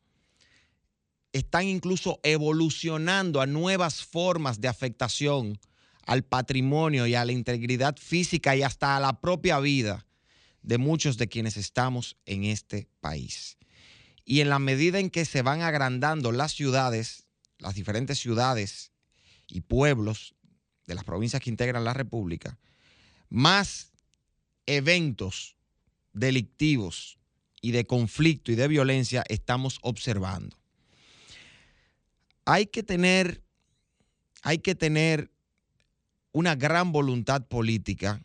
están 1.32 1.66
incluso 1.66 2.20
evolucionando 2.22 3.40
a 3.40 3.46
nuevas 3.46 4.04
formas 4.04 4.60
de 4.60 4.68
afectación 4.68 5.58
al 6.06 6.22
patrimonio 6.22 7.06
y 7.06 7.14
a 7.14 7.24
la 7.24 7.32
integridad 7.32 7.96
física 7.96 8.54
y 8.54 8.62
hasta 8.62 8.94
a 8.94 9.00
la 9.00 9.20
propia 9.20 9.58
vida 9.60 10.06
de 10.62 10.76
muchos 10.76 11.16
de 11.16 11.28
quienes 11.28 11.56
estamos 11.56 12.18
en 12.26 12.44
este 12.44 12.88
país. 13.00 13.56
Y 14.26 14.40
en 14.40 14.50
la 14.50 14.58
medida 14.58 14.98
en 14.98 15.08
que 15.08 15.24
se 15.24 15.40
van 15.40 15.62
agrandando 15.62 16.30
las 16.30 16.52
ciudades, 16.52 17.24
las 17.58 17.74
diferentes 17.74 18.18
ciudades 18.18 18.92
y 19.48 19.62
pueblos 19.62 20.33
de 20.86 20.94
las 20.94 21.04
provincias 21.04 21.42
que 21.42 21.50
integran 21.50 21.84
la 21.84 21.94
República, 21.94 22.58
más 23.28 23.92
eventos 24.66 25.56
delictivos 26.12 27.18
y 27.60 27.72
de 27.72 27.86
conflicto 27.86 28.52
y 28.52 28.54
de 28.54 28.68
violencia 28.68 29.24
estamos 29.28 29.78
observando. 29.82 30.56
Hay 32.44 32.66
que 32.66 32.82
tener, 32.82 33.42
hay 34.42 34.58
que 34.58 34.74
tener 34.74 35.30
una 36.32 36.54
gran 36.56 36.92
voluntad 36.92 37.46
política, 37.46 38.22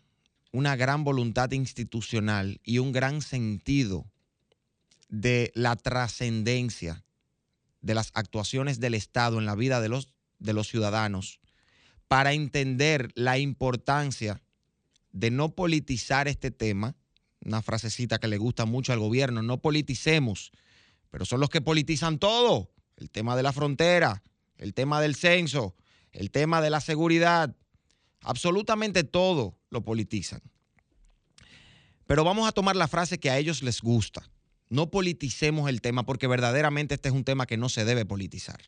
una 0.51 0.75
gran 0.75 1.03
voluntad 1.03 1.51
institucional 1.51 2.59
y 2.63 2.79
un 2.79 2.91
gran 2.91 3.21
sentido 3.21 4.05
de 5.07 5.51
la 5.55 5.75
trascendencia 5.75 7.03
de 7.81 7.95
las 7.95 8.11
actuaciones 8.13 8.79
del 8.79 8.93
Estado 8.93 9.39
en 9.39 9.45
la 9.45 9.55
vida 9.55 9.79
de 9.79 9.89
los, 9.89 10.09
de 10.39 10.53
los 10.53 10.67
ciudadanos 10.67 11.39
para 12.09 12.33
entender 12.33 13.11
la 13.13 13.37
importancia 13.37 14.41
de 15.11 15.29
no 15.29 15.53
politizar 15.53 16.27
este 16.27 16.49
tema, 16.49 16.95
una 17.45 17.61
frasecita 17.61 18.17
que 18.19 18.27
le 18.27 18.37
gusta 18.37 18.65
mucho 18.65 18.91
al 18.91 18.99
gobierno, 18.99 19.43
no 19.43 19.61
politicemos, 19.61 20.51
pero 21.11 21.23
son 21.23 21.39
los 21.39 21.49
que 21.49 21.61
politizan 21.61 22.17
todo, 22.17 22.71
el 22.97 23.11
tema 23.11 23.37
de 23.37 23.43
la 23.43 23.53
frontera, 23.53 24.23
el 24.57 24.73
tema 24.73 24.99
del 25.01 25.15
censo, 25.15 25.75
el 26.11 26.31
tema 26.31 26.61
de 26.61 26.71
la 26.71 26.81
seguridad, 26.81 27.55
absolutamente 28.21 29.03
todo 29.03 29.59
lo 29.69 29.85
politizan. 29.85 30.41
Pero 32.07 32.23
vamos 32.23 32.47
a 32.47 32.51
tomar 32.51 32.75
la 32.75 32.87
frase 32.87 33.19
que 33.19 33.29
a 33.29 33.37
ellos 33.37 33.61
les 33.61 33.81
gusta. 33.81 34.27
No 34.67 34.89
politicemos 34.89 35.69
el 35.69 35.79
tema 35.79 36.07
porque 36.07 36.25
verdaderamente 36.25 36.95
este 36.95 37.09
es 37.09 37.15
un 37.15 37.23
tema 37.23 37.45
que 37.45 37.57
no 37.57 37.69
se 37.69 37.85
debe 37.85 38.03
politizar. 38.03 38.59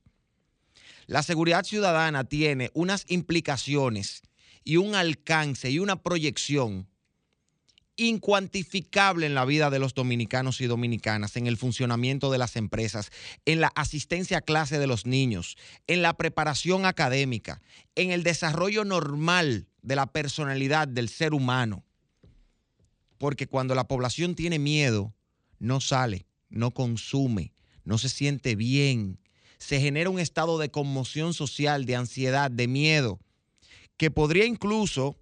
La 1.07 1.23
seguridad 1.23 1.63
ciudadana 1.63 2.23
tiene 2.23 2.69
unas 2.73 3.05
implicaciones 3.07 4.21
y 4.63 4.77
un 4.77 4.95
alcance 4.95 5.69
y 5.69 5.79
una 5.79 6.01
proyección 6.01 6.87
incuantificable 7.97 9.25
en 9.25 9.35
la 9.35 9.45
vida 9.45 9.69
de 9.69 9.79
los 9.79 9.93
dominicanos 9.93 10.61
y 10.61 10.65
dominicanas, 10.65 11.35
en 11.35 11.47
el 11.47 11.57
funcionamiento 11.57 12.31
de 12.31 12.37
las 12.37 12.55
empresas, 12.55 13.11
en 13.45 13.61
la 13.61 13.67
asistencia 13.75 14.39
a 14.39 14.41
clase 14.41 14.79
de 14.79 14.87
los 14.87 15.05
niños, 15.05 15.57
en 15.87 16.01
la 16.01 16.15
preparación 16.15 16.85
académica, 16.85 17.61
en 17.95 18.11
el 18.11 18.23
desarrollo 18.23 18.85
normal 18.85 19.67
de 19.81 19.95
la 19.95 20.07
personalidad 20.07 20.87
del 20.87 21.09
ser 21.09 21.33
humano. 21.33 21.83
Porque 23.17 23.47
cuando 23.47 23.75
la 23.75 23.87
población 23.87 24.35
tiene 24.35 24.57
miedo, 24.57 25.13
no 25.59 25.79
sale, 25.79 26.25
no 26.49 26.71
consume, 26.71 27.53
no 27.83 27.97
se 27.97 28.09
siente 28.09 28.55
bien, 28.55 29.19
se 29.61 29.79
genera 29.79 30.09
un 30.09 30.19
estado 30.19 30.57
de 30.57 30.71
conmoción 30.71 31.35
social, 31.35 31.85
de 31.85 31.95
ansiedad, 31.95 32.49
de 32.49 32.67
miedo, 32.67 33.19
que 33.95 34.09
podría 34.09 34.45
incluso 34.45 35.15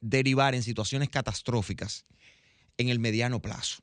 derivar 0.00 0.54
en 0.54 0.62
situaciones 0.62 1.08
catastróficas 1.08 2.04
en 2.78 2.88
el 2.88 3.00
mediano 3.00 3.42
plazo. 3.42 3.82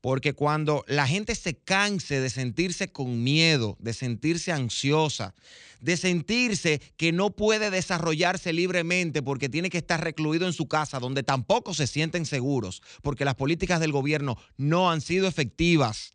Porque 0.00 0.32
cuando 0.32 0.86
la 0.88 1.06
gente 1.06 1.34
se 1.34 1.54
canse 1.54 2.18
de 2.18 2.30
sentirse 2.30 2.90
con 2.90 3.22
miedo, 3.22 3.76
de 3.78 3.92
sentirse 3.92 4.52
ansiosa, 4.52 5.34
de 5.82 5.98
sentirse 5.98 6.80
que 6.96 7.12
no 7.12 7.36
puede 7.36 7.70
desarrollarse 7.70 8.54
libremente 8.54 9.22
porque 9.22 9.50
tiene 9.50 9.68
que 9.68 9.78
estar 9.78 10.02
recluido 10.02 10.46
en 10.46 10.54
su 10.54 10.66
casa, 10.66 10.98
donde 10.98 11.22
tampoco 11.22 11.74
se 11.74 11.86
sienten 11.86 12.24
seguros, 12.24 12.80
porque 13.02 13.26
las 13.26 13.34
políticas 13.34 13.80
del 13.80 13.92
gobierno 13.92 14.38
no 14.56 14.90
han 14.90 15.02
sido 15.02 15.28
efectivas, 15.28 16.12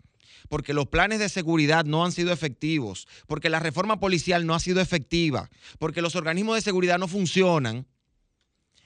porque 0.50 0.74
los 0.74 0.88
planes 0.88 1.20
de 1.20 1.30
seguridad 1.30 1.86
no 1.86 2.06
han 2.06 2.12
sido 2.12 2.32
efectivos, 2.32 3.08
porque 3.28 3.50
la 3.50 3.60
reforma 3.60 4.00
policial 4.00 4.46
no 4.46 4.54
ha 4.54 4.60
sido 4.60 4.82
efectiva, 4.82 5.50
porque 5.80 6.02
los 6.02 6.16
organismos 6.16 6.56
de 6.56 6.62
seguridad 6.62 6.98
no 7.00 7.08
funcionan, 7.08 7.88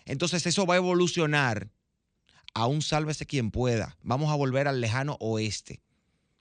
entonces 0.06 0.46
eso 0.46 0.66
va 0.66 0.76
a 0.76 0.78
evolucionar 0.78 1.70
a 2.54 2.66
un 2.66 2.82
sálvese 2.82 3.26
quien 3.26 3.52
pueda. 3.52 3.98
Vamos 4.02 4.32
a 4.32 4.36
volver 4.36 4.68
al 4.68 4.82
lejano 4.82 5.18
oeste. 5.20 5.82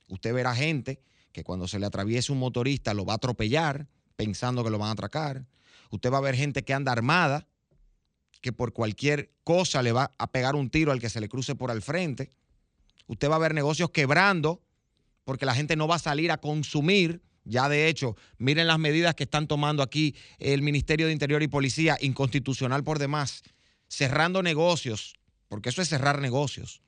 Usted 0.08 0.32
verá 0.32 0.54
gente 0.54 1.02
que 1.32 1.44
cuando 1.44 1.68
se 1.68 1.78
le 1.78 1.86
atraviese 1.86 2.32
un 2.32 2.38
motorista 2.38 2.94
lo 2.94 3.04
va 3.04 3.14
a 3.14 3.16
atropellar 3.16 3.88
pensando 4.16 4.64
que 4.64 4.70
lo 4.70 4.78
van 4.78 4.88
a 4.88 4.92
atracar. 4.92 5.46
Usted 5.90 6.10
va 6.10 6.18
a 6.18 6.22
ver 6.22 6.34
gente 6.34 6.64
que 6.64 6.74
anda 6.74 6.92
armada, 6.92 7.46
que 8.40 8.52
por 8.52 8.72
cualquier 8.72 9.32
cosa 9.44 9.82
le 9.82 9.92
va 9.92 10.12
a 10.18 10.30
pegar 10.32 10.54
un 10.54 10.70
tiro 10.70 10.92
al 10.92 11.00
que 11.00 11.10
se 11.10 11.20
le 11.20 11.28
cruce 11.28 11.54
por 11.54 11.70
al 11.70 11.82
frente. 11.82 12.30
Usted 13.06 13.30
va 13.30 13.36
a 13.36 13.40
ver 13.40 13.54
negocios 13.54 13.90
quebrando 13.90 14.62
porque 15.28 15.44
la 15.44 15.55
gente 15.55 15.76
no 15.76 15.86
va 15.86 15.96
a 15.96 15.98
salir 15.98 16.32
a 16.32 16.38
consumir. 16.38 17.20
Ya 17.44 17.68
de 17.68 17.88
hecho, 17.88 18.16
miren 18.38 18.66
las 18.66 18.78
medidas 18.78 19.14
que 19.14 19.24
están 19.24 19.46
tomando 19.46 19.82
aquí 19.82 20.16
el 20.38 20.62
Ministerio 20.62 21.05
de 21.05 21.12
Interior 21.12 21.42
y 21.42 21.48
Policía, 21.48 21.98
inconstitucional 22.00 22.82
por 22.82 22.98
demás, 22.98 23.42
cerrando 23.88 24.42
negocios, 24.42 25.16
porque 25.48 25.68
eso 25.68 25.82
es 25.82 25.90
cerrar 25.90 26.22
negocios. 26.22 26.80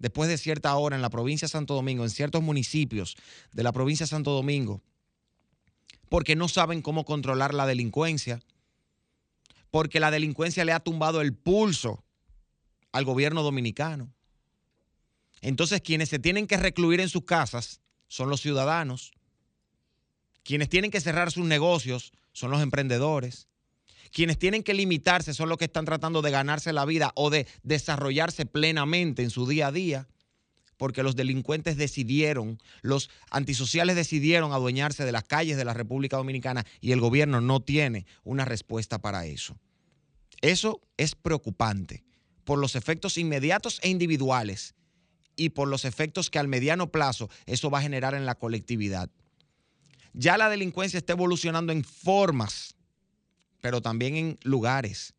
Después 0.00 0.28
de 0.28 0.36
cierta 0.36 0.74
hora 0.74 0.96
en 0.96 1.02
la 1.02 1.10
provincia 1.10 1.46
de 1.46 1.52
Santo 1.52 1.74
Domingo, 1.74 2.02
en 2.02 2.10
ciertos 2.10 2.42
municipios 2.42 3.16
de 3.52 3.62
la 3.62 3.70
provincia 3.70 4.02
de 4.02 4.10
Santo 4.10 4.32
Domingo, 4.32 4.82
porque 6.08 6.34
no 6.34 6.48
saben 6.48 6.82
cómo 6.82 7.04
controlar 7.04 7.54
la 7.54 7.66
delincuencia, 7.66 8.40
porque 9.70 10.00
la 10.00 10.10
delincuencia 10.10 10.64
le 10.64 10.72
ha 10.72 10.80
tumbado 10.80 11.20
el 11.20 11.36
pulso 11.36 12.04
al 12.90 13.04
gobierno 13.04 13.44
dominicano. 13.44 14.12
Entonces, 15.46 15.80
quienes 15.80 16.08
se 16.08 16.18
tienen 16.18 16.48
que 16.48 16.56
recluir 16.56 16.98
en 16.98 17.08
sus 17.08 17.24
casas 17.24 17.80
son 18.08 18.30
los 18.30 18.40
ciudadanos. 18.40 19.12
Quienes 20.42 20.68
tienen 20.68 20.90
que 20.90 21.00
cerrar 21.00 21.30
sus 21.30 21.46
negocios 21.46 22.10
son 22.32 22.50
los 22.50 22.60
emprendedores. 22.60 23.46
Quienes 24.10 24.40
tienen 24.40 24.64
que 24.64 24.74
limitarse 24.74 25.34
son 25.34 25.48
los 25.48 25.56
que 25.56 25.66
están 25.66 25.84
tratando 25.84 26.20
de 26.20 26.32
ganarse 26.32 26.72
la 26.72 26.84
vida 26.84 27.12
o 27.14 27.30
de 27.30 27.46
desarrollarse 27.62 28.44
plenamente 28.44 29.22
en 29.22 29.30
su 29.30 29.46
día 29.46 29.68
a 29.68 29.72
día, 29.72 30.08
porque 30.78 31.04
los 31.04 31.14
delincuentes 31.14 31.76
decidieron, 31.76 32.60
los 32.82 33.08
antisociales 33.30 33.94
decidieron 33.94 34.52
adueñarse 34.52 35.04
de 35.04 35.12
las 35.12 35.22
calles 35.22 35.56
de 35.56 35.64
la 35.64 35.74
República 35.74 36.16
Dominicana 36.16 36.66
y 36.80 36.90
el 36.90 36.98
gobierno 36.98 37.40
no 37.40 37.60
tiene 37.60 38.04
una 38.24 38.44
respuesta 38.44 38.98
para 38.98 39.26
eso. 39.26 39.56
Eso 40.40 40.80
es 40.96 41.14
preocupante 41.14 42.02
por 42.42 42.58
los 42.58 42.74
efectos 42.74 43.16
inmediatos 43.16 43.78
e 43.84 43.90
individuales 43.90 44.74
y 45.36 45.50
por 45.50 45.68
los 45.68 45.84
efectos 45.84 46.30
que 46.30 46.38
al 46.38 46.48
mediano 46.48 46.90
plazo 46.90 47.28
eso 47.46 47.70
va 47.70 47.78
a 47.78 47.82
generar 47.82 48.14
en 48.14 48.26
la 48.26 48.34
colectividad. 48.34 49.10
Ya 50.12 50.38
la 50.38 50.48
delincuencia 50.48 50.96
está 50.96 51.12
evolucionando 51.12 51.72
en 51.72 51.84
formas, 51.84 52.74
pero 53.60 53.82
también 53.82 54.16
en 54.16 54.38
lugares. 54.42 55.12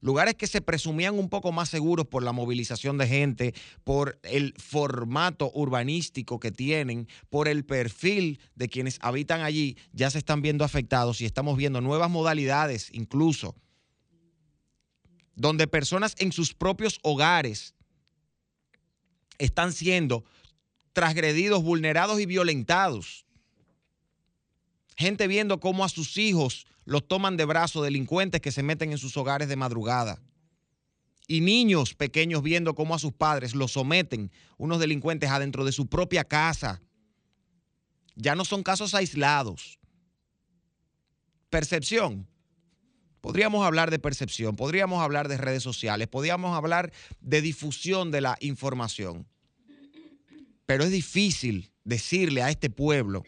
Lugares 0.00 0.34
que 0.34 0.46
se 0.46 0.60
presumían 0.60 1.18
un 1.18 1.28
poco 1.28 1.50
más 1.50 1.68
seguros 1.68 2.06
por 2.06 2.22
la 2.22 2.32
movilización 2.32 2.98
de 2.98 3.08
gente, 3.08 3.54
por 3.82 4.18
el 4.22 4.54
formato 4.56 5.50
urbanístico 5.54 6.38
que 6.38 6.52
tienen, 6.52 7.08
por 7.30 7.48
el 7.48 7.64
perfil 7.64 8.40
de 8.54 8.68
quienes 8.68 8.98
habitan 9.02 9.42
allí, 9.42 9.76
ya 9.92 10.10
se 10.10 10.18
están 10.18 10.40
viendo 10.40 10.64
afectados 10.64 11.20
y 11.20 11.24
estamos 11.24 11.56
viendo 11.56 11.80
nuevas 11.80 12.10
modalidades 12.10 12.90
incluso, 12.92 13.56
donde 15.34 15.66
personas 15.66 16.14
en 16.18 16.32
sus 16.32 16.54
propios 16.54 16.98
hogares 17.02 17.74
están 19.38 19.72
siendo 19.72 20.24
transgredidos, 20.92 21.62
vulnerados 21.62 22.20
y 22.20 22.26
violentados. 22.26 23.24
Gente 24.96 25.28
viendo 25.28 25.60
cómo 25.60 25.84
a 25.84 25.88
sus 25.88 26.16
hijos 26.18 26.66
los 26.84 27.06
toman 27.06 27.36
de 27.36 27.44
brazo 27.44 27.82
delincuentes 27.82 28.40
que 28.40 28.50
se 28.50 28.62
meten 28.62 28.92
en 28.92 28.98
sus 28.98 29.16
hogares 29.16 29.48
de 29.48 29.56
madrugada. 29.56 30.20
Y 31.26 31.40
niños 31.40 31.94
pequeños 31.94 32.42
viendo 32.42 32.74
cómo 32.74 32.94
a 32.94 32.98
sus 32.98 33.12
padres 33.12 33.54
los 33.54 33.72
someten 33.72 34.32
unos 34.56 34.80
delincuentes 34.80 35.30
adentro 35.30 35.64
de 35.64 35.72
su 35.72 35.86
propia 35.86 36.24
casa. 36.24 36.80
Ya 38.16 38.34
no 38.34 38.44
son 38.44 38.62
casos 38.62 38.94
aislados. 38.94 39.78
Percepción. 41.50 42.26
Podríamos 43.28 43.66
hablar 43.66 43.90
de 43.90 43.98
percepción, 43.98 44.56
podríamos 44.56 45.02
hablar 45.02 45.28
de 45.28 45.36
redes 45.36 45.62
sociales, 45.62 46.08
podríamos 46.08 46.56
hablar 46.56 46.90
de 47.20 47.42
difusión 47.42 48.10
de 48.10 48.22
la 48.22 48.38
información. 48.40 49.26
Pero 50.64 50.84
es 50.84 50.90
difícil 50.90 51.70
decirle 51.84 52.40
a 52.40 52.48
este 52.48 52.70
pueblo 52.70 53.24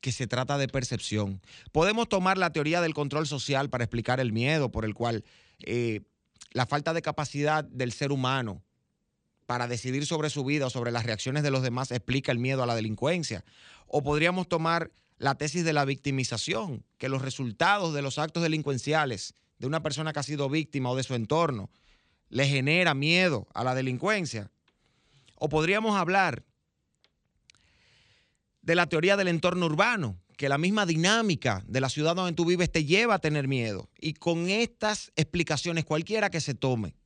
que 0.00 0.12
se 0.12 0.28
trata 0.28 0.58
de 0.58 0.68
percepción. 0.68 1.42
Podemos 1.72 2.08
tomar 2.08 2.38
la 2.38 2.52
teoría 2.52 2.80
del 2.80 2.94
control 2.94 3.26
social 3.26 3.68
para 3.68 3.82
explicar 3.82 4.20
el 4.20 4.32
miedo 4.32 4.70
por 4.70 4.84
el 4.84 4.94
cual 4.94 5.24
eh, 5.64 6.02
la 6.52 6.64
falta 6.64 6.94
de 6.94 7.02
capacidad 7.02 7.64
del 7.64 7.90
ser 7.90 8.12
humano 8.12 8.62
para 9.46 9.66
decidir 9.66 10.06
sobre 10.06 10.30
su 10.30 10.44
vida 10.44 10.66
o 10.66 10.70
sobre 10.70 10.92
las 10.92 11.04
reacciones 11.04 11.42
de 11.42 11.50
los 11.50 11.64
demás 11.64 11.90
explica 11.90 12.30
el 12.30 12.38
miedo 12.38 12.62
a 12.62 12.66
la 12.66 12.76
delincuencia. 12.76 13.44
O 13.88 14.04
podríamos 14.04 14.48
tomar 14.48 14.92
la 15.18 15.34
tesis 15.34 15.64
de 15.64 15.72
la 15.72 15.84
victimización, 15.84 16.84
que 16.98 17.08
los 17.08 17.22
resultados 17.22 17.94
de 17.94 18.02
los 18.02 18.18
actos 18.18 18.42
delincuenciales 18.42 19.34
de 19.58 19.66
una 19.66 19.82
persona 19.82 20.12
que 20.12 20.18
ha 20.18 20.24
sido 20.24 20.48
víctima 20.48 20.90
o 20.90 20.96
de 20.96 21.02
su 21.02 21.14
entorno 21.14 21.70
le 22.28 22.46
genera 22.48 22.94
miedo 22.94 23.46
a 23.54 23.64
la 23.64 23.74
delincuencia. 23.74 24.50
O 25.36 25.48
podríamos 25.48 25.96
hablar 25.96 26.44
de 28.62 28.74
la 28.74 28.86
teoría 28.86 29.16
del 29.16 29.28
entorno 29.28 29.66
urbano, 29.66 30.18
que 30.36 30.48
la 30.48 30.58
misma 30.58 30.86
dinámica 30.86 31.62
de 31.66 31.80
la 31.80 31.88
ciudad 31.88 32.16
donde 32.16 32.32
tú 32.32 32.44
vives 32.44 32.72
te 32.72 32.84
lleva 32.84 33.14
a 33.14 33.18
tener 33.20 33.46
miedo. 33.46 33.88
Y 34.00 34.14
con 34.14 34.48
estas 34.48 35.12
explicaciones, 35.16 35.84
cualquiera 35.84 36.30
que 36.30 36.40
se 36.40 36.54
tome, 36.54 36.96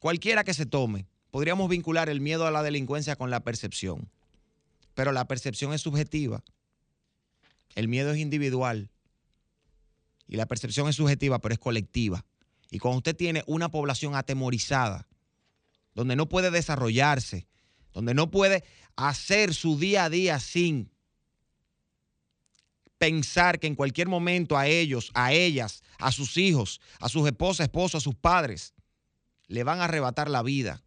cualquiera 0.00 0.44
que 0.44 0.54
se 0.54 0.66
tome, 0.66 1.06
podríamos 1.30 1.68
vincular 1.68 2.08
el 2.08 2.20
miedo 2.20 2.46
a 2.46 2.50
la 2.50 2.62
delincuencia 2.62 3.16
con 3.16 3.30
la 3.30 3.40
percepción. 3.40 4.08
Pero 4.94 5.10
la 5.10 5.26
percepción 5.26 5.72
es 5.72 5.80
subjetiva. 5.80 6.44
El 7.74 7.88
miedo 7.88 8.12
es 8.12 8.18
individual. 8.18 8.90
Y 10.26 10.36
la 10.36 10.46
percepción 10.46 10.88
es 10.88 10.96
subjetiva, 10.96 11.40
pero 11.40 11.52
es 11.52 11.58
colectiva. 11.58 12.24
Y 12.70 12.78
cuando 12.78 12.98
usted 12.98 13.16
tiene 13.16 13.42
una 13.46 13.70
población 13.70 14.14
atemorizada, 14.14 15.06
donde 15.94 16.16
no 16.16 16.28
puede 16.28 16.50
desarrollarse, 16.50 17.46
donde 17.92 18.14
no 18.14 18.30
puede 18.30 18.64
hacer 18.96 19.54
su 19.54 19.78
día 19.78 20.04
a 20.04 20.10
día 20.10 20.40
sin 20.40 20.90
pensar 22.98 23.58
que 23.58 23.66
en 23.66 23.74
cualquier 23.74 24.08
momento 24.08 24.56
a 24.56 24.68
ellos, 24.68 25.10
a 25.14 25.32
ellas, 25.32 25.82
a 25.98 26.12
sus 26.12 26.36
hijos, 26.36 26.80
a 27.00 27.08
sus 27.08 27.26
esposas, 27.26 27.64
esposos, 27.64 27.96
a 27.96 28.04
sus 28.04 28.14
padres, 28.14 28.74
le 29.48 29.64
van 29.64 29.80
a 29.80 29.84
arrebatar 29.84 30.30
la 30.30 30.42
vida. 30.42 30.82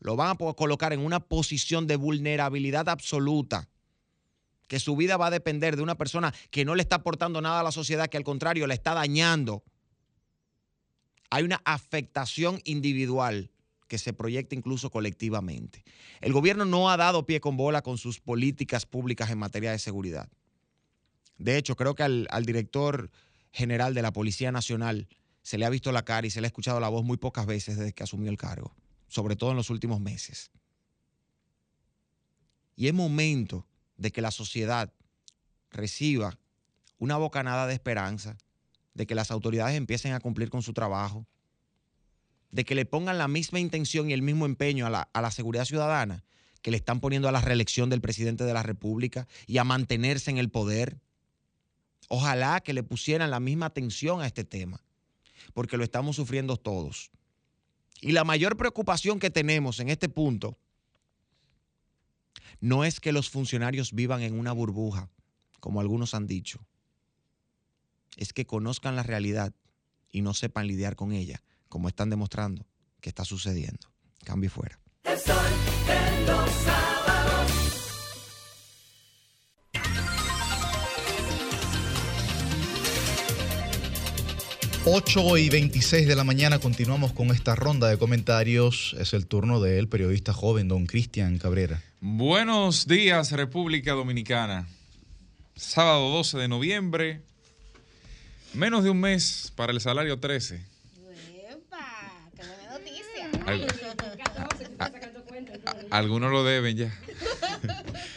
Lo 0.00 0.16
van 0.16 0.30
a 0.32 0.54
colocar 0.54 0.92
en 0.92 1.00
una 1.00 1.20
posición 1.20 1.86
de 1.86 1.96
vulnerabilidad 1.96 2.88
absoluta, 2.88 3.68
que 4.70 4.78
su 4.78 4.94
vida 4.94 5.16
va 5.16 5.26
a 5.26 5.30
depender 5.30 5.74
de 5.74 5.82
una 5.82 5.96
persona 5.96 6.32
que 6.52 6.64
no 6.64 6.76
le 6.76 6.82
está 6.82 6.94
aportando 6.94 7.40
nada 7.40 7.58
a 7.58 7.64
la 7.64 7.72
sociedad, 7.72 8.06
que 8.06 8.16
al 8.16 8.22
contrario 8.22 8.68
le 8.68 8.74
está 8.74 8.94
dañando. 8.94 9.64
Hay 11.28 11.42
una 11.42 11.60
afectación 11.64 12.60
individual 12.62 13.50
que 13.88 13.98
se 13.98 14.12
proyecta 14.12 14.54
incluso 14.54 14.88
colectivamente. 14.88 15.82
El 16.20 16.32
gobierno 16.32 16.66
no 16.66 16.88
ha 16.88 16.96
dado 16.96 17.26
pie 17.26 17.40
con 17.40 17.56
bola 17.56 17.82
con 17.82 17.98
sus 17.98 18.20
políticas 18.20 18.86
públicas 18.86 19.28
en 19.30 19.38
materia 19.38 19.72
de 19.72 19.80
seguridad. 19.80 20.28
De 21.36 21.56
hecho, 21.56 21.74
creo 21.74 21.96
que 21.96 22.04
al, 22.04 22.28
director 22.46 23.10
general 23.50 23.92
de 23.92 24.02
la 24.02 24.12
Policía 24.12 24.52
Nacional 24.52 25.08
se 25.42 25.58
le 25.58 25.64
ha 25.64 25.70
visto 25.70 25.90
la 25.90 26.04
cara 26.04 26.28
y 26.28 26.30
se 26.30 26.40
le 26.40 26.46
ha 26.46 26.52
escuchado 26.54 26.78
la 26.78 26.88
voz 26.88 27.02
muy 27.04 27.16
pocas 27.16 27.44
veces 27.44 27.76
desde 27.76 27.92
que 27.92 28.04
asumió 28.04 28.30
el 28.30 28.36
cargo, 28.36 28.76
sobre 29.08 29.34
todo 29.34 29.50
en 29.50 29.56
los 29.56 29.68
últimos 29.68 29.98
meses. 29.98 30.52
Y 32.76 32.86
es 32.86 32.94
momento 32.94 33.66
de 34.00 34.10
que 34.10 34.22
la 34.22 34.30
sociedad 34.30 34.92
reciba 35.70 36.38
una 36.98 37.18
bocanada 37.18 37.66
de 37.66 37.74
esperanza, 37.74 38.38
de 38.94 39.06
que 39.06 39.14
las 39.14 39.30
autoridades 39.30 39.76
empiecen 39.76 40.14
a 40.14 40.20
cumplir 40.20 40.48
con 40.48 40.62
su 40.62 40.72
trabajo, 40.72 41.26
de 42.50 42.64
que 42.64 42.74
le 42.74 42.86
pongan 42.86 43.18
la 43.18 43.28
misma 43.28 43.60
intención 43.60 44.08
y 44.08 44.14
el 44.14 44.22
mismo 44.22 44.46
empeño 44.46 44.86
a 44.86 44.90
la, 44.90 45.02
a 45.12 45.20
la 45.20 45.30
seguridad 45.30 45.66
ciudadana 45.66 46.24
que 46.62 46.70
le 46.70 46.78
están 46.78 47.00
poniendo 47.00 47.28
a 47.28 47.32
la 47.32 47.42
reelección 47.42 47.90
del 47.90 48.00
presidente 48.00 48.44
de 48.44 48.54
la 48.54 48.62
República 48.62 49.28
y 49.46 49.58
a 49.58 49.64
mantenerse 49.64 50.30
en 50.30 50.38
el 50.38 50.50
poder. 50.50 50.98
Ojalá 52.08 52.60
que 52.60 52.72
le 52.72 52.82
pusieran 52.82 53.30
la 53.30 53.38
misma 53.38 53.66
atención 53.66 54.22
a 54.22 54.26
este 54.26 54.44
tema, 54.44 54.82
porque 55.52 55.76
lo 55.76 55.84
estamos 55.84 56.16
sufriendo 56.16 56.56
todos. 56.56 57.10
Y 58.00 58.12
la 58.12 58.24
mayor 58.24 58.56
preocupación 58.56 59.18
que 59.18 59.30
tenemos 59.30 59.78
en 59.78 59.90
este 59.90 60.08
punto 60.08 60.58
no 62.60 62.84
es 62.84 63.00
que 63.00 63.12
los 63.12 63.30
funcionarios 63.30 63.92
vivan 63.92 64.22
en 64.22 64.38
una 64.38 64.52
burbuja, 64.52 65.08
como 65.58 65.80
algunos 65.80 66.14
han 66.14 66.26
dicho, 66.26 66.66
es 68.16 68.32
que 68.32 68.46
conozcan 68.46 68.96
la 68.96 69.02
realidad 69.02 69.54
y 70.10 70.22
no 70.22 70.34
sepan 70.34 70.66
lidiar 70.66 70.96
con 70.96 71.12
ella, 71.12 71.42
como 71.68 71.88
están 71.88 72.10
demostrando 72.10 72.66
que 73.00 73.08
está 73.08 73.24
sucediendo. 73.24 73.88
Cambio 74.24 74.50
fuera. 74.50 74.78
8 84.86 85.36
y 85.36 85.50
26 85.50 86.06
de 86.08 86.16
la 86.16 86.24
mañana 86.24 86.58
continuamos 86.58 87.12
con 87.12 87.30
esta 87.30 87.54
ronda 87.54 87.88
de 87.88 87.98
comentarios. 87.98 88.96
Es 88.98 89.12
el 89.12 89.26
turno 89.26 89.60
del 89.60 89.88
periodista 89.88 90.32
joven, 90.32 90.68
don 90.68 90.86
Cristian 90.86 91.38
Cabrera. 91.38 91.82
Buenos 92.00 92.86
días, 92.86 93.30
República 93.32 93.92
Dominicana. 93.92 94.66
Sábado 95.54 96.08
12 96.10 96.38
de 96.38 96.48
noviembre. 96.48 97.20
Menos 98.54 98.82
de 98.82 98.90
un 98.90 99.00
mes 99.00 99.52
para 99.54 99.72
el 99.72 99.80
salario 99.80 100.18
13. 100.18 100.62
Al- 103.46 103.66
a- 104.78 104.90
algunos 105.90 106.30
lo 106.30 106.42
deben 106.44 106.76
ya. 106.76 106.94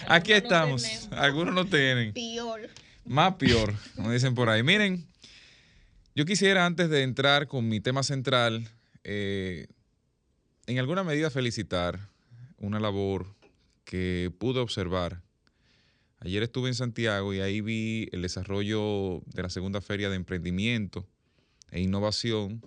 Aquí 0.07 0.31
estamos. 0.33 0.85
Algunos 1.11 1.53
no 1.53 1.65
tienen. 1.65 2.13
Peor. 2.13 2.69
Más 3.05 3.35
peor, 3.35 3.73
como 3.95 4.11
dicen 4.11 4.33
por 4.33 4.49
ahí. 4.49 4.63
Miren, 4.63 5.05
yo 6.15 6.25
quisiera 6.25 6.65
antes 6.65 6.89
de 6.89 7.03
entrar 7.03 7.47
con 7.47 7.67
mi 7.67 7.79
tema 7.79 8.03
central, 8.03 8.69
eh, 9.03 9.67
en 10.67 10.79
alguna 10.79 11.03
medida 11.03 11.29
felicitar 11.29 12.09
una 12.57 12.79
labor 12.79 13.35
que 13.83 14.31
pude 14.37 14.59
observar. 14.59 15.21
Ayer 16.19 16.43
estuve 16.43 16.69
en 16.69 16.75
Santiago 16.75 17.33
y 17.33 17.41
ahí 17.41 17.61
vi 17.61 18.07
el 18.11 18.21
desarrollo 18.21 19.21
de 19.25 19.43
la 19.43 19.49
segunda 19.49 19.81
feria 19.81 20.09
de 20.09 20.15
emprendimiento 20.15 21.05
e 21.71 21.81
innovación 21.81 22.61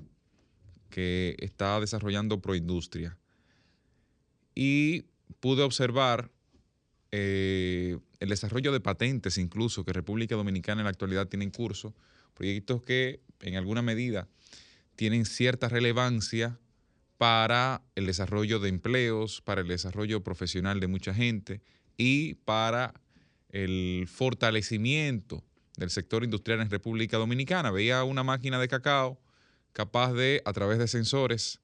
que 0.90 1.36
está 1.39 1.81
desarrollando 1.81 2.40
Proindustria. 2.40 3.16
Y 4.55 5.05
pude 5.40 5.62
observar 5.62 6.31
eh, 7.12 7.98
el 8.20 8.28
desarrollo 8.28 8.73
de 8.73 8.81
patentes 8.81 9.39
incluso 9.39 9.85
que 9.85 9.93
República 9.93 10.35
Dominicana 10.35 10.82
en 10.82 10.85
la 10.85 10.90
actualidad 10.90 11.28
tiene 11.28 11.44
en 11.44 11.51
curso, 11.51 11.94
proyectos 12.36 12.82
que 12.82 13.20
en 13.40 13.56
alguna 13.56 13.82
medida 13.82 14.28
tienen 14.94 15.24
cierta 15.24 15.68
relevancia 15.68 16.58
para 17.18 17.82
el 17.94 18.06
desarrollo 18.06 18.60
de 18.60 18.68
empleos, 18.68 19.40
para 19.40 19.62
el 19.62 19.68
desarrollo 19.68 20.22
profesional 20.22 20.80
de 20.80 20.86
mucha 20.86 21.14
gente 21.14 21.62
y 21.96 22.34
para 22.34 22.94
el 23.50 24.06
fortalecimiento 24.06 25.42
del 25.76 25.90
sector 25.90 26.24
industrial 26.24 26.60
en 26.60 26.70
República 26.70 27.16
Dominicana. 27.16 27.70
Veía 27.70 28.04
una 28.04 28.22
máquina 28.22 28.58
de 28.60 28.68
cacao 28.68 29.18
capaz 29.72 30.12
de, 30.12 30.42
a 30.44 30.52
través 30.52 30.78
de 30.78 30.88
sensores, 30.88 31.60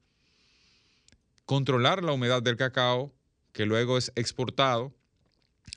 controlar 1.44 2.03
la 2.03 2.12
humedad 2.12 2.43
del 2.43 2.57
cacao 2.57 3.15
que 3.53 3.66
luego 3.66 3.99
es 3.99 4.12
exportado 4.15 4.94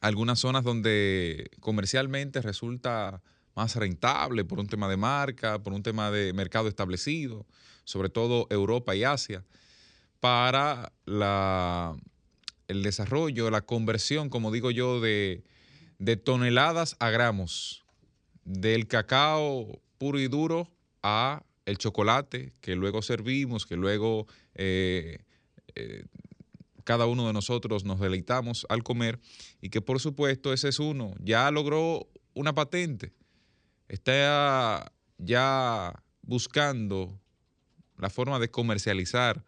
a 0.01 0.07
algunas 0.07 0.39
zonas 0.39 0.63
donde 0.63 1.49
comercialmente 1.59 2.41
resulta 2.41 3.21
más 3.55 3.75
rentable 3.75 4.45
por 4.45 4.59
un 4.59 4.67
tema 4.67 4.87
de 4.87 4.97
marca, 4.97 5.59
por 5.63 5.73
un 5.73 5.83
tema 5.83 6.11
de 6.11 6.33
mercado 6.33 6.67
establecido, 6.67 7.45
sobre 7.83 8.09
todo 8.09 8.47
Europa 8.49 8.95
y 8.95 9.03
Asia, 9.03 9.43
para 10.19 10.91
el 12.67 12.83
desarrollo, 12.83 13.49
la 13.49 13.61
conversión, 13.61 14.29
como 14.29 14.51
digo 14.51 14.71
yo, 14.71 14.99
de, 14.99 15.43
de 15.99 16.17
toneladas 16.17 16.95
a 16.99 17.09
gramos 17.09 17.85
del 18.43 18.87
cacao 18.87 19.81
puro 19.97 20.19
y 20.19 20.27
duro 20.27 20.69
a 21.01 21.43
el 21.65 21.77
chocolate 21.77 22.53
que 22.61 22.75
luego 22.75 23.01
servimos, 23.01 23.65
que 23.65 23.75
luego 23.75 24.27
eh, 24.53 25.19
eh, 25.75 26.05
cada 26.83 27.07
uno 27.07 27.27
de 27.27 27.33
nosotros 27.33 27.83
nos 27.83 27.99
deleitamos 27.99 28.65
al 28.69 28.83
comer 28.83 29.19
y 29.61 29.69
que 29.69 29.81
por 29.81 29.99
supuesto 29.99 30.53
ese 30.53 30.69
es 30.69 30.79
uno. 30.79 31.13
Ya 31.19 31.49
logró 31.49 32.07
una 32.35 32.53
patente, 32.53 33.13
está 33.87 34.91
ya 35.17 36.03
buscando 36.21 37.19
la 37.97 38.09
forma 38.09 38.39
de 38.39 38.49
comercializar 38.49 39.43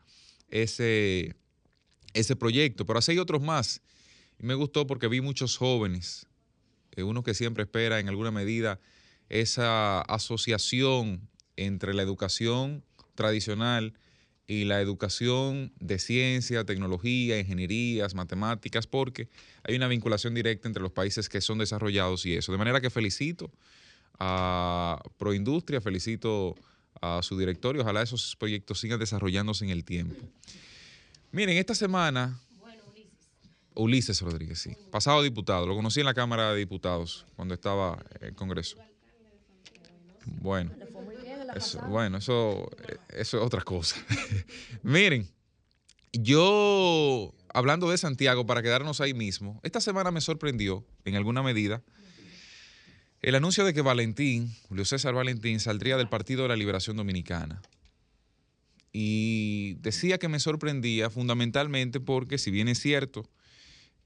ese, 0.49 1.35
ese 2.13 2.35
proyecto, 2.35 2.85
pero 2.85 2.99
así 2.99 3.11
hay 3.11 3.19
otros 3.19 3.41
más. 3.41 3.81
Y 4.39 4.45
me 4.45 4.53
gustó 4.53 4.87
porque 4.87 5.07
vi 5.07 5.21
muchos 5.21 5.57
jóvenes, 5.57 6.27
eh, 6.95 7.03
uno 7.03 7.23
que 7.23 7.33
siempre 7.33 7.63
espera 7.63 7.99
en 7.99 8.07
alguna 8.07 8.31
medida 8.31 8.79
esa 9.29 10.01
asociación 10.01 11.29
entre 11.55 11.93
la 11.93 12.03
educación 12.03 12.83
tradicional 13.15 13.93
y 14.45 14.63
la 14.63 14.79
educación 14.79 15.73
de 15.79 15.99
ciencia, 15.99 16.63
tecnología, 16.63 17.37
ingenierías, 17.37 18.13
matemáticas, 18.13 18.87
porque 18.87 19.27
hay 19.63 19.75
una 19.75 19.89
vinculación 19.89 20.33
directa 20.33 20.69
entre 20.69 20.81
los 20.81 20.93
países 20.93 21.27
que 21.27 21.41
son 21.41 21.57
desarrollados 21.57 22.25
y 22.25 22.35
eso. 22.35 22.53
De 22.53 22.57
manera 22.57 22.79
que 22.79 22.89
felicito 22.89 23.51
a 24.19 25.01
Proindustria, 25.17 25.81
felicito 25.81 26.55
a 27.01 27.21
su 27.21 27.37
directorio, 27.37 27.81
ojalá 27.81 28.01
esos 28.01 28.35
proyectos 28.35 28.79
sigan 28.79 28.99
desarrollándose 28.99 29.65
en 29.65 29.71
el 29.71 29.83
tiempo. 29.83 30.15
Miren, 31.31 31.57
esta 31.57 31.75
semana... 31.75 32.39
Ulises 33.79 34.21
Rodríguez, 34.21 34.57
sí. 34.57 34.75
Pasado 34.89 35.21
diputado, 35.21 35.67
lo 35.67 35.75
conocí 35.75 35.99
en 35.99 36.07
la 36.07 36.15
Cámara 36.15 36.51
de 36.51 36.57
Diputados 36.57 37.27
cuando 37.35 37.53
estaba 37.53 38.03
en 38.21 38.33
Congreso. 38.33 38.77
Bueno, 40.25 40.71
bueno, 41.87 42.17
eso, 42.17 42.69
eso 43.09 43.37
es 43.37 43.43
otra 43.43 43.61
cosa. 43.61 43.95
Miren, 44.83 45.29
yo, 46.11 47.33
hablando 47.53 47.89
de 47.89 47.97
Santiago, 47.97 48.45
para 48.45 48.61
quedarnos 48.61 49.01
ahí 49.01 49.13
mismo, 49.13 49.59
esta 49.63 49.81
semana 49.81 50.11
me 50.11 50.21
sorprendió, 50.21 50.85
en 51.05 51.15
alguna 51.15 51.43
medida, 51.43 51.83
el 53.21 53.35
anuncio 53.35 53.65
de 53.65 53.73
que 53.73 53.81
Valentín, 53.81 54.53
Julio 54.67 54.85
César 54.85 55.13
Valentín, 55.13 55.59
saldría 55.59 55.97
del 55.97 56.09
Partido 56.09 56.43
de 56.43 56.49
la 56.49 56.55
Liberación 56.55 56.97
Dominicana. 56.97 57.61
Y 58.93 59.75
decía 59.81 60.17
que 60.17 60.27
me 60.27 60.39
sorprendía 60.39 61.09
fundamentalmente 61.09 61.99
porque, 61.99 62.37
si 62.37 62.51
bien 62.51 62.67
es 62.67 62.79
cierto 62.79 63.29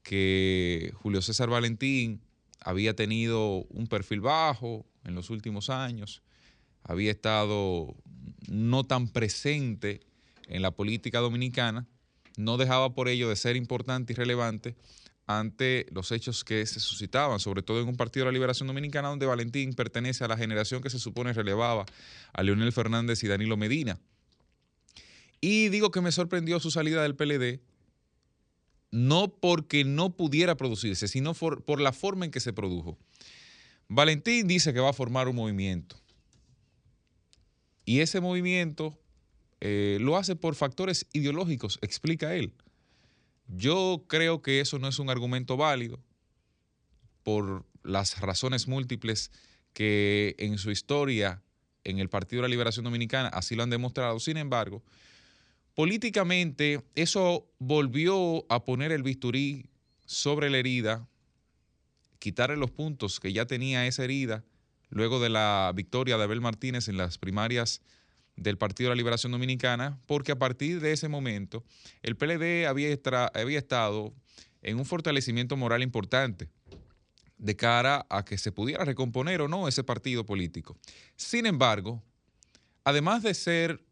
que 0.02 0.92
Julio 0.94 1.22
César 1.22 1.48
Valentín 1.48 2.20
había 2.60 2.94
tenido 2.94 3.64
un 3.70 3.86
perfil 3.86 4.20
bajo 4.20 4.86
en 5.04 5.14
los 5.14 5.30
últimos 5.30 5.70
años, 5.70 6.22
había 6.82 7.10
estado 7.10 7.94
no 8.48 8.84
tan 8.84 9.08
presente 9.08 10.00
en 10.48 10.62
la 10.62 10.72
política 10.72 11.20
dominicana, 11.20 11.86
no 12.36 12.56
dejaba 12.56 12.94
por 12.94 13.08
ello 13.08 13.28
de 13.28 13.36
ser 13.36 13.56
importante 13.56 14.12
y 14.12 14.16
relevante 14.16 14.74
ante 15.38 15.86
los 15.90 16.12
hechos 16.12 16.44
que 16.44 16.64
se 16.66 16.80
suscitaban, 16.80 17.38
sobre 17.40 17.62
todo 17.62 17.80
en 17.80 17.88
un 17.88 17.96
partido 17.96 18.24
de 18.24 18.32
la 18.32 18.34
Liberación 18.34 18.66
Dominicana 18.66 19.08
donde 19.08 19.26
Valentín 19.26 19.74
pertenece 19.74 20.24
a 20.24 20.28
la 20.28 20.36
generación 20.36 20.82
que 20.82 20.90
se 20.90 20.98
supone 20.98 21.32
relevaba 21.32 21.84
a 22.32 22.42
Leonel 22.42 22.72
Fernández 22.72 23.22
y 23.24 23.28
Danilo 23.28 23.56
Medina. 23.56 23.98
Y 25.40 25.68
digo 25.70 25.90
que 25.90 26.00
me 26.00 26.12
sorprendió 26.12 26.60
su 26.60 26.70
salida 26.70 27.02
del 27.02 27.16
PLD, 27.16 27.60
no 28.92 29.34
porque 29.34 29.84
no 29.84 30.16
pudiera 30.16 30.56
producirse, 30.56 31.08
sino 31.08 31.34
por, 31.34 31.80
la 31.80 31.92
forma 31.92 32.24
en 32.24 32.30
que 32.30 32.40
se 32.40 32.52
produjo. 32.52 32.96
Valentín 33.88 34.46
dice 34.46 34.72
que 34.72 34.80
va 34.80 34.90
a 34.90 34.94
formar 34.94 35.28
un 35.28 35.36
movimiento. 35.36 35.96
Y 37.84 38.00
ese 38.00 38.20
movimiento 38.20 38.96
eh, 39.60 39.98
lo 40.00 40.16
hace 40.16 40.36
por 40.36 40.54
factores 40.54 41.06
ideológicos, 41.12 41.78
explica 41.82 42.36
él. 42.36 42.52
Yo 43.54 44.04
creo 44.06 44.40
que 44.40 44.60
eso 44.60 44.78
no 44.78 44.88
es 44.88 44.98
un 44.98 45.10
argumento 45.10 45.58
válido 45.58 46.00
por 47.22 47.66
las 47.82 48.18
razones 48.20 48.66
múltiples 48.66 49.30
que 49.74 50.34
en 50.38 50.56
su 50.56 50.70
historia 50.70 51.42
en 51.84 51.98
el 51.98 52.08
Partido 52.08 52.40
de 52.40 52.48
la 52.48 52.50
Liberación 52.50 52.84
Dominicana, 52.84 53.28
así 53.28 53.54
lo 53.54 53.62
han 53.62 53.70
demostrado. 53.70 54.18
Sin 54.20 54.38
embargo, 54.38 54.82
políticamente 55.74 56.82
eso 56.94 57.46
volvió 57.58 58.50
a 58.50 58.64
poner 58.64 58.90
el 58.90 59.02
bisturí 59.02 59.68
sobre 60.06 60.48
la 60.48 60.58
herida, 60.58 61.06
quitarle 62.18 62.56
los 62.56 62.70
puntos 62.70 63.20
que 63.20 63.34
ya 63.34 63.46
tenía 63.46 63.86
esa 63.86 64.04
herida 64.04 64.44
luego 64.88 65.20
de 65.20 65.28
la 65.28 65.72
victoria 65.74 66.16
de 66.16 66.24
Abel 66.24 66.40
Martínez 66.40 66.88
en 66.88 66.96
las 66.96 67.18
primarias 67.18 67.82
del 68.36 68.58
Partido 68.58 68.88
de 68.88 68.96
la 68.96 68.98
Liberación 68.98 69.32
Dominicana, 69.32 69.98
porque 70.06 70.32
a 70.32 70.38
partir 70.38 70.80
de 70.80 70.92
ese 70.92 71.08
momento 71.08 71.64
el 72.02 72.16
PLD 72.16 72.66
había, 72.66 72.96
había 73.34 73.58
estado 73.58 74.12
en 74.62 74.78
un 74.78 74.84
fortalecimiento 74.84 75.56
moral 75.56 75.82
importante 75.82 76.48
de 77.38 77.56
cara 77.56 78.06
a 78.08 78.24
que 78.24 78.38
se 78.38 78.52
pudiera 78.52 78.84
recomponer 78.84 79.40
o 79.42 79.48
no 79.48 79.66
ese 79.66 79.82
partido 79.82 80.24
político. 80.24 80.76
Sin 81.16 81.46
embargo, 81.46 82.02
además 82.84 83.22
de 83.22 83.34
ser 83.34 83.84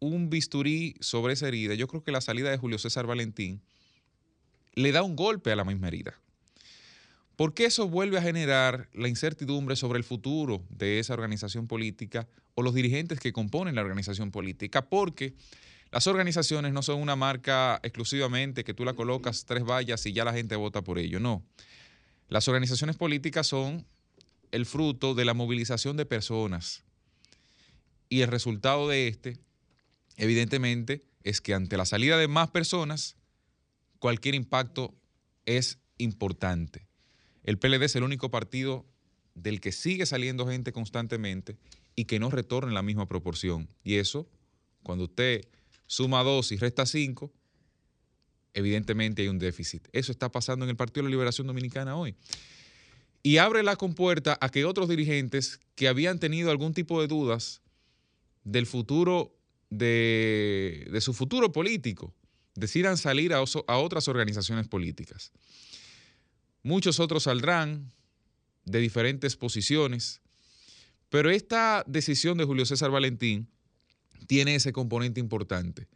un 0.00 0.28
bisturí 0.28 0.94
sobre 1.00 1.32
esa 1.32 1.48
herida, 1.48 1.74
yo 1.74 1.88
creo 1.88 2.02
que 2.02 2.12
la 2.12 2.20
salida 2.20 2.50
de 2.50 2.58
Julio 2.58 2.78
César 2.78 3.06
Valentín 3.06 3.62
le 4.74 4.92
da 4.92 5.02
un 5.02 5.16
golpe 5.16 5.50
a 5.50 5.56
la 5.56 5.64
misma 5.64 5.88
herida. 5.88 6.14
Porque 7.36 7.64
eso 7.64 7.88
vuelve 7.88 8.18
a 8.18 8.22
generar 8.22 8.88
la 8.92 9.08
incertidumbre 9.08 9.76
sobre 9.76 9.98
el 9.98 10.04
futuro 10.04 10.62
de 10.68 10.98
esa 10.98 11.14
organización 11.14 11.66
política 11.66 12.28
o 12.54 12.62
los 12.62 12.74
dirigentes 12.74 13.20
que 13.20 13.32
componen 13.32 13.74
la 13.74 13.82
organización 13.82 14.30
política, 14.30 14.88
porque 14.88 15.34
las 15.90 16.06
organizaciones 16.06 16.72
no 16.72 16.82
son 16.82 17.00
una 17.00 17.16
marca 17.16 17.80
exclusivamente 17.82 18.64
que 18.64 18.74
tú 18.74 18.84
la 18.84 18.94
colocas 18.94 19.44
tres 19.44 19.64
vallas 19.64 20.04
y 20.06 20.12
ya 20.12 20.24
la 20.24 20.32
gente 20.32 20.56
vota 20.56 20.82
por 20.82 20.98
ello, 20.98 21.20
no. 21.20 21.42
Las 22.28 22.48
organizaciones 22.48 22.96
políticas 22.96 23.46
son 23.46 23.86
el 24.50 24.66
fruto 24.66 25.14
de 25.14 25.24
la 25.24 25.34
movilización 25.34 25.96
de 25.96 26.06
personas 26.06 26.84
y 28.08 28.22
el 28.22 28.28
resultado 28.28 28.88
de 28.88 29.08
este, 29.08 29.38
evidentemente, 30.16 31.02
es 31.22 31.40
que 31.40 31.54
ante 31.54 31.76
la 31.76 31.86
salida 31.86 32.18
de 32.18 32.28
más 32.28 32.50
personas, 32.50 33.16
cualquier 33.98 34.34
impacto 34.34 34.94
es 35.46 35.78
importante. 35.98 36.86
El 37.42 37.58
PLD 37.58 37.82
es 37.84 37.96
el 37.96 38.02
único 38.02 38.30
partido 38.30 38.84
del 39.34 39.60
que 39.60 39.72
sigue 39.72 40.06
saliendo 40.06 40.46
gente 40.46 40.72
constantemente 40.72 41.56
y 41.96 42.04
que 42.06 42.18
no 42.18 42.30
retorna 42.30 42.70
en 42.70 42.74
la 42.74 42.82
misma 42.82 43.06
proporción. 43.06 43.68
Y 43.82 43.96
eso, 43.96 44.28
cuando 44.82 45.04
usted 45.04 45.46
suma 45.86 46.22
dos 46.22 46.52
y 46.52 46.56
resta 46.56 46.86
cinco, 46.86 47.32
evidentemente 48.52 49.22
hay 49.22 49.28
un 49.28 49.38
déficit. 49.38 49.88
Eso 49.92 50.12
está 50.12 50.30
pasando 50.30 50.64
en 50.64 50.70
el 50.70 50.76
Partido 50.76 51.02
de 51.02 51.10
la 51.10 51.14
Liberación 51.16 51.46
Dominicana 51.46 51.96
hoy. 51.96 52.14
Y 53.22 53.38
abre 53.38 53.62
la 53.62 53.76
compuerta 53.76 54.38
a 54.40 54.48
que 54.48 54.64
otros 54.64 54.88
dirigentes 54.88 55.60
que 55.74 55.88
habían 55.88 56.18
tenido 56.18 56.50
algún 56.50 56.74
tipo 56.74 57.00
de 57.00 57.08
dudas 57.08 57.62
del 58.44 58.66
futuro, 58.66 59.34
de, 59.70 60.98
su 61.00 61.14
futuro 61.14 61.50
político, 61.52 62.14
decidan 62.54 62.96
salir 62.96 63.32
a 63.32 63.42
otras 63.42 64.08
organizaciones 64.08 64.68
políticas. 64.68 65.32
Muchos 66.62 67.00
otros 67.00 67.24
saldrán 67.24 67.92
de 68.64 68.78
diferentes 68.78 69.36
posiciones, 69.36 70.20
pero 71.14 71.30
esta 71.30 71.84
decisión 71.86 72.38
de 72.38 72.44
Julio 72.44 72.66
César 72.66 72.90
Valentín 72.90 73.46
tiene 74.26 74.56
ese 74.56 74.72
componente 74.72 75.20
importante. 75.20 75.86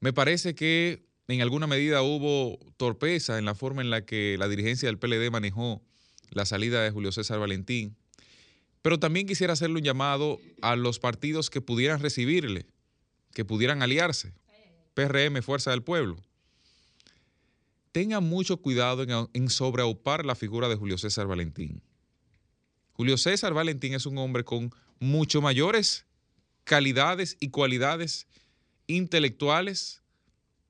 Me 0.00 0.14
parece 0.14 0.54
que 0.54 1.04
en 1.28 1.42
alguna 1.42 1.66
medida 1.66 2.00
hubo 2.00 2.58
torpeza 2.78 3.36
en 3.36 3.44
la 3.44 3.54
forma 3.54 3.82
en 3.82 3.90
la 3.90 4.06
que 4.06 4.36
la 4.38 4.48
dirigencia 4.48 4.88
del 4.88 4.98
PLD 4.98 5.30
manejó 5.30 5.82
la 6.30 6.46
salida 6.46 6.82
de 6.82 6.90
Julio 6.90 7.12
César 7.12 7.38
Valentín, 7.38 7.98
pero 8.80 8.98
también 8.98 9.26
quisiera 9.26 9.52
hacerle 9.52 9.76
un 9.76 9.84
llamado 9.84 10.40
a 10.62 10.74
los 10.74 11.00
partidos 11.00 11.50
que 11.50 11.60
pudieran 11.60 12.00
recibirle, 12.00 12.64
que 13.34 13.44
pudieran 13.44 13.82
aliarse. 13.82 14.32
PRM, 14.94 15.42
Fuerza 15.42 15.70
del 15.72 15.82
Pueblo 15.82 16.16
tengan 17.92 18.24
mucho 18.24 18.56
cuidado 18.56 19.28
en, 19.34 19.50
sobreaupar 19.50 20.24
la 20.24 20.34
figura 20.34 20.70
de 20.70 20.76
Julio 20.76 20.96
César 20.96 21.26
Valentín. 21.26 21.82
Julio 22.98 23.16
César 23.16 23.54
Valentín 23.54 23.94
es 23.94 24.06
un 24.06 24.18
hombre 24.18 24.42
con 24.42 24.72
mucho 24.98 25.40
mayores 25.40 26.04
calidades 26.64 27.36
y 27.38 27.50
cualidades 27.50 28.26
intelectuales 28.88 30.02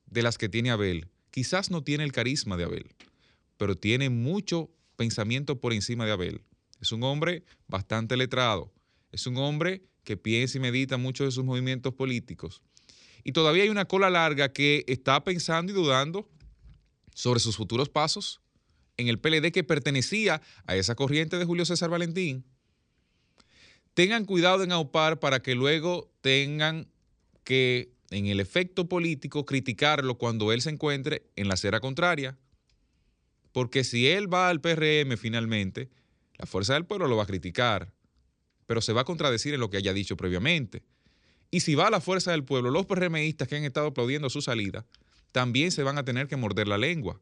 de 0.05 0.21
las 0.21 0.37
que 0.37 0.47
tiene 0.47 0.69
Abel. 0.69 1.07
Quizás 1.31 1.71
no 1.71 1.83
tiene 1.83 2.03
el 2.03 2.11
carisma 2.11 2.55
de 2.55 2.65
Abel, 2.65 2.93
pero 3.57 3.75
tiene 3.75 4.11
mucho 4.11 4.69
pensamiento 4.95 5.59
por 5.59 5.73
encima 5.73 6.05
de 6.05 6.11
Abel. 6.11 6.43
Es 6.79 6.91
un 6.91 7.01
hombre 7.01 7.45
bastante 7.67 8.15
letrado, 8.15 8.71
es 9.11 9.25
un 9.25 9.37
hombre 9.37 9.81
que 10.03 10.15
piensa 10.15 10.59
y 10.59 10.61
medita 10.61 10.97
mucho 10.97 11.25
de 11.25 11.31
sus 11.31 11.43
movimientos 11.43 11.95
políticos. 11.95 12.61
Y 13.23 13.31
todavía 13.31 13.63
hay 13.63 13.69
una 13.69 13.85
cola 13.85 14.11
larga 14.11 14.53
que 14.53 14.85
está 14.87 15.23
pensando 15.23 15.71
y 15.71 15.75
dudando 15.75 16.29
sobre 17.15 17.39
sus 17.39 17.57
futuros 17.57 17.89
pasos 17.89 18.39
en 18.99 19.07
el 19.07 19.17
PLD 19.17 19.51
que 19.51 19.63
pertenecía 19.63 20.41
a 20.65 20.75
esa 20.75 20.93
corriente 20.93 21.37
de 21.37 21.45
Julio 21.45 21.65
César 21.65 21.89
Valentín, 21.89 22.43
tengan 23.93 24.25
cuidado 24.25 24.63
en 24.63 24.73
aupar 24.73 25.19
para 25.19 25.41
que 25.41 25.55
luego 25.55 26.11
tengan 26.21 26.87
que, 27.45 27.93
en 28.11 28.27
el 28.27 28.41
efecto 28.41 28.89
político, 28.89 29.45
criticarlo 29.45 30.17
cuando 30.17 30.51
él 30.51 30.61
se 30.61 30.69
encuentre 30.69 31.23
en 31.37 31.47
la 31.47 31.53
acera 31.53 31.79
contraria. 31.79 32.37
Porque 33.53 33.85
si 33.85 34.07
él 34.07 34.31
va 34.31 34.49
al 34.49 34.59
PRM 34.59 35.17
finalmente, 35.17 35.89
la 36.37 36.45
fuerza 36.45 36.73
del 36.73 36.85
pueblo 36.85 37.07
lo 37.07 37.15
va 37.15 37.23
a 37.23 37.27
criticar, 37.27 37.93
pero 38.65 38.81
se 38.81 38.93
va 38.93 39.01
a 39.01 39.05
contradecir 39.05 39.53
en 39.53 39.61
lo 39.61 39.69
que 39.69 39.77
haya 39.77 39.93
dicho 39.93 40.17
previamente. 40.17 40.83
Y 41.51 41.61
si 41.61 41.73
va 41.73 41.87
a 41.87 41.91
la 41.91 42.01
fuerza 42.01 42.31
del 42.31 42.43
pueblo, 42.43 42.69
los 42.69 42.85
PRMistas 42.85 43.47
que 43.47 43.55
han 43.55 43.63
estado 43.63 43.87
aplaudiendo 43.87 44.29
su 44.29 44.41
salida, 44.41 44.85
también 45.31 45.71
se 45.71 45.83
van 45.83 45.97
a 45.97 46.03
tener 46.03 46.27
que 46.27 46.35
morder 46.35 46.67
la 46.67 46.77
lengua, 46.77 47.21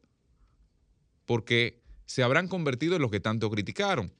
porque 1.27 1.83
se 2.07 2.23
habrán 2.23 2.47
convertido 2.47 2.95
en 2.95 3.03
los 3.03 3.11
que 3.11 3.19
tanto 3.19 3.51
criticaron. 3.51 4.11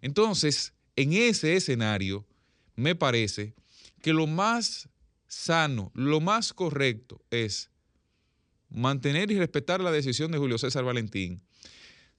Entonces, 0.00 0.72
en 0.96 1.12
ese 1.12 1.54
escenario, 1.54 2.26
me 2.74 2.96
parece 2.96 3.54
que 4.00 4.12
lo 4.12 4.26
más 4.26 4.88
sano, 5.28 5.92
lo 5.94 6.20
más 6.20 6.52
correcto 6.52 7.22
es 7.30 7.70
mantener 8.68 9.30
y 9.30 9.38
respetar 9.38 9.80
la 9.80 9.92
decisión 9.92 10.32
de 10.32 10.38
Julio 10.38 10.58
César 10.58 10.84
Valentín, 10.84 11.42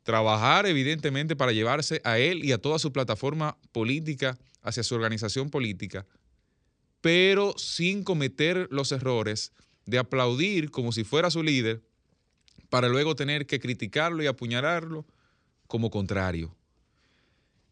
trabajar 0.03 0.67
evidentemente 0.67 1.35
para 1.35 1.51
llevarse 1.51 1.99
a 2.03 2.19
él 2.19 2.45
y 2.45 2.51
a 2.51 2.59
toda 2.59 2.79
su 2.79 2.93
plataforma 2.93 3.57
política 3.71 4.37
hacia 4.61 4.83
su 4.83 4.93
organización 4.93 5.49
política, 5.49 6.05
pero 7.01 7.55
sin 7.57 8.03
cometer 8.03 8.67
los 8.69 8.91
errores 8.91 9.51
de 9.85 9.97
aplaudir 9.97 10.69
como 10.69 10.91
si 10.91 11.03
fuera 11.03 11.31
su 11.31 11.41
líder 11.41 11.83
para 12.73 12.89
luego 12.89 13.15
tener 13.15 13.45
que 13.45 13.59
criticarlo 13.59 14.23
y 14.23 14.25
apuñalarlo 14.25 15.05
como 15.67 15.91
contrario. 15.91 16.55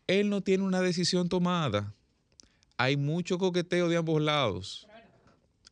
Él 0.05 0.29
no 0.29 0.41
tiene 0.41 0.63
una 0.63 0.79
decisión 0.79 1.27
tomada. 1.27 1.95
Hay 2.77 2.97
mucho 2.97 3.39
coqueteo 3.39 3.89
de 3.89 3.97
ambos 3.97 4.21
lados. 4.21 4.87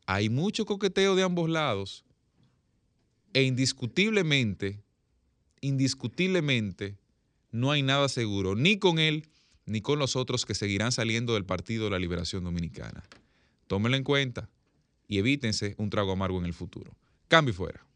Hay 0.04 0.30
mucho 0.30 0.66
coqueteo 0.66 1.14
de 1.14 1.22
ambos 1.22 1.48
lados. 1.48 2.04
E 3.32 3.44
indiscutiblemente, 3.44 4.82
indiscutiblemente, 5.60 6.96
no 7.52 7.70
hay 7.70 7.84
nada 7.84 8.08
seguro, 8.08 8.56
ni 8.56 8.80
con 8.80 8.98
él, 8.98 9.28
ni 9.64 9.80
con 9.80 10.00
los 10.00 10.16
otros 10.16 10.44
que 10.44 10.56
seguirán 10.56 10.90
saliendo 10.90 11.34
del 11.34 11.44
Partido 11.44 11.84
de 11.84 11.90
la 11.90 12.00
Liberación 12.00 12.42
Dominicana. 12.42 13.04
Tómenlo 13.68 13.96
en 13.96 14.02
cuenta 14.02 14.48
y 15.06 15.18
evítense 15.18 15.76
un 15.78 15.88
trago 15.88 16.10
amargo 16.10 16.40
en 16.40 16.46
el 16.46 16.52
futuro. 16.52 16.96
Cambio 17.28 17.54
fuera. 17.54 17.86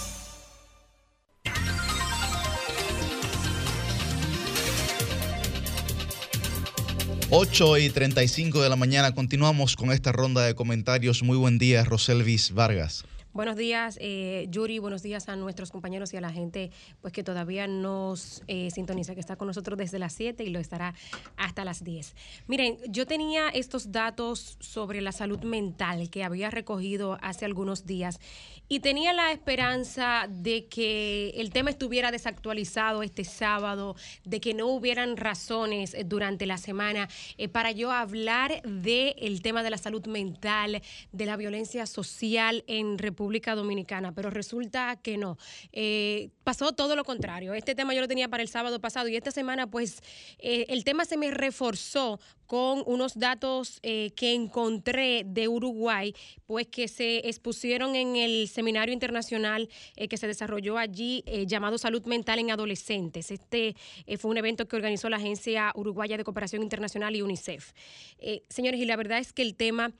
8 7.29 7.77
y 7.79 7.89
35 7.89 8.61
de 8.61 8.69
la 8.69 8.75
mañana 8.75 9.13
continuamos 9.13 9.75
con 9.75 9.91
esta 9.91 10.13
ronda 10.13 10.45
de 10.45 10.55
comentarios. 10.55 11.23
Muy 11.23 11.35
buen 11.35 11.57
día, 11.57 11.83
Roselvis 11.83 12.53
Vargas. 12.53 13.03
Buenos 13.33 13.55
días, 13.55 13.97
eh, 13.99 14.45
Yuri. 14.51 14.77
Buenos 14.77 15.01
días 15.01 15.27
a 15.27 15.35
nuestros 15.35 15.71
compañeros 15.71 16.13
y 16.13 16.17
a 16.17 16.21
la 16.21 16.31
gente 16.31 16.69
pues 17.01 17.11
que 17.11 17.23
todavía 17.23 17.65
nos 17.65 18.43
eh, 18.45 18.69
sintoniza, 18.69 19.15
que 19.15 19.21
está 19.21 19.37
con 19.37 19.47
nosotros 19.47 19.75
desde 19.75 19.97
las 19.97 20.13
7 20.13 20.43
y 20.43 20.49
lo 20.51 20.59
estará 20.59 20.93
hasta 21.35 21.65
las 21.65 21.83
10. 21.83 22.13
Miren, 22.45 22.77
yo 22.89 23.07
tenía 23.07 23.49
estos 23.49 23.91
datos 23.91 24.57
sobre 24.59 25.01
la 25.01 25.11
salud 25.11 25.39
mental 25.39 26.11
que 26.11 26.23
había 26.23 26.51
recogido 26.51 27.17
hace 27.23 27.45
algunos 27.45 27.87
días 27.87 28.19
y 28.67 28.81
tenía 28.81 29.13
la 29.13 29.31
esperanza 29.31 30.27
de 30.29 30.67
que 30.67 31.29
el 31.31 31.49
tema 31.49 31.71
estuviera 31.71 32.11
desactualizado 32.11 33.01
este 33.01 33.23
sábado, 33.23 33.95
de 34.25 34.41
que 34.41 34.53
no 34.53 34.67
hubieran 34.67 35.17
razones 35.17 35.95
eh, 35.95 36.03
durante 36.03 36.45
la 36.45 36.59
semana 36.59 37.09
eh, 37.39 37.49
para 37.49 37.71
yo 37.71 37.91
hablar 37.91 38.61
del 38.61 39.41
tema 39.41 39.63
de 39.63 39.71
la 39.71 39.79
salud 39.79 40.05
mental, 40.05 40.83
de 41.11 41.25
la 41.25 41.35
violencia 41.35 41.87
social 41.87 42.63
en 42.67 42.99
República 42.99 43.22
Dominicana, 43.55 44.13
pero 44.13 44.29
resulta 44.29 44.95
que 45.01 45.17
no. 45.17 45.37
Eh, 45.71 46.29
pasó 46.43 46.73
todo 46.73 46.95
lo 46.95 47.03
contrario. 47.03 47.53
Este 47.53 47.75
tema 47.75 47.93
yo 47.93 48.01
lo 48.01 48.07
tenía 48.07 48.27
para 48.27 48.43
el 48.43 48.49
sábado 48.49 48.79
pasado 48.79 49.07
y 49.07 49.15
esta 49.15 49.31
semana 49.31 49.67
pues 49.67 50.01
eh, 50.39 50.65
el 50.69 50.83
tema 50.83 51.05
se 51.05 51.17
me 51.17 51.31
reforzó 51.31 52.19
con 52.45 52.83
unos 52.85 53.17
datos 53.17 53.79
eh, 53.81 54.11
que 54.15 54.33
encontré 54.33 55.23
de 55.25 55.47
Uruguay, 55.47 56.13
pues 56.45 56.67
que 56.67 56.87
se 56.87 57.27
expusieron 57.27 57.95
en 57.95 58.15
el 58.15 58.47
seminario 58.47 58.93
internacional 58.93 59.69
que 59.95 60.17
se 60.17 60.27
desarrolló 60.27 60.77
allí 60.77 61.23
llamado 61.47 61.77
Salud 61.77 62.05
Mental 62.05 62.37
en 62.39 62.51
Adolescentes. 62.51 63.31
Este 63.31 63.75
fue 64.19 64.29
un 64.29 64.37
evento 64.37 64.67
que 64.67 64.75
organizó 64.75 65.09
la 65.09 65.17
Agencia 65.17 65.71
Uruguaya 65.75 66.17
de 66.17 66.23
Cooperación 66.23 66.61
Internacional 66.61 67.15
y 67.15 67.21
UNICEF. 67.21 67.71
Señores, 68.49 68.79
y 68.79 68.85
la 68.85 68.97
verdad 68.97 69.19
es 69.19 69.33
que 69.33 69.41
el 69.41 69.55
tema 69.55 69.93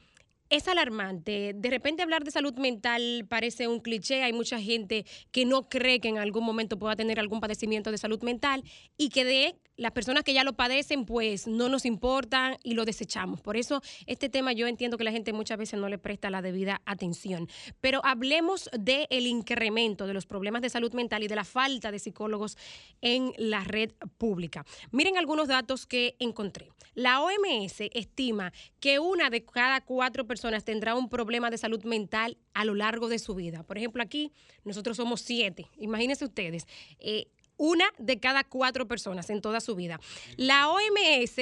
es 0.53 0.67
alarmante. 0.67 1.53
De 1.55 1.69
repente 1.71 2.03
hablar 2.03 2.23
de 2.23 2.29
salud 2.29 2.53
mental 2.59 3.25
parece 3.27 3.67
un 3.67 3.79
cliché. 3.79 4.21
Hay 4.21 4.33
mucha 4.33 4.61
gente 4.61 5.03
que 5.31 5.45
no 5.45 5.67
cree 5.67 5.99
que 5.99 6.09
en 6.09 6.19
algún 6.19 6.43
momento 6.43 6.77
pueda 6.77 6.95
tener 6.95 7.19
algún 7.19 7.39
padecimiento 7.39 7.89
de 7.89 7.97
salud 7.97 8.21
mental 8.21 8.63
y 8.95 9.09
que 9.09 9.25
de 9.25 9.55
las 9.77 9.93
personas 9.93 10.23
que 10.23 10.35
ya 10.35 10.43
lo 10.43 10.53
padecen, 10.53 11.05
pues 11.05 11.47
no 11.47 11.69
nos 11.69 11.85
importan 11.85 12.57
y 12.61 12.75
lo 12.75 12.85
desechamos. 12.85 13.41
Por 13.41 13.57
eso 13.57 13.81
este 14.05 14.29
tema 14.29 14.53
yo 14.53 14.67
entiendo 14.67 14.99
que 14.99 15.03
la 15.03 15.11
gente 15.11 15.33
muchas 15.33 15.57
veces 15.57 15.79
no 15.79 15.89
le 15.89 15.97
presta 15.97 16.29
la 16.29 16.43
debida 16.43 16.83
atención. 16.85 17.49
Pero 17.81 18.01
hablemos 18.03 18.69
del 18.77 19.25
incremento 19.25 20.05
de 20.05 20.13
los 20.13 20.27
problemas 20.27 20.61
de 20.61 20.69
salud 20.69 20.93
mental 20.93 21.23
y 21.23 21.27
de 21.27 21.35
la 21.35 21.45
falta 21.45 21.91
de 21.91 21.97
psicólogos 21.97 22.59
en 23.01 23.33
la 23.37 23.63
red 23.63 23.89
pública. 24.19 24.63
Miren 24.91 25.17
algunos 25.17 25.47
datos 25.47 25.87
que 25.87 26.15
encontré. 26.19 26.69
La 26.93 27.21
OMS 27.23 27.81
estima 27.93 28.53
que 28.79 28.99
una 28.99 29.31
de 29.31 29.43
cada 29.43 29.81
cuatro 29.81 30.27
personas 30.27 30.42
tendrá 30.65 30.95
un 30.95 31.09
problema 31.09 31.49
de 31.49 31.57
salud 31.57 31.83
mental 31.83 32.37
a 32.53 32.65
lo 32.65 32.75
largo 32.75 33.07
de 33.07 33.19
su 33.19 33.35
vida. 33.35 33.63
Por 33.63 33.77
ejemplo, 33.77 34.03
aquí 34.03 34.31
nosotros 34.63 34.97
somos 34.97 35.21
siete. 35.21 35.67
Imagínense 35.77 36.25
ustedes. 36.25 36.65
eh, 36.99 37.27
una 37.57 37.85
de 37.99 38.19
cada 38.19 38.43
cuatro 38.43 38.87
personas 38.87 39.29
en 39.29 39.41
toda 39.41 39.61
su 39.61 39.75
vida. 39.75 39.99
La 40.37 40.69
OMS 40.69 41.37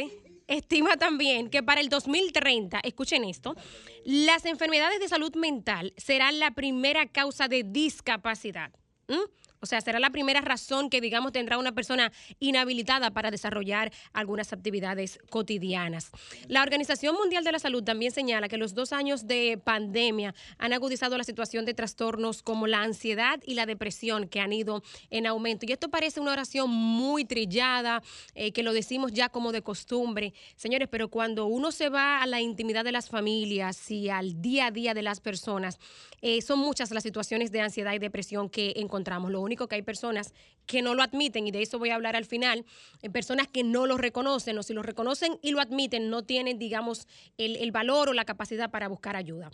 estima 0.47 0.97
también 0.97 1.49
que 1.49 1.63
para 1.63 1.81
el 1.81 1.89
2030, 1.89 2.81
escuchen 2.83 3.23
esto, 3.23 3.55
las 4.03 4.45
enfermedades 4.45 4.99
de 4.99 5.07
salud 5.07 5.33
mental 5.35 5.93
serán 5.97 6.39
la 6.39 6.51
primera 6.51 7.07
causa 7.07 7.47
de 7.47 7.63
discapacidad. 7.63 8.71
O 9.61 9.67
sea, 9.67 9.79
será 9.81 9.99
la 9.99 10.09
primera 10.09 10.41
razón 10.41 10.89
que, 10.89 11.01
digamos, 11.01 11.31
tendrá 11.31 11.57
una 11.57 11.71
persona 11.71 12.11
inhabilitada 12.39 13.11
para 13.11 13.29
desarrollar 13.29 13.91
algunas 14.11 14.53
actividades 14.53 15.19
cotidianas. 15.29 16.11
La 16.47 16.63
Organización 16.63 17.15
Mundial 17.15 17.43
de 17.43 17.51
la 17.51 17.59
Salud 17.59 17.83
también 17.83 18.11
señala 18.11 18.49
que 18.49 18.57
los 18.57 18.73
dos 18.73 18.91
años 18.91 19.27
de 19.27 19.59
pandemia 19.63 20.33
han 20.57 20.73
agudizado 20.73 21.17
la 21.17 21.23
situación 21.23 21.65
de 21.65 21.75
trastornos 21.75 22.41
como 22.41 22.65
la 22.65 22.81
ansiedad 22.81 23.39
y 23.45 23.53
la 23.53 23.65
depresión 23.67 24.27
que 24.27 24.39
han 24.39 24.51
ido 24.51 24.81
en 25.11 25.27
aumento. 25.27 25.65
Y 25.67 25.71
esto 25.71 25.89
parece 25.89 26.19
una 26.19 26.31
oración 26.31 26.69
muy 26.69 27.25
trillada, 27.25 28.01
eh, 28.33 28.51
que 28.51 28.63
lo 28.63 28.73
decimos 28.73 29.11
ya 29.13 29.29
como 29.29 29.51
de 29.51 29.61
costumbre. 29.61 30.33
Señores, 30.55 30.87
pero 30.89 31.09
cuando 31.09 31.45
uno 31.45 31.71
se 31.71 31.89
va 31.89 32.21
a 32.21 32.25
la 32.25 32.41
intimidad 32.41 32.83
de 32.83 32.91
las 32.91 33.09
familias 33.09 33.91
y 33.91 34.09
al 34.09 34.41
día 34.41 34.67
a 34.67 34.71
día 34.71 34.93
de 34.93 35.03
las 35.03 35.19
personas, 35.21 35.79
eh, 36.21 36.41
son 36.41 36.59
muchas 36.59 36.91
las 36.91 37.03
situaciones 37.03 37.51
de 37.51 37.61
ansiedad 37.61 37.93
y 37.93 37.99
depresión 37.99 38.49
que 38.49 38.73
encontramos. 38.75 39.31
Lo 39.31 39.39
único 39.51 39.67
que 39.67 39.75
hay 39.75 39.81
personas 39.81 40.33
que 40.65 40.81
no 40.81 40.95
lo 40.95 41.03
admiten, 41.03 41.45
y 41.47 41.51
de 41.51 41.61
eso 41.61 41.77
voy 41.77 41.89
a 41.89 41.95
hablar 41.95 42.15
al 42.15 42.25
final, 42.25 42.65
eh, 43.01 43.09
personas 43.09 43.47
que 43.47 43.63
no 43.63 43.85
lo 43.85 43.97
reconocen, 43.97 44.57
o 44.57 44.63
si 44.63 44.73
lo 44.73 44.81
reconocen 44.81 45.37
y 45.41 45.51
lo 45.51 45.59
admiten, 45.59 46.09
no 46.09 46.23
tienen, 46.23 46.57
digamos, 46.57 47.07
el, 47.37 47.57
el 47.57 47.71
valor 47.71 48.09
o 48.09 48.13
la 48.13 48.23
capacidad 48.25 48.71
para 48.71 48.87
buscar 48.87 49.15
ayuda. 49.15 49.51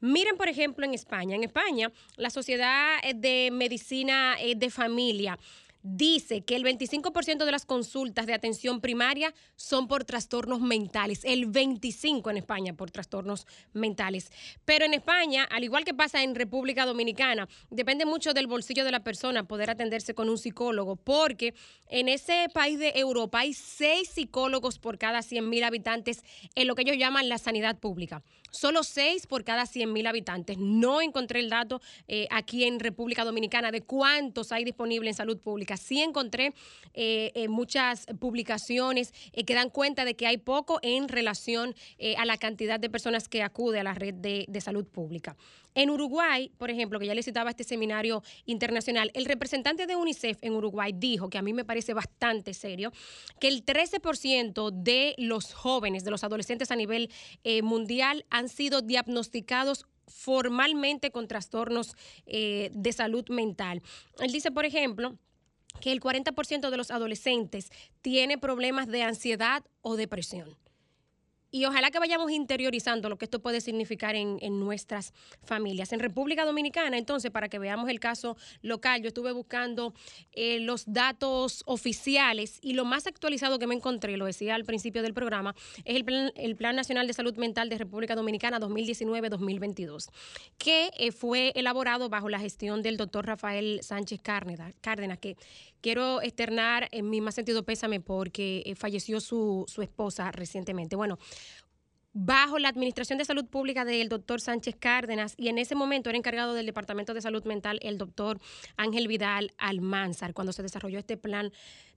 Miren, 0.00 0.36
por 0.36 0.48
ejemplo, 0.48 0.86
en 0.86 0.94
España. 0.94 1.34
En 1.34 1.44
España, 1.44 1.90
la 2.16 2.30
Sociedad 2.30 2.98
eh, 3.02 3.14
de 3.14 3.50
Medicina 3.52 4.36
eh, 4.40 4.54
de 4.54 4.70
Familia 4.70 5.36
dice 5.82 6.42
que 6.42 6.56
el 6.56 6.64
25% 6.64 7.44
de 7.44 7.52
las 7.52 7.64
consultas 7.64 8.26
de 8.26 8.34
atención 8.34 8.80
primaria 8.80 9.34
son 9.56 9.88
por 9.88 10.04
trastornos 10.04 10.60
mentales, 10.60 11.20
el 11.24 11.50
25% 11.50 12.30
en 12.30 12.36
España 12.36 12.74
por 12.74 12.90
trastornos 12.90 13.46
mentales. 13.72 14.30
Pero 14.64 14.84
en 14.84 14.94
España, 14.94 15.44
al 15.44 15.64
igual 15.64 15.84
que 15.84 15.94
pasa 15.94 16.22
en 16.22 16.34
República 16.34 16.86
Dominicana, 16.86 17.48
depende 17.70 18.04
mucho 18.04 18.34
del 18.34 18.46
bolsillo 18.46 18.84
de 18.84 18.92
la 18.92 19.04
persona 19.04 19.44
poder 19.44 19.70
atenderse 19.70 20.14
con 20.14 20.28
un 20.28 20.38
psicólogo, 20.38 20.96
porque 20.96 21.54
en 21.88 22.08
ese 22.08 22.48
país 22.52 22.78
de 22.78 22.92
Europa 22.94 23.40
hay 23.40 23.54
seis 23.54 24.08
psicólogos 24.10 24.78
por 24.78 24.98
cada 24.98 25.22
100 25.22 25.48
mil 25.48 25.64
habitantes 25.64 26.24
en 26.54 26.66
lo 26.66 26.74
que 26.74 26.82
ellos 26.82 26.96
llaman 26.96 27.28
la 27.28 27.38
sanidad 27.38 27.78
pública. 27.78 28.22
Solo 28.50 28.82
seis 28.82 29.26
por 29.26 29.44
cada 29.44 29.66
100 29.66 29.92
mil 29.92 30.06
habitantes. 30.06 30.58
No 30.58 31.00
encontré 31.00 31.40
el 31.40 31.50
dato 31.50 31.80
eh, 32.08 32.26
aquí 32.30 32.64
en 32.64 32.80
República 32.80 33.24
Dominicana 33.24 33.70
de 33.70 33.82
cuántos 33.82 34.52
hay 34.52 34.64
disponibles 34.64 35.12
en 35.12 35.16
salud 35.16 35.38
pública. 35.38 35.76
Sí 35.76 36.00
encontré 36.00 36.52
eh, 36.94 37.32
eh, 37.34 37.48
muchas 37.48 38.06
publicaciones 38.18 39.12
que 39.46 39.54
dan 39.54 39.70
cuenta 39.70 40.04
de 40.04 40.14
que 40.14 40.26
hay 40.26 40.38
poco 40.38 40.78
en 40.82 41.08
relación 41.08 41.74
a 42.16 42.24
la 42.24 42.36
cantidad 42.36 42.80
de 42.80 42.90
personas 42.90 43.28
que 43.28 43.42
acude 43.42 43.80
a 43.80 43.84
la 43.84 43.94
red 43.94 44.14
de 44.14 44.60
salud 44.60 44.86
pública. 44.86 45.36
En 45.74 45.90
Uruguay, 45.90 46.50
por 46.58 46.70
ejemplo, 46.70 46.98
que 46.98 47.06
ya 47.06 47.14
le 47.14 47.22
citaba 47.22 47.50
este 47.50 47.64
seminario 47.64 48.22
internacional, 48.46 49.10
el 49.14 49.24
representante 49.24 49.86
de 49.86 49.96
UNICEF 49.96 50.38
en 50.42 50.54
Uruguay 50.54 50.92
dijo, 50.94 51.30
que 51.30 51.38
a 51.38 51.42
mí 51.42 51.52
me 51.52 51.64
parece 51.64 51.94
bastante 51.94 52.54
serio, 52.54 52.92
que 53.38 53.48
el 53.48 53.64
13% 53.64 54.70
de 54.70 55.14
los 55.18 55.54
jóvenes, 55.54 56.04
de 56.04 56.10
los 56.10 56.24
adolescentes 56.24 56.70
a 56.70 56.76
nivel 56.76 57.10
eh, 57.44 57.62
mundial 57.62 58.24
han 58.30 58.48
sido 58.48 58.82
diagnosticados 58.82 59.86
formalmente 60.06 61.10
con 61.12 61.28
trastornos 61.28 61.96
eh, 62.26 62.70
de 62.74 62.92
salud 62.92 63.28
mental. 63.28 63.82
Él 64.18 64.32
dice, 64.32 64.50
por 64.50 64.64
ejemplo, 64.64 65.16
que 65.80 65.92
el 65.92 66.00
40% 66.00 66.70
de 66.70 66.76
los 66.76 66.90
adolescentes 66.90 67.70
tiene 68.02 68.38
problemas 68.38 68.88
de 68.88 69.04
ansiedad 69.04 69.64
o 69.82 69.96
depresión. 69.96 70.56
Y 71.50 71.64
ojalá 71.64 71.90
que 71.90 71.98
vayamos 71.98 72.30
interiorizando 72.30 73.08
lo 73.08 73.18
que 73.18 73.24
esto 73.24 73.40
puede 73.40 73.60
significar 73.60 74.14
en, 74.14 74.38
en, 74.40 74.60
nuestras 74.60 75.12
familias. 75.42 75.92
En 75.92 76.00
República 76.00 76.44
Dominicana, 76.44 76.96
entonces, 76.96 77.30
para 77.30 77.48
que 77.48 77.58
veamos 77.58 77.88
el 77.88 77.98
caso 77.98 78.36
local, 78.62 79.02
yo 79.02 79.08
estuve 79.08 79.32
buscando 79.32 79.94
eh, 80.32 80.60
los 80.60 80.84
datos 80.86 81.62
oficiales 81.66 82.58
y 82.62 82.74
lo 82.74 82.84
más 82.84 83.06
actualizado 83.06 83.58
que 83.58 83.66
me 83.66 83.74
encontré, 83.74 84.16
lo 84.16 84.26
decía 84.26 84.54
al 84.54 84.64
principio 84.64 85.02
del 85.02 85.14
programa, 85.14 85.54
es 85.84 85.96
el 85.96 86.04
Plan, 86.04 86.32
el 86.36 86.56
plan 86.56 86.76
Nacional 86.76 87.06
de 87.06 87.12
Salud 87.12 87.36
Mental 87.36 87.68
de 87.68 87.78
República 87.78 88.14
Dominicana 88.14 88.60
2019-2022, 88.60 90.10
que 90.58 90.90
eh, 90.98 91.12
fue 91.12 91.52
elaborado 91.54 92.08
bajo 92.08 92.28
la 92.28 92.38
gestión 92.38 92.82
del 92.82 92.96
doctor 92.96 93.26
Rafael 93.26 93.80
Sánchez 93.82 94.20
Cárdenas, 94.22 94.72
Cárdenas 94.80 95.18
que 95.18 95.36
quiero 95.80 96.22
externar 96.22 96.88
en 96.92 97.10
mi 97.10 97.20
más 97.20 97.34
sentido 97.34 97.64
pésame 97.64 98.00
porque 98.00 98.62
eh, 98.66 98.74
falleció 98.74 99.20
su, 99.20 99.64
su 99.68 99.82
esposa 99.82 100.30
recientemente. 100.32 100.96
Bueno, 100.96 101.18
bajo 102.12 102.58
la 102.58 102.68
Administración 102.68 103.18
de 103.18 103.24
Salud 103.24 103.46
Pública 103.46 103.84
del 103.84 104.08
doctor 104.08 104.40
Sánchez 104.40 104.76
Cárdenas 104.78 105.34
y 105.36 105.48
en 105.48 105.58
ese 105.58 105.74
momento 105.74 106.10
era 106.10 106.18
encargado 106.18 106.54
del 106.54 106.66
Departamento 106.66 107.14
de 107.14 107.20
Salud 107.20 107.44
Mental 107.44 107.78
el 107.82 107.98
doctor 107.98 108.40
Ángel 108.76 109.08
Vidal 109.08 109.52
Almanzar 109.58 110.34
cuando 110.34 110.52
se 110.52 110.62
desarrolló 110.62 110.98
este 110.98 111.16
plan 111.16 111.52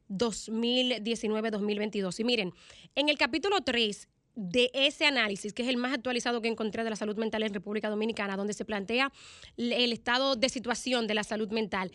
2019-2022. 0.09 2.19
Y 2.19 2.23
miren, 2.23 2.53
en 2.95 3.09
el 3.09 3.17
capítulo 3.17 3.61
3 3.61 4.07
de 4.35 4.71
ese 4.73 5.05
análisis, 5.05 5.53
que 5.53 5.63
es 5.63 5.69
el 5.69 5.77
más 5.77 5.93
actualizado 5.93 6.41
que 6.41 6.47
encontré 6.47 6.83
de 6.83 6.89
la 6.89 6.95
salud 6.95 7.17
mental 7.17 7.43
en 7.43 7.53
República 7.53 7.89
Dominicana, 7.89 8.35
donde 8.35 8.53
se 8.53 8.65
plantea 8.65 9.11
el 9.57 9.93
estado 9.93 10.35
de 10.35 10.49
situación 10.49 11.05
de 11.07 11.13
la 11.13 11.23
salud 11.23 11.51
mental, 11.51 11.91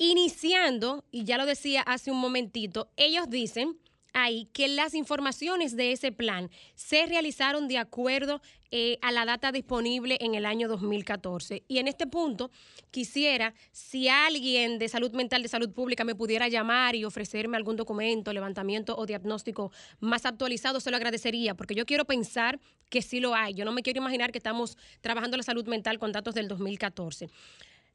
iniciando, 0.00 1.04
y 1.12 1.24
ya 1.24 1.36
lo 1.36 1.44
decía 1.44 1.82
hace 1.82 2.10
un 2.10 2.18
momentito, 2.18 2.88
ellos 2.96 3.28
dicen 3.28 3.76
ahí 4.14 4.48
que 4.54 4.66
las 4.66 4.94
informaciones 4.94 5.76
de 5.76 5.92
ese 5.92 6.10
plan 6.10 6.50
se 6.74 7.04
realizaron 7.04 7.68
de 7.68 7.76
acuerdo 7.76 8.40
eh, 8.70 8.98
a 9.02 9.12
la 9.12 9.26
data 9.26 9.52
disponible 9.52 10.16
en 10.22 10.34
el 10.34 10.46
año 10.46 10.68
2014. 10.68 11.64
Y 11.68 11.78
en 11.78 11.86
este 11.86 12.06
punto 12.06 12.50
quisiera, 12.90 13.52
si 13.72 14.08
alguien 14.08 14.78
de 14.78 14.88
salud 14.88 15.12
mental, 15.12 15.42
de 15.42 15.48
salud 15.48 15.70
pública 15.70 16.02
me 16.02 16.14
pudiera 16.14 16.48
llamar 16.48 16.96
y 16.96 17.04
ofrecerme 17.04 17.58
algún 17.58 17.76
documento, 17.76 18.32
levantamiento 18.32 18.96
o 18.96 19.04
diagnóstico 19.04 19.70
más 20.00 20.24
actualizado, 20.24 20.80
se 20.80 20.90
lo 20.90 20.96
agradecería, 20.96 21.54
porque 21.54 21.74
yo 21.74 21.84
quiero 21.84 22.06
pensar 22.06 22.58
que 22.88 23.02
sí 23.02 23.20
lo 23.20 23.34
hay. 23.34 23.52
Yo 23.52 23.66
no 23.66 23.72
me 23.72 23.82
quiero 23.82 24.00
imaginar 24.00 24.32
que 24.32 24.38
estamos 24.38 24.78
trabajando 25.02 25.36
la 25.36 25.42
salud 25.42 25.66
mental 25.66 25.98
con 25.98 26.10
datos 26.10 26.34
del 26.34 26.48
2014. 26.48 27.28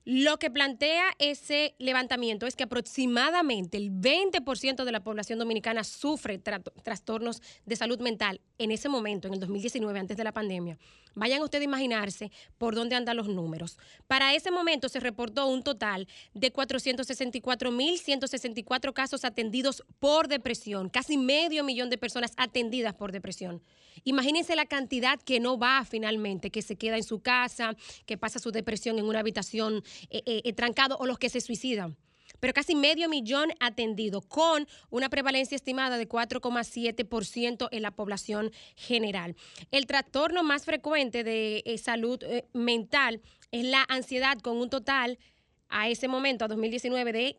Lo 0.06 0.38
que 0.38 0.52
plantea 0.52 1.06
ese 1.18 1.74
levantamiento 1.80 2.46
es 2.46 2.56
que 2.56 2.64
aproximadamente 2.64 3.78
el 3.78 3.92
20% 3.92 4.84
de 4.84 4.92
la 4.92 5.04
población 5.04 5.40
dominicana 5.40 5.84
sufre 5.84 6.38
trastornos 6.38 7.42
de 7.66 7.76
salud 7.76 8.00
mental 8.00 8.40
en 8.60 8.70
ese 8.70 8.88
momento, 8.88 9.28
en 9.28 9.34
el 9.34 9.40
2019, 9.40 10.00
antes 10.00 10.16
de 10.16 10.24
la 10.24 10.32
pandemia. 10.32 10.78
Vayan 11.16 11.42
ustedes 11.42 11.62
a 11.62 11.66
imaginarse 11.66 12.32
por 12.58 12.76
dónde 12.76 12.96
andan 12.96 13.18
los 13.18 13.28
números. 13.28 13.80
Para 14.08 14.36
ese 14.36 14.52
momento 14.52 14.88
se 14.90 15.00
reportó 15.00 15.48
un 15.48 15.64
total 15.64 16.08
de 16.34 16.54
464.164 16.54 18.94
casos 18.94 19.26
atendidos 19.26 19.84
por 20.00 20.28
depresión, 20.28 20.90
casi 20.90 21.18
medio 21.18 21.64
millón 21.64 21.90
de 21.90 21.98
personas 21.98 22.34
atendidas 22.38 22.94
por 22.94 23.12
depresión. 23.12 23.64
Imagínense 24.04 24.56
la 24.56 24.66
cantidad 24.66 25.20
que 25.20 25.40
no 25.40 25.58
va 25.58 25.86
finalmente, 25.86 26.52
que 26.52 26.62
se 26.62 26.76
queda 26.76 26.98
en 26.98 27.04
su 27.04 27.22
casa, 27.22 27.76
que 28.06 28.18
pasa 28.18 28.40
su 28.40 28.52
depresión 28.52 29.00
en 29.00 29.06
una 29.06 29.20
habitación 29.20 29.84
eh, 30.10 30.22
eh, 30.26 30.42
eh, 30.44 30.54
trancado 30.54 30.98
o 30.98 31.06
los 31.06 31.18
que 31.18 31.30
se 31.30 31.42
suicidan 31.42 31.98
pero 32.40 32.54
casi 32.54 32.76
medio 32.76 33.10
millón 33.10 33.52
atendido, 33.60 34.22
con 34.22 34.68
una 34.90 35.10
prevalencia 35.10 35.56
estimada 35.56 35.98
de 35.98 36.08
4,7% 36.08 37.68
en 37.72 37.82
la 37.82 37.92
población 37.92 38.52
general. 38.76 39.36
El 39.72 39.86
trastorno 39.86 40.44
más 40.44 40.66
frecuente 40.66 41.24
de 41.24 41.80
salud 41.82 42.20
mental 42.54 43.22
es 43.52 43.66
la 43.66 43.86
ansiedad, 43.88 44.38
con 44.40 44.58
un 44.58 44.70
total 44.70 45.18
a 45.70 45.90
ese 45.90 46.08
momento, 46.08 46.46
a 46.46 46.48
2019, 46.48 47.14
de 47.14 47.38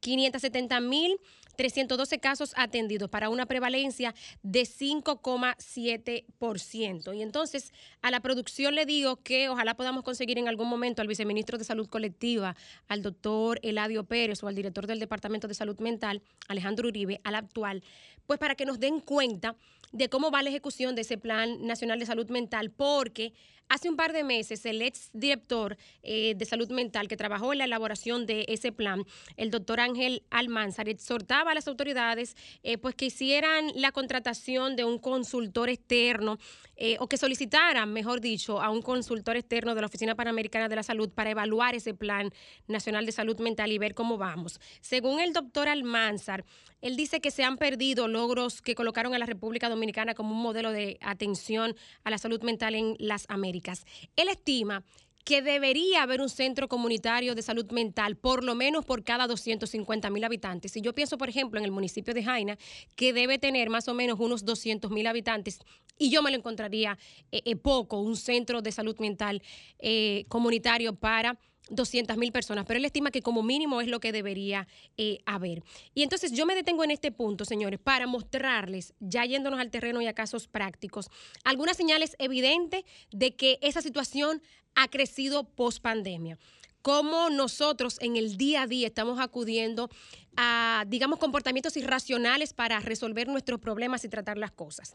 570 0.00 0.80
mil 0.80 1.18
312 1.56 2.18
casos 2.18 2.52
atendidos 2.56 3.10
para 3.10 3.28
una 3.28 3.46
prevalencia 3.46 4.14
de 4.42 4.62
5,7%. 4.62 7.16
Y 7.16 7.22
entonces 7.22 7.72
a 8.02 8.10
la 8.10 8.20
producción 8.20 8.74
le 8.74 8.86
digo 8.86 9.16
que 9.16 9.48
ojalá 9.48 9.74
podamos 9.74 10.04
conseguir 10.04 10.38
en 10.38 10.48
algún 10.48 10.68
momento 10.68 11.02
al 11.02 11.08
viceministro 11.08 11.58
de 11.58 11.64
Salud 11.64 11.88
Colectiva, 11.88 12.56
al 12.88 13.02
doctor 13.02 13.58
Eladio 13.62 14.04
Pérez 14.04 14.42
o 14.42 14.48
al 14.48 14.54
director 14.54 14.86
del 14.86 14.98
Departamento 14.98 15.48
de 15.48 15.54
Salud 15.54 15.78
Mental, 15.80 16.22
Alejandro 16.48 16.88
Uribe, 16.88 17.20
al 17.24 17.34
actual, 17.34 17.82
pues 18.26 18.38
para 18.38 18.54
que 18.54 18.64
nos 18.64 18.80
den 18.80 19.00
cuenta 19.00 19.56
de 19.92 20.08
cómo 20.08 20.30
va 20.30 20.42
la 20.42 20.50
ejecución 20.50 20.94
de 20.94 21.02
ese 21.02 21.18
Plan 21.18 21.66
Nacional 21.66 21.98
de 21.98 22.06
Salud 22.06 22.28
Mental, 22.28 22.70
porque 22.70 23.32
hace 23.68 23.88
un 23.88 23.96
par 23.96 24.12
de 24.12 24.24
meses 24.24 24.64
el 24.66 24.82
ex 24.82 25.10
director 25.12 25.76
eh, 26.02 26.34
de 26.36 26.44
salud 26.44 26.70
mental 26.70 27.08
que 27.08 27.16
trabajó 27.16 27.52
en 27.52 27.58
la 27.58 27.64
elaboración 27.64 28.26
de 28.26 28.44
ese 28.48 28.72
plan, 28.72 29.04
el 29.36 29.50
doctor 29.50 29.80
Ángel 29.80 30.22
Almanzar, 30.30 30.88
exhortaba 30.88 31.52
a 31.52 31.54
las 31.54 31.68
autoridades 31.68 32.36
eh, 32.62 32.78
pues 32.78 32.94
que 32.94 33.06
hicieran 33.06 33.70
la 33.74 33.92
contratación 33.92 34.76
de 34.76 34.84
un 34.84 34.98
consultor 34.98 35.68
externo 35.68 36.38
eh, 36.76 36.96
o 36.98 37.08
que 37.08 37.16
solicitaran, 37.16 37.92
mejor 37.92 38.20
dicho, 38.20 38.60
a 38.60 38.70
un 38.70 38.82
consultor 38.82 39.36
externo 39.36 39.74
de 39.74 39.80
la 39.80 39.86
Oficina 39.86 40.14
Panamericana 40.14 40.68
de 40.68 40.76
la 40.76 40.82
Salud 40.82 41.08
para 41.10 41.30
evaluar 41.30 41.74
ese 41.74 41.94
Plan 41.94 42.30
Nacional 42.66 43.06
de 43.06 43.12
Salud 43.12 43.38
Mental 43.38 43.70
y 43.70 43.78
ver 43.78 43.94
cómo 43.94 44.18
vamos. 44.18 44.60
Según 44.80 45.20
el 45.20 45.32
doctor 45.32 45.68
Almanzar, 45.68 46.44
él 46.84 46.96
dice 46.96 47.20
que 47.20 47.30
se 47.30 47.44
han 47.44 47.56
perdido 47.56 48.08
logros 48.08 48.60
que 48.60 48.74
colocaron 48.74 49.14
a 49.14 49.18
la 49.18 49.24
República 49.24 49.70
Dominicana 49.70 50.12
como 50.12 50.34
un 50.34 50.42
modelo 50.42 50.70
de 50.70 50.98
atención 51.00 51.74
a 52.04 52.10
la 52.10 52.18
salud 52.18 52.42
mental 52.42 52.74
en 52.74 52.94
las 52.98 53.24
Américas. 53.30 53.86
Él 54.16 54.28
estima 54.28 54.84
que 55.24 55.40
debería 55.40 56.02
haber 56.02 56.20
un 56.20 56.28
centro 56.28 56.68
comunitario 56.68 57.34
de 57.34 57.40
salud 57.40 57.64
mental, 57.70 58.16
por 58.16 58.44
lo 58.44 58.54
menos 58.54 58.84
por 58.84 59.02
cada 59.02 59.26
250 59.26 60.10
mil 60.10 60.24
habitantes. 60.24 60.76
Y 60.76 60.82
yo 60.82 60.94
pienso, 60.94 61.16
por 61.16 61.30
ejemplo, 61.30 61.58
en 61.58 61.64
el 61.64 61.70
municipio 61.70 62.12
de 62.12 62.22
Jaina, 62.22 62.58
que 62.96 63.14
debe 63.14 63.38
tener 63.38 63.70
más 63.70 63.88
o 63.88 63.94
menos 63.94 64.20
unos 64.20 64.44
200 64.44 64.90
mil 64.90 65.06
habitantes, 65.06 65.60
y 65.96 66.10
yo 66.10 66.22
me 66.22 66.30
lo 66.30 66.36
encontraría 66.36 66.98
eh, 67.32 67.40
eh, 67.46 67.56
poco, 67.56 67.98
un 67.98 68.16
centro 68.16 68.60
de 68.60 68.72
salud 68.72 68.98
mental 68.98 69.42
eh, 69.78 70.26
comunitario 70.28 70.94
para 70.94 71.38
200 71.70 72.16
mil 72.16 72.32
personas, 72.32 72.64
pero 72.66 72.78
él 72.78 72.84
estima 72.84 73.10
que 73.10 73.22
como 73.22 73.42
mínimo 73.42 73.80
es 73.80 73.88
lo 73.88 74.00
que 74.00 74.12
debería 74.12 74.66
eh, 74.96 75.18
haber. 75.26 75.62
Y 75.94 76.02
entonces 76.02 76.32
yo 76.32 76.46
me 76.46 76.54
detengo 76.54 76.84
en 76.84 76.90
este 76.90 77.10
punto, 77.12 77.44
señores, 77.44 77.80
para 77.80 78.06
mostrarles, 78.06 78.94
ya 79.00 79.24
yéndonos 79.24 79.60
al 79.60 79.70
terreno 79.70 80.00
y 80.02 80.06
a 80.06 80.14
casos 80.14 80.46
prácticos, 80.46 81.10
algunas 81.44 81.76
señales 81.76 82.16
evidentes 82.18 82.84
de 83.10 83.34
que 83.34 83.58
esa 83.62 83.82
situación 83.82 84.42
ha 84.74 84.88
crecido 84.88 85.44
post 85.44 85.80
pandemia. 85.80 86.38
Cómo 86.82 87.30
nosotros 87.30 87.96
en 88.00 88.16
el 88.16 88.36
día 88.36 88.62
a 88.62 88.66
día 88.66 88.86
estamos 88.86 89.18
acudiendo 89.18 89.88
a, 90.36 90.84
digamos, 90.86 91.18
comportamientos 91.18 91.78
irracionales 91.78 92.52
para 92.52 92.78
resolver 92.80 93.26
nuestros 93.26 93.58
problemas 93.58 94.04
y 94.04 94.10
tratar 94.10 94.36
las 94.36 94.50
cosas. 94.50 94.94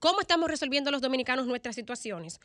¿Cómo 0.00 0.20
estamos 0.20 0.48
resolviendo 0.48 0.90
los 0.90 1.00
dominicanos 1.00 1.46
nuestras 1.46 1.76
situaciones? 1.76 2.40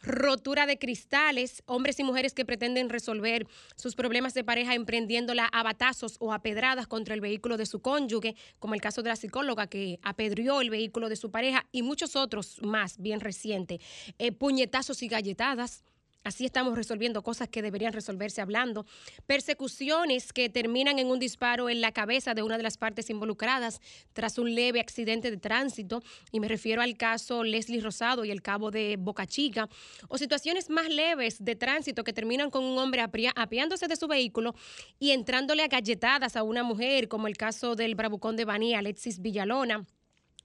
Rotura 0.00 0.66
de 0.66 0.78
cristales, 0.78 1.62
hombres 1.66 1.98
y 1.98 2.04
mujeres 2.04 2.34
que 2.34 2.44
pretenden 2.44 2.88
resolver 2.88 3.46
sus 3.76 3.94
problemas 3.94 4.34
de 4.34 4.44
pareja 4.44 4.74
emprendiéndola 4.74 5.46
a 5.46 5.62
batazos 5.62 6.16
o 6.20 6.32
a 6.32 6.42
pedradas 6.42 6.86
contra 6.86 7.14
el 7.14 7.20
vehículo 7.20 7.56
de 7.56 7.66
su 7.66 7.80
cónyuge, 7.80 8.36
como 8.58 8.74
el 8.74 8.80
caso 8.80 9.02
de 9.02 9.10
la 9.10 9.16
psicóloga 9.16 9.66
que 9.66 9.98
apedrió 10.02 10.60
el 10.60 10.70
vehículo 10.70 11.08
de 11.08 11.16
su 11.16 11.30
pareja 11.30 11.66
y 11.72 11.82
muchos 11.82 12.16
otros 12.16 12.60
más 12.62 12.98
bien 12.98 13.20
recientes, 13.20 13.80
eh, 14.18 14.32
puñetazos 14.32 15.02
y 15.02 15.08
galletadas 15.08 15.84
Así 16.24 16.44
estamos 16.44 16.76
resolviendo 16.76 17.22
cosas 17.22 17.48
que 17.48 17.62
deberían 17.62 17.92
resolverse 17.92 18.42
hablando. 18.42 18.84
Persecuciones 19.26 20.32
que 20.32 20.50
terminan 20.50 20.98
en 20.98 21.10
un 21.10 21.18
disparo 21.18 21.70
en 21.70 21.80
la 21.80 21.92
cabeza 21.92 22.34
de 22.34 22.42
una 22.42 22.56
de 22.56 22.62
las 22.62 22.76
partes 22.76 23.08
involucradas 23.08 23.80
tras 24.12 24.36
un 24.36 24.54
leve 24.54 24.80
accidente 24.80 25.30
de 25.30 25.38
tránsito. 25.38 26.02
Y 26.30 26.40
me 26.40 26.48
refiero 26.48 26.82
al 26.82 26.96
caso 26.96 27.44
Leslie 27.44 27.80
Rosado 27.80 28.24
y 28.24 28.30
el 28.30 28.42
cabo 28.42 28.70
de 28.70 28.96
Boca 28.98 29.26
Chica. 29.26 29.68
O 30.08 30.18
situaciones 30.18 30.68
más 30.68 30.88
leves 30.88 31.42
de 31.42 31.56
tránsito 31.56 32.04
que 32.04 32.12
terminan 32.12 32.50
con 32.50 32.62
un 32.64 32.76
hombre 32.78 33.00
apiándose 33.34 33.88
de 33.88 33.96
su 33.96 34.06
vehículo 34.06 34.54
y 34.98 35.12
entrándole 35.12 35.62
a 35.62 35.68
galletadas 35.68 36.36
a 36.36 36.42
una 36.42 36.62
mujer, 36.62 37.08
como 37.08 37.26
el 37.26 37.36
caso 37.36 37.74
del 37.74 37.94
bravucón 37.94 38.36
de 38.36 38.44
Baní, 38.44 38.74
Alexis 38.74 39.20
Villalona. 39.20 39.86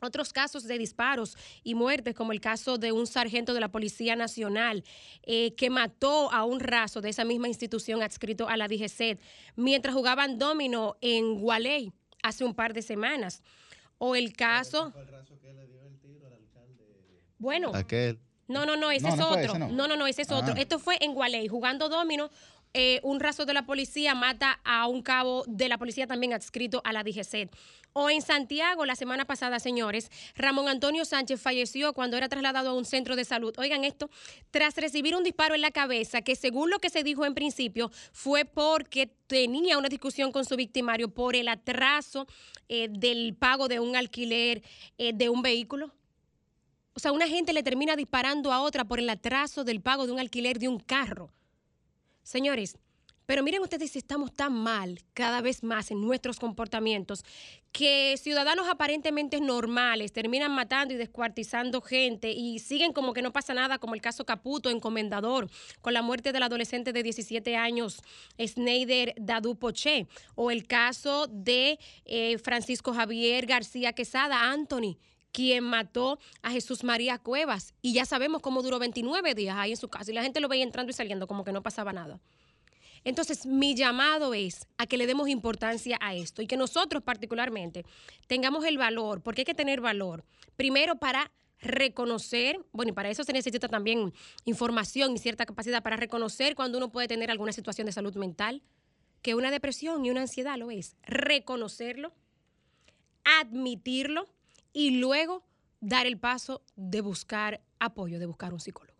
Otros 0.03 0.33
casos 0.33 0.63
de 0.63 0.77
disparos 0.77 1.37
y 1.63 1.75
muertes, 1.75 2.13
como 2.15 2.31
el 2.31 2.41
caso 2.41 2.77
de 2.77 2.91
un 2.91 3.07
sargento 3.07 3.53
de 3.53 3.59
la 3.59 3.69
Policía 3.69 4.15
Nacional 4.15 4.83
eh, 5.23 5.53
que 5.55 5.69
mató 5.69 6.31
a 6.31 6.43
un 6.43 6.59
raso 6.59 7.01
de 7.01 7.09
esa 7.09 7.25
misma 7.25 7.47
institución 7.47 8.01
adscrito 8.01 8.47
a 8.47 8.57
la 8.57 8.67
DGCET 8.67 9.19
mientras 9.55 9.93
jugaban 9.93 10.37
domino 10.37 10.95
en 11.01 11.39
Gualey 11.39 11.91
hace 12.21 12.43
un 12.43 12.53
par 12.53 12.73
de 12.73 12.81
semanas. 12.81 13.41
O 13.97 14.15
el 14.15 14.33
caso... 14.33 14.93
Bueno. 17.37 17.71
No, 18.47 18.65
no, 18.65 18.75
no, 18.75 18.91
ese 18.91 19.07
es 19.07 19.19
otro. 19.19 19.57
no. 19.57 19.69
no. 19.69 19.95
no, 19.95 20.07
ese 20.07 20.21
es 20.21 20.31
otro. 20.31 20.53
Ah. 20.55 20.59
Esto 20.59 20.79
fue 20.79 20.97
en 21.01 21.13
Gualey, 21.13 21.47
jugando 21.47 21.89
domino 21.89 22.29
eh, 22.73 22.99
un 23.03 23.19
raso 23.19 23.45
de 23.45 23.53
la 23.53 23.65
policía 23.65 24.15
mata 24.15 24.59
a 24.63 24.87
un 24.87 25.01
cabo 25.01 25.43
de 25.47 25.69
la 25.69 25.77
policía 25.77 26.07
también 26.07 26.33
adscrito 26.33 26.81
a 26.83 26.93
la 26.93 27.03
DGC. 27.03 27.49
O 27.95 28.09
en 28.09 28.23
Santiago, 28.23 28.87
la 28.87 28.95
semana 28.95 29.25
pasada, 29.25 29.59
señores, 29.59 30.09
Ramón 30.35 30.67
Antonio 30.67 31.05
Sánchez 31.05 31.39
falleció 31.39 31.93
cuando 31.93 32.17
era 32.17 32.27
trasladado 32.27 32.71
a 32.71 32.73
un 32.73 32.85
centro 32.85 33.15
de 33.15 33.23
salud. 33.23 33.53
Oigan 33.59 33.83
esto, 33.83 34.09
tras 34.49 34.75
recibir 34.75 35.15
un 35.15 35.23
disparo 35.23 35.53
en 35.53 35.61
la 35.61 35.69
cabeza, 35.69 36.23
que 36.23 36.35
según 36.35 36.71
lo 36.71 36.79
que 36.79 36.89
se 36.89 37.03
dijo 37.03 37.23
en 37.23 37.35
principio, 37.35 37.91
fue 38.11 38.45
porque 38.45 39.05
tenía 39.27 39.77
una 39.77 39.89
discusión 39.89 40.31
con 40.31 40.43
su 40.43 40.55
victimario 40.55 41.13
por 41.13 41.35
el 41.35 41.47
atraso 41.47 42.25
eh, 42.67 42.87
del 42.89 43.35
pago 43.35 43.67
de 43.67 43.79
un 43.79 43.95
alquiler 43.95 44.63
eh, 44.97 45.13
de 45.13 45.29
un 45.29 45.43
vehículo. 45.43 45.93
O 46.95 46.99
sea, 46.99 47.11
una 47.11 47.27
gente 47.27 47.53
le 47.53 47.61
termina 47.61 47.95
disparando 47.95 48.51
a 48.51 48.61
otra 48.61 48.85
por 48.85 48.99
el 48.99 49.09
atraso 49.09 49.63
del 49.63 49.81
pago 49.81 50.07
de 50.07 50.13
un 50.13 50.19
alquiler 50.19 50.57
de 50.57 50.67
un 50.67 50.79
carro. 50.79 51.31
Señores, 52.23 52.77
pero 53.25 53.41
miren 53.41 53.61
ustedes 53.61 53.91
si 53.91 53.99
estamos 53.99 54.33
tan 54.33 54.53
mal 54.53 54.99
cada 55.13 55.41
vez 55.41 55.63
más 55.63 55.91
en 55.91 56.01
nuestros 56.01 56.39
comportamientos 56.39 57.23
que 57.71 58.15
ciudadanos 58.21 58.67
aparentemente 58.67 59.39
normales 59.39 60.11
terminan 60.11 60.51
matando 60.51 60.93
y 60.93 60.97
descuartizando 60.97 61.81
gente 61.81 62.31
y 62.31 62.59
siguen 62.59 62.91
como 62.91 63.13
que 63.13 63.21
no 63.21 63.31
pasa 63.31 63.53
nada, 63.53 63.79
como 63.79 63.95
el 63.95 64.01
caso 64.01 64.25
Caputo, 64.25 64.69
encomendador, 64.69 65.49
con 65.81 65.93
la 65.93 66.01
muerte 66.01 66.33
del 66.33 66.43
adolescente 66.43 66.91
de 66.93 67.01
17 67.01 67.55
años, 67.55 68.01
Sneider 68.39 69.15
Dadu 69.17 69.55
Poche, 69.55 70.07
o 70.35 70.51
el 70.51 70.67
caso 70.67 71.27
de 71.27 71.79
eh, 72.05 72.37
Francisco 72.37 72.93
Javier 72.93 73.45
García 73.45 73.93
Quesada, 73.93 74.51
Anthony, 74.51 74.97
quien 75.33 75.63
mató 75.63 76.19
a 76.41 76.51
Jesús 76.51 76.85
María 76.85 77.17
Cuevas. 77.17 77.73
Y 77.81 77.93
ya 77.93 78.05
sabemos 78.05 78.41
cómo 78.41 78.61
duró 78.61 78.79
29 78.79 79.35
días 79.35 79.57
ahí 79.57 79.71
en 79.71 79.77
su 79.77 79.89
casa 79.89 80.11
y 80.11 80.13
la 80.13 80.23
gente 80.23 80.39
lo 80.39 80.47
veía 80.47 80.63
entrando 80.63 80.91
y 80.91 80.93
saliendo 80.93 81.27
como 81.27 81.43
que 81.43 81.51
no 81.51 81.61
pasaba 81.61 81.91
nada. 81.91 82.21
Entonces, 83.03 83.45
mi 83.45 83.75
llamado 83.75 84.33
es 84.33 84.67
a 84.77 84.85
que 84.85 84.95
le 84.95 85.07
demos 85.07 85.27
importancia 85.27 85.97
a 85.99 86.13
esto 86.15 86.41
y 86.41 86.47
que 86.47 86.55
nosotros 86.55 87.03
particularmente 87.03 87.85
tengamos 88.27 88.63
el 88.63 88.77
valor, 88.77 89.21
porque 89.21 89.41
hay 89.41 89.45
que 89.45 89.53
tener 89.53 89.81
valor, 89.81 90.23
primero 90.55 90.95
para 90.95 91.29
reconocer, 91.59 92.59
bueno, 92.71 92.91
y 92.91 92.93
para 92.93 93.09
eso 93.09 93.23
se 93.23 93.33
necesita 93.33 93.67
también 93.67 94.13
información 94.45 95.13
y 95.13 95.17
cierta 95.17 95.45
capacidad 95.45 95.83
para 95.83 95.97
reconocer 95.97 96.55
cuando 96.55 96.77
uno 96.77 96.91
puede 96.91 97.07
tener 97.07 97.29
alguna 97.29 97.51
situación 97.51 97.85
de 97.85 97.91
salud 97.91 98.15
mental, 98.15 98.61
que 99.21 99.35
una 99.35 99.51
depresión 99.51 100.05
y 100.05 100.09
una 100.09 100.21
ansiedad 100.21 100.57
lo 100.57 100.71
es, 100.71 100.95
reconocerlo, 101.03 102.13
admitirlo 103.41 104.29
y 104.73 104.99
luego 104.99 105.43
dar 105.79 106.07
el 106.07 106.17
paso 106.19 106.61
de 106.75 107.01
buscar 107.01 107.61
apoyo, 107.79 108.19
de 108.19 108.25
buscar 108.25 108.53
un 108.53 108.59
psicólogo. 108.59 108.97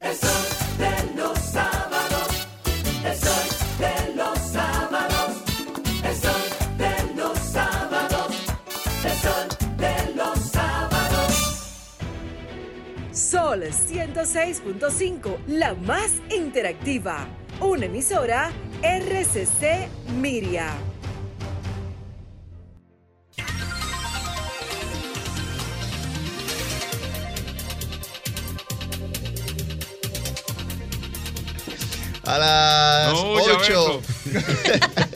El 0.00 0.14
sol 0.14 0.46
de 0.78 1.14
los 1.16 1.38
sábados, 1.38 2.48
el 3.04 3.16
sol 3.16 3.48
de 3.78 4.14
los 4.14 4.38
sábados. 4.38 5.42
El 6.04 6.14
sol 6.14 6.42
de 6.78 7.14
los 7.14 7.38
sábados. 7.38 8.32
El 9.04 9.12
sol 9.12 9.48
de 9.76 10.14
los 10.14 10.38
sábados. 10.38 11.58
Sol 13.12 13.62
106.5, 13.62 15.38
la 15.46 15.74
más 15.74 16.12
interactiva. 16.30 17.26
Una 17.60 17.86
emisora 17.86 18.52
RCC 18.82 19.88
Miria. 20.20 20.76
A 32.28 32.38
las 32.38 33.12
No, 33.12 33.46
ya 33.46 33.56
8. 33.56 34.02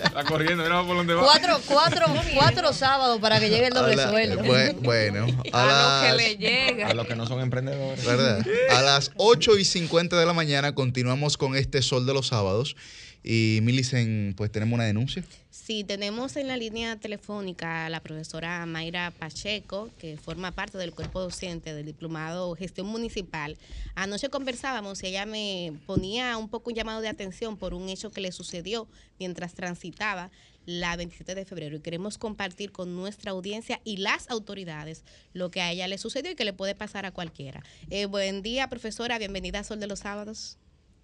Está 0.05 0.25
corriendo, 0.25 0.63
mira 0.65 0.83
por 0.87 0.97
dónde 0.97 1.15
va. 1.15 1.23
Cuatro, 1.25 1.61
cuatro, 1.67 2.07
cuatro 2.35 2.73
sábados 2.73 3.19
para 3.21 3.39
que 3.39 3.51
llegue 3.51 3.67
el 3.67 3.73
doble 3.75 3.95
A 3.95 3.97
la- 3.97 4.09
sueldo. 4.11 4.43
bue- 4.43 4.75
bueno, 4.81 5.27
a, 5.53 5.63
A 5.63 5.67
las, 5.67 6.11
lo 6.13 6.17
que 6.19 6.23
le 6.23 6.37
llega. 6.37 6.89
A 6.89 6.95
los 6.95 7.07
que 7.07 7.15
no 7.17 7.27
son 7.27 7.41
emprendedores. 7.41 8.05
¿verdad? 8.05 8.45
A 8.71 8.83
las 8.83 9.11
8 9.17 9.59
y 9.59 9.65
50 9.65 10.19
de 10.19 10.27
la 10.27 10.33
mañana 10.33 10.75
continuamos 10.75 11.37
con 11.37 11.55
este 11.57 11.83
sol 11.83 12.07
de 12.07 12.15
los 12.15 12.29
sábados. 12.29 12.77
Y 13.25 13.61
Milicen, 13.63 14.35
pues 14.37 14.51
tenemos 14.51 14.75
una 14.75 14.85
denuncia. 14.85 15.23
Sí, 15.51 15.85
tenemos 15.85 16.37
en 16.37 16.49
la 16.49 16.57
línea 16.57 16.97
telefónica 16.97 17.87
a 17.87 17.91
la 17.91 18.01
profesora 18.01 18.67
Mayra 18.67 19.13
Pacheco, 19.13 19.91
que 19.99 20.17
forma 20.17 20.51
parte 20.51 20.77
del 20.77 20.93
cuerpo 20.93 21.21
docente 21.21 21.73
del 21.73 21.87
diplomado 21.87 22.55
Gestión 22.57 22.89
Municipal. 22.89 23.57
Anoche 23.95 24.29
conversábamos 24.29 25.03
y 25.03 25.09
ella 25.09 25.25
me 25.25 25.73
ponía 25.87 26.37
un 26.37 26.49
poco 26.49 26.71
un 26.71 26.77
llamado 26.77 27.01
de 27.01 27.09
atención 27.09 27.57
por 27.57 27.75
un 27.75 27.89
hecho 27.89 28.11
que 28.11 28.21
le 28.21 28.33
sucedió 28.33 28.89
mientras 29.21 29.55
transitaba 29.55 30.31
la 30.67 30.97
27 30.97 31.35
de 31.35 31.45
febrero 31.45 31.77
y 31.77 31.81
queremos 31.81 32.19
compartir 32.19 32.73
con 32.73 32.97
nuestra 32.97 33.33
audiencia 33.33 33.81
y 33.85 33.99
las 33.99 34.31
autoridades 34.31 35.05
lo 35.33 35.51
que 35.51 35.61
a 35.61 35.71
ella 35.71 35.89
le 35.89 35.99
sucedió 35.99 36.33
y 36.33 36.35
que 36.35 36.45
le 36.45 36.53
puede 36.53 36.75
pasar 36.75 37.07
a 37.07 37.13
cualquiera. 37.13 37.63
Eh, 37.91 38.07
buen 38.07 38.43
día, 38.43 38.69
profesora, 38.69 39.19
bienvenida 39.19 39.61
a 39.61 39.65
Sol 39.65 39.81
de 39.81 39.87
los 39.87 40.01
Sábados. 40.01 40.59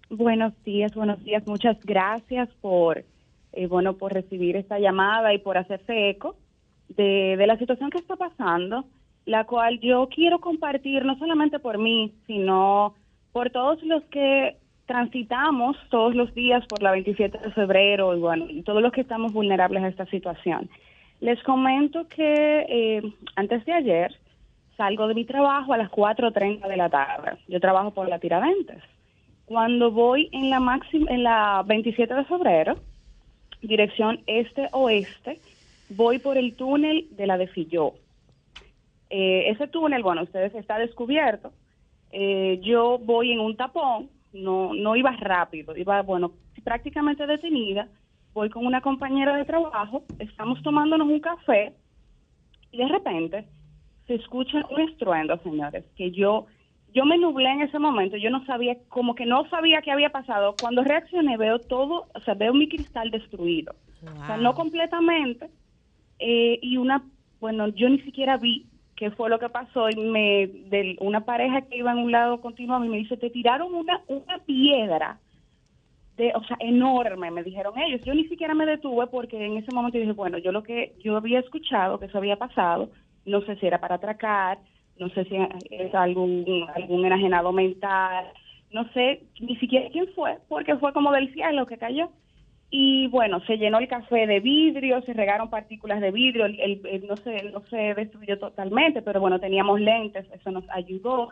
Buenos 0.09 0.53
días, 0.63 0.95
buenos 0.95 1.23
días. 1.23 1.45
Muchas 1.45 1.77
gracias 1.83 2.49
por, 2.61 3.03
eh, 3.53 3.67
bueno, 3.67 3.93
por 3.93 4.11
recibir 4.11 4.55
esta 4.55 4.79
llamada 4.79 5.35
y 5.35 5.37
por 5.37 5.55
hacerse 5.55 6.09
eco 6.09 6.35
de, 6.87 7.35
de 7.37 7.45
la 7.45 7.57
situación 7.59 7.91
que 7.91 7.99
está 7.99 8.15
pasando, 8.15 8.85
la 9.25 9.43
cual 9.43 9.79
yo 9.79 10.09
quiero 10.09 10.39
compartir 10.39 11.05
no 11.05 11.15
solamente 11.19 11.59
por 11.59 11.77
mí, 11.77 12.15
sino 12.25 12.95
por 13.31 13.51
todos 13.51 13.83
los 13.83 14.03
que 14.05 14.57
transitamos 14.87 15.77
todos 15.91 16.15
los 16.15 16.33
días 16.33 16.65
por 16.65 16.81
la 16.81 16.89
27 16.89 17.37
de 17.37 17.51
febrero 17.51 18.17
y 18.17 18.19
bueno, 18.19 18.47
todos 18.65 18.81
los 18.81 18.91
que 18.91 19.01
estamos 19.01 19.31
vulnerables 19.31 19.83
a 19.83 19.89
esta 19.89 20.07
situación. 20.07 20.67
Les 21.19 21.41
comento 21.43 22.07
que 22.07 22.65
eh, 22.67 23.13
antes 23.35 23.63
de 23.65 23.73
ayer 23.73 24.15
salgo 24.75 25.07
de 25.07 25.13
mi 25.13 25.25
trabajo 25.25 25.73
a 25.73 25.77
las 25.77 25.91
4.30 25.91 26.67
de 26.67 26.77
la 26.77 26.89
tarde. 26.89 27.37
Yo 27.47 27.59
trabajo 27.59 27.91
por 27.91 28.09
la 28.09 28.17
Tiradentes. 28.17 28.81
Cuando 29.49 29.89
voy 29.89 30.29
en 30.31 30.51
la 30.51 30.59
máxima, 30.59 31.09
en 31.09 31.23
la 31.23 31.63
27 31.65 32.13
de 32.13 32.23
febrero, 32.25 32.75
dirección 33.63 34.19
este-oeste, 34.27 35.39
voy 35.89 36.19
por 36.19 36.37
el 36.37 36.53
túnel 36.53 37.07
de 37.09 37.25
la 37.25 37.35
de 37.35 37.47
Filló. 37.47 37.95
Eh, 39.09 39.49
ese 39.49 39.67
túnel, 39.67 40.03
bueno, 40.03 40.21
ustedes 40.21 40.53
está 40.53 40.77
descubierto. 40.77 41.51
Eh, 42.11 42.59
yo 42.61 42.99
voy 42.99 43.31
en 43.31 43.39
un 43.39 43.57
tapón, 43.57 44.11
no, 44.33 44.75
no 44.75 44.95
iba 44.95 45.13
rápido, 45.13 45.75
iba, 45.75 46.03
bueno, 46.03 46.33
prácticamente 46.63 47.25
detenida. 47.25 47.87
Voy 48.35 48.51
con 48.51 48.67
una 48.67 48.81
compañera 48.81 49.35
de 49.35 49.45
trabajo, 49.45 50.03
estamos 50.19 50.61
tomándonos 50.61 51.07
un 51.07 51.21
café 51.21 51.73
y 52.71 52.77
de 52.77 52.87
repente 52.87 53.47
se 54.05 54.13
escucha 54.13 54.63
un 54.69 54.81
estruendo, 54.81 55.39
señores, 55.39 55.85
que 55.95 56.11
yo 56.11 56.45
yo 56.93 57.05
me 57.05 57.17
nublé 57.17 57.49
en 57.49 57.61
ese 57.61 57.79
momento, 57.79 58.17
yo 58.17 58.29
no 58.29 58.45
sabía, 58.45 58.77
como 58.89 59.15
que 59.15 59.25
no 59.25 59.47
sabía 59.49 59.81
qué 59.81 59.91
había 59.91 60.09
pasado. 60.09 60.55
Cuando 60.57 60.83
reaccioné 60.83 61.37
veo 61.37 61.59
todo, 61.59 62.07
o 62.13 62.19
sea, 62.21 62.33
veo 62.33 62.53
mi 62.53 62.67
cristal 62.67 63.11
destruido. 63.11 63.75
O 64.03 64.25
sea, 64.25 64.37
no 64.37 64.55
completamente. 64.55 65.49
eh, 66.19 66.59
y 66.61 66.77
una, 66.77 67.03
bueno, 67.39 67.67
yo 67.69 67.89
ni 67.89 67.99
siquiera 68.01 68.37
vi 68.37 68.65
qué 68.95 69.11
fue 69.11 69.29
lo 69.29 69.39
que 69.39 69.49
pasó. 69.49 69.89
Y 69.89 69.95
me, 69.95 70.47
de 70.47 70.97
una 70.99 71.21
pareja 71.21 71.61
que 71.61 71.77
iba 71.77 71.91
en 71.91 71.99
un 71.99 72.11
lado 72.11 72.41
continuo 72.41 72.75
a 72.75 72.79
mí 72.79 72.89
me 72.89 72.97
dice, 72.97 73.17
te 73.17 73.29
tiraron 73.29 73.73
una, 73.73 74.01
una 74.07 74.39
piedra. 74.39 75.19
De, 76.17 76.33
o 76.35 76.43
sea, 76.43 76.57
enorme, 76.59 77.31
me 77.31 77.43
dijeron 77.43 77.77
ellos. 77.79 78.01
Yo 78.03 78.13
ni 78.13 78.27
siquiera 78.27 78.53
me 78.53 78.65
detuve 78.65 79.07
porque 79.07 79.43
en 79.43 79.57
ese 79.57 79.73
momento 79.73 79.97
dije, 79.97 80.11
bueno, 80.11 80.37
yo 80.37 80.51
lo 80.51 80.63
que 80.63 80.95
yo 80.99 81.15
había 81.15 81.39
escuchado 81.39 81.97
que 81.97 82.07
eso 82.07 82.17
había 82.17 82.35
pasado, 82.35 82.89
no 83.25 83.41
sé 83.41 83.55
si 83.55 83.67
era 83.67 83.79
para 83.79 83.95
atracar, 83.95 84.59
no 84.99 85.09
sé 85.09 85.25
si 85.25 85.35
es 85.71 85.95
algún, 85.95 86.45
algún 86.75 87.05
enajenado 87.05 87.51
mental, 87.51 88.25
no 88.71 88.87
sé 88.93 89.23
ni 89.39 89.55
siquiera 89.57 89.89
quién 89.91 90.07
fue, 90.15 90.37
porque 90.47 90.75
fue 90.77 90.93
como 90.93 91.11
del 91.11 91.33
cielo 91.33 91.65
que 91.65 91.77
cayó. 91.77 92.09
Y 92.71 93.07
bueno, 93.07 93.39
se 93.47 93.57
llenó 93.57 93.79
el 93.79 93.87
café 93.87 94.27
de 94.27 94.39
vidrio, 94.41 95.01
se 95.01 95.13
regaron 95.13 95.49
partículas 95.49 96.01
de 96.01 96.11
vidrio, 96.11 96.45
el, 96.45 96.59
el- 96.59 96.81
el- 96.85 97.07
no, 97.07 97.17
se, 97.17 97.43
no 97.51 97.61
se 97.69 97.95
destruyó 97.95 98.37
totalmente, 98.37 99.01
pero 99.01 99.19
bueno, 99.19 99.39
teníamos 99.39 99.79
lentes, 99.81 100.27
eso 100.31 100.51
nos 100.51 100.69
ayudó. 100.69 101.29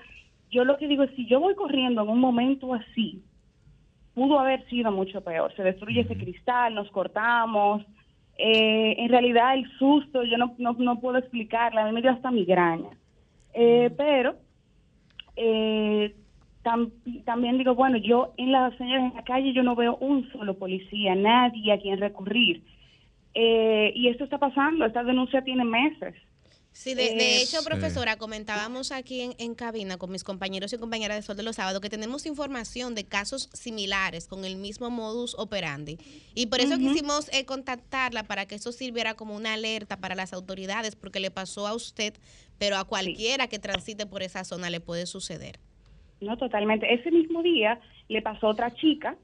Yo 0.50 0.66
lo 0.66 0.78
que 0.78 0.88
digo 0.88 1.04
es, 1.04 1.12
si 1.16 1.28
yo 1.28 1.40
voy 1.40 1.54
corriendo 1.54 2.02
en 2.02 2.10
un 2.10 2.20
momento 2.20 2.74
así, 2.74 3.22
pudo 4.16 4.40
haber 4.40 4.66
sido 4.68 4.92
mucho 4.92 5.22
peor. 5.24 5.54
Se 5.56 5.62
destruye 5.62 6.02
ese 6.02 6.18
cristal, 6.18 6.74
nos 6.74 6.90
cortamos. 6.90 7.84
Eh, 8.40 8.96
en 8.98 9.10
realidad 9.10 9.54
el 9.56 9.70
susto, 9.78 10.24
yo 10.24 10.38
no, 10.38 10.56
no, 10.58 10.74
no 10.80 11.00
puedo 11.00 11.20
explicarla, 11.20 11.84
a 11.84 11.86
mí 11.88 11.92
me 11.92 12.02
dio 12.02 12.12
hasta 12.12 12.32
migraña. 12.32 12.90
Eh, 13.60 13.90
pero 13.98 14.36
eh, 15.36 16.16
tam- 16.64 16.92
también 17.26 17.58
digo, 17.58 17.76
bueno, 17.76 17.98
yo 17.98 18.34
en 18.38 18.52
la 18.52 18.76
señora 18.78 19.06
en 19.08 19.14
la 19.16 19.24
calle 19.24 19.54
yo 19.54 19.64
no 19.64 19.76
veo 19.76 19.98
un 19.98 20.30
solo 20.32 20.58
policía, 20.58 21.16
nadie 21.16 21.74
a 21.74 21.80
quien 21.80 22.00
recurrir. 22.00 22.64
Eh, 23.34 23.92
y 23.96 24.10
esto 24.10 24.26
está 24.26 24.38
pasando, 24.40 24.86
esta 24.86 25.04
denuncia 25.04 25.44
tiene 25.44 25.64
meses. 25.66 26.16
Sí, 26.78 26.94
de, 26.94 27.16
de 27.16 27.38
Eh, 27.38 27.42
hecho, 27.42 27.64
profesora, 27.66 28.18
comentábamos 28.18 28.92
aquí 28.92 29.22
en, 29.22 29.34
en 29.40 29.56
cabina 29.56 29.98
con 29.98 30.12
mis 30.12 30.24
compañeros 30.24 30.72
y 30.74 30.78
compañeras 30.78 31.18
de 31.18 31.24
Sol 31.24 31.36
de 31.36 31.42
los 31.42 31.56
Sábados 31.56 31.82
que 31.82 31.90
tenemos 31.90 32.28
información 32.28 32.94
de 32.94 33.04
casos 33.04 33.50
similares 33.52 34.28
con 34.28 34.46
el 34.46 34.58
mismo 34.58 34.92
modus 34.92 35.36
operandi. 35.40 35.98
Y 36.36 36.46
por 36.46 36.60
eso 36.60 36.78
quisimos 36.78 37.34
eh, 37.34 37.46
contactarla 37.46 38.24
para 38.24 38.46
que 38.46 38.56
eso 38.56 38.72
sirviera 38.72 39.16
como 39.16 39.36
una 39.36 39.54
alerta 39.56 39.98
para 39.98 40.14
las 40.14 40.34
autoridades, 40.34 40.96
porque 40.96 41.20
le 41.20 41.32
pasó 41.32 41.66
a 41.66 41.74
usted, 41.74 42.14
pero 42.60 42.78
a 42.78 42.84
cualquiera 42.84 43.48
que 43.48 43.58
transite 43.58 44.06
por 44.06 44.22
esa 44.22 44.44
zona 44.44 44.70
le 44.70 44.80
puede 44.80 45.08
suceder. 45.08 45.58
No, 46.22 46.38
totalmente. 46.38 46.94
Ese 46.94 47.10
mismo 47.10 47.42
día 47.42 47.80
le 48.08 48.22
pasó 48.22 48.48
a 48.48 48.50
otra 48.52 48.74
chica, 48.76 49.16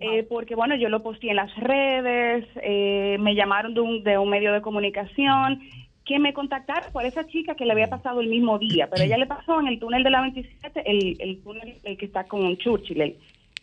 eh, 0.00 0.24
porque 0.26 0.54
bueno, 0.54 0.74
yo 0.74 0.88
lo 0.88 1.02
posté 1.02 1.28
en 1.28 1.36
las 1.36 1.54
redes, 1.56 2.46
eh, 2.62 3.18
me 3.20 3.34
llamaron 3.34 3.74
de 3.74 3.80
un, 3.80 4.02
de 4.02 4.16
un 4.16 4.30
medio 4.30 4.54
de 4.54 4.62
comunicación, 4.62 5.60
que 6.04 6.18
me 6.18 6.34
contactaron 6.34 6.92
por 6.92 7.04
esa 7.04 7.26
chica 7.26 7.54
que 7.54 7.64
le 7.64 7.72
había 7.72 7.88
pasado 7.88 8.20
el 8.20 8.28
mismo 8.28 8.58
día, 8.58 8.88
pero 8.90 9.04
ella 9.04 9.16
le 9.18 9.26
pasó 9.26 9.60
en 9.60 9.68
el 9.68 9.78
túnel 9.78 10.04
de 10.04 10.10
la 10.10 10.20
27, 10.22 10.82
el, 10.84 11.16
el 11.18 11.42
túnel 11.42 11.74
el 11.82 11.96
que 11.96 12.06
está 12.06 12.24
con 12.24 12.56
Churchill, 12.56 13.00
el 13.00 13.16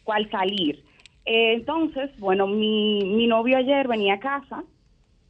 cual 0.03 0.29
salir. 0.29 0.83
Eh, 1.25 1.53
entonces, 1.53 2.09
bueno, 2.17 2.47
mi, 2.47 3.03
mi 3.05 3.27
novio 3.27 3.57
ayer 3.57 3.87
venía 3.87 4.15
a 4.15 4.19
casa 4.19 4.63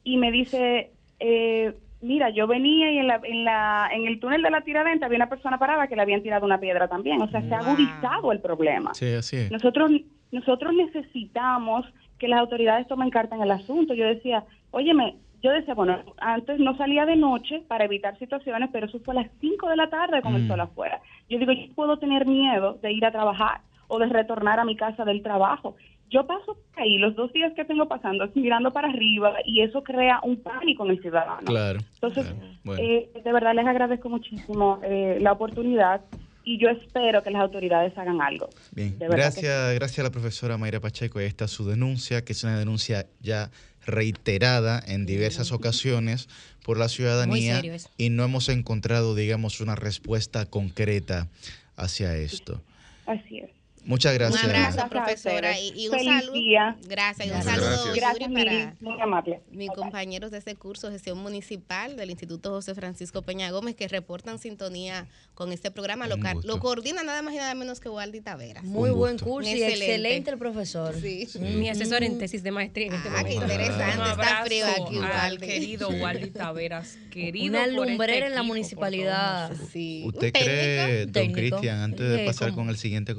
y 0.03 0.17
me 0.17 0.31
dice, 0.31 0.91
eh, 1.19 1.73
mira, 2.01 2.29
yo 2.29 2.47
venía 2.47 2.91
y 2.91 2.97
en, 2.97 3.07
la, 3.07 3.21
en, 3.23 3.43
la, 3.43 3.89
en 3.91 4.07
el 4.07 4.19
túnel 4.19 4.41
de 4.41 4.49
la 4.49 4.61
tiradenta 4.61 5.05
había 5.05 5.17
una 5.17 5.29
persona 5.29 5.59
parada 5.59 5.88
que 5.88 5.95
le 5.95 6.01
habían 6.01 6.23
tirado 6.23 6.45
una 6.45 6.59
piedra 6.59 6.88
también. 6.88 7.21
O 7.21 7.29
sea, 7.29 7.41
se 7.41 7.53
ha 7.53 7.59
agudizado 7.59 8.31
el 8.31 8.39
problema. 8.39 8.93
Sí, 8.93 9.13
así 9.13 9.38
es. 9.38 9.51
Nosotros, 9.51 9.91
nosotros 10.31 10.73
necesitamos 10.73 11.85
que 12.17 12.27
las 12.27 12.39
autoridades 12.39 12.88
tomen 12.88 13.09
carta 13.09 13.35
en 13.35 13.41
el 13.41 13.51
asunto. 13.51 13.93
Yo 13.93 14.05
decía, 14.05 14.45
óyeme, 14.71 15.15
yo 15.41 15.51
decía, 15.51 15.73
bueno, 15.73 15.99
antes 16.18 16.59
no 16.59 16.76
salía 16.77 17.05
de 17.05 17.15
noche 17.15 17.63
para 17.68 17.85
evitar 17.85 18.18
situaciones, 18.19 18.69
pero 18.72 18.85
eso 18.88 18.99
fue 18.99 19.13
a 19.18 19.22
las 19.23 19.31
5 19.39 19.69
de 19.69 19.76
la 19.76 19.89
tarde 19.89 20.22
con 20.22 20.35
el 20.35 20.43
Mm. 20.43 20.47
sol 20.47 20.59
afuera. 20.59 21.01
Yo 21.30 21.39
digo, 21.39 21.51
yo 21.51 21.73
puedo 21.73 21.97
tener 21.97 22.26
miedo 22.26 22.77
de 22.81 22.91
ir 22.91 23.05
a 23.05 23.11
trabajar 23.11 23.61
o 23.88 23.99
de 23.99 24.05
retornar 24.07 24.59
a 24.59 24.65
mi 24.65 24.76
casa 24.76 25.03
del 25.03 25.22
trabajo. 25.23 25.76
Yo 26.09 26.27
paso 26.27 26.57
ahí 26.76 26.97
los 26.97 27.15
dos 27.15 27.31
días 27.34 27.53
que 27.53 27.63
tengo 27.65 27.88
pasando 27.88 28.30
mirando 28.35 28.72
para 28.72 28.89
arriba 28.89 29.34
y 29.45 29.61
eso 29.61 29.81
crea 29.84 30.19
un 30.23 30.41
pánico 30.43 30.84
en 30.85 30.91
el 30.91 31.01
ciudadano. 31.01 31.45
Claro. 31.45 31.80
Entonces, 31.95 32.34
Bueno. 32.63 32.81
eh, 32.84 33.09
de 33.23 33.34
verdad 33.34 33.55
les 33.55 33.65
agradezco 33.65 34.09
muchísimo 34.09 34.80
eh, 34.84 35.18
la 35.22 35.31
oportunidad 35.31 36.01
y 36.43 36.57
yo 36.57 36.69
espero 36.69 37.23
que 37.23 37.31
las 37.31 37.41
autoridades 37.41 37.97
hagan 37.97 38.22
algo. 38.22 38.49
Bien, 38.72 38.97
De 38.97 39.07
verdad 39.07 39.31
gracias, 39.31 39.76
gracias 39.76 39.99
a 39.99 40.03
la 40.03 40.11
profesora 40.11 40.57
Mayra 40.57 40.80
Pacheco. 40.80 41.19
Está 41.19 41.47
su 41.47 41.68
denuncia, 41.68 42.23
que 42.23 42.34
es 42.34 42.43
una 42.43 42.57
denuncia 42.57 43.07
ya 43.22 43.51
reiterada 43.85 44.84
en 44.85 45.05
diversas 45.05 45.51
ocasiones 45.51 46.30
por 46.63 46.77
la 46.77 46.89
ciudadanía 46.89 47.61
y 47.97 48.09
no 48.09 48.23
hemos 48.23 48.49
encontrado, 48.49 49.15
digamos, 49.15 49.61
una 49.61 49.76
respuesta 49.76 50.45
concreta 50.45 51.27
hacia 51.76 52.15
esto. 52.15 52.61
Así 53.05 53.39
es. 53.39 53.60
Muchas 53.83 54.13
gracias. 54.13 54.43
Un 54.43 54.49
abrazo, 54.51 54.87
profesora. 54.89 55.59
Y, 55.59 55.73
y 55.75 55.87
un 55.87 55.93
Feliz 55.97 56.07
saludo. 56.19 56.33
día. 56.33 56.77
Gracias. 56.87 57.27
Y 57.27 57.31
un 57.31 57.41
saludo 57.43 57.93
gracias. 57.95 58.29
Para 58.31 58.75
Muy 58.79 59.01
amable. 59.01 59.41
mis 59.51 59.69
compañeros 59.71 60.31
de 60.31 60.37
este 60.37 60.55
curso 60.55 60.87
de 60.87 60.93
gestión 60.93 61.17
municipal 61.17 61.95
del 61.95 62.11
Instituto 62.11 62.51
José 62.51 62.75
Francisco 62.75 63.21
Peña 63.23 63.49
Gómez 63.51 63.75
que 63.75 63.87
reportan 63.87 64.37
sintonía 64.39 65.07
con 65.33 65.51
este 65.51 65.71
programa. 65.71 66.07
Lo, 66.07 66.17
lo 66.43 66.59
coordina 66.59 67.01
nada 67.03 67.21
más 67.23 67.33
y 67.33 67.37
nada 67.37 67.55
menos 67.55 67.79
que 67.79 67.89
Waldi 67.89 68.21
Taveras. 68.21 68.63
Muy 68.63 68.91
buen 68.91 69.17
curso 69.17 69.49
y 69.49 69.63
excelente 69.63 70.29
el 70.31 70.37
profesor. 70.37 70.95
Sí. 71.01 71.27
Mi 71.39 71.69
asesor 71.69 72.03
en 72.03 72.17
tesis 72.19 72.43
de 72.43 72.51
maestría 72.51 72.87
en 72.87 72.93
este 72.93 73.09
Ah, 73.09 73.23
qué 73.23 73.33
interesante. 73.33 74.09
Está 74.11 74.43
frío 74.45 74.65
aquí, 74.67 74.97
al 74.97 75.33
Waldi. 75.33 75.47
querido 75.47 75.89
Sí. 75.89 75.99
Waldi 75.99 76.29
Taveras, 76.29 76.97
querido 77.09 77.49
Una 77.55 77.59
por 77.63 77.69
este 77.69 77.89
lumbrera 77.89 78.27
en 78.27 78.35
la 78.35 78.43
municipalidad. 78.43 79.49
nosotros. 79.49 79.69
¿Usted 80.05 80.33
cree, 80.33 81.05
don. 81.07 81.31
Cristian, 81.31 81.79
antes 81.79 82.07
de 82.09 82.17
Lee 82.17 82.25
pasar 82.25 82.53
con 82.53 82.69
el 82.69 82.77
siguiente 82.77 83.15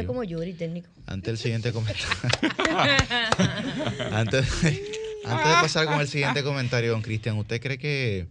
Lee 0.00 0.06
comentario? 0.06 0.06
como 0.06 0.24
Yuri, 0.24 0.52
técnico. 0.54 0.88
Antes 1.06 1.24
del 1.26 1.38
siguiente 1.38 1.72
comentario. 1.72 2.06
antes, 4.12 4.46
antes 4.62 5.46
de 5.46 5.54
pasar 5.60 5.86
con 5.86 6.00
el 6.00 6.08
siguiente 6.08 6.42
comentario, 6.42 6.92
don 6.92 7.02
Cristian, 7.02 7.36
¿usted 7.38 7.60
cree 7.60 7.78
que 7.78 8.26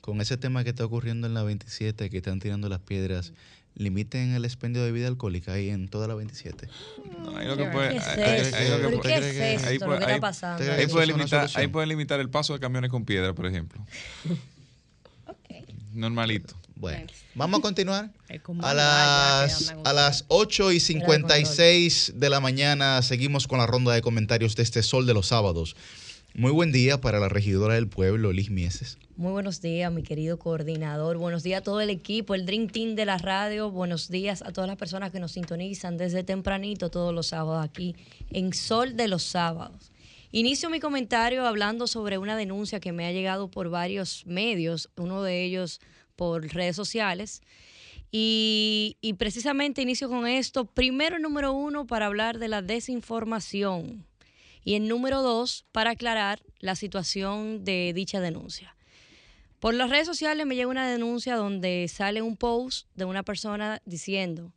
con 0.00 0.20
ese 0.20 0.36
tema 0.36 0.62
que 0.64 0.70
está 0.70 0.84
ocurriendo 0.84 1.26
en 1.26 1.34
la 1.34 1.42
27, 1.42 2.10
que 2.10 2.16
están 2.18 2.38
tirando 2.40 2.68
las 2.68 2.80
piedras, 2.80 3.32
limiten 3.74 4.34
el 4.34 4.44
expendio 4.44 4.82
de 4.82 4.90
bebida 4.92 5.08
alcohólica 5.08 5.52
ahí 5.52 5.68
en 5.70 5.88
toda 5.88 6.06
la 6.08 6.14
27? 6.14 6.68
No, 7.22 7.36
ahí 7.36 7.46
lo 7.46 7.56
que 7.56 7.64
puede, 7.66 7.90
¿Qué 7.90 7.96
es 7.96 8.06
ahí- 8.06 8.14
puede- 8.16 8.40
es 8.40 8.46
es 10.94 11.06
limitar, 11.08 11.48
ahí 11.54 11.66
puede 11.68 11.86
limitar 11.86 12.20
el 12.20 12.30
paso 12.30 12.52
de 12.54 12.60
camiones 12.60 12.90
con 12.90 13.04
piedra, 13.04 13.34
por 13.34 13.46
ejemplo. 13.46 13.84
Normalito. 15.92 16.54
Bueno, 16.76 17.06
vamos 17.34 17.60
a 17.60 17.62
continuar. 17.62 18.10
A 18.62 18.74
las, 18.74 19.74
a 19.84 19.92
las 19.94 20.26
8 20.28 20.72
y 20.72 20.80
56 20.80 22.12
de 22.16 22.30
la 22.30 22.40
mañana 22.40 23.00
seguimos 23.00 23.46
con 23.46 23.58
la 23.58 23.66
ronda 23.66 23.92
de 23.92 24.02
comentarios 24.02 24.56
de 24.56 24.62
este 24.62 24.82
Sol 24.82 25.06
de 25.06 25.14
los 25.14 25.28
Sábados. 25.28 25.74
Muy 26.34 26.50
buen 26.50 26.72
día 26.72 27.00
para 27.00 27.18
la 27.18 27.30
regidora 27.30 27.74
del 27.74 27.88
pueblo, 27.88 28.30
Liz 28.30 28.50
Mieses. 28.50 28.98
Muy 29.16 29.32
buenos 29.32 29.62
días, 29.62 29.90
mi 29.90 30.02
querido 30.02 30.38
coordinador. 30.38 31.16
Buenos 31.16 31.42
días 31.42 31.60
a 31.60 31.64
todo 31.64 31.80
el 31.80 31.88
equipo, 31.88 32.34
el 32.34 32.44
Dream 32.44 32.68
Team 32.68 32.94
de 32.94 33.06
la 33.06 33.16
radio. 33.16 33.70
Buenos 33.70 34.10
días 34.10 34.42
a 34.42 34.52
todas 34.52 34.68
las 34.68 34.76
personas 34.76 35.10
que 35.12 35.18
nos 35.18 35.32
sintonizan 35.32 35.96
desde 35.96 36.24
tempranito 36.24 36.90
todos 36.90 37.14
los 37.14 37.28
sábados 37.28 37.64
aquí 37.64 37.96
en 38.30 38.52
Sol 38.52 38.98
de 38.98 39.08
los 39.08 39.22
Sábados. 39.22 39.92
Inicio 40.30 40.68
mi 40.68 40.80
comentario 40.80 41.46
hablando 41.46 41.86
sobre 41.86 42.18
una 42.18 42.36
denuncia 42.36 42.80
que 42.80 42.92
me 42.92 43.06
ha 43.06 43.12
llegado 43.12 43.48
por 43.50 43.70
varios 43.70 44.26
medios, 44.26 44.90
uno 44.96 45.22
de 45.22 45.42
ellos 45.42 45.80
por 46.16 46.46
redes 46.52 46.74
sociales. 46.74 47.42
Y, 48.10 48.96
precisamente 49.18 49.82
inicio 49.82 50.08
con 50.08 50.26
esto. 50.26 50.64
Primero, 50.64 51.18
número 51.18 51.52
uno, 51.52 51.86
para 51.86 52.06
hablar 52.06 52.38
de 52.38 52.48
la 52.48 52.62
desinformación. 52.62 54.06
Y 54.64 54.74
en 54.74 54.88
número 54.88 55.22
dos, 55.22 55.64
para 55.70 55.90
aclarar 55.90 56.42
la 56.58 56.74
situación 56.74 57.64
de 57.64 57.92
dicha 57.94 58.20
denuncia. 58.20 58.74
Por 59.60 59.74
las 59.74 59.90
redes 59.90 60.06
sociales 60.06 60.46
me 60.46 60.54
llega 60.54 60.68
una 60.68 60.88
denuncia 60.88 61.36
donde 61.36 61.86
sale 61.88 62.22
un 62.22 62.36
post 62.36 62.88
de 62.94 63.04
una 63.04 63.22
persona 63.22 63.80
diciendo, 63.84 64.52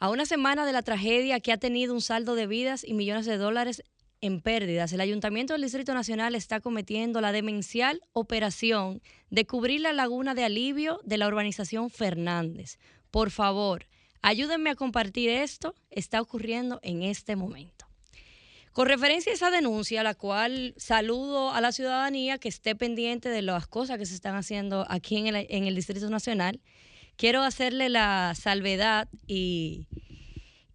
a 0.00 0.10
una 0.10 0.26
semana 0.26 0.64
de 0.64 0.72
la 0.72 0.82
tragedia 0.82 1.40
que 1.40 1.52
ha 1.52 1.58
tenido 1.58 1.92
un 1.92 2.00
saldo 2.00 2.34
de 2.34 2.46
vidas 2.46 2.84
y 2.84 2.94
millones 2.94 3.26
de 3.26 3.36
dólares 3.36 3.82
en 4.20 4.40
pérdidas, 4.40 4.92
el 4.92 5.00
Ayuntamiento 5.00 5.52
del 5.52 5.62
Distrito 5.62 5.94
Nacional 5.94 6.34
está 6.34 6.60
cometiendo 6.60 7.20
la 7.20 7.32
demencial 7.32 8.00
operación 8.12 9.00
de 9.30 9.46
cubrir 9.46 9.80
la 9.80 9.92
laguna 9.92 10.34
de 10.34 10.44
alivio 10.44 11.00
de 11.04 11.18
la 11.18 11.28
urbanización 11.28 11.90
Fernández. 11.90 12.78
Por 13.10 13.30
favor, 13.30 13.86
ayúdenme 14.22 14.70
a 14.70 14.74
compartir 14.74 15.30
esto, 15.30 15.74
está 15.90 16.20
ocurriendo 16.20 16.80
en 16.82 17.02
este 17.02 17.36
momento. 17.36 17.86
Con 18.72 18.86
referencia 18.86 19.32
a 19.32 19.34
esa 19.34 19.50
denuncia, 19.50 20.02
la 20.02 20.14
cual 20.14 20.74
saludo 20.76 21.50
a 21.50 21.60
la 21.60 21.72
ciudadanía 21.72 22.38
que 22.38 22.48
esté 22.48 22.76
pendiente 22.76 23.28
de 23.28 23.42
las 23.42 23.66
cosas 23.66 23.98
que 23.98 24.06
se 24.06 24.14
están 24.14 24.36
haciendo 24.36 24.86
aquí 24.88 25.16
en 25.16 25.26
el, 25.28 25.46
en 25.48 25.64
el 25.64 25.74
Distrito 25.74 26.08
Nacional, 26.10 26.60
quiero 27.16 27.42
hacerle 27.42 27.88
la 27.88 28.34
salvedad 28.36 29.08
y, 29.26 29.88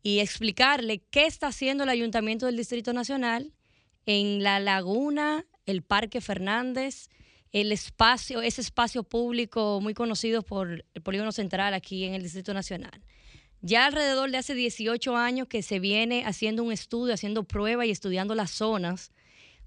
y 0.04 0.20
explicarle 0.20 1.02
qué 1.10 1.26
está 1.26 1.48
haciendo 1.48 1.86
el 1.86 1.90
Ayuntamiento 1.90 2.46
del 2.46 2.58
Distrito 2.58 2.92
Nacional 2.92 3.54
en 4.06 4.44
la 4.44 4.60
laguna, 4.60 5.46
el 5.66 5.82
Parque 5.82 6.20
Fernández, 6.20 7.10
el 7.54 7.72
espacio, 7.72 8.42
ese 8.42 8.60
espacio 8.60 9.04
público 9.04 9.80
muy 9.82 9.94
conocido 9.94 10.42
por 10.42 10.86
el 10.94 11.02
Polígono 11.02 11.32
Central 11.32 11.74
aquí 11.74 12.04
en 12.04 12.16
el 12.16 12.22
Distrito 12.22 12.54
Nacional. 12.54 13.02
Ya 13.62 13.86
alrededor 13.86 14.30
de 14.30 14.40
hace 14.40 14.56
18 14.56 15.16
años 15.16 15.48
que 15.48 15.62
se 15.62 15.80
viene 15.80 16.26
haciendo 16.26 16.64
un 16.64 16.74
estudio, 16.74 17.14
haciendo 17.14 17.46
pruebas 17.46 17.88
y 17.88 17.92
estudiando 17.92 18.36
las 18.36 18.52
zonas 18.52 19.14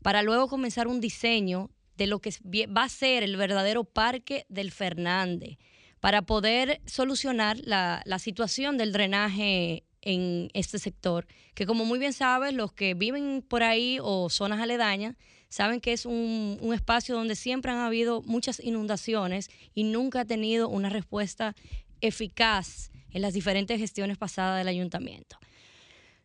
para 0.02 0.22
luego 0.22 0.48
comenzar 0.48 0.86
un 0.86 1.00
diseño 1.00 1.70
de 1.96 2.06
lo 2.06 2.18
que 2.18 2.30
va 2.66 2.84
a 2.84 2.88
ser 2.90 3.22
el 3.22 3.38
verdadero 3.38 3.84
parque 3.84 4.44
del 4.50 4.70
Fernández, 4.70 5.56
para 6.00 6.22
poder 6.22 6.82
solucionar 6.84 7.56
la, 7.60 8.02
la 8.04 8.18
situación 8.18 8.76
del 8.76 8.92
drenaje 8.92 9.84
en 10.06 10.50
este 10.54 10.78
sector, 10.78 11.26
que 11.54 11.66
como 11.66 11.84
muy 11.84 11.98
bien 11.98 12.12
sabes, 12.12 12.54
los 12.54 12.72
que 12.72 12.94
viven 12.94 13.44
por 13.46 13.64
ahí 13.64 13.98
o 14.00 14.30
zonas 14.30 14.60
aledañas, 14.60 15.16
saben 15.48 15.80
que 15.80 15.92
es 15.92 16.06
un, 16.06 16.58
un 16.60 16.72
espacio 16.72 17.16
donde 17.16 17.34
siempre 17.34 17.72
han 17.72 17.78
habido 17.78 18.22
muchas 18.22 18.60
inundaciones 18.62 19.50
y 19.74 19.82
nunca 19.82 20.20
ha 20.20 20.24
tenido 20.24 20.68
una 20.68 20.90
respuesta 20.90 21.56
eficaz 22.00 22.90
en 23.10 23.20
las 23.20 23.34
diferentes 23.34 23.78
gestiones 23.80 24.16
pasadas 24.16 24.58
del 24.58 24.68
ayuntamiento. 24.68 25.38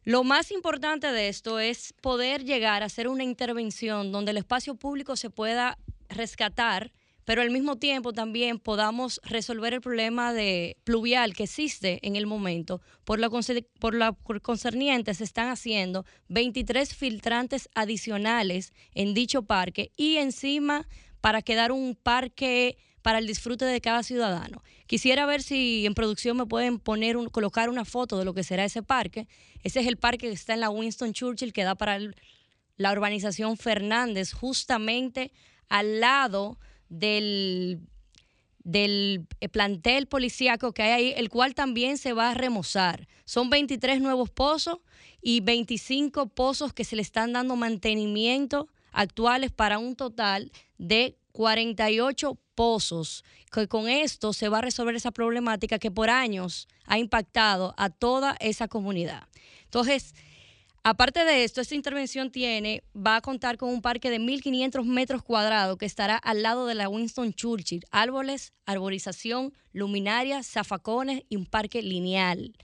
Lo 0.04 0.24
más 0.24 0.52
importante 0.52 1.12
de 1.12 1.28
esto 1.28 1.60
es 1.60 1.94
poder 2.02 2.44
llegar 2.44 2.84
a 2.84 2.88
hacer 2.88 3.08
una 3.08 3.24
intervención 3.24 4.12
donde 4.12 4.32
el 4.32 4.38
espacio 4.38 4.76
público 4.76 5.16
se 5.16 5.32
pueda 5.32 5.80
rescatar, 6.10 6.92
pero 7.32 7.44
al 7.44 7.50
mismo 7.50 7.78
tiempo 7.78 8.12
también 8.12 8.60
podamos 8.60 9.22
resolver 9.24 9.74
el 9.74 9.80
problema 9.80 10.34
de 10.34 10.76
pluvial 10.84 11.34
que 11.34 11.44
existe 11.44 12.06
en 12.06 12.18
el 12.18 12.28
momento. 12.28 12.82
Por 13.06 13.22
conce- 13.30 13.66
por 13.80 13.94
la 13.96 14.12
por 14.12 14.42
concerniente 14.42 15.14
se 15.14 15.24
están 15.24 15.48
haciendo 15.48 16.04
23 16.28 16.94
filtrantes 16.94 17.70
adicionales 17.74 18.74
en 18.96 19.14
dicho 19.14 19.44
parque 19.44 19.94
y 19.96 20.18
encima 20.18 20.90
para 21.22 21.42
quedar 21.42 21.72
un 21.72 21.96
parque 21.96 22.76
para 23.02 23.20
el 23.20 23.28
disfrute 23.28 23.64
de 23.64 23.80
cada 23.80 24.04
ciudadano. 24.04 24.62
Quisiera 24.86 25.26
ver 25.26 25.42
si 25.42 25.86
en 25.86 25.94
producción 25.94 26.36
me 26.36 26.46
pueden 26.46 26.80
poner 26.80 27.16
un- 27.16 27.30
colocar 27.30 27.70
una 27.70 27.86
foto 27.86 28.18
de 28.20 28.26
lo 28.26 28.34
que 28.34 28.44
será 28.44 28.66
ese 28.66 28.84
parque. 28.84 29.30
Ese 29.64 29.80
es 29.80 29.88
el 29.88 29.96
parque 29.96 30.28
que 30.28 30.34
está 30.34 30.54
en 30.54 30.60
la 30.60 30.70
Winston 30.70 31.14
Churchill, 31.14 31.54
que 31.54 31.64
da 31.64 31.76
para 31.76 31.98
la 32.76 32.92
urbanización 32.92 33.56
Fernández, 33.56 34.34
justamente 34.34 35.32
al 35.70 36.02
lado 36.02 36.58
del, 36.92 37.80
del 38.64 39.26
eh, 39.40 39.50
plantel 39.50 40.08
policíaco 40.08 40.74
que 40.74 40.84
hay 40.84 40.92
ahí, 40.92 41.14
el 41.16 41.30
cual 41.30 41.56
también 41.56 41.98
se 41.98 42.14
va 42.14 42.30
a 42.30 42.34
remozar. 42.36 43.08
Son 43.26 43.50
23 43.50 44.02
nuevos 44.02 44.30
pozos 44.30 44.80
y 45.22 45.40
25 45.40 46.28
pozos 46.28 46.74
que 46.74 46.84
se 46.84 46.96
le 46.96 47.02
están 47.02 47.34
dando 47.34 47.56
mantenimiento 47.56 48.68
actuales 48.92 49.52
para 49.52 49.80
un 49.80 49.96
total 49.96 50.52
de 50.78 51.18
48 51.32 52.38
pozos. 52.54 53.24
Que 53.52 53.68
con 53.68 53.88
esto 53.88 54.34
se 54.34 54.50
va 54.50 54.60
a 54.60 54.62
resolver 54.62 54.96
esa 54.96 55.12
problemática 55.12 55.80
que 55.80 55.92
por 55.92 56.10
años 56.10 56.68
ha 56.86 57.00
impactado 57.00 57.74
a 57.78 57.90
toda 57.90 58.36
esa 58.42 58.68
comunidad. 58.68 59.28
Entonces, 59.64 60.14
Aparte 60.84 61.24
de 61.26 61.44
esto, 61.44 61.62
esta 61.62 61.76
intervención 61.76 62.32
tiene, 62.32 62.84
va 62.96 63.18
a 63.18 63.22
contar 63.22 63.58
con 63.58 63.70
un 63.70 63.84
parque 63.84 64.10
de 64.10 64.20
1.500 64.20 64.84
metros 64.84 65.22
cuadrados 65.22 65.78
que 65.78 65.86
estará 65.86 66.16
al 66.18 66.42
lado 66.42 66.66
de 66.66 66.74
la 66.74 66.90
Winston 66.90 67.34
Churchill. 67.34 67.86
Árboles, 67.92 68.54
arborización, 68.66 69.54
luminarias, 69.74 70.48
zafacones 70.48 71.22
y 71.30 71.36
un 71.36 71.46
parque 71.46 71.84
lineal. 71.84 72.58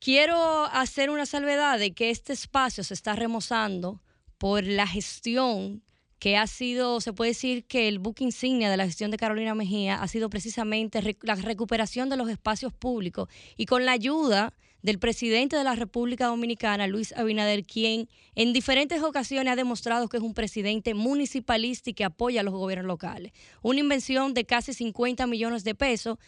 Quiero 0.00 0.64
hacer 0.66 1.10
una 1.10 1.26
salvedad 1.26 1.78
de 1.78 1.94
que 1.94 2.10
este 2.10 2.32
espacio 2.32 2.82
se 2.82 2.94
está 2.94 3.14
remozando 3.14 4.02
por 4.36 4.64
la 4.64 4.86
gestión 4.88 5.84
que 6.18 6.36
ha 6.36 6.46
sido, 6.46 7.00
se 7.00 7.12
puede 7.12 7.32
decir 7.32 7.64
que 7.66 7.88
el 7.88 7.98
buque 7.98 8.24
insignia 8.24 8.70
de 8.70 8.76
la 8.76 8.86
gestión 8.86 9.10
de 9.10 9.18
Carolina 9.18 9.54
Mejía 9.54 10.02
ha 10.02 10.08
sido 10.08 10.30
precisamente 10.30 11.00
rec- 11.02 11.18
la 11.22 11.34
recuperación 11.34 12.08
de 12.08 12.16
los 12.16 12.30
espacios 12.30 12.72
públicos 12.72 13.28
y 13.56 13.66
con 13.66 13.84
la 13.84 13.92
ayuda 13.92 14.54
del 14.82 14.98
presidente 14.98 15.56
de 15.56 15.64
la 15.64 15.74
República 15.74 16.26
Dominicana, 16.26 16.86
Luis 16.86 17.12
Abinader, 17.12 17.64
quien 17.64 18.08
en 18.34 18.52
diferentes 18.52 19.02
ocasiones 19.02 19.52
ha 19.52 19.56
demostrado 19.56 20.08
que 20.08 20.16
es 20.18 20.22
un 20.22 20.32
presidente 20.32 20.94
municipalista 20.94 21.90
y 21.90 21.94
que 21.94 22.04
apoya 22.04 22.40
a 22.40 22.44
los 22.44 22.54
gobiernos 22.54 22.86
locales. 22.86 23.32
Una 23.62 23.80
invención 23.80 24.32
de 24.32 24.44
casi 24.44 24.72
50 24.74 25.26
millones 25.26 25.64
de 25.64 25.74
pesos 25.74 26.18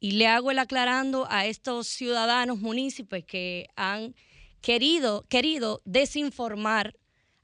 y 0.00 0.12
le 0.12 0.26
hago 0.26 0.50
el 0.50 0.58
aclarando 0.58 1.26
a 1.30 1.46
estos 1.46 1.88
ciudadanos 1.88 2.58
municipios 2.58 3.24
que 3.26 3.68
han 3.74 4.14
querido, 4.60 5.24
querido 5.28 5.80
desinformar 5.84 6.94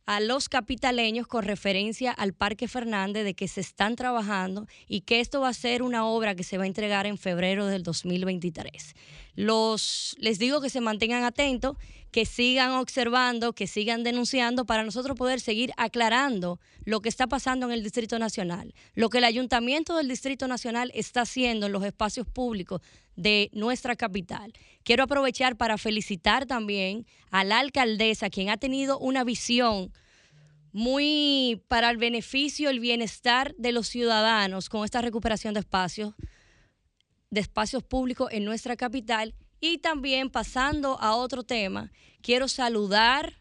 a 0.07 0.21
los 0.21 0.49
capitaleños 0.49 1.27
con 1.27 1.45
referencia 1.45 2.13
al 2.13 2.33
Parque 2.33 2.69
Fernández 2.69 3.25
de 3.25 3.35
que 3.35 3.49
se 3.49 3.61
están 3.61 3.97
trabajando 3.97 4.67
y 4.87 5.03
que 5.03 5.21
esto 5.21 5.41
va 5.41 5.49
a 5.49 5.55
ser 5.55 5.83
una 5.83 6.07
obra 6.07 6.35
que 6.35 6.45
se 6.45 6.59
va 6.59 6.65
a 6.65 6.67
entregar 6.67 7.07
en 7.07 7.19
febrero 7.19 7.67
del 7.67 7.83
2023. 7.83 8.95
Los, 9.37 10.15
les 10.19 10.39
digo 10.39 10.61
que 10.61 10.71
se 10.71 10.81
mantengan 10.81 11.25
atentos, 11.25 11.77
que 12.15 12.27
sigan 12.27 12.71
observando, 12.73 13.55
que 13.55 13.67
sigan 13.67 14.05
denunciando 14.05 14.65
para 14.67 14.85
nosotros 14.85 15.17
poder 15.17 15.41
seguir 15.41 15.73
aclarando 15.77 16.61
lo 16.85 17.01
que 17.01 17.09
está 17.09 17.27
pasando 17.27 17.67
en 17.67 17.73
el 17.73 17.83
Distrito 17.83 18.21
Nacional, 18.21 18.73
lo 18.95 19.11
que 19.11 19.19
el 19.19 19.25
Ayuntamiento 19.25 19.97
del 19.97 20.07
Distrito 20.07 20.47
Nacional 20.47 20.93
está 20.95 21.23
haciendo 21.23 21.67
en 21.67 21.73
los 21.73 21.85
espacios 21.85 22.27
públicos 22.29 22.81
de 23.17 23.51
nuestra 23.53 23.97
capital. 23.97 24.53
Quiero 24.85 25.03
aprovechar 25.03 25.57
para 25.57 25.77
felicitar 25.77 26.47
también 26.47 27.05
a 27.33 27.43
la 27.43 27.59
alcaldesa, 27.59 28.31
quien 28.31 28.49
ha 28.49 28.59
tenido 28.59 28.99
una 29.01 29.25
visión 29.25 29.93
muy 30.73 31.63
para 31.69 31.91
el 31.91 31.97
beneficio, 31.97 32.71
el 32.71 32.81
bienestar 32.81 33.55
de 33.57 33.73
los 33.73 33.89
ciudadanos 33.89 34.69
con 34.69 34.85
esta 34.85 35.01
recuperación 35.01 35.55
de 35.55 35.61
espacios, 35.61 36.15
de 37.35 37.41
espacios 37.41 37.83
públicos 37.83 38.29
en 38.31 38.45
nuestra 38.45 38.77
capital. 38.77 39.35
Y 39.61 39.79
también 39.79 40.31
pasando 40.31 40.99
a 41.01 41.17
otro 41.17 41.43
tema, 41.43 41.93
quiero 42.23 42.49
saludar 42.49 43.41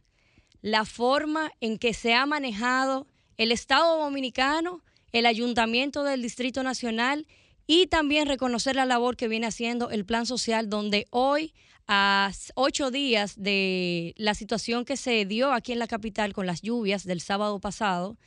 la 0.62 0.86
forma 0.86 1.52
en 1.62 1.78
que 1.78 1.94
se 1.94 2.14
ha 2.14 2.26
manejado 2.26 3.08
el 3.38 3.52
Estado 3.52 4.00
Dominicano, 4.00 4.82
el 5.12 5.26
Ayuntamiento 5.26 6.04
del 6.04 6.22
Distrito 6.22 6.64
Nacional 6.64 7.28
y 7.68 7.88
también 7.88 8.28
reconocer 8.28 8.76
la 8.76 8.86
labor 8.86 9.16
que 9.16 9.28
viene 9.28 9.48
haciendo 9.48 9.90
el 9.90 10.06
Plan 10.06 10.26
Social, 10.26 10.70
donde 10.70 11.06
hoy, 11.12 11.54
a 11.88 12.32
ocho 12.56 12.92
días 12.92 13.36
de 13.38 14.14
la 14.18 14.34
situación 14.34 14.86
que 14.86 14.98
se 14.98 15.26
dio 15.26 15.52
aquí 15.52 15.74
en 15.74 15.80
la 15.80 15.88
capital 15.88 16.34
con 16.34 16.46
las 16.46 16.62
lluvias 16.62 17.04
del 17.04 17.22
sábado 17.22 17.60
pasado, 17.60 18.18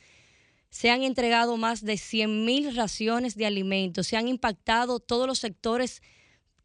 se 0.77 0.91
han 0.91 1.01
entregado 1.01 1.57
más 1.57 1.83
de 1.83 1.97
100 1.97 2.45
mil 2.45 2.75
raciones 2.75 3.35
de 3.35 3.47
alimentos, 3.47 4.05
se 4.05 4.15
han 4.15 4.27
impactado 4.27 4.99
todos 4.99 5.25
los 5.25 5.39
sectores 5.39 6.03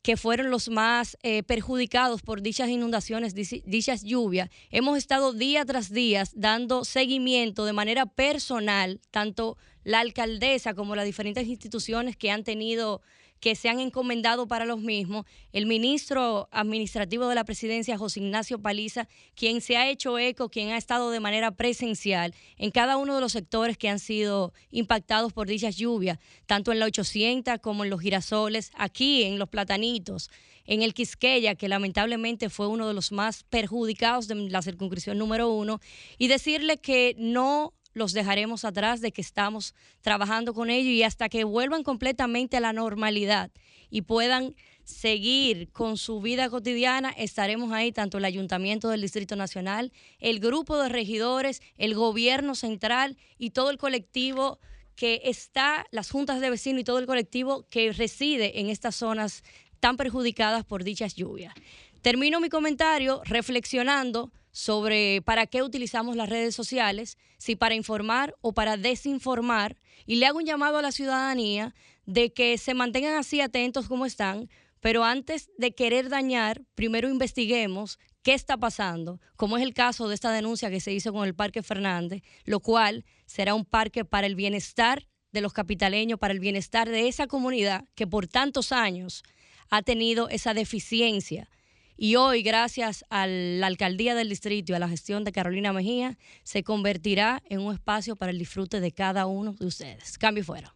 que 0.02 0.18
fueron 0.18 0.51
los 0.51 0.68
más 0.68 1.16
eh, 1.22 1.43
perjudicados 1.43 2.20
por 2.20 2.43
dichas 2.43 2.68
inundaciones, 2.68 3.34
dichas 3.34 4.02
lluvias. 4.02 4.51
Hemos 4.70 4.98
estado 4.98 5.32
día 5.32 5.64
tras 5.64 5.90
día 5.90 6.24
dando 6.34 6.84
seguimiento 6.84 7.64
de 7.64 7.72
manera 7.72 8.05
personal, 8.05 9.01
tanto 9.10 9.56
la 9.82 10.01
alcaldesa 10.01 10.74
como 10.74 10.94
las 10.94 11.06
diferentes 11.06 11.47
instituciones 11.47 12.14
que 12.14 12.30
han 12.30 12.44
tenido 12.44 13.01
que 13.43 13.56
se 13.56 13.69
han 13.69 13.81
encomendado 13.81 14.47
para 14.47 14.64
los 14.64 14.81
mismos, 14.81 15.27
el 15.52 15.66
ministro 15.66 16.48
administrativo 16.52 17.27
de 17.27 17.35
la 17.35 17.43
presidencia, 17.43 17.98
José 17.98 18.20
Ignacio 18.20 18.62
Paliza, 18.62 19.09
quien 19.35 19.60
se 19.60 19.77
ha 19.77 19.90
hecho 19.90 20.16
eco, 20.16 20.48
quien 20.48 20.70
ha 20.70 20.77
estado 20.77 21.10
de 21.10 21.19
manera 21.19 21.51
presencial 21.51 22.36
en 22.56 22.70
cada 22.70 22.97
uno 22.97 23.16
de 23.16 23.20
los 23.20 23.32
sectores 23.32 23.77
que 23.77 23.89
han 23.89 23.98
sido 23.98 24.52
impactados 24.70 25.32
por 25.32 25.48
dichas 25.48 25.77
lluvias, 25.77 26.20
tanto 26.47 26.70
en 26.70 26.78
la 26.78 26.86
800 26.86 27.59
como 27.60 27.82
en 27.82 27.90
los 27.90 28.01
girasoles, 28.01 28.70
aquí 28.77 29.24
en 29.24 29.40
los 29.40 29.48
platanitos, 29.48 30.31
en 30.64 30.82
el 30.82 30.94
Quisqueya, 30.94 31.56
que 31.56 31.66
lamentablemente 31.66 32.48
fue 32.48 32.69
uno 32.69 32.86
de 32.86 32.94
los 32.94 33.10
más 33.10 33.43
perjudicados 33.43 34.28
de 34.28 34.36
la 34.36 34.62
circunscripción 34.62 35.19
número 35.19 35.51
uno, 35.51 35.81
y 36.16 36.28
decirle 36.28 36.77
que 36.77 37.16
no 37.19 37.74
los 37.94 38.12
dejaremos 38.12 38.64
atrás, 38.64 39.01
de 39.01 39.12
que 39.12 39.20
estamos 39.20 39.74
trabajando 40.01 40.55
con 40.55 40.70
ellos 40.70 40.93
y 40.93 41.02
hasta 41.02 41.28
que 41.28 41.44
vuelvan 41.44 41.82
completamente 41.82 42.56
a 42.56 42.60
la 42.60 42.73
normalidad 42.73 43.51
y 43.90 44.02
puedan 44.02 44.55
seguir 44.85 45.70
con 45.70 45.97
su 45.97 46.20
vida 46.20 46.51
cotidiana, 46.51 47.10
estaremos 47.10 47.73
ahí, 47.73 47.93
tanto 47.93 48.19
el 48.19 48.24
Ayuntamiento 48.24 48.89
del 48.89 49.02
Distrito 49.02 49.36
Nacional, 49.36 49.93
el 50.19 50.40
grupo 50.40 50.78
de 50.78 50.89
regidores, 50.89 51.62
el 51.77 51.94
gobierno 51.94 52.55
central 52.55 53.16
y 53.39 53.51
todo 53.51 53.70
el 53.70 53.78
colectivo 53.78 54.59
que 54.97 55.23
está, 55.24 55.86
las 55.90 56.10
juntas 56.10 56.40
de 56.40 56.51
vecinos 56.51 56.81
y 56.81 56.85
todo 56.85 56.98
el 56.98 57.06
colectivo 57.06 57.66
que 57.70 57.93
reside 57.93 58.60
en 58.60 58.69
estas 58.69 58.97
zonas 58.97 59.43
tan 59.81 59.97
perjudicadas 59.97 60.64
por 60.64 60.85
dichas 60.85 61.14
lluvias. 61.14 61.55
Termino 62.02 62.40
mi 62.40 62.48
comentario 62.48 63.23
reflexionando 63.24 64.32
sobre 64.53 65.23
para 65.23 65.47
qué 65.47 65.62
utilizamos 65.62 66.15
las 66.15 66.29
redes 66.29 66.55
sociales, 66.55 67.19
si 67.39 67.57
para 67.57 67.74
informar 67.74 68.37
o 68.41 68.53
para 68.53 68.77
desinformar, 68.77 69.81
y 70.07 70.16
le 70.16 70.27
hago 70.27 70.39
un 70.39 70.45
llamado 70.45 70.79
a 70.79 70.83
la 70.83 70.93
ciudadanía 70.93 71.74
de 72.07 72.33
que 72.33 72.59
se 72.59 72.74
mantengan 72.74 73.16
así 73.16 73.41
atentos 73.41 73.89
como 73.89 74.07
están, 74.07 74.49
pero 74.81 75.05
antes 75.05 75.51
de 75.59 75.74
querer 75.74 76.09
dañar, 76.09 76.62
primero 76.74 77.09
investiguemos 77.09 77.99
qué 78.23 78.35
está 78.35 78.57
pasando, 78.57 79.20
como 79.37 79.57
es 79.57 79.62
el 79.62 79.74
caso 79.74 80.09
de 80.09 80.15
esta 80.15 80.33
denuncia 80.33 80.70
que 80.70 80.81
se 80.81 80.93
hizo 80.93 81.12
con 81.12 81.27
el 81.27 81.35
Parque 81.35 81.62
Fernández, 81.62 82.23
lo 82.45 82.61
cual 82.61 83.05
será 83.27 83.55
un 83.55 83.65
parque 83.65 84.05
para 84.05 84.27
el 84.27 84.35
bienestar 84.35 85.09
de 85.33 85.41
los 85.41 85.53
capitaleños, 85.53 86.19
para 86.19 86.35
el 86.35 86.41
bienestar 86.41 86.89
de 86.89 87.09
esa 87.09 87.27
comunidad 87.27 87.85
que 87.95 88.07
por 88.07 88.29
tantos 88.29 88.70
años 88.70 89.23
ha 89.70 89.83
tenido 89.83 90.29
esa 90.29 90.53
deficiencia 90.53 91.49
y 91.97 92.16
hoy, 92.16 92.43
gracias 92.43 93.05
a 93.10 93.27
la 93.27 93.66
alcaldía 93.66 94.14
del 94.14 94.28
distrito 94.28 94.73
y 94.73 94.74
a 94.74 94.78
la 94.78 94.89
gestión 94.89 95.24
de 95.24 95.32
Carolina 95.32 95.73
Mejía, 95.73 96.19
se 96.43 96.62
convertirá 96.62 97.43
en 97.48 97.60
un 97.60 97.73
espacio 97.73 98.16
para 98.16 98.32
el 98.32 98.39
disfrute 98.39 98.81
de 98.81 98.93
cada 98.93 99.27
uno 99.27 99.55
de 99.59 99.66
ustedes. 99.66 100.19
Cambio 100.19 100.44
fuera. 100.44 100.74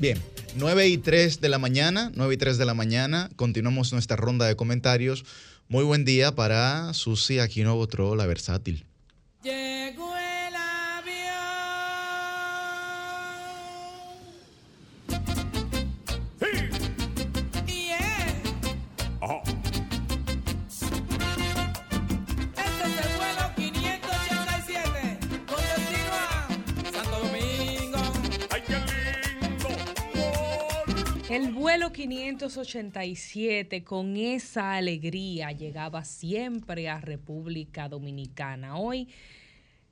Bien, 0.00 0.20
9 0.56 0.88
y 0.88 0.98
3 0.98 1.40
de 1.40 1.48
la 1.48 1.58
mañana, 1.58 2.10
9 2.14 2.34
y 2.34 2.36
3 2.36 2.58
de 2.58 2.64
la 2.64 2.74
mañana, 2.74 3.30
continuamos 3.36 3.92
nuestra 3.92 4.16
ronda 4.16 4.46
de 4.46 4.56
comentarios. 4.56 5.24
Muy 5.68 5.84
buen 5.84 6.04
día 6.04 6.34
para 6.34 6.92
Susi 6.92 7.38
Aquino 7.38 7.76
Botró, 7.76 8.16
la 8.16 8.26
versátil. 8.26 8.84
El 9.44 9.94
587 31.92 33.84
con 33.84 34.16
esa 34.16 34.76
alegría 34.76 35.52
llegaba 35.52 36.04
siempre 36.04 36.88
a 36.88 37.00
República 37.00 37.88
Dominicana. 37.88 38.78
Hoy 38.78 39.08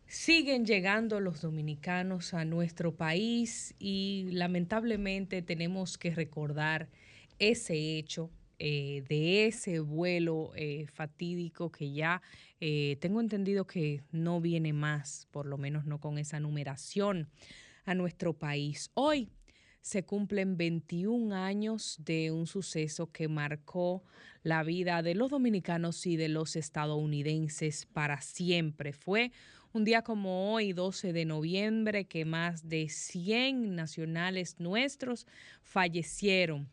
siguen 0.06 0.64
llegando 0.64 1.20
los 1.20 1.42
dominicanos 1.42 2.32
a 2.32 2.46
nuestro 2.46 2.94
país 2.96 3.74
y 3.78 4.28
lamentablemente 4.32 5.42
tenemos 5.42 5.98
que 5.98 6.14
recordar 6.14 6.88
ese 7.38 7.98
hecho 7.98 8.30
eh, 8.58 9.04
de 9.08 9.46
ese 9.46 9.80
vuelo 9.80 10.52
eh, 10.56 10.86
fatídico 10.92 11.70
que 11.70 11.92
ya 11.92 12.22
eh, 12.60 12.96
tengo 13.00 13.20
entendido 13.20 13.66
que 13.66 14.02
no 14.10 14.40
viene 14.40 14.72
más, 14.72 15.28
por 15.30 15.44
lo 15.44 15.58
menos 15.58 15.84
no 15.84 16.00
con 16.00 16.16
esa 16.16 16.40
numeración 16.40 17.28
a 17.84 17.94
nuestro 17.94 18.32
país. 18.32 18.90
Hoy 18.94 19.28
se 19.80 20.04
cumplen 20.04 20.56
21 20.56 21.34
años 21.34 21.96
de 21.98 22.30
un 22.30 22.46
suceso 22.46 23.10
que 23.10 23.28
marcó 23.28 24.02
la 24.42 24.62
vida 24.62 25.02
de 25.02 25.14
los 25.14 25.30
dominicanos 25.30 26.06
y 26.06 26.16
de 26.16 26.28
los 26.28 26.56
estadounidenses 26.56 27.86
para 27.86 28.20
siempre. 28.20 28.92
Fue 28.92 29.32
un 29.72 29.84
día 29.84 30.02
como 30.02 30.52
hoy, 30.52 30.72
12 30.72 31.12
de 31.12 31.24
noviembre, 31.24 32.04
que 32.04 32.24
más 32.24 32.68
de 32.68 32.88
100 32.88 33.74
nacionales 33.74 34.56
nuestros 34.58 35.26
fallecieron 35.62 36.68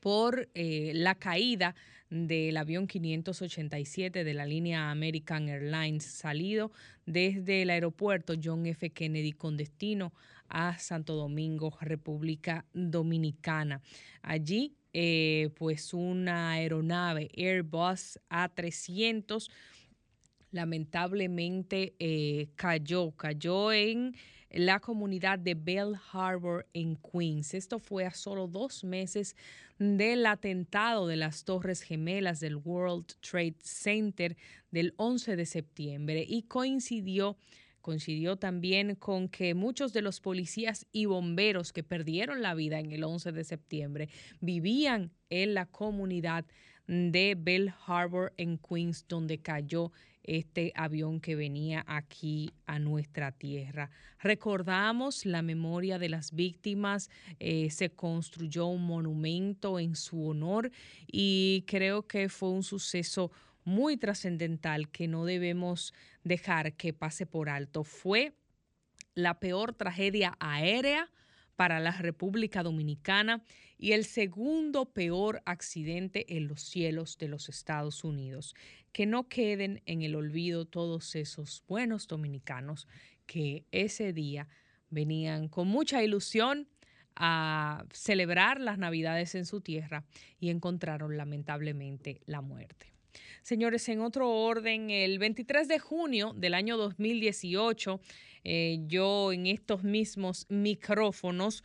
por 0.00 0.48
eh, 0.54 0.92
la 0.94 1.14
caída 1.14 1.74
del 2.10 2.56
avión 2.56 2.86
587 2.86 4.24
de 4.24 4.34
la 4.34 4.44
línea 4.44 4.90
American 4.90 5.48
Airlines 5.48 6.04
salido 6.04 6.72
desde 7.06 7.62
el 7.62 7.70
aeropuerto 7.70 8.34
John 8.42 8.66
F. 8.66 8.90
Kennedy 8.90 9.32
con 9.32 9.56
destino 9.56 10.12
a 10.48 10.78
Santo 10.78 11.14
Domingo, 11.14 11.76
República 11.80 12.64
Dominicana. 12.72 13.80
Allí, 14.22 14.76
eh, 14.92 15.50
pues 15.56 15.94
una 15.94 16.50
aeronave 16.50 17.30
Airbus 17.36 18.18
A300 18.28 19.48
lamentablemente 20.52 21.94
eh, 21.98 22.48
cayó, 22.56 23.10
cayó 23.12 23.72
en 23.72 24.14
la 24.50 24.80
comunidad 24.80 25.38
de 25.38 25.54
Bell 25.54 25.94
Harbor 26.12 26.66
en 26.74 26.96
Queens. 26.96 27.54
Esto 27.54 27.78
fue 27.78 28.04
a 28.04 28.12
solo 28.12 28.46
dos 28.46 28.84
meses 28.84 29.34
del 29.78 30.26
atentado 30.26 31.06
de 31.06 31.16
las 31.16 31.44
Torres 31.44 31.80
Gemelas 31.80 32.38
del 32.38 32.56
World 32.56 33.06
Trade 33.20 33.56
Center 33.62 34.36
del 34.70 34.92
11 34.98 35.36
de 35.36 35.46
septiembre 35.46 36.24
y 36.28 36.42
coincidió 36.42 37.36
coincidió 37.82 38.36
también 38.36 38.94
con 38.94 39.28
que 39.28 39.54
muchos 39.54 39.92
de 39.92 40.00
los 40.00 40.20
policías 40.20 40.86
y 40.92 41.04
bomberos 41.04 41.72
que 41.72 41.82
perdieron 41.82 42.40
la 42.40 42.54
vida 42.54 42.80
en 42.80 42.92
el 42.92 43.04
11 43.04 43.32
de 43.32 43.44
septiembre 43.44 44.08
vivían 44.40 45.10
en 45.28 45.54
la 45.54 45.66
comunidad 45.66 46.46
de 46.86 47.36
Bell 47.38 47.72
Harbor 47.86 48.32
en 48.36 48.58
Queens, 48.58 49.06
donde 49.08 49.38
cayó 49.38 49.92
este 50.24 50.72
avión 50.76 51.20
que 51.20 51.34
venía 51.34 51.84
aquí 51.86 52.52
a 52.66 52.78
nuestra 52.78 53.32
tierra. 53.32 53.90
Recordamos 54.20 55.26
la 55.26 55.42
memoria 55.42 55.98
de 55.98 56.08
las 56.08 56.32
víctimas, 56.32 57.10
eh, 57.40 57.70
se 57.70 57.90
construyó 57.90 58.66
un 58.66 58.86
monumento 58.86 59.78
en 59.80 59.96
su 59.96 60.28
honor 60.28 60.70
y 61.06 61.64
creo 61.66 62.06
que 62.06 62.28
fue 62.28 62.50
un 62.50 62.62
suceso 62.62 63.32
muy 63.64 63.96
trascendental 63.96 64.90
que 64.90 65.08
no 65.08 65.24
debemos 65.24 65.94
dejar 66.24 66.74
que 66.74 66.92
pase 66.92 67.26
por 67.26 67.48
alto. 67.48 67.84
Fue 67.84 68.32
la 69.14 69.38
peor 69.40 69.74
tragedia 69.74 70.36
aérea 70.40 71.10
para 71.56 71.80
la 71.80 71.92
República 71.92 72.62
Dominicana 72.62 73.42
y 73.78 73.92
el 73.92 74.04
segundo 74.04 74.86
peor 74.86 75.42
accidente 75.44 76.36
en 76.36 76.48
los 76.48 76.62
cielos 76.62 77.18
de 77.18 77.28
los 77.28 77.48
Estados 77.48 78.04
Unidos. 78.04 78.54
Que 78.92 79.06
no 79.06 79.28
queden 79.28 79.82
en 79.86 80.02
el 80.02 80.14
olvido 80.14 80.66
todos 80.66 81.14
esos 81.14 81.62
buenos 81.66 82.08
dominicanos 82.08 82.88
que 83.26 83.64
ese 83.70 84.12
día 84.12 84.48
venían 84.90 85.48
con 85.48 85.68
mucha 85.68 86.02
ilusión 86.02 86.68
a 87.16 87.84
celebrar 87.92 88.60
las 88.60 88.78
Navidades 88.78 89.34
en 89.34 89.46
su 89.46 89.60
tierra 89.60 90.04
y 90.40 90.50
encontraron 90.50 91.16
lamentablemente 91.16 92.20
la 92.26 92.40
muerte. 92.40 92.91
Señores, 93.42 93.88
en 93.88 94.00
otro 94.00 94.30
orden, 94.30 94.90
el 94.90 95.18
23 95.18 95.68
de 95.68 95.78
junio 95.78 96.32
del 96.36 96.54
año 96.54 96.76
2018, 96.76 98.00
eh, 98.44 98.78
yo 98.86 99.32
en 99.32 99.46
estos 99.46 99.82
mismos 99.82 100.46
micrófonos 100.48 101.64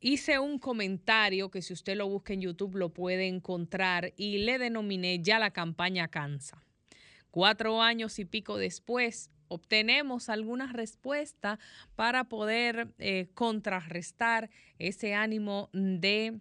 hice 0.00 0.38
un 0.38 0.58
comentario 0.58 1.50
que 1.50 1.62
si 1.62 1.72
usted 1.72 1.96
lo 1.96 2.08
busca 2.08 2.34
en 2.34 2.42
YouTube 2.42 2.76
lo 2.76 2.90
puede 2.90 3.26
encontrar 3.26 4.12
y 4.16 4.38
le 4.38 4.58
denominé 4.58 5.20
ya 5.22 5.38
la 5.38 5.50
campaña 5.50 6.08
cansa. 6.08 6.62
Cuatro 7.30 7.82
años 7.82 8.18
y 8.18 8.24
pico 8.24 8.58
después, 8.58 9.30
obtenemos 9.48 10.28
alguna 10.28 10.72
respuesta 10.72 11.58
para 11.96 12.24
poder 12.24 12.88
eh, 12.98 13.28
contrarrestar 13.34 14.50
ese 14.78 15.14
ánimo 15.14 15.70
de 15.72 16.38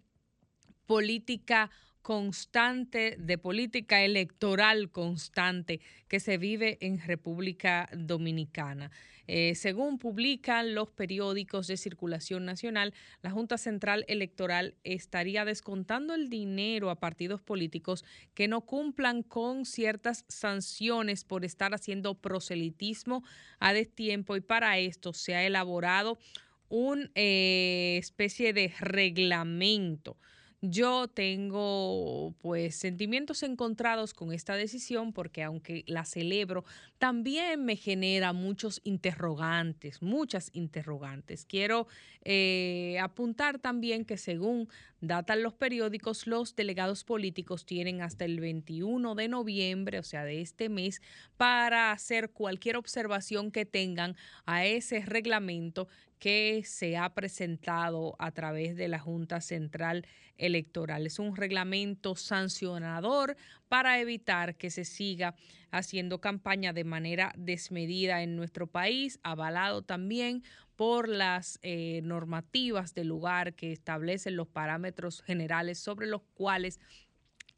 política 0.85 1.71
constante 2.03 3.15
de 3.17 3.38
política 3.38 4.03
electoral 4.03 4.91
constante 4.91 5.80
que 6.09 6.19
se 6.19 6.38
vive 6.38 6.77
en 6.81 6.99
República 6.99 7.89
Dominicana. 7.93 8.91
Eh, 9.25 9.55
según 9.55 9.99
publican 9.99 10.75
los 10.75 10.91
periódicos 10.91 11.67
de 11.67 11.77
circulación 11.77 12.43
nacional, 12.43 12.93
la 13.21 13.31
Junta 13.31 13.57
Central 13.57 14.03
Electoral 14.09 14.75
estaría 14.84 15.45
descontando 15.45 16.13
el 16.13 16.30
dinero 16.30 16.89
a 16.89 16.99
partidos 16.99 17.41
políticos 17.41 18.03
que 18.34 18.49
no 18.49 18.61
cumplan 18.61 19.23
con 19.23 19.65
ciertas 19.65 20.25
sanciones 20.27 21.23
por 21.23 21.45
estar 21.45 21.73
haciendo 21.73 22.15
proselitismo 22.15 23.23
a 23.59 23.71
destiempo 23.71 24.35
y 24.35 24.41
para 24.41 24.77
esto 24.77 25.13
se 25.13 25.35
ha 25.35 25.45
elaborado 25.45 26.19
una 26.67 27.09
eh, 27.15 27.95
especie 27.97 28.51
de 28.51 28.73
reglamento 28.77 30.17
yo 30.65 31.10
tengo 31.10 32.34
pues 32.40 32.77
sentimientos 32.77 33.44
encontrados 33.44 34.14
con 34.14 34.31
esta 34.31 34.56
decisión 34.56 35.11
porque 35.11 35.44
aunque 35.44 35.84
la 35.88 36.06
celebro, 36.06 36.64
también 36.99 37.65
me 37.65 37.76
genera 37.76 38.31
muchos 38.31 38.80
interrogantes, 38.85 40.02
muchas 40.02 40.49
interrogantes. 40.53 41.44
Quiero 41.44 41.88
eh, 42.23 42.98
apuntar 43.02 43.60
también 43.60 44.06
que 44.06 44.15
según 44.15 44.69
datan 45.02 45.44
los 45.44 45.53
periódicos, 45.53 46.27
los 46.27 46.56
delegados 46.56 47.03
políticos 47.03 47.65
tienen 47.65 48.02
hasta 48.02 48.23
el 48.23 48.40
21 48.40 49.15
de 49.15 49.27
noviembre, 49.27 49.99
o 49.99 50.03
sea, 50.03 50.23
de 50.23 50.40
este 50.40 50.69
mes, 50.69 51.02
para 51.35 51.91
hacer 51.91 52.30
cualquier 52.30 52.77
observación 52.77 53.52
que 53.52 53.65
tengan 53.65 54.15
a 54.45 54.65
ese 54.65 55.02
reglamento 55.02 55.90
que 56.24 56.64
se 56.64 56.95
ha 56.95 57.14
presentado 57.14 58.16
a 58.18 58.32
través 58.32 58.78
de 58.78 58.88
la 58.88 58.98
Junta 58.98 59.41
Central 59.41 60.08
Electoral. 60.38 61.06
Es 61.06 61.20
un 61.20 61.36
reglamento 61.36 62.16
sancionador 62.16 63.36
para 63.68 64.00
evitar 64.00 64.56
que 64.56 64.70
se 64.70 64.86
siga 64.86 65.36
haciendo 65.70 66.22
campaña 66.22 66.72
de 66.72 66.86
manera 66.86 67.34
desmedida 67.36 68.24
en 68.24 68.38
nuestro 68.38 68.68
país, 68.68 69.20
avalado 69.22 69.82
también 69.82 70.45
por 70.78 71.10
las 71.10 71.60
eh, 71.62 72.00
normativas 72.06 72.94
del 72.94 73.10
lugar 73.10 73.54
que 73.54 73.74
establecen 73.74 74.38
los 74.38 74.48
parámetros 74.48 75.24
generales 75.24 75.78
sobre 75.78 76.08
los 76.08 76.22
cuales 76.36 76.80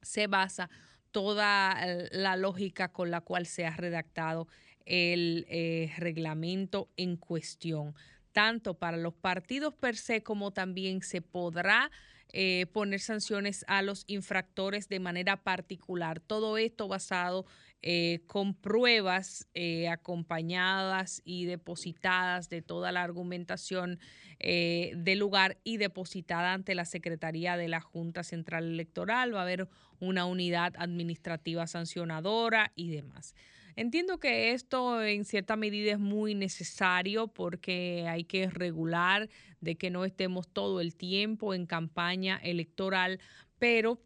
se 0.01 0.25
basa 0.25 0.71
toda 1.11 1.77
la 2.11 2.35
lógica 2.35 2.91
con 2.91 3.11
la 3.11 3.21
cual 3.21 3.45
se 3.45 3.67
ha 3.67 3.77
redactado 3.77 4.47
el 4.85 5.45
eh, 5.49 5.91
reglamento 5.97 6.89
en 6.97 7.15
cuestión 7.15 7.95
tanto 8.35 8.73
para 8.73 8.97
los 8.97 9.13
partidos 9.13 9.73
per 9.73 9.95
se 9.95 10.21
como 10.21 10.51
también 10.51 11.01
se 11.01 11.21
podrá 11.21 11.89
eh, 12.33 12.65
poner 12.73 12.99
sanciones 12.99 13.63
a 13.69 13.81
los 13.81 14.03
infractores 14.07 14.89
de 14.89 14.99
manera 14.99 15.41
particular. 15.41 16.19
Todo 16.19 16.57
esto 16.57 16.89
basado 16.89 17.45
eh, 17.81 18.23
con 18.27 18.53
pruebas 18.53 19.47
eh, 19.53 19.87
acompañadas 19.87 21.21
y 21.23 21.45
depositadas 21.45 22.49
de 22.49 22.61
toda 22.61 22.91
la 22.91 23.03
argumentación 23.03 23.99
del 24.37 25.17
lugar 25.17 25.57
y 25.63 25.77
depositada 25.77 26.51
ante 26.51 26.75
la 26.75 26.83
Secretaría 26.83 27.55
de 27.55 27.69
la 27.69 27.79
Junta 27.79 28.21
Central 28.21 28.65
Electoral. 28.65 29.33
Va 29.33 29.39
a 29.39 29.43
haber 29.43 29.69
una 30.01 30.25
unidad 30.25 30.73
administrativa 30.77 31.67
sancionadora 31.67 32.73
y 32.75 32.89
demás. 32.89 33.33
Entiendo 33.75 34.19
que 34.19 34.53
esto 34.53 35.03
en 35.03 35.25
cierta 35.25 35.55
medida 35.55 35.91
es 35.91 35.99
muy 35.99 36.33
necesario 36.33 37.27
porque 37.27 38.05
hay 38.07 38.23
que 38.23 38.49
regular 38.49 39.29
de 39.59 39.75
que 39.75 39.89
no 39.89 40.05
estemos 40.05 40.47
todo 40.47 40.79
el 40.79 40.95
tiempo 40.95 41.53
en 41.53 41.65
campaña 41.65 42.37
electoral, 42.37 43.19
pero 43.59 43.99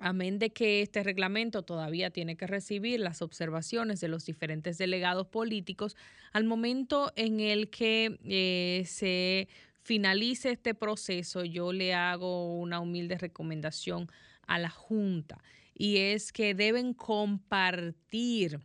Amén 0.00 0.38
de 0.38 0.50
que 0.50 0.80
este 0.80 1.02
reglamento 1.02 1.62
todavía 1.62 2.10
tiene 2.10 2.36
que 2.36 2.46
recibir 2.46 3.00
las 3.00 3.20
observaciones 3.20 4.00
de 4.00 4.08
los 4.08 4.24
diferentes 4.26 4.78
delegados 4.78 5.26
políticos 5.26 5.96
al 6.32 6.44
momento 6.44 7.12
en 7.16 7.40
el 7.40 7.68
que 7.68 8.18
eh, 8.24 8.84
se 8.86 9.48
finalice 9.82 10.50
este 10.52 10.74
proceso, 10.74 11.44
yo 11.44 11.72
le 11.72 11.94
hago 11.94 12.54
una 12.58 12.78
humilde 12.78 13.18
recomendación 13.18 14.08
a 14.46 14.58
la 14.58 14.70
Junta 14.70 15.42
y 15.74 15.96
es 15.96 16.32
que 16.32 16.54
deben 16.54 16.92
compartir 16.92 18.60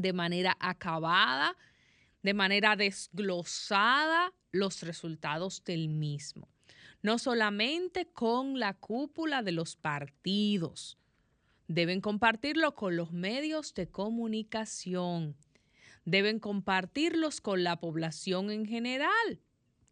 de 0.00 0.12
manera 0.12 0.56
acabada, 0.60 1.56
de 2.22 2.34
manera 2.34 2.76
desglosada 2.76 4.32
los 4.52 4.82
resultados 4.82 5.62
del 5.64 5.88
mismo. 5.88 6.48
No 7.02 7.18
solamente 7.18 8.06
con 8.06 8.58
la 8.58 8.74
cúpula 8.74 9.42
de 9.42 9.52
los 9.52 9.76
partidos, 9.76 10.98
deben 11.66 12.00
compartirlo 12.00 12.74
con 12.74 12.96
los 12.96 13.12
medios 13.12 13.74
de 13.74 13.88
comunicación, 13.88 15.36
deben 16.04 16.40
compartirlos 16.40 17.40
con 17.40 17.62
la 17.64 17.80
población 17.80 18.50
en 18.50 18.66
general. 18.66 19.40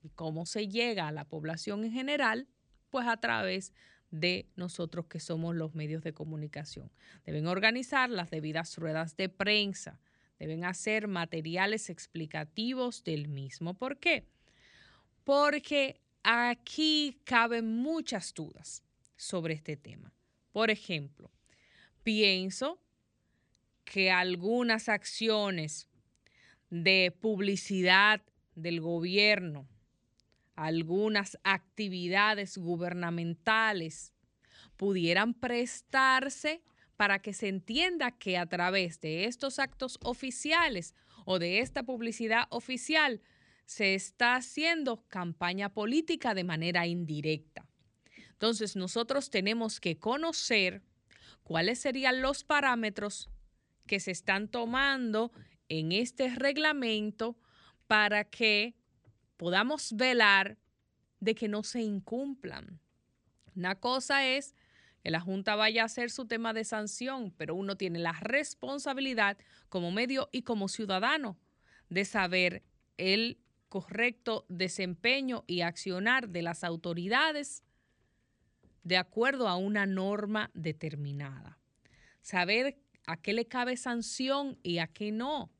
¿Y 0.02 0.10
cómo 0.10 0.46
se 0.46 0.68
llega 0.68 1.08
a 1.08 1.12
la 1.12 1.24
población 1.24 1.84
en 1.84 1.92
general? 1.92 2.46
Pues 2.90 3.06
a 3.06 3.18
través 3.18 3.70
de 3.70 3.78
nosotros 4.56 5.06
que 5.06 5.20
somos 5.20 5.54
los 5.54 5.74
medios 5.74 6.02
de 6.02 6.14
comunicación. 6.14 6.90
Deben 7.24 7.46
organizar 7.46 8.10
las 8.10 8.30
debidas 8.30 8.76
ruedas 8.76 9.16
de 9.16 9.28
prensa, 9.28 10.00
deben 10.38 10.64
hacer 10.64 11.08
materiales 11.08 11.90
explicativos 11.90 13.04
del 13.04 13.28
mismo. 13.28 13.74
¿Por 13.74 13.98
qué? 13.98 14.26
Porque 15.24 16.00
aquí 16.22 17.20
caben 17.24 17.76
muchas 17.76 18.32
dudas 18.32 18.82
sobre 19.16 19.54
este 19.54 19.76
tema. 19.76 20.12
Por 20.52 20.70
ejemplo, 20.70 21.30
pienso 22.02 22.80
que 23.84 24.10
algunas 24.10 24.88
acciones 24.88 25.88
de 26.70 27.14
publicidad 27.20 28.22
del 28.54 28.80
gobierno 28.80 29.66
algunas 30.58 31.38
actividades 31.44 32.58
gubernamentales 32.58 34.12
pudieran 34.76 35.32
prestarse 35.32 36.64
para 36.96 37.20
que 37.20 37.32
se 37.32 37.46
entienda 37.46 38.10
que 38.10 38.36
a 38.36 38.46
través 38.46 39.00
de 39.00 39.26
estos 39.26 39.60
actos 39.60 40.00
oficiales 40.02 40.96
o 41.24 41.38
de 41.38 41.60
esta 41.60 41.84
publicidad 41.84 42.48
oficial 42.50 43.22
se 43.66 43.94
está 43.94 44.34
haciendo 44.34 45.04
campaña 45.06 45.72
política 45.72 46.34
de 46.34 46.42
manera 46.42 46.88
indirecta. 46.88 47.68
Entonces 48.32 48.74
nosotros 48.74 49.30
tenemos 49.30 49.78
que 49.78 49.98
conocer 49.98 50.82
cuáles 51.44 51.78
serían 51.78 52.20
los 52.20 52.42
parámetros 52.42 53.30
que 53.86 54.00
se 54.00 54.10
están 54.10 54.48
tomando 54.48 55.30
en 55.68 55.92
este 55.92 56.34
reglamento 56.34 57.38
para 57.86 58.24
que 58.24 58.77
podamos 59.38 59.94
velar 59.94 60.58
de 61.20 61.34
que 61.34 61.48
no 61.48 61.62
se 61.62 61.80
incumplan. 61.80 62.78
Una 63.56 63.76
cosa 63.76 64.26
es 64.26 64.54
que 65.02 65.10
la 65.10 65.20
Junta 65.20 65.56
vaya 65.56 65.82
a 65.82 65.86
hacer 65.86 66.10
su 66.10 66.26
tema 66.26 66.52
de 66.52 66.64
sanción, 66.64 67.32
pero 67.38 67.54
uno 67.54 67.76
tiene 67.76 67.98
la 67.98 68.12
responsabilidad 68.12 69.38
como 69.70 69.90
medio 69.90 70.28
y 70.32 70.42
como 70.42 70.68
ciudadano 70.68 71.38
de 71.88 72.04
saber 72.04 72.62
el 72.98 73.38
correcto 73.68 74.44
desempeño 74.48 75.44
y 75.46 75.60
accionar 75.62 76.28
de 76.28 76.42
las 76.42 76.64
autoridades 76.64 77.62
de 78.82 78.96
acuerdo 78.96 79.48
a 79.48 79.56
una 79.56 79.86
norma 79.86 80.50
determinada. 80.54 81.58
Saber 82.22 82.78
a 83.06 83.16
qué 83.16 83.32
le 83.32 83.46
cabe 83.46 83.76
sanción 83.76 84.58
y 84.62 84.78
a 84.78 84.88
qué 84.88 85.12
no. 85.12 85.50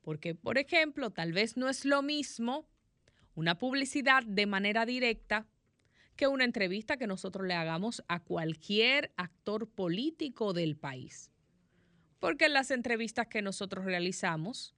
Porque, 0.00 0.34
por 0.34 0.58
ejemplo, 0.58 1.10
tal 1.10 1.32
vez 1.32 1.56
no 1.56 1.68
es 1.68 1.84
lo 1.84 2.02
mismo 2.02 2.66
una 3.38 3.56
publicidad 3.56 4.24
de 4.24 4.46
manera 4.46 4.84
directa 4.84 5.46
que 6.16 6.26
una 6.26 6.42
entrevista 6.44 6.96
que 6.96 7.06
nosotros 7.06 7.46
le 7.46 7.54
hagamos 7.54 8.02
a 8.08 8.18
cualquier 8.18 9.12
actor 9.16 9.70
político 9.70 10.52
del 10.52 10.76
país. 10.76 11.30
Porque 12.18 12.46
en 12.46 12.54
las 12.54 12.72
entrevistas 12.72 13.28
que 13.28 13.40
nosotros 13.40 13.84
realizamos, 13.84 14.74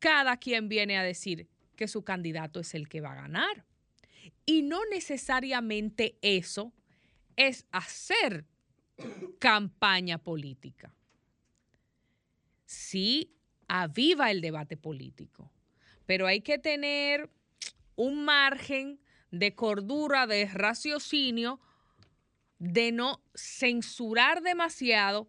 cada 0.00 0.36
quien 0.38 0.68
viene 0.68 0.98
a 0.98 1.04
decir 1.04 1.48
que 1.76 1.86
su 1.86 2.02
candidato 2.02 2.58
es 2.58 2.74
el 2.74 2.88
que 2.88 3.00
va 3.00 3.12
a 3.12 3.22
ganar. 3.22 3.64
Y 4.44 4.62
no 4.62 4.80
necesariamente 4.90 6.18
eso 6.22 6.72
es 7.36 7.66
hacer 7.70 8.46
campaña 9.38 10.18
política. 10.18 10.92
Sí, 12.64 13.36
aviva 13.68 14.32
el 14.32 14.40
debate 14.40 14.76
político, 14.76 15.52
pero 16.04 16.26
hay 16.26 16.40
que 16.40 16.58
tener 16.58 17.30
un 17.96 18.24
margen 18.24 19.00
de 19.30 19.54
cordura, 19.54 20.26
de 20.26 20.46
raciocinio, 20.46 21.60
de 22.58 22.92
no 22.92 23.22
censurar 23.34 24.42
demasiado. 24.42 25.28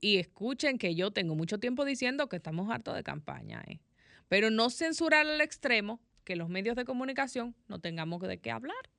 Y 0.00 0.18
escuchen 0.18 0.78
que 0.78 0.94
yo 0.94 1.10
tengo 1.10 1.34
mucho 1.34 1.58
tiempo 1.58 1.84
diciendo 1.84 2.28
que 2.28 2.36
estamos 2.36 2.70
hartos 2.70 2.94
de 2.94 3.02
campaña, 3.02 3.62
¿eh? 3.66 3.80
pero 4.28 4.50
no 4.50 4.70
censurar 4.70 5.26
al 5.26 5.40
extremo 5.40 6.00
que 6.24 6.36
los 6.36 6.48
medios 6.48 6.76
de 6.76 6.84
comunicación 6.84 7.56
no 7.68 7.80
tengamos 7.80 8.20
de 8.20 8.38
qué 8.38 8.50
hablar 8.50 8.90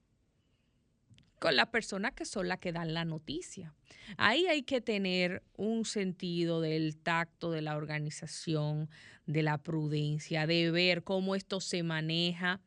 con 1.39 1.55
las 1.55 1.67
personas 1.67 2.13
que 2.13 2.25
son 2.25 2.47
las 2.47 2.59
que 2.59 2.71
dan 2.71 2.93
la 2.93 3.05
noticia. 3.05 3.73
Ahí 4.17 4.47
hay 4.47 4.63
que 4.63 4.81
tener 4.81 5.43
un 5.55 5.85
sentido 5.85 6.61
del 6.61 6.97
tacto, 6.97 7.51
de 7.51 7.61
la 7.61 7.77
organización, 7.77 8.89
de 9.25 9.43
la 9.43 9.59
prudencia, 9.59 10.47
de 10.47 10.71
ver 10.71 11.03
cómo 11.03 11.35
esto 11.35 11.59
se 11.59 11.83
maneja 11.83 12.61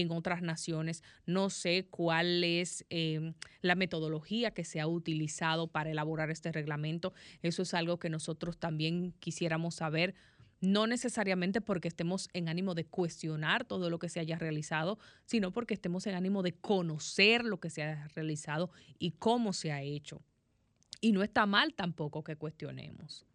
en 0.00 0.10
otras 0.12 0.42
naciones. 0.42 1.02
No 1.24 1.50
sé 1.50 1.86
cuál 1.90 2.44
es 2.44 2.84
em, 2.90 3.34
la 3.62 3.74
metodología 3.74 4.50
que 4.50 4.64
se 4.64 4.80
ha 4.80 4.86
utilizado 4.86 5.68
para 5.68 5.90
elaborar 5.90 6.30
este 6.30 6.52
reglamento. 6.52 7.14
Eso 7.42 7.62
es 7.62 7.74
algo 7.74 7.98
que 7.98 8.10
nosotros 8.10 8.58
también 8.58 9.14
quisiéramos 9.20 9.76
saber 9.76 10.14
no 10.60 10.86
necesariamente 10.86 11.60
porque 11.60 11.88
estemos 11.88 12.28
en 12.32 12.48
ánimo 12.48 12.74
de 12.74 12.86
cuestionar 12.86 13.64
todo 13.64 13.90
lo 13.90 13.98
que 13.98 14.08
se 14.08 14.20
haya 14.20 14.38
realizado, 14.38 14.98
sino 15.24 15.52
porque 15.52 15.74
estemos 15.74 16.06
en 16.06 16.14
ánimo 16.14 16.42
de 16.42 16.54
conocer 16.54 17.44
lo 17.44 17.60
que 17.60 17.70
se 17.70 17.82
ha 17.82 18.08
realizado 18.08 18.70
y 18.98 19.12
cómo 19.12 19.52
se 19.52 19.72
ha 19.72 19.82
hecho. 19.82 20.22
Y 21.00 21.12
no 21.12 21.22
está 21.22 21.46
mal 21.46 21.74
tampoco 21.74 22.24
que 22.24 22.36
cuestionemos, 22.36 23.26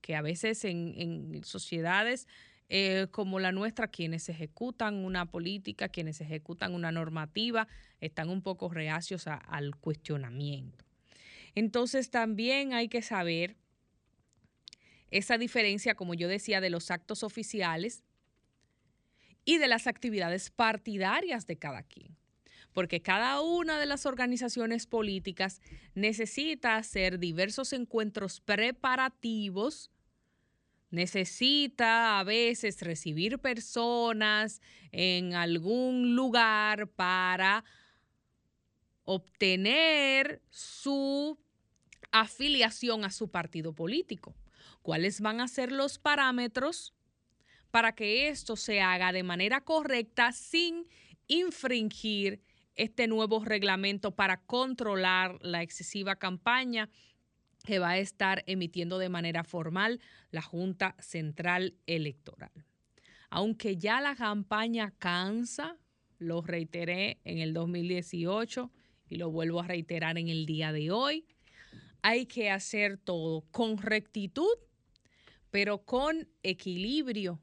que 0.00 0.16
a 0.16 0.22
veces 0.22 0.64
en, 0.64 1.40
sociedades 1.44 2.26
eh, 2.72 3.08
como 3.10 3.40
la 3.40 3.50
nuestra, 3.50 3.88
quienes 3.88 4.28
ejecutan 4.28 5.04
una 5.04 5.26
política, 5.26 5.88
quienes 5.88 6.20
ejecutan 6.20 6.72
una 6.72 6.92
normativa, 6.92 7.66
están 8.00 8.28
un 8.28 8.42
poco 8.42 8.68
reacios 8.68 9.26
al 9.26 9.74
cuestionamiento. 9.74 10.84
Entonces 11.56 12.10
también 12.10 12.72
hay 12.72 12.88
que 12.88 13.02
saber 13.02 13.56
esa 15.10 15.36
diferencia, 15.36 15.96
como 15.96 16.14
yo 16.14 16.28
decía, 16.28 16.60
de 16.60 16.70
los 16.70 16.92
actos 16.92 17.24
oficiales 17.24 18.04
y 19.44 19.58
de 19.58 19.66
las 19.66 19.88
actividades 19.88 20.50
partidarias 20.50 21.48
de 21.48 21.56
cada 21.56 21.82
quien. 21.82 22.16
Porque 22.72 23.02
cada 23.02 23.40
una 23.40 23.80
de 23.80 23.86
las 23.86 24.06
organizaciones 24.06 24.86
políticas 24.86 25.60
necesita 25.96 26.76
hacer 26.76 27.18
diversos 27.18 27.72
encuentros 27.72 28.40
preparativos, 28.40 29.90
necesita 30.90 32.18
a 32.18 32.24
veces 32.24 32.82
recibir 32.82 33.38
personas 33.38 34.60
en 34.92 35.34
algún 35.34 36.14
lugar 36.14 36.88
para 36.88 37.64
obtener 39.04 40.42
su 40.50 41.38
afiliación 42.12 43.04
a 43.04 43.10
su 43.10 43.30
partido 43.30 43.72
político. 43.72 44.34
Cuáles 44.82 45.20
van 45.20 45.40
a 45.40 45.48
ser 45.48 45.72
los 45.72 45.98
parámetros 45.98 46.94
para 47.70 47.94
que 47.94 48.28
esto 48.28 48.56
se 48.56 48.80
haga 48.80 49.12
de 49.12 49.22
manera 49.22 49.60
correcta 49.62 50.32
sin 50.32 50.86
infringir 51.28 52.42
este 52.74 53.06
nuevo 53.06 53.44
reglamento 53.44 54.14
para 54.14 54.38
controlar 54.38 55.38
la 55.42 55.62
excesiva 55.62 56.16
campaña 56.16 56.88
que 57.70 57.78
va 57.78 57.90
a 57.90 57.98
estar 57.98 58.42
emitiendo 58.48 58.98
de 58.98 59.08
manera 59.08 59.44
formal 59.44 60.00
la 60.32 60.42
Junta 60.42 60.96
Central 60.98 61.76
Electoral. 61.86 62.50
Aunque 63.28 63.76
ya 63.76 64.00
la 64.00 64.16
campaña 64.16 64.92
cansa, 64.98 65.76
lo 66.18 66.42
reiteré 66.42 67.20
en 67.22 67.38
el 67.38 67.54
2018 67.54 68.72
y 69.08 69.18
lo 69.18 69.30
vuelvo 69.30 69.60
a 69.60 69.68
reiterar 69.68 70.18
en 70.18 70.28
el 70.28 70.46
día 70.46 70.72
de 70.72 70.90
hoy, 70.90 71.28
hay 72.02 72.26
que 72.26 72.50
hacer 72.50 72.98
todo 72.98 73.42
con 73.52 73.78
rectitud 73.78 74.58
pero 75.52 75.84
con 75.84 76.28
equilibrio 76.42 77.40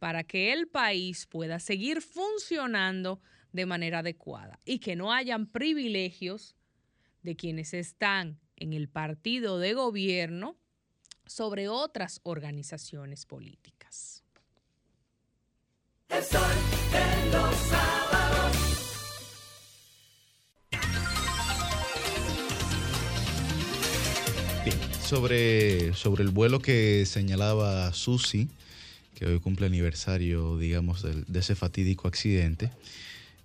para 0.00 0.24
que 0.24 0.52
el 0.52 0.66
país 0.66 1.26
pueda 1.26 1.60
seguir 1.60 2.02
funcionando 2.02 3.20
de 3.52 3.66
manera 3.66 4.00
adecuada 4.00 4.58
y 4.64 4.80
que 4.80 4.96
no 4.96 5.12
hayan 5.12 5.46
privilegios 5.46 6.56
de 7.22 7.36
quienes 7.36 7.72
están 7.72 8.40
en 8.56 8.72
el 8.72 8.88
partido 8.88 9.58
de 9.58 9.74
gobierno 9.74 10.56
sobre 11.26 11.68
otras 11.68 12.20
organizaciones 12.24 13.26
políticas. 13.26 14.22
sobre, 25.04 25.92
sobre 25.94 26.24
el 26.24 26.30
vuelo 26.30 26.60
que 26.60 27.04
señalaba 27.06 27.92
Susi, 27.92 28.48
que 29.14 29.26
hoy 29.26 29.38
cumple 29.38 29.66
aniversario, 29.66 30.58
digamos, 30.58 31.02
de, 31.02 31.38
ese 31.38 31.54
fatídico 31.54 32.08
accidente, 32.08 32.70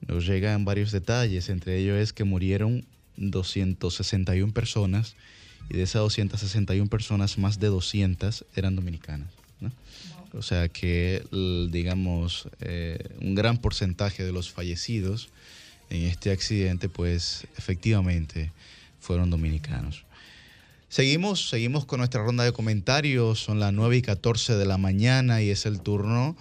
nos 0.08 0.26
llegan 0.26 0.66
varios 0.66 0.92
detalles. 0.92 1.50
Entre 1.50 1.78
ellos 1.78 1.98
es 2.00 2.14
que 2.14 2.24
murieron 2.24 2.86
261 3.20 4.54
personas 4.54 5.16
y 5.70 5.78
de 5.78 5.84
esas 5.84 6.02
261 6.02 6.90
personas, 6.90 7.38
más 7.38 7.60
de 7.60 7.68
200 7.68 8.46
eran 8.56 8.76
dominicanas. 8.76 9.30
O 10.34 10.44
sea 10.44 10.70
que, 10.70 11.24
digamos, 11.72 12.48
eh, 12.62 13.00
un 13.20 13.34
gran 13.34 13.58
porcentaje 13.58 14.24
de 14.24 14.32
los 14.32 14.52
fallecidos 14.52 15.30
en 15.90 16.04
este 16.04 16.32
accidente, 16.32 16.88
pues 16.88 17.48
efectivamente 17.58 18.52
fueron 19.00 19.32
dominicanos. 19.32 20.06
Seguimos, 20.88 21.50
seguimos 21.50 21.86
con 21.86 22.00
nuestra 22.00 22.24
ronda 22.24 22.44
de 22.44 22.52
comentarios. 22.52 23.40
Son 23.40 23.60
las 23.60 23.74
9 23.74 23.98
y 23.98 24.02
14 24.02 24.56
de 24.56 24.66
la 24.66 24.78
mañana 24.78 25.42
y 25.42 25.50
es 25.50 25.66
el 25.66 25.82
turno 25.82 26.36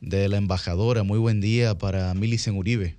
de 0.00 0.28
la 0.28 0.36
embajadora. 0.36 1.02
Muy 1.02 1.18
buen 1.18 1.40
día 1.40 1.76
para 1.76 2.12
Milicen 2.14 2.56
Uribe. 2.56 2.96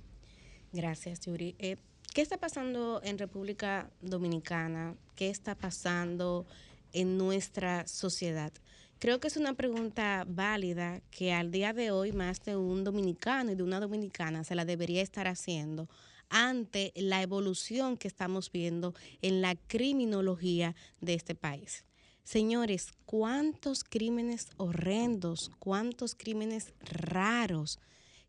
Gracias, 0.72 1.20
Yuri. 1.20 1.54
Eh, 1.58 1.76
¿Qué 2.14 2.22
está 2.22 2.38
pasando 2.38 3.00
en 3.02 3.18
República 3.18 3.90
Dominicana? 4.00 4.94
¿Qué 5.16 5.30
está 5.30 5.56
pasando 5.56 6.46
en 6.92 7.18
nuestra 7.18 7.88
sociedad? 7.88 8.52
Creo 9.00 9.18
que 9.18 9.26
es 9.26 9.36
una 9.36 9.54
pregunta 9.54 10.24
válida 10.24 11.02
que 11.10 11.32
al 11.32 11.50
día 11.50 11.72
de 11.72 11.90
hoy 11.90 12.12
más 12.12 12.40
de 12.44 12.56
un 12.56 12.84
dominicano 12.84 13.50
y 13.50 13.56
de 13.56 13.64
una 13.64 13.80
dominicana 13.80 14.44
se 14.44 14.54
la 14.54 14.64
debería 14.64 15.02
estar 15.02 15.26
haciendo 15.26 15.88
ante 16.28 16.92
la 16.94 17.20
evolución 17.20 17.96
que 17.96 18.06
estamos 18.06 18.52
viendo 18.52 18.94
en 19.20 19.42
la 19.42 19.56
criminología 19.56 20.76
de 21.00 21.14
este 21.14 21.34
país. 21.34 21.84
Señores, 22.22 22.92
¿cuántos 23.06 23.82
crímenes 23.82 24.50
horrendos, 24.56 25.50
cuántos 25.58 26.14
crímenes 26.14 26.74
raros? 26.80 27.80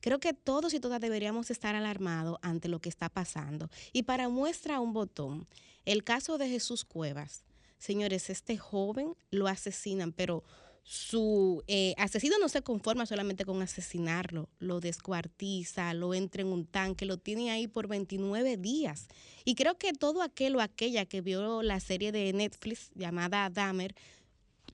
Creo 0.05 0.19
que 0.19 0.35
todos 0.35 0.75
y 0.75 0.79
todas 0.79 1.01
deberíamos 1.01 1.49
estar 1.49 1.73
alarmados 1.73 2.37
ante 2.43 2.67
lo 2.67 2.77
que 2.77 2.89
está 2.89 3.09
pasando. 3.09 3.71
Y 3.91 4.03
para 4.03 4.29
muestra 4.29 4.79
un 4.79 4.93
botón, 4.93 5.47
el 5.83 6.03
caso 6.03 6.37
de 6.37 6.47
Jesús 6.47 6.85
Cuevas. 6.85 7.43
Señores, 7.79 8.29
este 8.29 8.55
joven 8.55 9.15
lo 9.31 9.47
asesinan, 9.47 10.11
pero 10.11 10.43
su 10.83 11.63
eh, 11.65 11.95
asesino 11.97 12.37
no 12.37 12.49
se 12.49 12.61
conforma 12.61 13.07
solamente 13.07 13.45
con 13.45 13.63
asesinarlo, 13.63 14.47
lo 14.59 14.79
descuartiza, 14.79 15.91
lo 15.95 16.13
entra 16.13 16.43
en 16.43 16.49
un 16.49 16.67
tanque, 16.67 17.07
lo 17.07 17.17
tiene 17.17 17.49
ahí 17.49 17.67
por 17.67 17.87
29 17.87 18.57
días. 18.57 19.07
Y 19.43 19.55
creo 19.55 19.79
que 19.79 19.91
todo 19.93 20.21
aquel 20.21 20.55
o 20.55 20.61
aquella 20.61 21.07
que 21.07 21.21
vio 21.21 21.63
la 21.63 21.79
serie 21.79 22.11
de 22.11 22.31
Netflix 22.31 22.91
llamada 22.93 23.49
Dahmer 23.49 23.95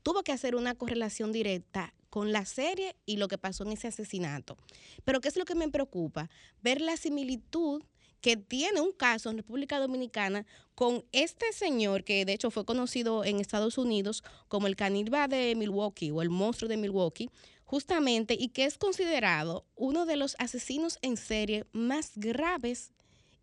tuvo 0.03 0.23
que 0.23 0.33
hacer 0.33 0.55
una 0.57 0.75
correlación 0.75 1.31
directa 1.31 1.93
con 2.11 2.31
la 2.31 2.45
serie 2.45 2.95
y 3.07 3.17
lo 3.17 3.27
que 3.27 3.39
pasó 3.39 3.63
en 3.63 3.71
ese 3.71 3.87
asesinato. 3.87 4.57
Pero 5.03 5.21
¿qué 5.21 5.29
es 5.29 5.37
lo 5.37 5.45
que 5.45 5.55
me 5.55 5.69
preocupa? 5.69 6.29
Ver 6.61 6.81
la 6.81 6.97
similitud 6.97 7.81
que 8.19 8.37
tiene 8.37 8.81
un 8.81 8.91
caso 8.91 9.31
en 9.31 9.37
República 9.37 9.79
Dominicana 9.79 10.45
con 10.75 11.03
este 11.13 11.53
señor 11.53 12.03
que 12.03 12.23
de 12.25 12.33
hecho 12.33 12.51
fue 12.51 12.65
conocido 12.65 13.25
en 13.25 13.39
Estados 13.39 13.77
Unidos 13.77 14.23
como 14.49 14.67
el 14.67 14.75
caníbal 14.75 15.29
de 15.29 15.55
Milwaukee 15.55 16.11
o 16.11 16.21
el 16.21 16.29
monstruo 16.29 16.69
de 16.69 16.77
Milwaukee, 16.77 17.29
justamente, 17.63 18.35
y 18.37 18.49
que 18.49 18.65
es 18.65 18.77
considerado 18.77 19.65
uno 19.75 20.05
de 20.05 20.17
los 20.17 20.35
asesinos 20.37 20.99
en 21.01 21.15
serie 21.15 21.65
más 21.71 22.11
graves 22.15 22.91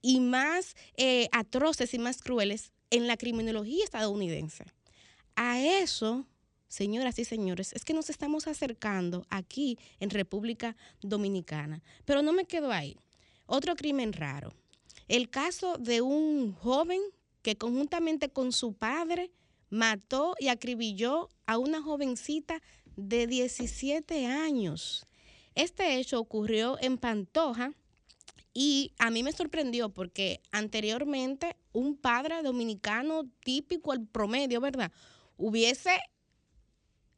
y 0.03 0.21
más 0.21 0.77
eh, 0.99 1.29
atroces 1.33 1.95
y 1.95 1.99
más 1.99 2.21
crueles 2.21 2.71
en 2.91 3.07
la 3.07 3.17
criminología 3.17 3.83
estadounidense. 3.83 4.67
A 5.35 5.59
eso 5.61 6.27
señoras 6.69 7.19
y 7.19 7.25
señores, 7.25 7.73
es 7.73 7.85
que 7.85 7.95
nos 7.95 8.11
estamos 8.11 8.47
acercando 8.47 9.27
aquí 9.31 9.79
en 10.01 10.11
República 10.11 10.77
Dominicana. 11.01 11.83
Pero 12.05 12.23
no 12.23 12.33
me 12.33 12.45
quedo 12.45 12.71
ahí. 12.71 12.97
Otro 13.47 13.75
crimen 13.75 14.13
raro. 14.13 14.55
El 15.09 15.31
caso 15.31 15.79
de 15.79 16.03
un 16.03 16.53
joven 16.53 17.01
que 17.43 17.57
conjuntamente 17.57 18.29
con 18.29 18.53
su 18.53 18.75
padre 18.75 19.31
mató 19.71 20.35
y 20.39 20.49
acribilló 20.49 21.31
a 21.47 21.59
una 21.59 21.83
jovencita 21.83 22.63
de 22.97 23.27
17 23.27 24.27
años. 24.27 25.07
Este 25.55 25.97
hecho 25.97 26.21
ocurrió 26.21 26.77
en 26.81 26.99
Pantoja 26.99 27.73
y 28.53 28.93
a 28.99 29.11
mí 29.11 29.23
me 29.23 29.33
sorprendió 29.33 29.89
porque 29.89 30.41
anteriormente 30.51 31.57
un 31.73 31.97
padre 31.97 32.43
dominicano 32.43 33.31
típico, 33.45 33.93
el 33.93 34.07
promedio, 34.07 34.61
¿verdad? 34.61 34.93
Hubiese 35.37 35.93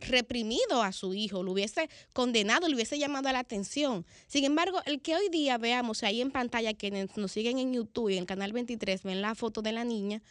reprimido 0.00 0.82
a 0.82 0.92
su 0.92 1.14
hijo, 1.14 1.42
lo 1.42 1.52
hubiese 1.52 1.88
condenado, 2.12 2.68
le 2.68 2.74
hubiese 2.74 2.98
llamado 2.98 3.30
la 3.32 3.38
atención. 3.38 4.04
Sin 4.26 4.44
embargo, 4.44 4.80
el 4.86 5.00
que 5.00 5.16
hoy 5.16 5.28
día 5.30 5.58
veamos 5.58 6.02
ahí 6.02 6.20
en 6.20 6.30
pantalla, 6.30 6.74
quienes 6.74 7.16
nos 7.16 7.32
siguen 7.32 7.58
en 7.58 7.72
YouTube 7.72 8.10
y 8.10 8.14
en 8.14 8.20
el 8.20 8.26
canal 8.26 8.52
23, 8.52 9.02
ven 9.02 9.22
la 9.22 9.34
foto 9.34 9.62
de 9.62 9.72
la 9.72 9.84
niña, 9.84 10.22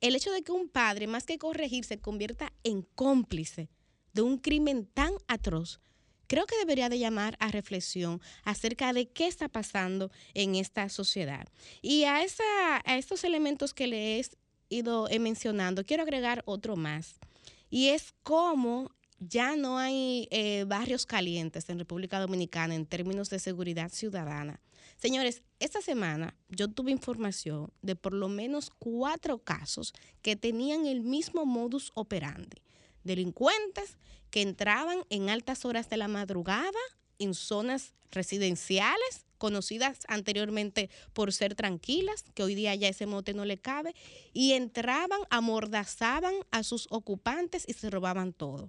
el 0.00 0.16
hecho 0.16 0.32
de 0.32 0.42
que 0.42 0.52
un 0.52 0.68
padre, 0.68 1.06
más 1.06 1.24
que 1.24 1.38
corregir, 1.38 1.84
se 1.84 1.98
convierta 1.98 2.52
en 2.62 2.82
cómplice 2.82 3.70
de 4.12 4.22
un 4.22 4.38
crimen 4.38 4.86
tan 4.86 5.14
atroz, 5.28 5.80
creo 6.26 6.46
que 6.46 6.58
debería 6.58 6.88
de 6.88 6.98
llamar 6.98 7.36
a 7.40 7.48
reflexión 7.48 8.20
acerca 8.42 8.92
de 8.92 9.08
qué 9.08 9.26
está 9.26 9.48
pasando 9.48 10.10
en 10.34 10.54
esta 10.54 10.88
sociedad. 10.88 11.48
Y 11.82 12.04
a, 12.04 12.22
esa, 12.22 12.44
a 12.84 12.96
estos 12.96 13.24
elementos 13.24 13.74
que 13.74 13.86
le 13.86 14.18
he 14.18 14.24
ido 14.68 15.08
mencionando, 15.20 15.84
quiero 15.84 16.02
agregar 16.02 16.42
otro 16.46 16.76
más. 16.76 17.14
Y 17.70 17.88
es 17.88 18.14
cómo 18.22 18.90
ya 19.18 19.56
no 19.56 19.78
hay 19.78 20.28
eh, 20.30 20.64
barrios 20.66 21.06
calientes 21.06 21.68
en 21.68 21.78
República 21.78 22.20
Dominicana 22.20 22.74
en 22.74 22.86
términos 22.86 23.30
de 23.30 23.38
seguridad 23.38 23.90
ciudadana. 23.90 24.60
Señores, 24.96 25.42
esta 25.60 25.80
semana 25.80 26.36
yo 26.48 26.68
tuve 26.68 26.90
información 26.90 27.72
de 27.82 27.96
por 27.96 28.14
lo 28.14 28.28
menos 28.28 28.70
cuatro 28.78 29.38
casos 29.38 29.92
que 30.22 30.36
tenían 30.36 30.86
el 30.86 31.02
mismo 31.02 31.46
modus 31.46 31.90
operandi. 31.94 32.62
Delincuentes 33.02 33.98
que 34.30 34.42
entraban 34.42 35.04
en 35.10 35.30
altas 35.30 35.64
horas 35.64 35.88
de 35.88 35.96
la 35.96 36.08
madrugada 36.08 36.70
en 37.18 37.34
zonas 37.34 37.94
residenciales 38.10 39.26
conocidas 39.38 39.98
anteriormente 40.08 40.88
por 41.12 41.32
ser 41.32 41.54
tranquilas, 41.54 42.24
que 42.34 42.42
hoy 42.42 42.54
día 42.54 42.74
ya 42.74 42.88
ese 42.88 43.04
mote 43.06 43.34
no 43.34 43.44
le 43.44 43.58
cabe, 43.58 43.94
y 44.32 44.52
entraban, 44.52 45.20
amordazaban 45.28 46.34
a 46.50 46.62
sus 46.62 46.86
ocupantes 46.90 47.64
y 47.68 47.74
se 47.74 47.90
robaban 47.90 48.32
todo. 48.32 48.68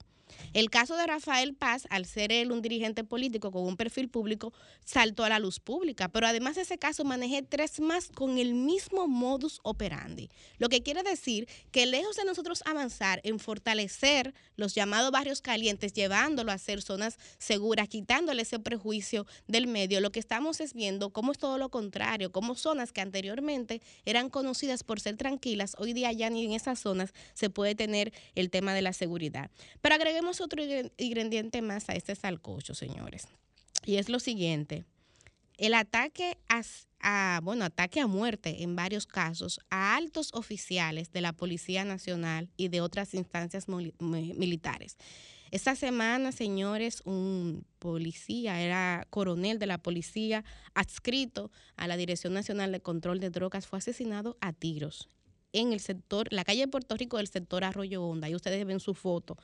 El 0.53 0.69
caso 0.69 0.95
de 0.97 1.07
Rafael 1.07 1.53
Paz, 1.53 1.87
al 1.89 2.05
ser 2.05 2.31
él 2.31 2.51
un 2.51 2.61
dirigente 2.61 3.03
político 3.03 3.51
con 3.51 3.65
un 3.65 3.77
perfil 3.77 4.09
público, 4.09 4.53
saltó 4.83 5.23
a 5.23 5.29
la 5.29 5.39
luz 5.39 5.59
pública. 5.59 6.09
Pero 6.09 6.27
además 6.27 6.55
de 6.55 6.61
ese 6.63 6.77
caso, 6.77 7.03
manejé 7.03 7.41
tres 7.41 7.79
más 7.79 8.09
con 8.09 8.37
el 8.37 8.53
mismo 8.53 9.07
modus 9.07 9.59
operandi. 9.63 10.29
Lo 10.57 10.69
que 10.69 10.83
quiere 10.83 11.03
decir 11.03 11.47
que 11.71 11.85
lejos 11.85 12.15
de 12.15 12.25
nosotros 12.25 12.63
avanzar 12.65 13.21
en 13.23 13.39
fortalecer 13.39 14.33
los 14.55 14.75
llamados 14.75 15.11
barrios 15.11 15.41
calientes, 15.41 15.93
llevándolo 15.93 16.51
a 16.51 16.57
ser 16.57 16.81
zonas 16.81 17.17
seguras, 17.37 17.87
quitándole 17.89 18.41
ese 18.41 18.59
prejuicio 18.59 19.25
del 19.47 19.67
medio, 19.67 20.01
lo 20.01 20.11
que 20.11 20.19
estamos 20.19 20.59
es 20.59 20.73
viendo 20.73 21.11
cómo 21.11 21.31
es 21.31 21.37
todo 21.37 21.57
lo 21.57 21.69
contrario, 21.69 22.31
cómo 22.31 22.55
zonas 22.55 22.91
que 22.91 23.01
anteriormente 23.01 23.81
eran 24.05 24.29
conocidas 24.29 24.83
por 24.83 24.99
ser 24.99 25.17
tranquilas, 25.17 25.75
hoy 25.77 25.93
día 25.93 26.11
ya 26.11 26.29
ni 26.29 26.45
en 26.45 26.53
esas 26.53 26.79
zonas 26.79 27.13
se 27.33 27.49
puede 27.49 27.75
tener 27.75 28.13
el 28.35 28.49
tema 28.49 28.73
de 28.73 28.81
la 28.81 28.93
seguridad. 28.93 29.49
Pero 29.81 29.95
agreguemos 29.95 30.24
otro 30.41 30.63
ingrediente 30.97 31.61
más 31.61 31.89
a 31.89 31.93
este 31.93 32.15
salcocho, 32.15 32.73
señores. 32.73 33.27
Y 33.85 33.97
es 33.97 34.09
lo 34.09 34.19
siguiente. 34.19 34.85
El 35.57 35.73
ataque 35.73 36.37
a, 36.49 37.39
bueno, 37.43 37.65
ataque 37.65 38.01
a 38.01 38.07
muerte 38.07 38.63
en 38.63 38.75
varios 38.75 39.05
casos 39.05 39.59
a 39.69 39.95
altos 39.95 40.31
oficiales 40.33 41.11
de 41.11 41.21
la 41.21 41.33
Policía 41.33 41.85
Nacional 41.85 42.49
y 42.57 42.67
de 42.67 42.81
otras 42.81 43.13
instancias 43.13 43.67
militares. 43.99 44.97
Esta 45.51 45.75
semana, 45.75 46.31
señores, 46.31 47.01
un 47.05 47.65
policía, 47.79 48.61
era 48.61 49.07
coronel 49.09 49.59
de 49.59 49.67
la 49.67 49.77
policía 49.77 50.43
adscrito 50.73 51.51
a 51.77 51.87
la 51.87 51.95
Dirección 51.95 52.33
Nacional 52.33 52.71
de 52.71 52.81
Control 52.81 53.19
de 53.19 53.29
Drogas, 53.29 53.67
fue 53.67 53.79
asesinado 53.79 54.37
a 54.41 54.51
tiros 54.51 55.07
en 55.55 55.73
el 55.73 55.79
sector, 55.79 56.31
la 56.31 56.43
calle 56.43 56.61
de 56.61 56.67
Puerto 56.67 56.95
Rico 56.95 57.17
del 57.17 57.27
sector 57.27 57.63
Arroyo 57.63 58.03
Honda. 58.03 58.29
Y 58.29 58.35
ustedes 58.35 58.65
ven 58.65 58.79
su 58.79 58.93
foto. 58.93 59.37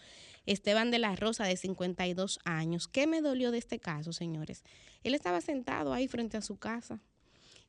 Esteban 0.45 0.91
de 0.91 0.99
la 0.99 1.15
Rosa, 1.15 1.45
de 1.45 1.55
52 1.55 2.39
años. 2.45 2.87
¿Qué 2.87 3.07
me 3.07 3.21
dolió 3.21 3.51
de 3.51 3.57
este 3.57 3.79
caso, 3.79 4.11
señores? 4.11 4.63
Él 5.03 5.13
estaba 5.13 5.41
sentado 5.41 5.93
ahí 5.93 6.07
frente 6.07 6.37
a 6.37 6.41
su 6.41 6.57
casa 6.57 6.99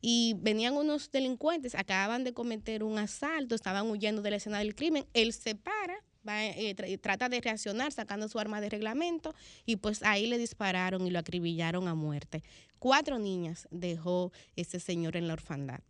y 0.01 0.35
venían 0.41 0.75
unos 0.75 1.11
delincuentes, 1.13 1.75
acababan 1.75 2.25
de 2.25 2.35
cometer 2.35 2.83
un 2.83 2.99
asalto, 2.99 3.55
estaban 3.55 3.89
huyendo 3.89 4.21
de 4.21 4.31
la 4.31 4.37
escena 4.37 4.59
del 4.59 4.75
crimen. 4.75 5.07
Él 5.15 5.33
se 5.33 5.55
para, 5.55 5.95
va, 6.27 6.45
eh, 6.45 6.99
trata 7.01 7.29
de 7.29 7.41
reaccionar 7.41 7.93
sacando 7.93 8.29
su 8.29 8.39
arma 8.41 8.61
de 8.61 8.69
reglamento 8.69 9.35
y 9.65 9.77
pues 9.77 10.03
ahí 10.03 10.27
le 10.27 10.39
dispararon 10.39 11.07
y 11.07 11.11
lo 11.11 11.21
acribillaron 11.21 11.87
a 11.87 11.95
muerte. 11.95 12.43
Cuatro 12.81 13.21
niñas 13.21 13.69
dejó 13.71 14.33
ese 14.57 14.81
señor 14.81 15.17
en 15.17 15.29
la 15.29 15.35
orfandad. 15.35 15.81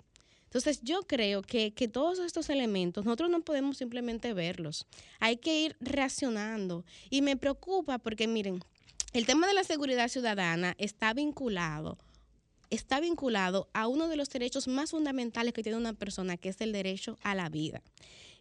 Entonces 0.52 0.82
yo 0.82 1.00
creo 1.04 1.40
que, 1.40 1.72
todos 1.90 2.18
estos 2.18 2.50
elementos 2.50 3.06
nosotros 3.06 3.30
no 3.30 3.40
podemos 3.40 3.78
simplemente 3.78 4.34
verlos, 4.34 4.86
hay 5.18 5.38
que 5.38 5.62
ir 5.62 5.76
reaccionando 5.80 6.84
y 7.08 7.22
me 7.22 7.38
preocupa 7.38 7.98
porque 7.98 8.28
miren, 8.28 8.60
el 9.14 9.24
tema 9.24 9.46
de 9.46 9.54
la 9.54 9.64
seguridad 9.64 10.08
ciudadana 10.08 10.74
está 10.76 11.14
vinculado 11.14 11.96
está 12.68 13.00
vinculado 13.00 13.68
a 13.74 13.86
uno 13.86 14.08
de 14.08 14.16
los 14.16 14.28
derechos 14.30 14.66
más 14.68 14.90
fundamentales 14.90 15.52
que 15.52 15.62
tiene 15.62 15.76
una 15.76 15.92
persona, 15.92 16.38
que 16.38 16.48
es 16.48 16.60
el 16.62 16.72
derecho 16.72 17.18
a 17.22 17.34
la 17.34 17.50
vida. 17.50 17.82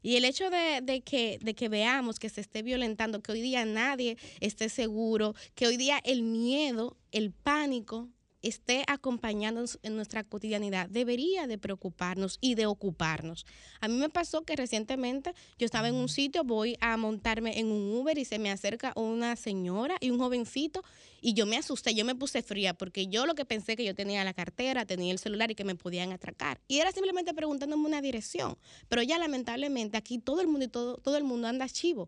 Y 0.02 0.16
el 0.16 0.24
hecho 0.24 0.50
de, 0.50 1.02
que, 1.06 1.38
de 1.42 1.54
que 1.54 1.68
veamos 1.68 2.18
que 2.18 2.30
se 2.30 2.40
esté 2.40 2.62
violentando, 2.62 3.22
que 3.22 3.34
hoy 3.34 3.42
día 3.42 3.66
nadie 3.66 4.18
esté 4.40 4.70
seguro, 4.70 5.36
que 5.54 5.68
hoy 5.68 5.76
día 5.76 6.00
el 6.06 6.24
miedo, 6.24 6.96
el 7.12 7.32
pánico 7.32 8.08
esté 8.42 8.84
acompañándonos 8.88 9.80
en 9.84 9.96
nuestra 9.96 10.24
cotidianidad 10.24 10.90
debería 10.90 11.48
de 11.48 11.58
preocuparnos 11.58 12.38
y 12.42 12.56
de 12.56 12.66
ocuparnos. 12.66 13.46
A 13.80 13.88
mí 13.88 13.96
me 13.96 14.10
pasó 14.10 14.44
que 14.44 14.56
recientemente 14.56 15.34
yo 15.58 15.66
estaba 15.66 15.88
en 15.88 15.96
un 15.96 16.10
sitio, 16.10 16.44
voy 16.44 16.78
a 16.82 16.98
montarme 16.98 17.60
en 17.60 17.72
un 17.72 17.94
Uber 17.96 18.18
y 18.18 18.26
se 18.26 18.40
me 18.40 18.52
acerca 18.52 18.94
una 18.96 19.36
señora 19.36 19.96
y 20.00 20.10
un 20.10 20.20
jovencito 20.20 20.84
y 21.22 21.34
yo 21.34 21.46
me 21.46 21.58
asusté, 21.58 21.94
yo 21.94 22.04
me 22.04 22.16
puse 22.16 22.42
fría 22.42 22.74
porque 22.74 23.08
yo 23.08 23.26
lo 23.26 23.36
que 23.36 23.46
pensé 23.46 23.76
que 23.76 23.86
yo 23.86 23.94
tenía 23.94 24.24
la 24.24 24.34
cartera, 24.34 24.86
tenía 24.86 25.12
el 25.12 25.20
celular 25.20 25.52
y 25.52 25.56
que 25.56 25.64
me 25.64 25.76
podían 25.76 26.12
atracar. 26.12 26.60
Y 26.68 26.80
era 26.80 26.92
simplemente 26.92 27.34
preguntándome 27.34 27.86
una 27.86 28.02
dirección. 28.02 28.58
Pero 28.90 29.04
ya 29.04 29.20
lamentablemente 29.20 29.98
aquí 29.98 30.18
todo 30.18 30.42
el 30.42 30.48
mundo 30.48 30.66
y 30.66 30.68
todo, 30.68 30.98
todo 30.98 31.18
el 31.18 31.24
mundo 31.24 31.48
anda 31.48 31.70
chivo 31.70 32.08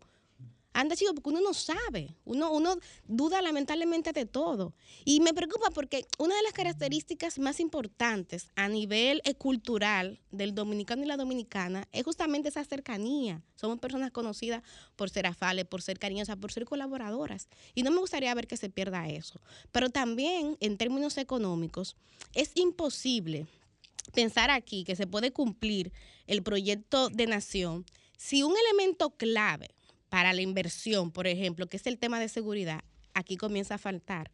anda 0.74 0.96
chico 0.96 1.14
porque 1.14 1.30
uno 1.30 1.40
no 1.40 1.54
sabe, 1.54 2.16
uno, 2.24 2.52
uno 2.52 2.76
duda 3.06 3.40
lamentablemente 3.40 4.12
de 4.12 4.26
todo. 4.26 4.74
Y 5.04 5.20
me 5.20 5.32
preocupa 5.32 5.70
porque 5.70 6.06
una 6.18 6.36
de 6.36 6.42
las 6.42 6.52
características 6.52 7.38
más 7.38 7.60
importantes 7.60 8.50
a 8.56 8.68
nivel 8.68 9.22
eh, 9.24 9.34
cultural 9.34 10.20
del 10.32 10.54
dominicano 10.54 11.04
y 11.04 11.06
la 11.06 11.16
dominicana 11.16 11.88
es 11.92 12.04
justamente 12.04 12.48
esa 12.48 12.64
cercanía. 12.64 13.40
Somos 13.54 13.78
personas 13.78 14.10
conocidas 14.10 14.62
por 14.96 15.10
ser 15.10 15.26
afales, 15.26 15.64
por 15.64 15.80
ser 15.80 15.98
cariñosas, 15.98 16.36
por 16.36 16.52
ser 16.52 16.64
colaboradoras. 16.64 17.48
Y 17.74 17.84
no 17.84 17.92
me 17.92 18.00
gustaría 18.00 18.34
ver 18.34 18.48
que 18.48 18.56
se 18.56 18.68
pierda 18.68 19.08
eso. 19.08 19.40
Pero 19.70 19.90
también 19.90 20.56
en 20.60 20.76
términos 20.76 21.16
económicos 21.18 21.96
es 22.34 22.50
imposible 22.56 23.46
pensar 24.12 24.50
aquí 24.50 24.82
que 24.82 24.96
se 24.96 25.06
puede 25.06 25.32
cumplir 25.32 25.92
el 26.26 26.42
proyecto 26.42 27.10
de 27.10 27.26
nación 27.28 27.86
si 28.16 28.42
un 28.42 28.54
elemento 28.56 29.10
clave 29.10 29.74
para 30.14 30.32
la 30.32 30.42
inversión, 30.42 31.10
por 31.10 31.26
ejemplo, 31.26 31.66
que 31.66 31.76
es 31.76 31.88
el 31.88 31.98
tema 31.98 32.20
de 32.20 32.28
seguridad, 32.28 32.84
aquí 33.14 33.36
comienza 33.36 33.74
a 33.74 33.78
faltar. 33.78 34.30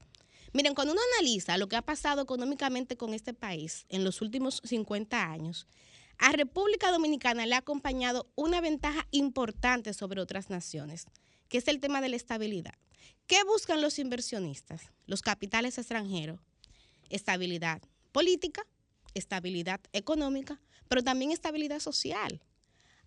Miren, 0.52 0.74
cuando 0.74 0.92
uno 0.92 1.00
analiza 1.14 1.56
lo 1.56 1.70
que 1.70 1.76
ha 1.76 1.80
pasado 1.80 2.20
económicamente 2.20 2.98
con 2.98 3.14
este 3.14 3.32
país 3.32 3.86
en 3.88 4.04
los 4.04 4.20
últimos 4.20 4.60
50 4.62 5.32
años, 5.32 5.66
a 6.18 6.32
República 6.32 6.90
Dominicana 6.92 7.46
le 7.46 7.54
ha 7.54 7.60
acompañado 7.60 8.30
una 8.34 8.60
ventaja 8.60 9.06
importante 9.10 9.94
sobre 9.94 10.20
otras 10.20 10.50
naciones, 10.50 11.06
que 11.48 11.56
es 11.56 11.66
el 11.66 11.80
tema 11.80 12.02
de 12.02 12.10
la 12.10 12.16
estabilidad. 12.16 12.74
¿Qué 13.26 13.42
buscan 13.44 13.80
los 13.80 13.98
inversionistas, 13.98 14.82
los 15.06 15.22
capitales 15.22 15.78
extranjeros? 15.78 16.40
Estabilidad 17.08 17.80
política, 18.12 18.66
estabilidad 19.14 19.80
económica, 19.94 20.60
pero 20.88 21.02
también 21.02 21.30
estabilidad 21.30 21.80
social. 21.80 22.42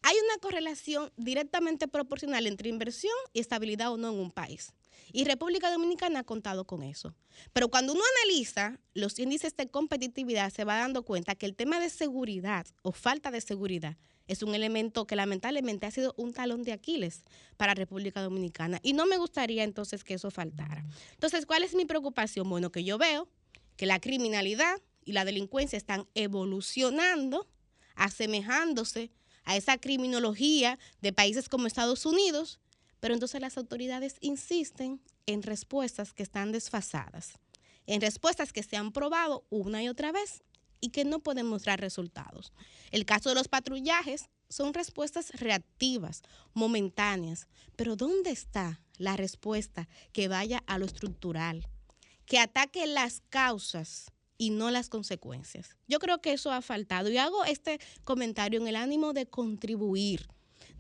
Hay 0.04 0.16
una 0.26 0.38
correlación 0.42 1.12
directamente 1.18 1.88
proporcional 1.88 2.46
entre 2.46 2.70
inversión 2.70 3.14
y 3.32 3.40
estabilidad 3.40 3.92
o 3.92 3.98
no 3.98 4.10
en 4.10 4.20
un 4.20 4.32
país. 4.32 4.74
Y 5.12 5.26
República 5.26 5.72
Dominicana 5.72 6.20
ha 6.20 6.24
contado 6.24 6.66
con 6.66 6.84
eso. 6.84 7.16
Pero 7.54 7.70
cuando 7.70 7.94
uno 7.94 8.02
analiza 8.18 8.80
los 8.94 9.18
índices 9.18 9.56
de 9.56 9.70
competitividad, 9.70 10.52
se 10.52 10.66
va 10.66 10.78
dando 10.78 11.04
cuenta 11.04 11.36
que 11.36 11.46
el 11.46 11.56
tema 11.56 11.80
de 11.80 11.90
seguridad 11.90 12.66
o 12.82 12.92
falta 12.92 13.32
de 13.32 13.42
seguridad 13.42 13.98
es 14.28 14.44
un 14.44 14.56
elemento 14.56 15.06
que 15.06 15.16
lamentablemente 15.16 15.86
ha 15.86 15.92
sido 15.92 16.14
un 16.18 16.34
talón 16.34 16.64
de 16.64 16.72
Aquiles 16.72 17.24
para 17.58 17.74
República 17.74 18.22
Dominicana. 18.22 18.80
Y 18.84 18.94
no 18.94 19.06
me 19.06 19.18
gustaría 19.18 19.64
entonces 19.64 20.04
que 20.04 20.16
eso 20.16 20.32
faltara. 20.32 20.86
Entonces, 21.14 21.46
¿cuál 21.46 21.64
es 21.64 21.76
mi 21.76 21.86
preocupación? 21.86 22.50
Bueno, 22.50 22.72
que 22.72 22.84
yo 22.84 22.98
veo 22.98 23.30
que 23.76 23.86
la 23.86 24.00
criminalidad 24.00 24.82
y 25.06 25.14
la 25.14 25.26
delincuencia 25.26 25.78
están 25.78 26.08
evolucionando, 26.14 27.48
asemejándose 27.96 29.12
a 29.44 29.56
esa 29.56 29.78
criminología 29.78 30.80
de 31.02 31.14
países 31.14 31.50
como 31.50 31.68
Estados 31.68 32.06
Unidos, 32.06 32.60
pero 33.00 33.14
entonces 33.14 33.42
las 33.42 33.58
autoridades 33.58 34.16
insisten 34.22 35.02
en 35.26 35.44
respuestas 35.44 36.14
que 36.14 36.24
están 36.24 36.52
desfasadas, 36.52 37.34
en 37.86 38.02
respuestas 38.02 38.54
que 38.54 38.64
se 38.64 38.78
han 38.78 38.92
probado 38.92 39.46
una 39.50 39.84
y 39.84 39.90
otra 39.90 40.12
vez 40.12 40.44
y 40.80 40.90
que 40.90 41.06
no 41.06 41.20
pueden 41.20 41.46
mostrar 41.46 41.80
resultados. 41.80 42.52
El 42.92 43.06
caso 43.06 43.30
de 43.30 43.36
los 43.36 43.48
patrullajes 43.48 44.30
son 44.50 44.74
respuestas 44.74 45.32
reactivas, 45.32 46.22
momentáneas, 46.54 47.48
pero 47.76 47.96
¿dónde 47.96 48.32
está 48.32 48.82
la 48.98 49.18
respuesta 49.18 49.88
que 50.12 50.28
vaya 50.28 50.64
a 50.68 50.78
lo 50.78 50.86
estructural, 50.86 51.68
que 52.26 52.40
ataque 52.40 52.86
las 52.86 53.22
causas 53.30 54.12
y 54.44 54.50
no 54.50 54.72
las 54.72 54.90
consecuencias? 54.90 55.78
Yo 55.88 56.00
creo 56.00 56.20
que 56.20 56.34
eso 56.34 56.52
ha 56.52 56.62
faltado 56.62 57.10
y 57.10 57.18
hago 57.18 57.46
este 57.46 57.80
comentario 58.04 58.60
en 58.60 58.68
el 58.68 58.76
ánimo 58.76 59.14
de 59.14 59.26
contribuir 59.26 60.28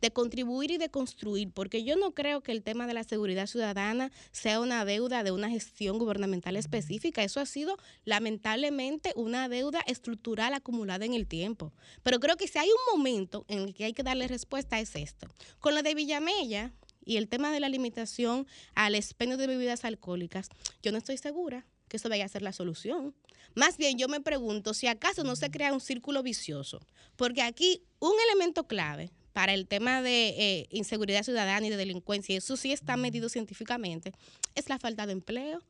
de 0.02 0.12
contribuir 0.12 0.72
y 0.72 0.78
de 0.78 0.90
construir, 0.90 1.52
porque 1.52 1.86
yo 1.86 1.96
no 1.96 2.14
creo 2.14 2.42
que 2.44 2.52
el 2.52 2.62
tema 2.62 2.88
de 2.88 2.94
la 2.94 3.06
seguridad 3.06 3.48
ciudadana 3.48 4.12
sea 4.34 4.60
una 4.60 4.84
deuda 4.84 5.24
de 5.24 5.32
una 5.32 5.50
gestión 5.50 5.98
gubernamental 5.98 6.58
específica. 6.58 7.24
Eso 7.24 7.40
ha 7.40 7.46
sido 7.46 7.78
lamentablemente 8.04 9.14
una 9.16 9.48
deuda 9.48 9.80
estructural 9.88 10.54
acumulada 10.54 11.06
en 11.06 11.14
el 11.14 11.26
tiempo. 11.26 11.72
Pero 12.04 12.20
creo 12.20 12.36
que 12.36 12.50
si 12.50 12.60
hay 12.60 12.68
un 12.68 12.98
momento 12.98 13.46
en 13.48 13.60
el 13.60 13.74
que 13.74 13.86
hay 13.86 13.94
que 13.94 14.04
darle 14.04 14.28
respuesta 14.28 14.78
es 14.82 14.94
esto. 14.98 15.28
Con 15.60 15.74
lo 15.74 15.84
de 15.84 15.96
Villamella 15.96 16.74
y 17.06 17.16
el 17.16 17.30
tema 17.30 17.54
de 17.54 17.62
la 17.62 17.70
limitación 17.70 18.46
al 18.76 18.96
expendio 18.96 19.38
de 19.38 19.48
bebidas 19.48 19.86
alcohólicas, 19.86 20.50
yo 20.82 20.92
no 20.92 20.98
estoy 20.98 21.18
segura 21.18 21.66
que 21.94 21.98
eso 21.98 22.10
vaya 22.10 22.26
a 22.26 22.28
ser 22.28 22.42
la 22.42 22.54
solución. 22.54 23.14
Más 23.54 23.78
bien 23.78 24.00
yo 24.00 24.08
me 24.08 24.20
pregunto 24.20 24.74
si 24.74 24.88
acaso 24.88 25.24
no 25.24 25.36
se 25.36 25.52
crea 25.52 25.72
un 25.72 25.80
círculo 25.80 26.24
vicioso, 26.24 26.80
porque 27.16 27.44
aquí 27.44 27.84
un 28.00 28.14
elemento 28.30 28.66
clave 28.66 29.12
para 29.32 29.54
el 29.54 29.68
tema 29.68 30.02
de 30.02 30.30
eh, 30.30 30.68
inseguridad 30.72 31.22
ciudadana 31.22 31.68
y 31.68 31.70
de 31.70 31.78
delincuencia, 31.78 32.34
y 32.34 32.38
eso 32.38 32.58
sí 32.58 32.72
está 32.72 32.98
medido 32.98 33.30
científicamente, 33.30 34.12
es 34.56 34.70
la 34.70 34.80
falta 34.80 35.06
de 35.06 35.12
empleo 35.12 35.62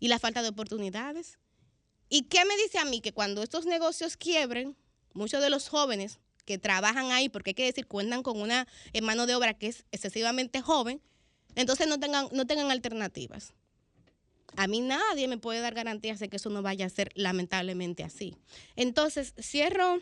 y 0.00 0.08
la 0.08 0.18
falta 0.18 0.42
de 0.42 0.48
oportunidades. 0.48 1.38
¿Y 2.08 2.22
qué 2.22 2.44
me 2.44 2.56
dice 2.56 2.78
a 2.78 2.84
mí? 2.84 3.00
Que 3.00 3.12
cuando 3.12 3.44
estos 3.44 3.66
negocios 3.66 4.16
quiebren, 4.16 4.76
muchos 5.14 5.40
de 5.40 5.48
los 5.48 5.68
jóvenes 5.68 6.18
que 6.44 6.58
trabajan 6.58 7.12
ahí, 7.12 7.28
porque 7.28 7.50
hay 7.50 7.54
que 7.54 7.66
decir, 7.66 7.86
cuentan 7.86 8.24
con 8.24 8.40
una 8.40 8.66
eh, 8.92 9.00
mano 9.00 9.26
de 9.26 9.36
obra 9.36 9.54
que 9.54 9.68
es 9.68 9.84
excesivamente 9.92 10.60
joven, 10.60 11.00
entonces 11.54 11.86
no 11.86 12.00
tengan, 12.00 12.26
no 12.32 12.48
tengan 12.48 12.72
alternativas. 12.72 13.54
A 14.54 14.66
mí 14.66 14.80
nadie 14.80 15.28
me 15.28 15.38
puede 15.38 15.60
dar 15.60 15.74
garantías 15.74 16.18
de 16.18 16.28
que 16.28 16.36
eso 16.36 16.50
no 16.50 16.62
vaya 16.62 16.86
a 16.86 16.90
ser 16.90 17.10
lamentablemente 17.14 18.04
así. 18.04 18.36
Entonces, 18.76 19.34
cierro 19.40 19.98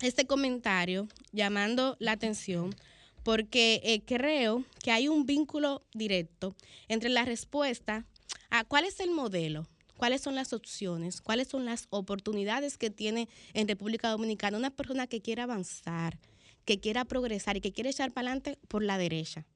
este 0.00 0.26
comentario 0.26 1.08
llamando 1.32 1.96
la 1.98 2.12
atención 2.12 2.74
porque 3.22 3.80
eh, 3.84 4.02
creo 4.04 4.64
que 4.82 4.92
hay 4.92 5.08
un 5.08 5.26
vínculo 5.26 5.82
directo 5.92 6.54
entre 6.88 7.10
la 7.10 7.24
respuesta 7.24 8.06
a 8.48 8.64
cuál 8.64 8.84
es 8.84 9.00
el 9.00 9.10
modelo, 9.10 9.66
cuáles 9.96 10.22
son 10.22 10.34
las 10.34 10.52
opciones, 10.52 11.20
cuáles 11.20 11.48
son 11.48 11.66
las 11.66 11.86
oportunidades 11.90 12.78
que 12.78 12.90
tiene 12.90 13.28
en 13.52 13.68
República 13.68 14.08
Dominicana 14.08 14.56
una 14.56 14.70
persona 14.70 15.06
que 15.06 15.20
quiera 15.20 15.42
avanzar, 15.42 16.18
que 16.64 16.80
quiera 16.80 17.04
progresar 17.04 17.56
y 17.56 17.60
que 17.60 17.72
quiere 17.72 17.90
echar 17.90 18.12
para 18.12 18.28
adelante 18.28 18.58
por 18.68 18.82
la 18.82 18.96
derecha. 18.96 19.46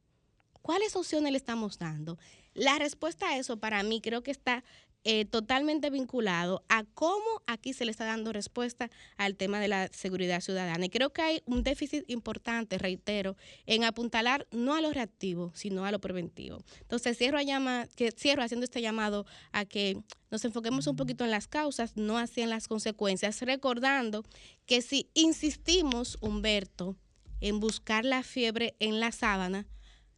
¿Cuáles 0.64 0.96
opciones 0.96 1.30
le 1.30 1.36
estamos 1.36 1.78
dando? 1.78 2.18
La 2.54 2.78
respuesta 2.78 3.28
a 3.28 3.36
eso 3.36 3.58
para 3.58 3.82
mí 3.82 4.00
creo 4.00 4.22
que 4.22 4.30
está 4.30 4.64
eh, 5.04 5.26
totalmente 5.26 5.90
vinculado 5.90 6.64
a 6.70 6.84
cómo 6.84 7.42
aquí 7.46 7.74
se 7.74 7.84
le 7.84 7.90
está 7.90 8.06
dando 8.06 8.32
respuesta 8.32 8.90
al 9.18 9.36
tema 9.36 9.60
de 9.60 9.68
la 9.68 9.88
seguridad 9.88 10.40
ciudadana. 10.40 10.86
Y 10.86 10.88
creo 10.88 11.12
que 11.12 11.20
hay 11.20 11.42
un 11.44 11.64
déficit 11.64 12.08
importante, 12.08 12.78
reitero, 12.78 13.36
en 13.66 13.84
apuntalar 13.84 14.46
no 14.52 14.74
a 14.74 14.80
lo 14.80 14.90
reactivo, 14.90 15.52
sino 15.54 15.84
a 15.84 15.92
lo 15.92 16.00
preventivo. 16.00 16.64
Entonces, 16.80 17.18
cierro, 17.18 17.36
a 17.36 17.42
llama, 17.42 17.86
que, 17.94 18.10
cierro 18.12 18.42
haciendo 18.42 18.64
este 18.64 18.80
llamado 18.80 19.26
a 19.52 19.66
que 19.66 19.98
nos 20.30 20.46
enfoquemos 20.46 20.86
un 20.86 20.96
poquito 20.96 21.24
en 21.24 21.30
las 21.30 21.46
causas, 21.46 21.94
no 21.94 22.16
así 22.16 22.40
en 22.40 22.48
las 22.48 22.68
consecuencias, 22.68 23.42
recordando 23.42 24.24
que 24.64 24.80
si 24.80 25.10
insistimos, 25.12 26.16
Humberto, 26.22 26.96
en 27.42 27.60
buscar 27.60 28.06
la 28.06 28.22
fiebre 28.22 28.76
en 28.78 28.98
la 28.98 29.12
sábana, 29.12 29.66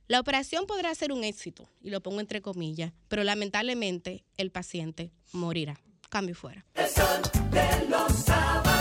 la 0.08 0.20
operación 0.20 0.66
podrá 0.66 0.94
ser 0.94 1.12
un 1.12 1.24
éxito, 1.24 1.68
y 1.82 1.90
lo 1.90 2.00
pongo 2.00 2.20
entre 2.20 2.40
comillas, 2.40 2.92
pero 3.08 3.24
lamentablemente 3.24 4.24
el 4.36 4.50
paciente 4.50 5.10
morirá. 5.32 5.80
Cambio 6.08 6.36
fuera. 6.36 6.64
El 6.74 6.88
sol 6.88 7.50
de 7.50 7.88
los 7.88 8.12
sábados. 8.12 8.76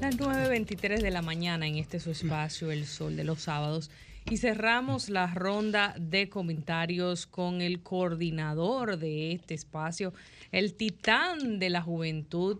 Las 0.00 0.16
9.23 0.16 1.02
de 1.02 1.10
la 1.10 1.22
mañana 1.22 1.66
en 1.66 1.76
este 1.76 2.00
su 2.00 2.12
espacio, 2.12 2.70
El 2.70 2.86
Sol 2.86 3.16
de 3.16 3.24
los 3.24 3.42
Sábados. 3.42 3.90
Y 4.30 4.36
cerramos 4.36 5.10
la 5.10 5.26
ronda 5.26 5.94
de 5.98 6.28
comentarios 6.28 7.26
con 7.26 7.60
el 7.60 7.82
coordinador 7.82 8.98
de 8.98 9.32
este 9.32 9.54
espacio, 9.54 10.14
el 10.52 10.74
titán 10.74 11.58
de 11.58 11.70
la 11.70 11.82
juventud, 11.82 12.58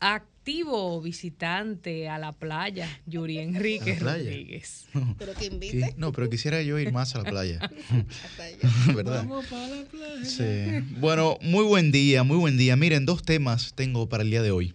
activo 0.00 1.00
visitante 1.00 2.08
a 2.08 2.18
la 2.18 2.32
playa, 2.32 2.88
Yuri 3.06 3.38
Enrique 3.38 3.98
Rodríguez. 3.98 4.86
Pero 5.18 5.34
que 5.34 5.44
invite. 5.52 5.94
No, 5.96 6.12
pero 6.12 6.28
quisiera 6.28 6.62
yo 6.62 6.78
ir 6.78 6.92
más 6.92 7.14
a 7.14 7.22
la 7.22 7.30
playa. 7.30 7.60
¿Verdad? 8.94 9.24
Vamos 9.24 9.46
para 9.46 9.68
la 9.68 9.84
playa. 9.84 10.24
Sí. 10.24 10.84
Bueno, 10.98 11.38
muy 11.42 11.64
buen 11.64 11.92
día, 11.92 12.24
muy 12.24 12.38
buen 12.38 12.56
día. 12.56 12.74
Miren, 12.76 13.06
dos 13.06 13.22
temas 13.22 13.74
tengo 13.74 14.08
para 14.08 14.22
el 14.22 14.30
día 14.30 14.42
de 14.42 14.50
hoy. 14.50 14.74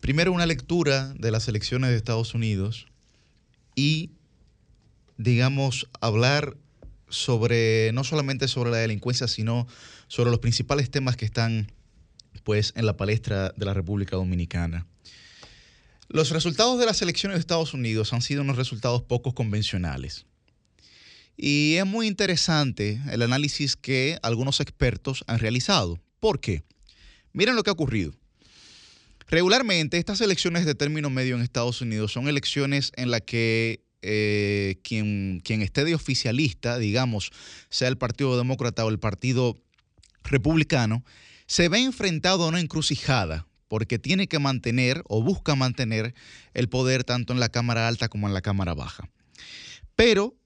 Primero, 0.00 0.32
una 0.32 0.46
lectura 0.46 1.12
de 1.14 1.30
las 1.30 1.48
elecciones 1.48 1.90
de 1.90 1.96
Estados 1.96 2.34
Unidos 2.34 2.86
y, 3.74 4.10
digamos, 5.16 5.88
hablar 6.00 6.56
sobre, 7.08 7.90
no 7.92 8.04
solamente 8.04 8.48
sobre 8.48 8.70
la 8.70 8.76
delincuencia, 8.76 9.26
sino 9.26 9.66
sobre 10.06 10.30
los 10.30 10.40
principales 10.40 10.90
temas 10.90 11.16
que 11.16 11.24
están 11.24 11.72
pues 12.44 12.72
en 12.76 12.86
la 12.86 12.96
palestra 12.96 13.52
de 13.56 13.66
la 13.66 13.74
República 13.74 14.16
Dominicana. 14.16 14.86
Los 16.08 16.30
resultados 16.30 16.78
de 16.78 16.86
las 16.86 17.02
elecciones 17.02 17.36
de 17.36 17.40
Estados 17.40 17.74
Unidos 17.74 18.12
han 18.12 18.22
sido 18.22 18.42
unos 18.42 18.56
resultados 18.56 19.02
poco 19.02 19.34
convencionales. 19.34 20.24
Y 21.36 21.74
es 21.74 21.86
muy 21.86 22.06
interesante 22.06 23.00
el 23.12 23.22
análisis 23.22 23.76
que 23.76 24.18
algunos 24.22 24.60
expertos 24.60 25.22
han 25.26 25.38
realizado. 25.38 26.00
¿Por 26.18 26.40
qué? 26.40 26.64
Miren 27.32 27.54
lo 27.54 27.62
que 27.62 27.70
ha 27.70 27.74
ocurrido. 27.74 28.12
Regularmente 29.28 29.98
estas 29.98 30.20
elecciones 30.22 30.64
de 30.64 30.74
término 30.74 31.10
medio 31.10 31.36
en 31.36 31.42
Estados 31.42 31.82
Unidos 31.82 32.12
son 32.12 32.28
elecciones 32.28 32.92
en 32.96 33.10
las 33.10 33.20
que 33.20 33.84
eh, 34.00 34.78
quien, 34.82 35.40
quien 35.44 35.60
esté 35.60 35.84
de 35.84 35.94
oficialista, 35.94 36.78
digamos, 36.78 37.30
sea 37.68 37.88
el 37.88 37.98
Partido 37.98 38.38
Demócrata 38.38 38.84
o 38.84 38.88
el 38.88 38.98
Partido 38.98 39.60
Republicano, 40.24 41.04
se 41.48 41.68
ve 41.70 41.78
enfrentado 41.78 42.44
a 42.44 42.48
una 42.48 42.60
encrucijada 42.60 43.48
porque 43.68 43.98
tiene 43.98 44.28
que 44.28 44.38
mantener 44.38 45.02
o 45.08 45.22
busca 45.22 45.56
mantener 45.56 46.14
el 46.54 46.68
poder 46.68 47.04
tanto 47.04 47.32
en 47.32 47.40
la 47.40 47.48
Cámara 47.48 47.88
Alta 47.88 48.08
como 48.08 48.28
en 48.28 48.34
la 48.34 48.42
Cámara 48.42 48.74
Baja. 48.74 49.10
Pero 49.96 50.36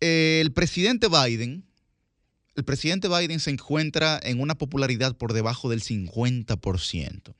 eh, 0.00 0.40
el 0.42 0.52
presidente 0.52 1.06
Biden, 1.08 1.64
el 2.56 2.64
presidente 2.64 3.08
Biden 3.08 3.38
se 3.38 3.50
encuentra 3.50 4.20
en 4.22 4.40
una 4.40 4.56
popularidad 4.56 5.16
por 5.16 5.32
debajo 5.32 5.70
del 5.70 5.82
50%. 5.82 7.34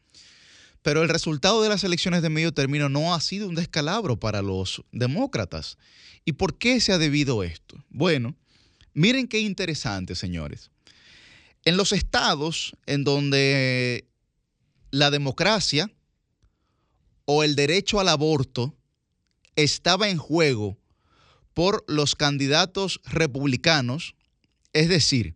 pero 0.82 1.02
el 1.02 1.08
resultado 1.08 1.62
de 1.62 1.68
las 1.68 1.82
elecciones 1.82 2.22
de 2.22 2.28
medio 2.28 2.54
término 2.54 2.88
no 2.88 3.12
ha 3.12 3.20
sido 3.20 3.48
un 3.48 3.56
descalabro 3.56 4.20
para 4.20 4.40
los 4.40 4.84
demócratas. 4.92 5.78
¿Y 6.24 6.32
por 6.32 6.58
qué 6.58 6.80
se 6.80 6.92
ha 6.92 6.98
debido 6.98 7.42
esto? 7.42 7.84
Bueno, 7.88 8.36
miren 8.94 9.26
qué 9.26 9.40
interesante, 9.40 10.14
señores. 10.14 10.70
En 11.66 11.76
los 11.76 11.90
estados 11.90 12.76
en 12.86 13.02
donde 13.02 14.08
la 14.92 15.10
democracia 15.10 15.90
o 17.24 17.42
el 17.42 17.56
derecho 17.56 17.98
al 17.98 18.08
aborto 18.08 18.72
estaba 19.56 20.08
en 20.08 20.16
juego 20.16 20.78
por 21.54 21.84
los 21.88 22.14
candidatos 22.14 23.00
republicanos, 23.04 24.14
es 24.72 24.88
decir, 24.88 25.34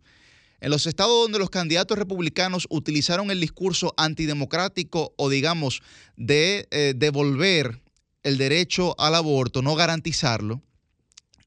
en 0.61 0.69
los 0.69 0.87
estados 0.87 1.21
donde 1.21 1.37
los 1.37 1.49
candidatos 1.49 1.97
republicanos 1.97 2.65
utilizaron 2.69 3.29
el 3.29 3.41
discurso 3.41 3.93
antidemocrático 3.97 5.13
o 5.17 5.29
digamos 5.29 5.81
de 6.15 6.65
eh, 6.71 6.93
devolver 6.95 7.81
el 8.23 8.37
derecho 8.37 8.97
al 8.97 9.15
aborto, 9.15 9.61
no 9.61 9.75
garantizarlo, 9.75 10.61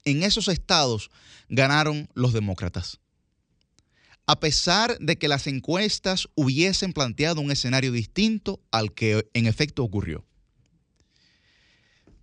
en 0.05 0.25
esos 0.25 0.49
estados 0.49 1.11
ganaron 1.49 2.11
los 2.13 2.35
demócratas. 2.35 3.01
A 4.27 4.41
pesar 4.41 4.99
de 5.01 5.17
que 5.17 5.29
las 5.29 5.47
encuestas 5.47 6.29
hubiesen 6.35 6.93
planteado 6.93 7.41
un 7.41 7.51
escenario 7.51 7.93
distinto 7.93 8.61
al 8.71 8.95
que 8.95 9.29
en 9.35 9.47
efecto 9.47 9.85
ocurrió. 9.85 10.25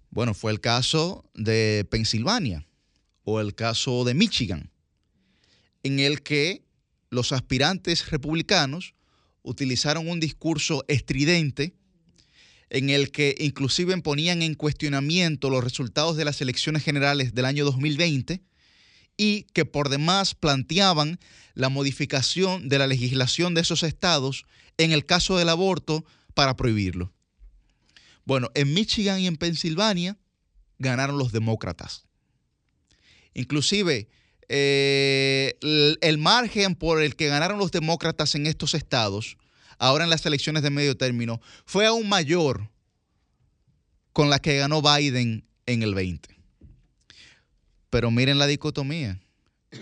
Bueno, 0.09 0.33
fue 0.33 0.51
el 0.51 0.59
caso 0.59 1.23
de 1.35 1.87
Pensilvania 1.89 2.65
o 3.23 3.39
el 3.39 3.53
caso 3.53 4.03
de 4.03 4.13
Michigan, 4.13 4.71
en 5.83 5.99
el 5.99 6.21
que 6.21 6.63
los 7.11 7.31
aspirantes 7.31 8.09
republicanos 8.09 8.95
utilizaron 9.43 10.09
un 10.09 10.19
discurso 10.19 10.83
estridente 10.87 11.75
en 12.69 12.89
el 12.89 13.11
que 13.11 13.35
inclusive 13.39 13.95
ponían 14.01 14.41
en 14.41 14.55
cuestionamiento 14.55 15.49
los 15.49 15.63
resultados 15.63 16.15
de 16.17 16.25
las 16.25 16.41
elecciones 16.41 16.83
generales 16.83 17.35
del 17.35 17.45
año 17.45 17.65
2020 17.65 18.41
y 19.21 19.43
que 19.53 19.65
por 19.65 19.89
demás 19.89 20.33
planteaban 20.33 21.19
la 21.53 21.69
modificación 21.69 22.69
de 22.69 22.79
la 22.79 22.87
legislación 22.87 23.53
de 23.53 23.61
esos 23.61 23.83
estados 23.83 24.45
en 24.79 24.91
el 24.91 25.05
caso 25.05 25.37
del 25.37 25.49
aborto 25.49 26.03
para 26.33 26.55
prohibirlo. 26.55 27.13
Bueno, 28.25 28.49
en 28.55 28.73
Michigan 28.73 29.19
y 29.19 29.27
en 29.27 29.35
Pensilvania 29.35 30.17
ganaron 30.79 31.19
los 31.19 31.31
demócratas. 31.31 32.07
Inclusive 33.35 34.09
eh, 34.49 35.55
el, 36.01 36.17
margen 36.17 36.73
por 36.73 36.99
el 36.99 37.15
que 37.15 37.27
ganaron 37.27 37.59
los 37.59 37.69
demócratas 37.69 38.33
en 38.33 38.47
estos 38.47 38.73
estados, 38.73 39.37
ahora 39.77 40.03
en 40.03 40.09
las 40.09 40.25
elecciones 40.25 40.63
de 40.63 40.71
medio 40.71 40.97
término, 40.97 41.41
fue 41.67 41.85
aún 41.85 42.09
mayor 42.09 42.71
con 44.13 44.31
la 44.31 44.39
que 44.39 44.57
ganó 44.57 44.81
Biden 44.81 45.45
en 45.67 45.83
el 45.83 45.93
20. 45.93 46.40
Pero 47.91 48.09
miren 48.09 48.39
la 48.39 48.47
dicotomía. 48.47 49.19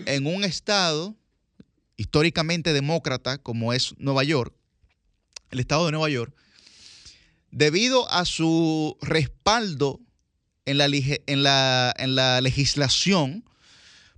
En 0.04 0.26
un 0.26 0.44
estado 0.44 1.16
históricamente 1.96 2.74
demócrata 2.74 3.38
como 3.38 3.72
es 3.72 3.94
Nueva 3.96 4.24
York, 4.24 4.54
el 5.50 5.60
estado 5.60 5.86
de 5.86 5.92
Nueva 5.92 6.10
York, 6.10 6.34
debido 7.50 8.10
a 8.10 8.24
su 8.24 8.96
respaldo 9.00 10.00
en 10.64 10.78
la, 11.42 12.40
legislación 12.42 13.44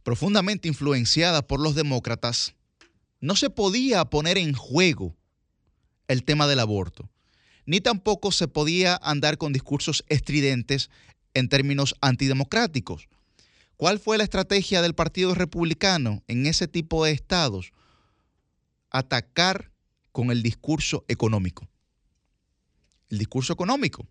profundamente 0.03 0.69
influenciada 0.69 1.47
por 1.47 1.61
los 1.61 1.75
demócratas, 1.75 2.55
no 3.21 3.37
se 3.37 3.51
podía 3.51 4.05
poner 4.07 4.39
en 4.39 4.53
juego 4.53 5.15
el 6.09 6.25
tema 6.25 6.47
del 6.47 6.61
aborto, 6.61 7.09
ni 7.67 7.81
tampoco 7.81 8.33
se 8.33 8.49
podía 8.49 8.99
andar 9.03 9.39
con 9.39 9.53
discursos 9.53 10.05
estridentes 10.09 10.91
en 11.35 11.49
términos 11.49 11.95
antidemocráticos. 12.01 13.09
¿Cuál 13.83 13.99
fue 13.99 14.17
la 14.17 14.23
estrategia 14.23 14.81
del 14.81 14.95
Partido 14.95 15.35
Republicano 15.35 16.23
en 16.29 16.47
ese 16.47 16.69
tipo 16.69 17.05
de 17.05 17.11
estados? 17.11 17.73
Atacar 18.91 19.73
con 20.13 20.31
el 20.31 20.41
discurso 20.41 21.05
económico. 21.09 21.69
El 23.11 23.19
discurso 23.19 23.53
económico 23.53 24.07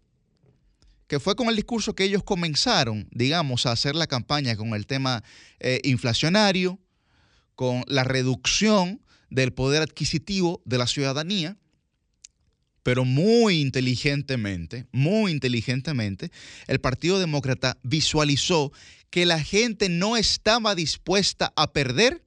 que 1.08 1.22
fue 1.22 1.38
con 1.38 1.48
el 1.48 1.56
discurso 1.56 1.96
que 1.96 2.04
ellos 2.04 2.22
comenzaron, 2.22 3.08
digamos, 3.12 3.66
a 3.66 3.72
hacer 3.72 3.96
la 3.96 4.08
campaña 4.08 4.58
con 4.58 4.74
el 4.74 4.86
tema 4.88 5.24
eh, 5.62 5.80
inflacionario, 5.86 6.78
con 7.56 7.86
la 7.88 8.04
reducción 8.04 9.02
del 9.30 9.54
poder 9.54 9.84
adquisitivo 9.84 10.62
de 10.66 10.80
la 10.80 10.88
ciudadanía, 10.88 11.56
pero 12.84 13.06
muy 13.06 13.62
inteligentemente, 13.62 14.88
muy 14.92 15.32
inteligentemente, 15.32 16.30
el 16.68 16.82
Partido 16.82 17.20
Demócrata 17.20 17.78
visualizó 17.84 18.74
que 19.12 19.28
la 19.28 19.44
gente 19.44 19.90
no 19.90 20.18
estaba 20.18 20.74
dispuesta 20.74 21.54
a 21.56 21.72
perder 21.72 22.26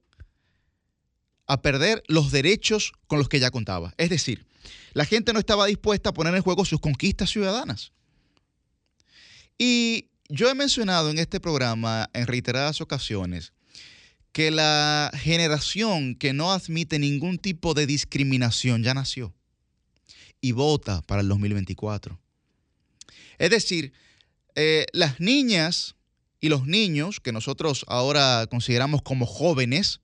a 1.47 1.61
perder 1.61 2.03
los 2.07 2.31
derechos 2.31 2.93
con 3.07 3.19
los 3.19 3.29
que 3.29 3.39
ya 3.39 3.51
contaba. 3.51 3.93
Es 3.97 4.09
decir, 4.09 4.47
la 4.93 5.05
gente 5.05 5.33
no 5.33 5.39
estaba 5.39 5.67
dispuesta 5.67 6.09
a 6.09 6.13
poner 6.13 6.33
en 6.33 6.41
juego 6.41 6.65
sus 6.65 6.79
conquistas 6.79 7.29
ciudadanas. 7.29 7.91
Y 9.57 10.09
yo 10.27 10.49
he 10.49 10.55
mencionado 10.55 11.09
en 11.09 11.19
este 11.19 11.39
programa 11.39 12.09
en 12.13 12.25
reiteradas 12.25 12.81
ocasiones 12.81 13.53
que 14.31 14.51
la 14.51 15.11
generación 15.13 16.15
que 16.15 16.33
no 16.33 16.51
admite 16.51 16.99
ningún 16.99 17.37
tipo 17.37 17.73
de 17.73 17.85
discriminación 17.85 18.83
ya 18.83 18.93
nació 18.93 19.33
y 20.41 20.51
vota 20.51 21.01
para 21.03 21.21
el 21.21 21.27
2024. 21.29 22.19
Es 23.37 23.49
decir, 23.49 23.93
eh, 24.55 24.87
las 24.93 25.19
niñas 25.19 25.94
y 26.45 26.49
los 26.49 26.67
niños 26.67 27.19
que 27.19 27.31
nosotros 27.31 27.85
ahora 27.87 28.45
consideramos 28.51 29.01
como 29.01 29.25
jóvenes, 29.25 30.01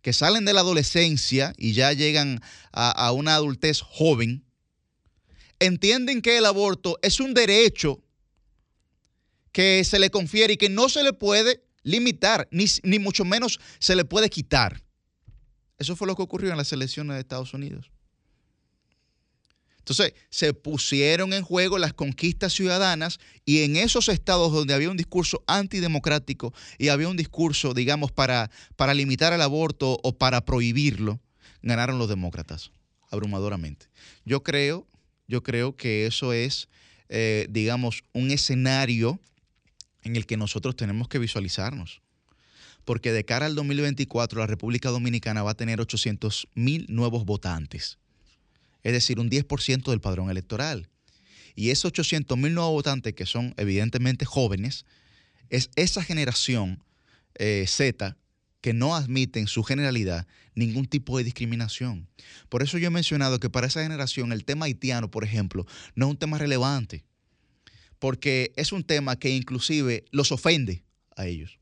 que 0.00 0.14
salen 0.14 0.46
de 0.46 0.54
la 0.54 0.60
adolescencia 0.60 1.52
y 1.58 1.74
ya 1.74 1.92
llegan 1.92 2.40
a 2.72 3.12
una 3.12 3.34
adultez 3.34 3.82
joven, 3.82 4.42
entienden 5.60 6.22
que 6.22 6.38
el 6.38 6.46
aborto 6.46 6.98
es 7.02 7.20
un 7.20 7.34
derecho 7.34 8.02
que 9.52 9.84
se 9.84 9.98
le 9.98 10.08
confiere 10.08 10.54
y 10.54 10.56
que 10.56 10.70
no 10.70 10.88
se 10.88 11.02
le 11.02 11.12
puede 11.12 11.62
limitar, 11.82 12.48
ni, 12.50 12.64
ni 12.82 12.98
mucho 12.98 13.26
menos 13.26 13.60
se 13.80 13.94
le 13.94 14.06
puede 14.06 14.30
quitar. 14.30 14.82
Eso 15.76 15.94
fue 15.94 16.06
lo 16.06 16.16
que 16.16 16.22
ocurrió 16.22 16.50
en 16.52 16.56
las 16.56 16.72
elecciones 16.72 17.16
de 17.16 17.20
Estados 17.20 17.52
Unidos. 17.52 17.90
Entonces, 19.82 20.14
se 20.30 20.54
pusieron 20.54 21.32
en 21.32 21.42
juego 21.42 21.76
las 21.76 21.92
conquistas 21.92 22.52
ciudadanas 22.52 23.18
y 23.44 23.62
en 23.62 23.74
esos 23.74 24.08
estados 24.08 24.52
donde 24.52 24.74
había 24.74 24.88
un 24.88 24.96
discurso 24.96 25.42
antidemocrático 25.48 26.54
y 26.78 26.88
había 26.88 27.08
un 27.08 27.16
discurso, 27.16 27.74
digamos, 27.74 28.12
para, 28.12 28.48
para 28.76 28.94
limitar 28.94 29.32
el 29.32 29.42
aborto 29.42 29.98
o 30.04 30.16
para 30.16 30.44
prohibirlo, 30.44 31.18
ganaron 31.62 31.98
los 31.98 32.08
demócratas, 32.08 32.70
abrumadoramente. 33.10 33.86
Yo 34.24 34.44
creo, 34.44 34.86
yo 35.26 35.42
creo 35.42 35.76
que 35.76 36.06
eso 36.06 36.32
es, 36.32 36.68
eh, 37.08 37.48
digamos, 37.50 38.04
un 38.12 38.30
escenario 38.30 39.20
en 40.02 40.14
el 40.14 40.26
que 40.26 40.36
nosotros 40.36 40.76
tenemos 40.76 41.08
que 41.08 41.18
visualizarnos. 41.18 42.02
Porque 42.84 43.10
de 43.10 43.24
cara 43.24 43.46
al 43.46 43.56
2024 43.56 44.38
la 44.38 44.46
República 44.46 44.90
Dominicana 44.90 45.42
va 45.42 45.52
a 45.52 45.54
tener 45.54 45.80
800 45.80 46.46
mil 46.54 46.86
nuevos 46.88 47.24
votantes. 47.24 47.98
Es 48.82 48.92
decir, 48.92 49.20
un 49.20 49.30
10% 49.30 49.90
del 49.90 50.00
padrón 50.00 50.30
electoral. 50.30 50.88
Y 51.54 51.70
esos 51.70 51.86
800 51.86 52.36
mil 52.38 52.54
nuevos 52.54 52.72
votantes, 52.72 53.14
que 53.14 53.26
son 53.26 53.54
evidentemente 53.56 54.24
jóvenes, 54.24 54.86
es 55.50 55.70
esa 55.76 56.02
generación 56.02 56.82
eh, 57.34 57.64
Z 57.68 58.16
que 58.60 58.72
no 58.72 58.94
admite 58.94 59.40
en 59.40 59.48
su 59.48 59.64
generalidad 59.64 60.26
ningún 60.54 60.86
tipo 60.86 61.18
de 61.18 61.24
discriminación. 61.24 62.08
Por 62.48 62.62
eso 62.62 62.78
yo 62.78 62.86
he 62.86 62.90
mencionado 62.90 63.40
que 63.40 63.50
para 63.50 63.66
esa 63.66 63.82
generación 63.82 64.32
el 64.32 64.44
tema 64.44 64.66
haitiano, 64.66 65.10
por 65.10 65.24
ejemplo, 65.24 65.66
no 65.94 66.06
es 66.06 66.10
un 66.12 66.16
tema 66.16 66.38
relevante 66.38 67.04
porque 68.02 68.52
es 68.56 68.72
un 68.72 68.82
tema 68.82 69.16
que 69.16 69.30
inclusive 69.30 70.04
los 70.10 70.32
ofende 70.32 70.82
a 71.14 71.26
ellos. 71.26 71.60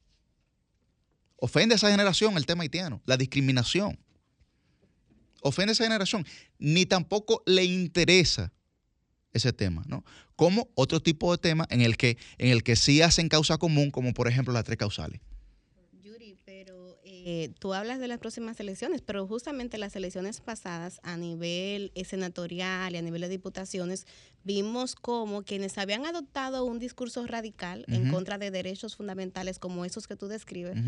Ofende 1.36 1.74
a 1.74 1.76
esa 1.76 1.90
generación 1.90 2.39
el 2.39 2.47
tema 2.47 2.62
haitiano, 2.62 3.02
la 3.05 3.18
discriminación. 3.18 3.99
Ofende 5.43 5.70
a 5.70 5.75
esa 5.75 5.85
generación. 5.85 6.27
Ni 6.59 6.86
tampoco 6.86 7.43
le 7.47 7.65
interesa 7.65 8.52
ese 9.33 9.52
tema, 9.52 9.83
¿no? 9.86 10.05
Como 10.36 10.69
otro 10.75 11.01
tipo 11.01 11.31
de 11.33 11.39
tema 11.39 11.67
en 11.70 11.83
el 11.83 11.97
que, 11.97 12.19
en 12.39 12.51
el 12.51 12.62
que 12.62 12.77
sí 12.77 13.02
hacen 13.02 13.28
causa 13.28 13.59
común, 13.59 13.91
como 13.91 14.12
por 14.15 14.28
ejemplo 14.28 14.52
las 14.52 14.65
tres 14.65 14.78
causales. 14.78 15.20
Eh, 17.23 17.52
tú 17.59 17.75
hablas 17.75 18.01
de 18.01 18.09
las 18.09 18.19
próximas 18.19 18.59
elecciones, 18.60 19.02
pero 19.02 19.27
justamente 19.27 19.77
las 19.77 19.94
elecciones 19.94 20.41
pasadas 20.41 21.01
a 21.02 21.17
nivel 21.17 21.93
eh, 21.94 22.05
senatorial 22.05 22.94
y 22.94 22.97
a 22.97 23.02
nivel 23.02 23.20
de 23.20 23.28
diputaciones, 23.28 24.07
vimos 24.43 24.94
como 24.94 25.43
quienes 25.43 25.77
habían 25.77 26.07
adoptado 26.07 26.65
un 26.65 26.78
discurso 26.78 27.27
radical 27.27 27.85
en 27.89 28.10
contra 28.10 28.39
de 28.39 28.51
derechos 28.51 28.97
fundamentales 28.97 29.59
como 29.59 29.85
esos 29.85 30.07
que 30.09 30.17
tú 30.17 30.28
describes, 30.28 30.78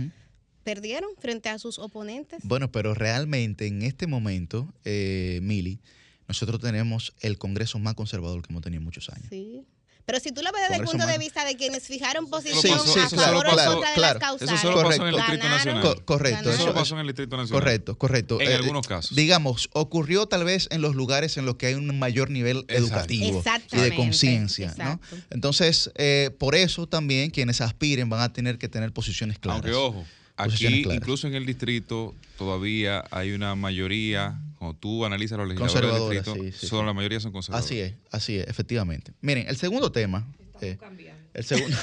perdieron 0.64 1.10
frente 1.18 1.48
a 1.48 1.58
sus 1.58 1.78
oponentes. 1.78 2.40
Bueno, 2.44 2.70
pero 2.70 2.94
realmente 2.94 3.66
en 3.66 3.82
este 3.82 4.06
momento, 4.06 4.72
eh, 4.84 5.40
Mili, 5.42 5.80
nosotros 6.28 6.60
tenemos 6.60 7.12
el 7.20 7.38
Congreso 7.38 7.78
más 7.78 7.94
conservador 7.94 8.42
que 8.42 8.52
hemos 8.52 8.62
tenido 8.62 8.78
en 8.80 8.84
muchos 8.84 9.08
años. 9.10 9.26
Sí. 9.30 9.64
Pero 10.04 10.18
si 10.18 10.32
tú 10.32 10.42
lo 10.42 10.50
ves 10.50 10.62
desde 10.68 10.82
el 10.82 10.88
punto 10.88 11.06
de 11.06 11.16
vista 11.16 11.44
de 11.44 11.54
quienes 11.54 11.84
fijaron 11.84 12.28
posición 12.28 12.60
Sí, 12.60 12.90
sí, 12.92 12.98
a 12.98 13.08
favor 13.08 13.46
o 13.46 13.50
en 13.50 13.54
claro, 13.54 13.72
contra 13.74 13.90
de 13.90 13.94
claro. 13.94 14.18
las 14.18 14.28
causales. 14.28 14.54
Eso 14.54 14.72
solo 14.72 14.82
pasó 14.88 15.02
en 15.02 15.08
el 15.08 15.14
Distrito. 15.14 15.48
Nacional. 15.48 15.82
Co- 15.82 16.04
correcto. 16.04 16.50
Eso 16.50 16.58
solo 16.58 16.74
pasó 16.74 16.94
en 16.94 17.00
el 17.02 17.06
Distrito 17.06 17.36
Nacional. 17.36 17.62
Correcto, 17.62 17.98
correcto. 17.98 18.40
En 18.40 18.50
Eh, 18.50 18.54
algunos 18.54 18.86
casos. 18.88 19.14
Digamos, 19.16 19.70
ocurrió 19.74 20.26
tal 20.26 20.42
vez 20.42 20.66
en 20.72 20.80
los 20.82 20.96
lugares 20.96 21.36
en 21.36 21.46
los 21.46 21.54
que 21.54 21.66
hay 21.66 21.74
un 21.74 21.96
mayor 22.00 22.30
nivel 22.30 22.64
educativo 22.66 23.44
y 23.70 23.76
de 23.76 23.94
conciencia, 23.94 24.74
¿no? 24.76 25.00
Entonces, 25.30 25.92
eh, 25.94 26.34
por 26.36 26.56
eso 26.56 26.88
también 26.88 27.30
quienes 27.30 27.60
aspiren 27.60 28.08
van 28.08 28.22
a 28.22 28.32
tener 28.32 28.58
que 28.58 28.68
tener 28.68 28.92
posiciones 28.92 29.38
claras. 29.38 29.62
Aunque 29.62 29.72
ojo, 29.76 30.04
aquí 30.42 30.84
incluso 30.92 31.26
en 31.26 31.34
el 31.34 31.46
distrito 31.46 32.14
todavía 32.38 33.04
hay 33.10 33.32
una 33.32 33.54
mayoría, 33.54 34.38
cuando 34.58 34.76
tú 34.78 35.04
analizas 35.04 35.38
los 35.38 35.48
legisladores 35.48 35.74
del 35.74 35.90
Conservadora, 35.90 36.14
distrito, 36.14 36.44
sí, 36.44 36.58
sí, 36.60 36.66
son, 36.66 36.80
sí. 36.80 36.86
la 36.86 36.92
mayoría 36.92 37.20
son 37.20 37.32
conservadores. 37.32 37.66
Así 37.66 37.80
es, 37.80 37.94
así 38.10 38.36
es, 38.38 38.48
efectivamente. 38.48 39.12
Miren, 39.20 39.46
el 39.48 39.56
segundo 39.56 39.90
tema. 39.92 40.26
eh, 40.60 40.78
el 41.34 41.44
segundo, 41.44 41.76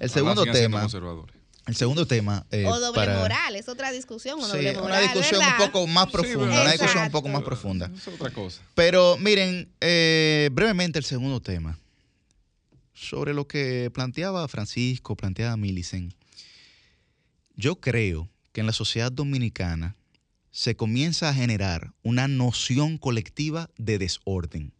el 0.00 0.10
segundo 0.10 0.44
tema. 0.46 0.80
conservadores. 0.80 1.34
El 1.66 1.74
segundo 1.74 2.06
tema. 2.06 2.46
eh, 2.52 2.64
O 2.64 2.78
doble 2.78 2.94
para- 2.94 3.18
moral, 3.18 3.56
es 3.56 3.68
otra 3.68 3.90
discusión. 3.90 4.38
O 4.38 4.44
Sí, 4.44 4.52
doble 4.52 4.78
una 4.80 5.00
discusión 5.00 5.40
¿verdad? 5.40 5.56
un 5.60 5.66
poco 5.66 5.86
más 5.88 6.06
profunda, 6.10 6.62
una 6.62 6.70
discusión 6.70 7.04
un 7.04 7.10
poco 7.10 7.28
más 7.28 7.42
profunda. 7.42 7.90
Es 7.96 8.06
otra 8.06 8.30
cosa. 8.30 8.62
Pero 8.76 9.16
miren, 9.18 9.68
eh, 9.80 10.48
brevemente 10.52 10.98
el 11.00 11.04
segundo 11.04 11.40
tema. 11.40 11.76
Sobre 12.94 13.34
lo 13.34 13.46
que 13.46 13.90
planteaba 13.92 14.46
Francisco, 14.48 15.16
planteaba 15.16 15.56
Millicent. 15.56 16.14
Yo 17.56 17.80
creo 17.80 18.30
que 18.52 18.60
en 18.60 18.66
la 18.66 18.74
sociedad 18.74 19.10
dominicana 19.10 19.96
se 20.50 20.76
comienza 20.76 21.30
a 21.30 21.34
generar 21.34 21.94
una 22.02 22.28
noción 22.28 22.98
colectiva 22.98 23.70
de 23.78 23.98
desorden. 23.98 24.74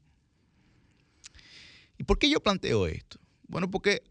¿Y 1.98 2.04
por 2.04 2.18
qué 2.18 2.28
yo 2.28 2.42
planteo 2.42 2.86
esto? 2.86 3.18
Bueno, 3.48 3.70
porque 3.70 4.02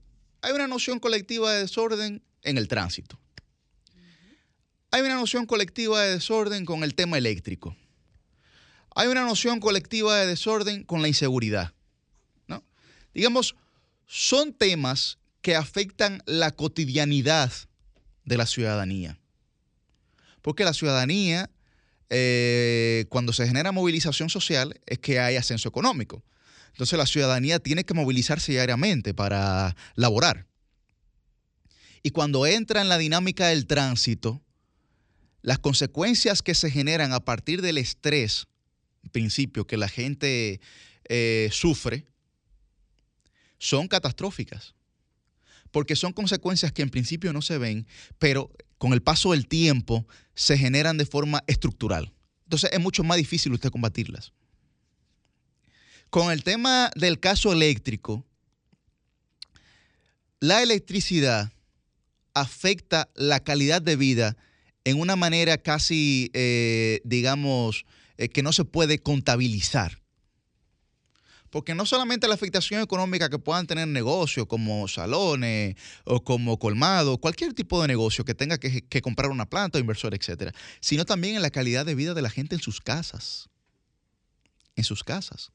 hay 0.42 0.52
una 0.52 0.68
noción 0.68 1.00
colectiva 1.00 1.54
de 1.54 1.62
desorden 1.62 2.24
en 2.42 2.58
el 2.58 2.68
tránsito. 2.68 3.20
Hay 4.90 5.02
una 5.02 5.16
noción 5.16 5.46
colectiva 5.46 6.02
de 6.02 6.14
desorden 6.14 6.66
con 6.66 6.84
el 6.84 6.96
tema 6.96 7.20
eléctrico. 7.20 7.76
Hay 8.96 9.08
una 9.10 9.26
noción 9.26 9.60
colectiva 9.60 10.18
de 10.18 10.26
desorden 10.26 10.84
con 10.84 11.04
la 11.04 11.08
inseguridad. 11.08 11.74
¿no? 12.48 12.64
Digamos, 13.14 13.56
son 14.08 14.54
temas 14.54 15.20
que 15.42 15.56
afectan 15.56 16.24
la 16.26 16.52
cotidianidad 16.52 17.52
de 18.26 18.38
la 18.38 18.46
ciudadanía. 18.46 19.18
Porque 20.42 20.64
la 20.64 20.74
ciudadanía, 20.74 21.50
eh, 22.10 23.06
cuando 23.10 23.34
se 23.34 23.48
genera 23.48 23.72
movilización 23.72 24.30
social, 24.30 24.80
es 24.86 25.00
que 25.00 25.20
hay 25.20 25.38
ascenso 25.38 25.70
económico. 25.70 26.24
Entonces 26.68 27.00
la 27.00 27.06
ciudadanía 27.06 27.60
tiene 27.60 27.86
que 27.86 27.94
movilizarse 27.94 28.52
diariamente 28.52 29.14
para 29.14 29.76
laborar. 29.96 30.46
Y 32.04 32.12
cuando 32.12 32.46
entra 32.46 32.82
en 32.82 32.90
la 32.90 33.00
dinámica 33.00 33.48
del 33.48 33.66
tránsito, 33.66 34.44
las 35.42 35.58
consecuencias 35.58 36.42
que 36.42 36.54
se 36.54 36.70
generan 36.70 37.14
a 37.14 37.26
partir 37.26 37.62
del 37.62 37.78
estrés, 37.78 38.48
en 39.04 39.10
principio, 39.10 39.66
que 39.66 39.78
la 39.78 39.88
gente 39.88 40.60
eh, 41.10 41.50
sufre, 41.52 42.06
son 43.58 43.88
catastróficas. 43.88 44.75
Porque 45.76 45.98
son 45.98 46.14
consecuencias 46.14 46.72
que 46.72 46.84
en 46.84 46.90
principio 46.90 47.34
no 47.34 47.42
se 47.42 47.58
ven, 47.58 47.86
pero 48.18 48.50
con 48.78 48.94
el 48.94 49.02
paso 49.02 49.34
del 49.34 49.46
tiempo 49.46 50.08
se 50.34 50.58
generan 50.58 50.96
de 50.98 51.06
forma 51.06 51.44
estructural. 51.48 52.14
Entonces 52.46 52.70
es 52.72 52.80
mucho 52.80 53.04
más 53.04 53.18
difícil 53.18 53.52
usted 53.52 53.72
combatirlas. 53.72 54.32
Con 56.10 56.32
el 56.32 56.46
tema 56.46 56.92
del 56.96 57.20
caso 57.20 57.52
eléctrico, 57.52 58.26
la 60.40 60.64
electricidad 60.64 61.52
afecta 62.34 63.10
la 63.14 63.42
calidad 63.42 63.82
de 63.82 63.98
vida 63.98 64.38
en 64.86 64.98
una 64.98 65.18
manera 65.18 65.58
casi, 65.58 66.32
eh, 66.34 67.02
digamos, 67.04 67.84
eh, 68.16 68.30
que 68.30 68.44
no 68.44 68.54
se 68.54 68.64
puede 68.64 69.00
contabilizar. 69.00 70.05
Porque 71.56 71.74
no 71.74 71.86
solamente 71.86 72.28
la 72.28 72.34
afectación 72.34 72.82
económica 72.82 73.30
que 73.30 73.40
puedan 73.40 73.66
tener 73.66 73.88
negocios 73.88 74.46
como 74.46 74.90
salones 74.90 75.78
o 76.04 76.22
como 76.22 76.60
colmado, 76.60 77.18
cualquier 77.18 77.54
tipo 77.54 77.82
de 77.82 77.88
negocio 77.88 78.26
que 78.26 78.36
tenga 78.36 78.58
que, 78.58 79.02
comprar 79.02 79.32
una 79.32 79.46
planta 79.50 79.78
o 79.78 79.80
inversor, 79.80 80.14
etcétera, 80.14 80.52
sino 80.82 81.06
también 81.06 81.38
en 81.38 81.42
la 81.42 81.52
calidad 81.52 81.86
de 81.86 81.96
vida 81.96 82.14
de 82.14 82.22
la 82.22 82.30
gente 82.30 82.56
en 82.56 82.62
sus 82.62 82.82
casas. 82.82 83.48
En 84.76 84.84
sus 84.84 85.06
casas. 85.06 85.54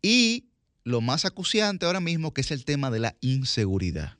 Y 0.00 0.44
lo 0.84 1.00
más 1.00 1.24
acuciante 1.24 1.86
ahora 1.86 1.98
mismo 1.98 2.32
que 2.32 2.42
es 2.42 2.52
el 2.52 2.64
tema 2.64 2.88
de 2.92 3.00
la 3.00 3.16
inseguridad. 3.20 4.16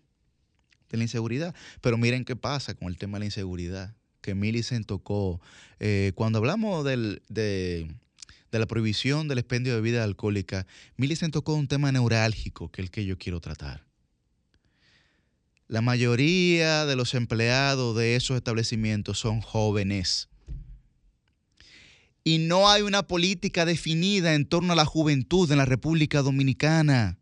De 0.89 0.97
la 0.99 1.05
inseguridad. 1.05 1.55
Pero 1.83 1.99
miren 1.99 2.25
qué 2.25 2.35
pasa 2.35 2.75
con 2.75 2.89
el 2.89 2.99
tema 2.99 3.19
de 3.19 3.21
la 3.21 3.27
inseguridad. 3.27 3.95
Que 4.23 4.35
Millicent 4.35 4.89
tocó. 4.89 5.41
eh, 5.79 6.11
cuando 6.17 6.41
hablamos 6.41 6.85
del, 6.85 7.23
de, 7.29 7.95
de 8.51 8.59
la 8.59 8.67
prohibición 8.67 9.29
del 9.29 9.39
expendio 9.39 9.75
de 9.75 9.81
bebida 9.81 10.05
alcohólica, 10.05 10.67
Millicent 10.97 11.33
tocó 11.33 11.55
un 11.55 11.69
tema 11.69 11.93
neurálgico, 11.93 12.71
que 12.71 12.83
es 12.83 12.87
el 12.87 12.91
que 12.91 13.05
yo 13.05 13.19
quiero 13.19 13.41
tratar. 13.41 13.87
La 15.69 15.83
mayoría 15.83 16.85
de 16.85 16.97
los 16.97 17.15
empleados 17.15 17.97
de 17.97 18.17
esos 18.17 18.37
establecimientos 18.37 19.21
son 19.21 19.41
jóvenes. 19.41 20.29
Y 22.25 22.39
no 22.39 22.69
hay 22.69 22.83
una 22.83 23.05
política 23.05 23.65
definida 23.65 24.35
en 24.35 24.47
torno 24.47 24.73
a 24.73 24.77
la 24.77 24.85
juventud 24.85 25.51
en 25.51 25.59
la 25.59 25.65
República 25.65 26.23
Dominicana. 26.23 27.19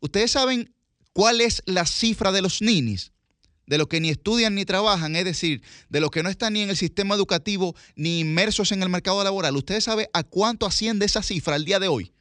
Ustedes 0.00 0.32
saben 0.32 0.74
cuál 1.12 1.40
es 1.40 1.62
la 1.64 1.86
cifra 1.86 2.32
de 2.32 2.42
los 2.42 2.60
ninis, 2.60 3.12
de 3.66 3.78
los 3.78 3.88
que 3.88 4.00
ni 4.00 4.10
estudian 4.10 4.54
ni 4.54 4.64
trabajan, 4.64 5.16
es 5.16 5.24
decir, 5.24 5.62
de 5.88 6.00
los 6.00 6.10
que 6.10 6.22
no 6.22 6.28
están 6.28 6.52
ni 6.52 6.60
en 6.62 6.70
el 6.70 6.76
sistema 6.76 7.14
educativo 7.14 7.74
ni 7.94 8.20
inmersos 8.20 8.72
en 8.72 8.82
el 8.82 8.88
mercado 8.88 9.22
laboral. 9.24 9.56
¿Ustedes 9.56 9.84
saben 9.84 10.06
a 10.12 10.22
cuánto 10.22 10.66
asciende 10.66 11.06
esa 11.06 11.22
cifra 11.22 11.54
al 11.56 11.64
día 11.64 11.80
de 11.80 11.88
hoy? 11.88 12.12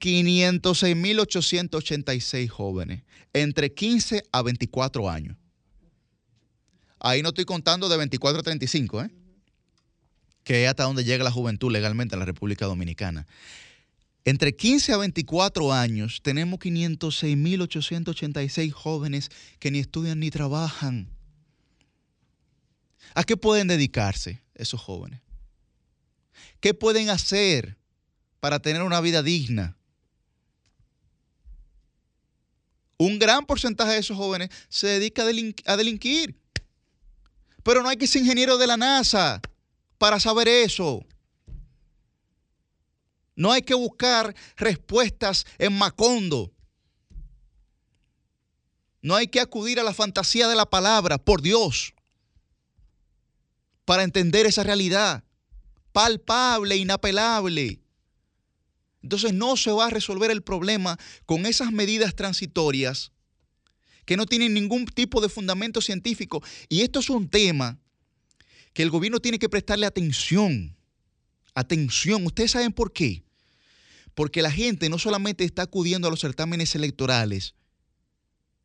506.886 0.00 2.48
jóvenes, 2.48 3.02
entre 3.32 3.72
15 3.72 4.24
a 4.32 4.42
24 4.42 5.08
años. 5.08 5.36
Ahí 7.00 7.22
no 7.22 7.30
estoy 7.30 7.44
contando 7.44 7.88
de 7.88 7.96
24 7.96 8.40
a 8.40 8.42
35, 8.42 9.02
¿eh? 9.02 9.10
que 10.42 10.64
es 10.64 10.68
hasta 10.68 10.82
donde 10.84 11.04
llega 11.04 11.24
la 11.24 11.30
juventud 11.30 11.72
legalmente 11.72 12.14
en 12.14 12.18
la 12.18 12.26
República 12.26 12.66
Dominicana. 12.66 13.26
Entre 14.24 14.56
15 14.56 14.94
a 14.94 14.96
24 14.96 15.72
años 15.72 16.20
tenemos 16.22 16.58
506.886 16.60 18.72
jóvenes 18.72 19.30
que 19.58 19.70
ni 19.70 19.80
estudian 19.80 20.18
ni 20.18 20.30
trabajan. 20.30 21.10
¿A 23.14 23.24
qué 23.24 23.36
pueden 23.36 23.68
dedicarse 23.68 24.42
esos 24.54 24.80
jóvenes? 24.80 25.20
¿Qué 26.60 26.72
pueden 26.72 27.10
hacer 27.10 27.76
para 28.40 28.60
tener 28.60 28.80
una 28.82 29.02
vida 29.02 29.22
digna? 29.22 29.76
Un 32.96 33.18
gran 33.18 33.44
porcentaje 33.44 33.92
de 33.92 33.98
esos 33.98 34.16
jóvenes 34.16 34.48
se 34.70 34.86
dedica 34.86 35.22
a, 35.22 35.26
a 35.26 35.76
delinquir. 35.76 36.34
Pero 37.62 37.82
no 37.82 37.90
hay 37.90 37.98
que 37.98 38.06
ser 38.06 38.22
ingeniero 38.22 38.56
de 38.56 38.66
la 38.66 38.78
NASA 38.78 39.42
para 39.98 40.18
saber 40.18 40.48
eso. 40.48 41.04
No 43.36 43.52
hay 43.52 43.62
que 43.62 43.74
buscar 43.74 44.34
respuestas 44.56 45.46
en 45.58 45.76
Macondo. 45.76 46.52
No 49.02 49.16
hay 49.16 49.26
que 49.26 49.40
acudir 49.40 49.80
a 49.80 49.82
la 49.82 49.92
fantasía 49.92 50.48
de 50.48 50.56
la 50.56 50.66
palabra, 50.66 51.18
por 51.18 51.42
Dios, 51.42 51.92
para 53.84 54.02
entender 54.02 54.46
esa 54.46 54.62
realidad 54.62 55.24
palpable, 55.92 56.76
inapelable. 56.76 57.80
Entonces 59.02 59.34
no 59.34 59.56
se 59.56 59.70
va 59.70 59.86
a 59.86 59.90
resolver 59.90 60.30
el 60.30 60.42
problema 60.42 60.98
con 61.26 61.46
esas 61.46 61.70
medidas 61.70 62.14
transitorias 62.16 63.12
que 64.04 64.16
no 64.16 64.26
tienen 64.26 64.54
ningún 64.54 64.86
tipo 64.86 65.20
de 65.20 65.28
fundamento 65.28 65.80
científico. 65.80 66.42
Y 66.68 66.80
esto 66.82 67.00
es 67.00 67.10
un 67.10 67.28
tema 67.28 67.78
que 68.72 68.82
el 68.82 68.90
gobierno 68.90 69.20
tiene 69.20 69.38
que 69.38 69.48
prestarle 69.48 69.86
atención. 69.86 70.76
Atención. 71.54 72.26
¿Ustedes 72.26 72.52
saben 72.52 72.72
por 72.72 72.92
qué? 72.92 73.22
Porque 74.14 74.42
la 74.42 74.50
gente 74.50 74.88
no 74.88 74.98
solamente 74.98 75.44
está 75.44 75.62
acudiendo 75.62 76.08
a 76.08 76.10
los 76.10 76.20
certámenes 76.20 76.74
electorales 76.74 77.54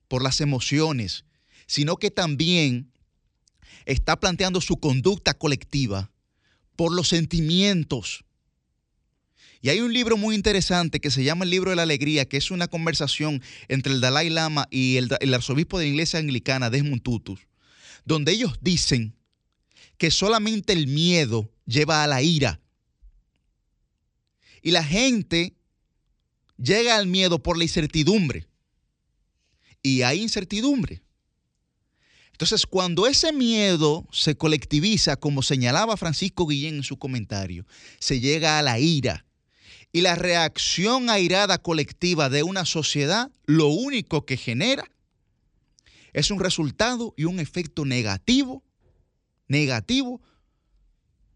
por 0.07 0.23
las 0.23 0.41
emociones, 0.41 1.25
sino 1.67 1.97
que 1.97 2.11
también 2.11 2.91
está 3.85 4.19
planteando 4.19 4.59
su 4.61 4.77
conducta 4.77 5.33
colectiva 5.33 6.11
por 6.75 6.93
los 6.93 7.09
sentimientos. 7.09 8.25
Y 9.61 9.69
hay 9.69 9.81
un 9.81 9.93
libro 9.93 10.15
muy 10.15 10.35
interesante 10.35 11.01
que 11.01 11.11
se 11.11 11.23
llama 11.23 11.43
El 11.43 11.51
libro 11.51 11.69
de 11.71 11.75
la 11.75 11.83
alegría, 11.83 12.27
que 12.27 12.37
es 12.37 12.49
una 12.49 12.67
conversación 12.67 13.41
entre 13.67 13.91
el 13.93 14.01
Dalai 14.01 14.29
Lama 14.29 14.67
y 14.71 14.95
el, 14.95 15.33
arzobispo 15.33 15.77
de 15.77 15.85
la 15.85 15.91
iglesia 15.91 16.19
anglicana, 16.19 16.69
Desmond 16.69 17.01
Tutu, 17.01 17.37
donde 18.05 18.31
ellos 18.31 18.57
dicen 18.61 19.15
que 19.97 20.11
solamente 20.11 20.71
el 20.71 20.87
miedo 20.87 21.51
lleva 21.65 22.03
a 22.03 22.07
la 22.07 22.21
ira 22.21 22.61
Y 24.61 24.71
la 24.71 24.83
gente 24.83 25.53
llega 26.57 26.95
al 26.95 27.07
miedo 27.07 27.41
por 27.41 27.57
la 27.57 27.63
incertidumbre. 27.63 28.45
Y 29.81 30.01
hay 30.01 30.21
incertidumbre. 30.21 31.01
Entonces, 32.31 32.65
cuando 32.65 33.05
ese 33.05 33.33
miedo 33.33 34.07
se 34.11 34.35
colectiviza, 34.35 35.17
como 35.17 35.43
señalaba 35.43 35.97
Francisco 35.97 36.47
Guillén 36.47 36.75
en 36.75 36.83
su 36.83 36.97
comentario, 36.97 37.65
se 37.99 38.21
llega 38.21 38.57
a 38.57 38.61
la 38.61 38.79
ira. 38.79 39.25
Y 39.91 40.01
la 40.01 40.15
reacción 40.15 41.09
airada 41.09 41.57
colectiva 41.57 42.29
de 42.29 42.43
una 42.43 42.63
sociedad 42.63 43.31
lo 43.45 43.67
único 43.67 44.25
que 44.25 44.37
genera 44.37 44.89
es 46.13 46.31
un 46.31 46.39
resultado 46.39 47.13
y 47.17 47.25
un 47.25 47.39
efecto 47.39 47.85
negativo, 47.85 48.63
negativo, 49.47 50.21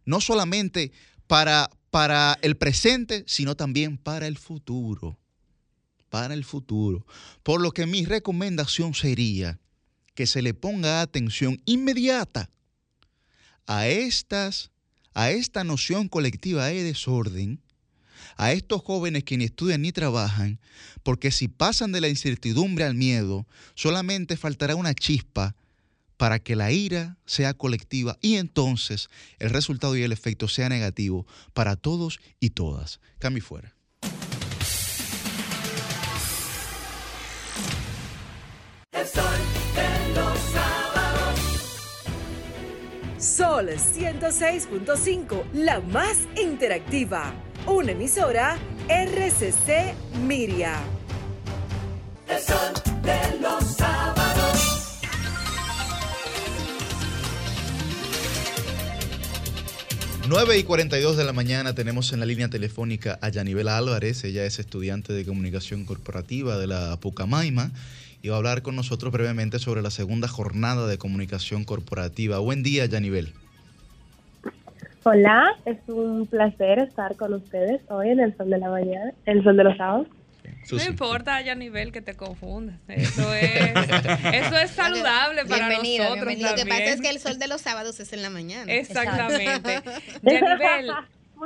no 0.06 0.22
solamente 0.22 0.92
para, 1.28 1.70
para 1.94 2.40
el 2.42 2.58
presente, 2.58 3.24
sino 3.28 3.54
también 3.54 4.00
para 4.00 4.26
el 4.26 4.40
futuro. 4.40 5.20
Para 6.10 6.34
el 6.34 6.44
futuro. 6.44 7.06
Por 7.44 7.62
lo 7.62 7.72
que 7.72 7.86
mi 7.86 8.04
recomendación 8.04 8.96
sería 8.96 9.60
que 10.16 10.26
se 10.26 10.42
le 10.42 10.56
ponga 10.56 11.02
atención 11.02 11.62
inmediata 11.66 12.50
a 13.68 13.86
estas 13.86 14.72
a 15.14 15.30
esta 15.30 15.64
noción 15.64 16.10
colectiva 16.10 16.66
de 16.66 16.82
desorden, 16.82 17.62
a 18.38 18.54
estos 18.54 18.82
jóvenes 18.82 19.24
que 19.24 19.38
ni 19.38 19.44
estudian 19.44 19.84
ni 19.84 19.92
trabajan, 19.92 20.60
porque 21.04 21.30
si 21.30 21.48
pasan 21.48 21.92
de 21.92 22.02
la 22.02 22.08
incertidumbre 22.08 22.86
al 22.86 22.96
miedo, 22.96 23.46
solamente 23.76 24.36
faltará 24.36 24.76
una 24.76 24.96
chispa 24.96 25.56
para 26.18 26.40
que 26.40 26.56
la 26.56 26.72
ira 26.72 27.18
sea 27.26 27.54
colectiva 27.54 28.18
y 28.22 28.36
entonces 28.36 29.10
el 29.40 29.50
resultado 29.50 29.96
y 29.96 30.04
el 30.04 30.12
efecto 30.12 30.48
sea 30.48 30.70
negativo 30.70 31.26
para 31.54 31.76
todos 31.76 32.20
y 32.40 32.52
todas. 32.52 33.00
Cambio 33.20 33.44
fuera. 33.44 33.76
Sol 43.24 43.70
106.5, 43.70 45.52
la 45.54 45.80
más 45.80 46.18
interactiva. 46.36 47.34
Una 47.66 47.94
emisora 47.94 48.58
RCC 48.90 49.96
Miria. 50.26 50.76
El 52.28 52.40
sol 52.42 52.74
de 53.02 53.40
los 53.40 53.64
sábados. 53.76 54.03
Nueve 60.36 60.58
y 60.58 60.64
42 60.64 61.16
de 61.16 61.26
la 61.26 61.32
mañana 61.32 61.76
tenemos 61.76 62.12
en 62.12 62.20
la 62.20 62.26
línea 62.26 62.48
telefónica 62.48 63.20
a 63.22 63.30
Yanibel 63.30 63.68
Álvarez. 63.68 64.24
Ella 64.24 64.46
es 64.46 64.58
estudiante 64.58 65.14
de 65.14 65.26
comunicación 65.26 65.86
corporativa 65.86 66.58
de 66.58 66.66
la 66.66 66.98
Pucamaima 67.00 67.70
y 68.24 68.30
va 68.30 68.36
a 68.36 68.38
hablar 68.40 68.64
con 68.64 68.76
nosotros 68.76 69.14
brevemente 69.14 69.60
sobre 69.60 69.84
la 69.84 69.92
segunda 69.92 70.28
jornada 70.28 70.88
de 70.88 70.98
comunicación 70.98 71.66
corporativa. 71.66 72.40
Buen 72.40 72.64
día, 72.64 72.88
Yanibel. 72.88 73.32
Hola, 75.04 75.54
es 75.66 75.78
un 75.86 76.26
placer 76.26 76.80
estar 76.80 77.16
con 77.16 77.36
ustedes 77.36 77.82
hoy 77.90 78.10
en 78.10 78.20
el 78.20 78.36
Sol 78.36 78.50
de 78.50 78.58
la 78.58 78.72
Mañana, 78.72 79.14
el 79.28 79.44
Sol 79.44 79.56
de 79.56 79.64
los 79.66 79.78
Sábados. 79.78 80.08
No 80.72 80.84
importa 80.84 81.38
a 81.38 81.56
nivel 81.56 81.92
que 81.92 82.02
te 82.02 82.16
confundas. 82.16 82.80
Eso 82.88 83.34
es, 83.34 83.72
eso 84.34 84.58
es 84.58 84.72
saludable 84.72 85.46
para 85.46 85.68
Bienvenida, 85.68 86.04
nosotros. 86.06 86.28
bienvenida. 86.28 86.52
Lo 86.52 86.56
que 86.56 86.66
pasa 86.66 86.84
es 86.84 87.02
que 87.02 87.10
el 87.10 87.20
sol 87.20 87.40
de 87.40 87.48
los 87.48 87.62
sábados 87.62 88.00
es 88.00 88.14
en 88.14 88.22
la 88.22 88.30
mañana. 88.30 88.72
Exactamente. 88.72 89.82
Yanivel, 90.22 90.92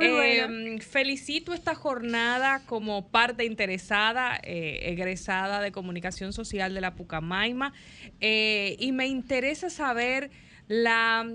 eh, 0.00 0.78
felicito 0.80 1.52
esta 1.52 1.74
jornada 1.74 2.62
como 2.66 3.08
parte 3.08 3.44
interesada, 3.44 4.38
eh, 4.42 4.80
egresada 4.84 5.60
de 5.60 5.72
comunicación 5.72 6.32
social 6.32 6.74
de 6.74 6.80
la 6.80 6.94
Pucamaima, 6.94 7.72
eh, 8.20 8.76
y 8.78 8.92
me 8.92 9.06
interesa 9.06 9.70
saber 9.70 10.30
la 10.68 11.26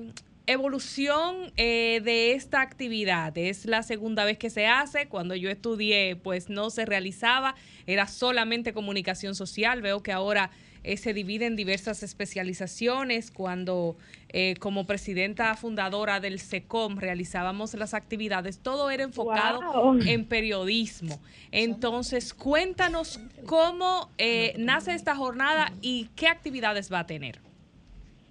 evolución 0.45 1.51
eh, 1.55 2.01
de 2.03 2.33
esta 2.33 2.61
actividad. 2.61 3.37
Es 3.37 3.65
la 3.65 3.83
segunda 3.83 4.25
vez 4.25 4.37
que 4.37 4.49
se 4.49 4.67
hace. 4.67 5.07
Cuando 5.07 5.35
yo 5.35 5.49
estudié, 5.49 6.15
pues 6.15 6.49
no 6.49 6.69
se 6.69 6.85
realizaba, 6.85 7.55
era 7.87 8.07
solamente 8.07 8.73
comunicación 8.73 9.35
social. 9.35 9.81
Veo 9.81 10.01
que 10.03 10.11
ahora 10.11 10.49
eh, 10.83 10.97
se 10.97 11.13
divide 11.13 11.45
en 11.45 11.55
diversas 11.55 12.03
especializaciones. 12.03 13.31
Cuando 13.31 13.95
eh, 14.29 14.55
como 14.59 14.85
presidenta 14.85 15.55
fundadora 15.55 16.19
del 16.19 16.39
SECOM 16.39 16.97
realizábamos 16.97 17.73
las 17.75 17.93
actividades, 17.93 18.59
todo 18.59 18.89
era 18.89 19.03
enfocado 19.03 19.61
Wow. 19.61 19.99
en 20.05 20.25
periodismo. 20.25 21.19
Entonces, 21.51 22.33
cuéntanos 22.33 23.19
cómo 23.45 24.09
eh, 24.17 24.53
nace 24.57 24.93
esta 24.93 25.15
jornada 25.15 25.71
y 25.81 26.09
qué 26.15 26.27
actividades 26.27 26.91
va 26.91 26.99
a 26.99 27.05
tener. 27.05 27.39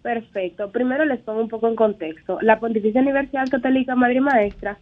Perfecto. 0.03 0.71
Primero 0.73 1.05
les 1.05 1.21
pongo 1.21 1.41
un 1.41 1.49
poco 1.49 1.69
en 1.69 1.77
contexto. 1.77 2.39
La 2.43 2.59
Pontificia 2.59 3.01
Universidad 3.01 3.49
Católica 3.49 3.95
Madre 3.95 4.21
Maestra 4.21 4.77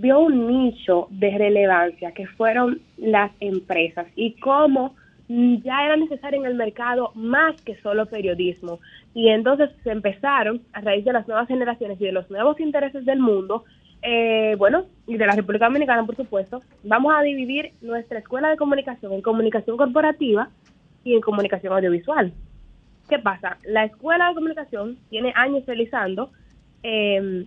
vio 0.00 0.20
un 0.20 0.46
nicho 0.46 1.08
de 1.10 1.36
relevancia 1.36 2.12
que 2.12 2.26
fueron 2.26 2.80
las 2.96 3.30
empresas 3.40 4.06
y 4.16 4.32
cómo 4.40 4.94
ya 5.28 5.84
era 5.84 5.96
necesario 5.96 6.40
en 6.40 6.46
el 6.46 6.54
mercado 6.54 7.12
más 7.14 7.60
que 7.62 7.76
solo 7.82 8.06
periodismo. 8.06 8.80
Y 9.14 9.28
entonces 9.28 9.70
se 9.84 9.90
empezaron, 9.90 10.62
a 10.72 10.80
raíz 10.80 11.04
de 11.04 11.12
las 11.12 11.28
nuevas 11.28 11.46
generaciones 11.46 12.00
y 12.00 12.04
de 12.04 12.12
los 12.12 12.28
nuevos 12.30 12.58
intereses 12.58 13.04
del 13.04 13.20
mundo, 13.20 13.64
eh, 14.02 14.56
bueno, 14.58 14.86
y 15.06 15.16
de 15.16 15.26
la 15.26 15.36
República 15.36 15.66
Dominicana, 15.66 16.04
por 16.04 16.16
supuesto, 16.16 16.62
vamos 16.82 17.14
a 17.14 17.22
dividir 17.22 17.72
nuestra 17.80 18.18
escuela 18.18 18.48
de 18.48 18.56
comunicación 18.56 19.12
en 19.12 19.22
comunicación 19.22 19.76
corporativa 19.76 20.48
y 21.04 21.14
en 21.14 21.20
comunicación 21.20 21.74
audiovisual. 21.74 22.32
¿Qué 23.08 23.18
pasa? 23.18 23.58
La 23.64 23.84
escuela 23.84 24.28
de 24.28 24.34
comunicación 24.34 24.98
tiene 25.10 25.32
años 25.36 25.64
realizando 25.66 26.30
eh, 26.82 27.46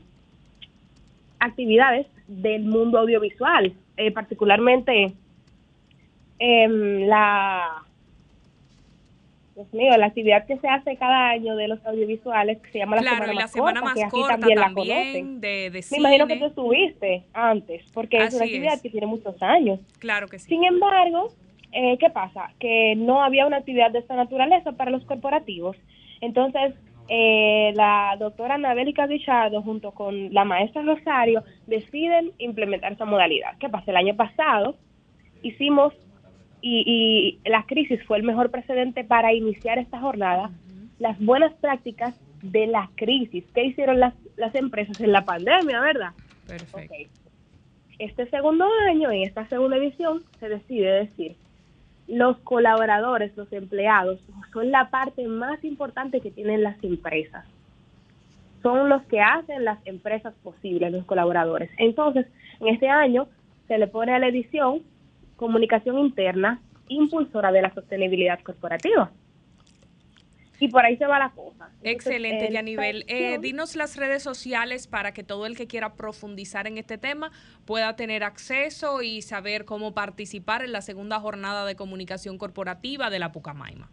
actividades 1.40 2.08
del 2.28 2.64
mundo 2.64 3.00
audiovisual, 3.00 3.74
eh, 3.98 4.12
particularmente 4.12 5.14
em, 6.40 7.08
la, 7.08 7.84
Dios 9.56 9.72
mío, 9.74 9.96
la 9.98 10.08
actividad 10.08 10.46
que 10.48 10.58
se 10.58 10.68
hace 10.68 10.98
cada 10.98 11.30
año 11.30 11.56
de 11.56 11.68
los 11.68 11.86
audiovisuales, 11.86 12.60
que 12.62 12.72
se 12.72 12.80
llama 12.80 12.96
la 12.96 13.02
Claro, 13.04 13.16
Semana 13.18 13.34
y 13.34 13.36
la 13.36 13.42
Más 13.42 13.52
semana 13.52 13.82
Corta, 13.82 14.28
más 14.28 14.40
también, 14.40 14.60
la 14.60 14.66
también, 14.66 15.42
de, 15.42 15.48
de 15.48 15.70
Me 15.72 15.82
cine. 15.84 16.00
imagino 16.00 16.28
que 16.28 16.38
tú 16.38 16.46
estuviste 16.46 17.24
antes, 17.34 17.84
porque 17.94 18.18
es 18.18 18.34
una 18.34 18.46
actividad 18.46 18.74
es. 18.76 18.82
que 18.82 18.90
tiene 18.90 19.06
muchos 19.08 19.42
años. 19.44 19.80
Claro 20.00 20.28
que 20.28 20.40
sí. 20.40 20.50
Sin 20.50 20.64
embargo, 20.64 21.34
eh, 21.72 21.98
¿qué 22.00 22.10
pasa? 22.10 22.52
Que 22.60 22.96
no 22.98 23.24
había 23.24 23.46
una 23.46 23.58
actividad 23.58 23.92
de 23.92 24.00
esta 24.00 24.16
naturaleza 24.16 24.72
para 24.72 24.90
los 24.92 25.06
corporativos. 25.06 25.78
Entonces, 26.22 26.74
eh, 27.10 27.74
la 27.76 28.16
doctora 28.20 28.56
Anabélica 28.56 29.08
Guichardo 29.08 29.62
junto 29.62 29.92
con 29.92 30.34
la 30.34 30.46
maestra 30.46 30.82
Rosario 30.82 31.44
deciden 31.68 32.32
implementar 32.38 32.94
esa 32.94 33.06
modalidad. 33.06 33.58
¿Qué 33.60 33.70
pasa? 33.70 33.92
El 33.92 33.98
año 33.98 34.16
pasado 34.16 34.76
hicimos, 35.42 35.94
y, 36.62 37.40
y 37.44 37.50
la 37.50 37.64
crisis 37.64 38.02
fue 38.06 38.18
el 38.18 38.24
mejor 38.24 38.50
precedente 38.52 39.04
para 39.04 39.34
iniciar 39.34 39.78
esta 39.80 40.00
jornada, 40.00 40.50
las 41.00 41.20
buenas 41.20 41.54
prácticas 41.56 42.20
de 42.42 42.68
la 42.68 42.90
crisis. 42.96 43.44
¿Qué 43.54 43.66
hicieron 43.66 44.00
las, 44.00 44.14
las 44.38 44.56
empresas 44.56 45.00
en 45.02 45.12
la 45.12 45.26
pandemia, 45.26 45.80
verdad? 45.80 46.12
Perfecto. 46.48 46.96
Este 48.00 48.30
segundo 48.30 48.66
año, 48.90 49.12
en 49.12 49.24
esta 49.24 49.48
segunda 49.48 49.78
edición, 49.78 50.24
se 50.40 50.50
decide 50.50 51.06
decir, 51.06 51.36
los 52.08 52.38
colaboradores, 52.40 53.36
los 53.38 53.52
empleados, 53.54 54.20
son 54.52 54.72
la 54.72 54.90
parte 54.90 55.28
más 55.28 55.64
importante 55.64 56.22
que 56.22 56.32
tienen 56.32 56.64
las 56.64 56.82
empresas. 56.84 57.46
Son 58.62 58.90
los 58.90 59.02
que 59.04 59.22
hacen 59.22 59.66
las 59.66 59.80
empresas 59.86 60.34
posibles, 60.44 60.92
los 60.92 61.06
colaboradores. 61.06 61.70
Entonces, 61.78 62.28
en 62.60 62.68
este 62.68 62.90
año 62.90 63.28
se 63.68 63.78
le 63.78 63.88
pone 63.88 64.14
a 64.14 64.20
la 64.20 64.28
edición 64.28 64.82
comunicación 65.36 66.00
interna 66.00 66.62
impulsora 66.88 67.52
de 67.52 67.62
la 67.62 67.74
sostenibilidad 67.74 68.40
corporativa. 68.42 69.12
Y 70.64 70.70
por 70.70 70.86
ahí 70.86 70.96
se 70.96 71.06
va 71.06 71.20
la 71.20 71.30
cosa. 71.32 71.70
Excelente, 71.84 72.46
en 72.46 72.54
Yanivel. 72.54 73.04
Eh, 73.10 73.38
dinos 73.42 73.76
las 73.76 73.98
redes 73.98 74.24
sociales 74.24 74.88
para 74.88 75.12
que 75.12 75.22
todo 75.22 75.46
el 75.46 75.58
que 75.58 75.68
quiera 75.68 75.96
profundizar 75.96 76.68
en 76.68 76.78
este 76.78 76.98
tema 76.98 77.32
pueda 77.66 77.98
tener 77.98 78.24
acceso 78.24 79.02
y 79.02 79.22
saber 79.22 79.66
cómo 79.66 79.94
participar 79.94 80.64
en 80.64 80.72
la 80.72 80.80
segunda 80.80 81.20
jornada 81.20 81.66
de 81.66 81.76
comunicación 81.76 82.38
corporativa 82.38 83.10
de 83.10 83.20
la 83.20 83.34
Pucamaima. 83.34 83.90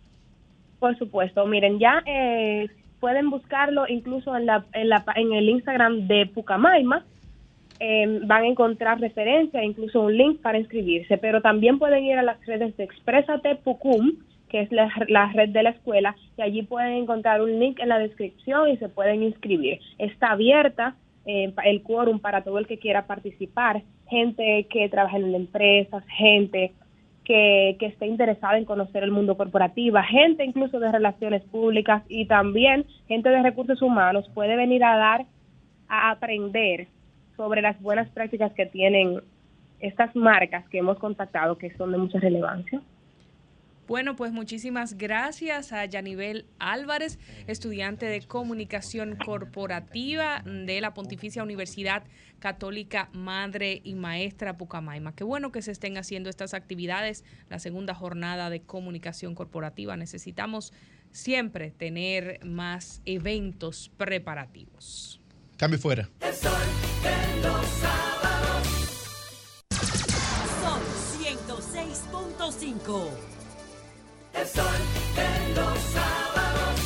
Por 0.79 0.97
supuesto, 0.97 1.45
miren, 1.45 1.81
ya 1.81 2.05
eh, 2.07 2.69
pueden 3.01 3.31
buscarlo 3.31 3.89
incluso 3.89 4.37
en, 4.37 4.47
la, 4.47 4.65
en, 4.73 4.91
la, 4.91 5.05
en 5.17 5.33
el 5.33 5.49
Instagram 5.49 6.07
de 6.07 6.27
Pucamaima. 6.27 7.05
Eh, 7.81 8.21
van 8.27 8.45
a 8.45 8.47
encontrar 8.47 9.01
referencia, 9.01 9.65
incluso 9.65 10.03
un 10.03 10.17
link 10.17 10.41
para 10.41 10.57
inscribirse, 10.57 11.19
pero 11.19 11.41
también 11.41 11.81
pueden 11.81 12.05
ir 12.05 12.17
a 12.17 12.23
las 12.23 12.47
redes 12.47 12.77
de 12.77 12.85
Exprésate 12.85 13.57
Pucum, 13.57 14.13
que 14.51 14.61
es 14.61 14.71
la, 14.73 15.33
red 15.33 15.51
de 15.51 15.63
la 15.63 15.71
escuela, 15.71 16.15
y 16.37 16.43
allí 16.43 16.63
pueden 16.63 16.93
encontrar 16.95 17.41
un 17.41 17.59
link 17.59 17.79
en 17.81 17.89
la 17.89 17.99
descripción 17.99 18.69
y 18.69 18.77
se 18.77 18.89
pueden 18.89 19.23
inscribir. 19.23 19.81
Está 19.99 20.33
abierta, 20.33 20.97
eh, 21.25 21.53
el 21.65 21.83
quórum 21.83 22.19
para 22.19 22.43
todo 22.43 22.59
el 22.59 22.67
que 22.67 22.79
quiera 22.79 23.07
participar, 23.07 23.83
gente 24.09 24.67
que 24.69 24.89
trabaja 24.89 25.17
en 25.17 25.35
empresas, 25.35 26.05
gente 26.09 26.73
que, 27.25 27.77
que 27.79 27.87
esté 27.87 28.07
interesada 28.07 28.59
en 28.59 28.65
conocer 28.65 29.05
el 29.05 29.13
mundo 29.13 29.37
corporativo, 29.37 29.99
gente 30.09 30.45
incluso 30.45 30.81
de 30.81 30.91
relaciones 30.91 31.43
públicas 31.45 32.03
y 32.09 32.27
también 32.27 32.87
gente 33.07 33.29
de 33.29 33.43
recursos 33.43 33.81
humanos 33.83 34.29
puede 34.35 34.57
venir 34.57 34.83
a 34.83 34.97
dar, 34.97 35.27
a 35.89 36.11
aprender 36.11 36.89
sobre 37.37 37.63
las 37.63 37.81
buenas 37.81 38.09
prácticas 38.11 38.53
que 38.53 38.67
tienen 38.67 39.21
estas 39.81 40.15
marcas 40.15 40.69
que 40.69 40.79
hemos 40.79 40.99
contactado 40.99 41.57
que 41.57 41.71
son 41.77 41.93
de 41.93 41.99
mucha 41.99 42.19
relevancia. 42.19 42.81
Bueno, 43.91 44.15
pues 44.15 44.31
muchísimas 44.31 44.97
gracias 44.97 45.73
a 45.73 45.85
Yanivel 45.85 46.47
Álvarez, 46.61 47.19
estudiante 47.49 48.07
de 48.07 48.23
comunicación 48.23 49.17
corporativa 49.17 50.45
de 50.45 50.81
la 50.81 50.95
Pontificia 50.95 51.43
Universidad 51.43 52.05
Católica 52.39 53.11
Madre 53.13 53.81
y 53.83 53.97
Maestra 53.97 54.57
Pucamaima. 54.57 55.17
Qué 55.17 55.25
bueno 55.25 55.51
que 55.51 55.61
se 55.61 55.73
estén 55.73 55.99
haciendo 55.99 56.31
estas 56.31 56.55
actividades, 56.55 57.25
la 57.49 57.59
segunda 57.59 57.93
jornada 57.93 58.49
de 58.49 58.63
comunicación 58.63 59.35
corporativa. 59.35 59.97
Necesitamos 59.97 60.73
siempre 61.11 61.73
tener 61.73 62.39
más 62.45 63.03
eventos 63.07 63.91
preparativos. 63.97 65.21
Cambio 65.57 65.81
fuera. 65.81 66.09
El 66.21 66.33
sol 66.33 66.53
de 67.03 67.43
los 67.43 67.67
sábados. 67.67 68.69
Sol 70.63 70.81
106.5. 71.19 73.40
El 74.41 74.47
sol 74.47 74.65
de 75.17 75.55
los 75.55 75.79
sábados. 75.93 76.81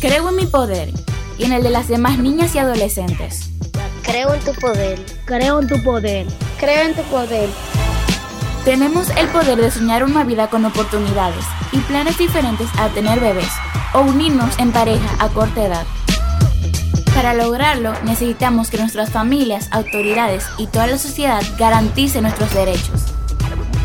Creo 0.00 0.28
en 0.28 0.36
mi 0.36 0.46
poder 0.46 0.90
y 1.36 1.44
en 1.44 1.52
el 1.52 1.64
de 1.64 1.70
las 1.70 1.88
demás 1.88 2.18
niñas 2.18 2.54
y 2.54 2.58
adolescentes. 2.58 3.50
Creo 4.04 4.32
en 4.32 4.40
tu 4.44 4.52
poder. 4.60 5.04
Creo 5.24 5.60
en 5.60 5.66
tu 5.66 5.82
poder. 5.82 6.28
Creo 6.60 6.86
en 6.86 6.94
tu 6.94 7.02
poder. 7.04 7.48
Tenemos 8.64 9.10
el 9.16 9.26
poder 9.28 9.58
de 9.58 9.72
soñar 9.72 10.04
una 10.04 10.22
vida 10.22 10.48
con 10.48 10.64
oportunidades 10.64 11.44
y 11.72 11.78
planes 11.78 12.16
diferentes 12.16 12.68
a 12.78 12.90
tener 12.90 13.18
bebés 13.18 13.50
o 13.92 14.02
unirnos 14.02 14.56
en 14.60 14.70
pareja 14.70 15.16
a 15.18 15.28
corta 15.30 15.64
edad. 15.64 15.86
Para 17.14 17.32
lograrlo 17.32 17.92
necesitamos 18.02 18.70
que 18.70 18.78
nuestras 18.78 19.10
familias, 19.10 19.68
autoridades 19.70 20.44
y 20.58 20.66
toda 20.66 20.88
la 20.88 20.98
sociedad 20.98 21.42
garanticen 21.56 22.22
nuestros 22.22 22.52
derechos. 22.52 23.04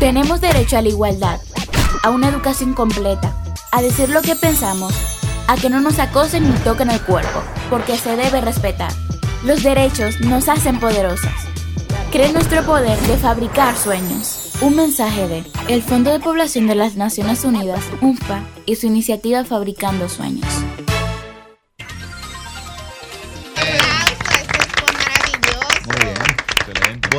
Tenemos 0.00 0.40
derecho 0.40 0.76
a 0.76 0.82
la 0.82 0.88
igualdad, 0.88 1.40
a 2.02 2.10
una 2.10 2.28
educación 2.28 2.74
completa, 2.74 3.32
a 3.70 3.82
decir 3.82 4.08
lo 4.08 4.20
que 4.22 4.34
pensamos, 4.34 4.92
a 5.46 5.56
que 5.56 5.70
no 5.70 5.80
nos 5.80 6.00
acosen 6.00 6.50
ni 6.50 6.58
toquen 6.58 6.90
el 6.90 7.00
cuerpo, 7.02 7.42
porque 7.70 7.96
se 7.96 8.16
debe 8.16 8.40
respetar. 8.40 8.92
Los 9.44 9.62
derechos 9.62 10.20
nos 10.20 10.48
hacen 10.48 10.80
poderosas. 10.80 11.34
Cree 12.10 12.32
nuestro 12.32 12.64
poder 12.64 12.98
de 12.98 13.16
fabricar 13.16 13.76
sueños. 13.76 14.50
Un 14.60 14.74
mensaje 14.74 15.28
de 15.28 15.44
el 15.68 15.82
Fondo 15.82 16.10
de 16.10 16.18
Población 16.18 16.66
de 16.66 16.74
las 16.74 16.96
Naciones 16.96 17.44
Unidas, 17.44 17.84
UNFPA, 18.00 18.42
y 18.66 18.74
su 18.74 18.88
iniciativa 18.88 19.44
Fabricando 19.44 20.08
Sueños. 20.08 20.46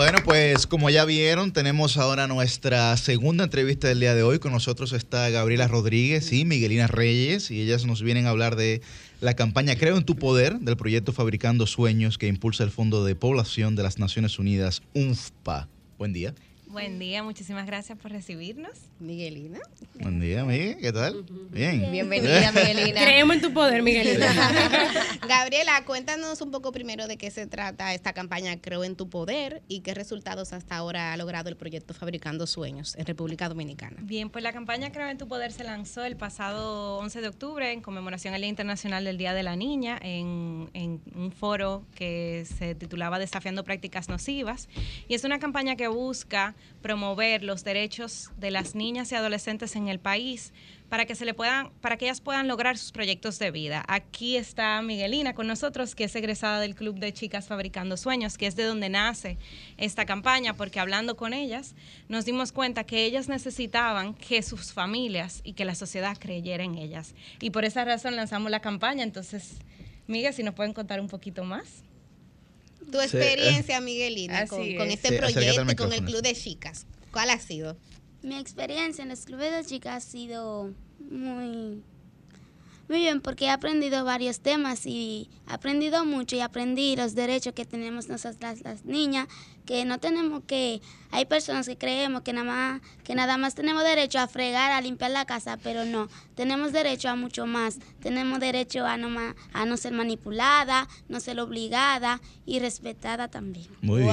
Bueno, 0.01 0.17
pues 0.25 0.65
como 0.65 0.89
ya 0.89 1.05
vieron, 1.05 1.53
tenemos 1.53 1.95
ahora 1.95 2.25
nuestra 2.25 2.97
segunda 2.97 3.43
entrevista 3.43 3.88
del 3.88 3.99
día 3.99 4.15
de 4.15 4.23
hoy. 4.23 4.39
Con 4.39 4.51
nosotros 4.51 4.93
está 4.93 5.30
Gabriela 5.30 5.67
Rodríguez 5.67 6.33
y 6.33 6.43
Miguelina 6.43 6.88
Reyes 6.88 7.51
y 7.51 7.61
ellas 7.61 7.85
nos 7.85 8.01
vienen 8.01 8.25
a 8.25 8.31
hablar 8.31 8.55
de 8.55 8.81
la 9.19 9.35
campaña 9.35 9.75
Creo 9.75 9.97
en 9.97 10.03
tu 10.03 10.15
Poder 10.15 10.57
del 10.57 10.75
proyecto 10.75 11.13
Fabricando 11.13 11.67
Sueños 11.67 12.17
que 12.17 12.25
impulsa 12.25 12.63
el 12.63 12.71
Fondo 12.71 13.05
de 13.05 13.13
Población 13.13 13.75
de 13.75 13.83
las 13.83 13.99
Naciones 13.99 14.39
Unidas, 14.39 14.81
UNFPA. 14.95 15.67
Buen 15.99 16.13
día. 16.13 16.33
Buen 16.72 17.00
día, 17.00 17.22
muchísimas 17.22 17.66
gracias 17.66 17.98
por 17.98 18.11
recibirnos. 18.11 18.72
Miguelina. 19.00 19.59
Buen 19.95 20.22
día, 20.22 20.45
Miguel. 20.45 20.77
¿Qué 20.77 20.93
tal? 20.93 21.25
Bien. 21.50 21.91
Bienvenida, 21.91 22.50
Miguelina. 22.56 23.01
Creemos 23.01 23.35
en 23.35 23.41
tu 23.41 23.53
poder, 23.53 23.83
Miguelina. 23.83 24.27
Gabriela, 25.27 25.83
cuéntanos 25.83 26.40
un 26.40 26.50
poco 26.50 26.72
primero 26.72 27.08
de 27.08 27.17
qué 27.17 27.30
se 27.30 27.45
trata 27.45 27.93
esta 27.93 28.14
campaña 28.14 28.56
Creo 28.61 28.85
en 28.85 28.95
tu 28.95 29.09
Poder 29.09 29.61
y 29.67 29.82
qué 29.82 29.93
resultados 29.93 30.53
hasta 30.53 30.77
ahora 30.77 31.11
ha 31.11 31.17
logrado 31.17 31.50
el 31.50 31.58
proyecto 31.58 31.93
Fabricando 31.93 32.48
Sueños 32.48 32.95
en 32.95 33.06
República 33.06 33.50
Dominicana. 33.50 33.98
Bien, 34.03 34.30
pues 34.30 34.41
la 34.41 34.53
campaña 34.53 34.93
Creo 34.93 35.09
en 35.09 35.17
tu 35.17 35.27
Poder 35.27 35.51
se 35.51 35.66
lanzó 35.66 36.06
el 36.06 36.16
pasado 36.16 37.00
11 37.00 37.19
de 37.19 37.27
octubre 37.27 37.74
en 37.74 37.82
conmemoración 37.82 38.33
al 38.33 38.40
Día 38.40 38.50
Internacional 38.50 39.03
del 39.03 39.17
Día 39.17 39.33
de 39.33 39.43
la 39.43 39.58
Niña 39.58 40.00
en, 40.01 40.69
en 40.74 41.01
un 41.16 41.33
foro 41.33 41.83
que 41.95 42.45
se 42.58 42.75
titulaba 42.75 43.19
Desafiando 43.19 43.66
Prácticas 43.66 44.08
Nocivas. 44.08 44.69
Y 45.09 45.16
es 45.16 45.25
una 45.25 45.38
campaña 45.38 45.75
que 45.75 45.90
busca 45.90 46.56
promover 46.81 47.43
los 47.43 47.64
derechos 47.64 48.31
de 48.38 48.51
las 48.51 48.75
niñas 48.75 49.11
y 49.11 49.15
adolescentes 49.15 49.75
en 49.75 49.88
el 49.88 49.99
país 49.99 50.53
para 50.90 51.06
que 51.06 51.15
se 51.15 51.23
le 51.23 51.33
puedan, 51.33 51.72
para 51.80 51.95
que 51.95 52.06
ellas 52.06 52.19
puedan 52.19 52.48
lograr 52.48 52.77
sus 52.77 52.91
proyectos 52.91 53.40
de 53.40 53.49
vida. 53.49 53.85
Aquí 53.88 54.35
está 54.35 54.81
Miguelina 54.81 55.33
con 55.33 55.48
nosotros, 55.48 55.95
que 55.95 56.03
es 56.03 56.15
egresada 56.15 56.59
del 56.59 56.75
Club 56.75 56.99
de 56.99 57.14
Chicas 57.14 57.48
Fabricando 57.48 57.95
Sueños, 57.95 58.38
que 58.38 58.48
es 58.48 58.56
de 58.57 58.65
donde 58.65 58.90
nace 58.90 59.38
esta 59.77 60.06
campaña, 60.06 60.56
porque 60.56 60.80
hablando 60.80 61.15
con 61.15 61.33
ellas 61.33 61.75
nos 62.09 62.25
dimos 62.25 62.51
cuenta 62.51 62.83
que 62.83 63.06
ellas 63.06 63.30
necesitaban 63.30 64.14
que 64.14 64.41
sus 64.41 64.73
familias 64.73 65.41
y 65.45 65.53
que 65.53 65.64
la 65.64 65.75
sociedad 65.75 66.17
creyera 66.19 66.64
en 66.64 66.77
ellas. 66.77 67.15
Y 67.40 67.51
por 67.51 67.64
esa 67.64 67.85
razón 67.85 68.15
lanzamos 68.17 68.51
la 68.51 68.59
campaña. 68.59 69.03
Entonces, 69.03 69.59
Miguel, 70.07 70.33
si 70.33 70.43
nos 70.43 70.56
pueden 70.56 70.73
contar 70.73 70.99
un 70.99 71.07
poquito 71.07 71.45
más. 71.45 71.83
Tu 72.90 73.00
experiencia, 73.00 73.82
Miguelina, 73.82 74.40
Así 74.40 74.50
con, 74.50 74.61
es. 74.64 74.77
con 74.77 74.90
este 74.92 75.10
Sí, 75.10 75.16
proyecto 75.18 75.72
y 75.72 75.76
con 75.76 75.93
el. 75.93 76.03
Club 76.06 76.22
de 76.22 76.34
Chicas. 76.34 76.85
¿Cuál 77.11 77.30
ha 77.30 77.40
sido? 77.40 77.77
Mi 78.24 78.38
experiencia 78.40 79.01
en 79.01 79.10
los 79.10 79.26
clubes 79.26 79.51
de 79.51 79.66
chicas 79.66 79.98
ha 80.06 80.10
sido 80.10 80.72
muy, 81.10 81.82
muy 82.92 83.00
bien 83.00 83.22
porque 83.22 83.45
he 83.45 83.50
aprendido 83.50 84.03
varios 84.03 84.42
temas 84.42 84.86
y 84.86 85.30
he 85.50 85.53
aprendido 85.53 86.03
mucho 86.03 86.36
y 86.36 86.42
aprendí 86.42 86.98
los 86.98 87.16
derechos 87.16 87.53
que 87.53 87.64
tenemos 87.64 88.10
nosotras 88.10 88.60
las 88.64 88.84
niñas, 88.84 89.28
que 89.66 89.86
no 89.86 89.98
tenemos 89.98 90.44
que, 90.45 90.82
hay 91.11 91.24
personas 91.24 91.68
que 91.70 91.78
creemos 91.78 92.24
que 92.24 92.34
nada 92.34 92.44
más, 92.52 92.82
que 93.06 93.16
nada 93.16 93.38
más 93.38 93.56
tenemos 93.56 93.84
derecho 93.86 94.20
a 94.20 94.28
fregar, 94.28 94.72
a 94.74 94.82
limpiar 94.82 95.11
la 95.11 95.24
casa, 95.24 95.56
pero 95.64 95.86
no, 95.86 96.10
tenemos 96.36 96.74
derecho 96.74 97.08
a 97.08 97.16
mucho 97.16 97.45
más, 97.45 97.80
tenemos 98.02 98.42
derecho 98.42 98.86
a 98.86 98.98
no, 98.98 99.10
ma- 99.10 99.36
a 99.53 99.64
no 99.66 99.78
ser 99.78 99.94
manipulada, 99.94 100.90
no 101.08 101.22
ser 101.22 101.40
obligada 101.40 102.20
y 102.45 102.60
respetada 102.60 103.30
también. 103.30 103.68
Muy 103.82 104.02
bien. 104.02 104.11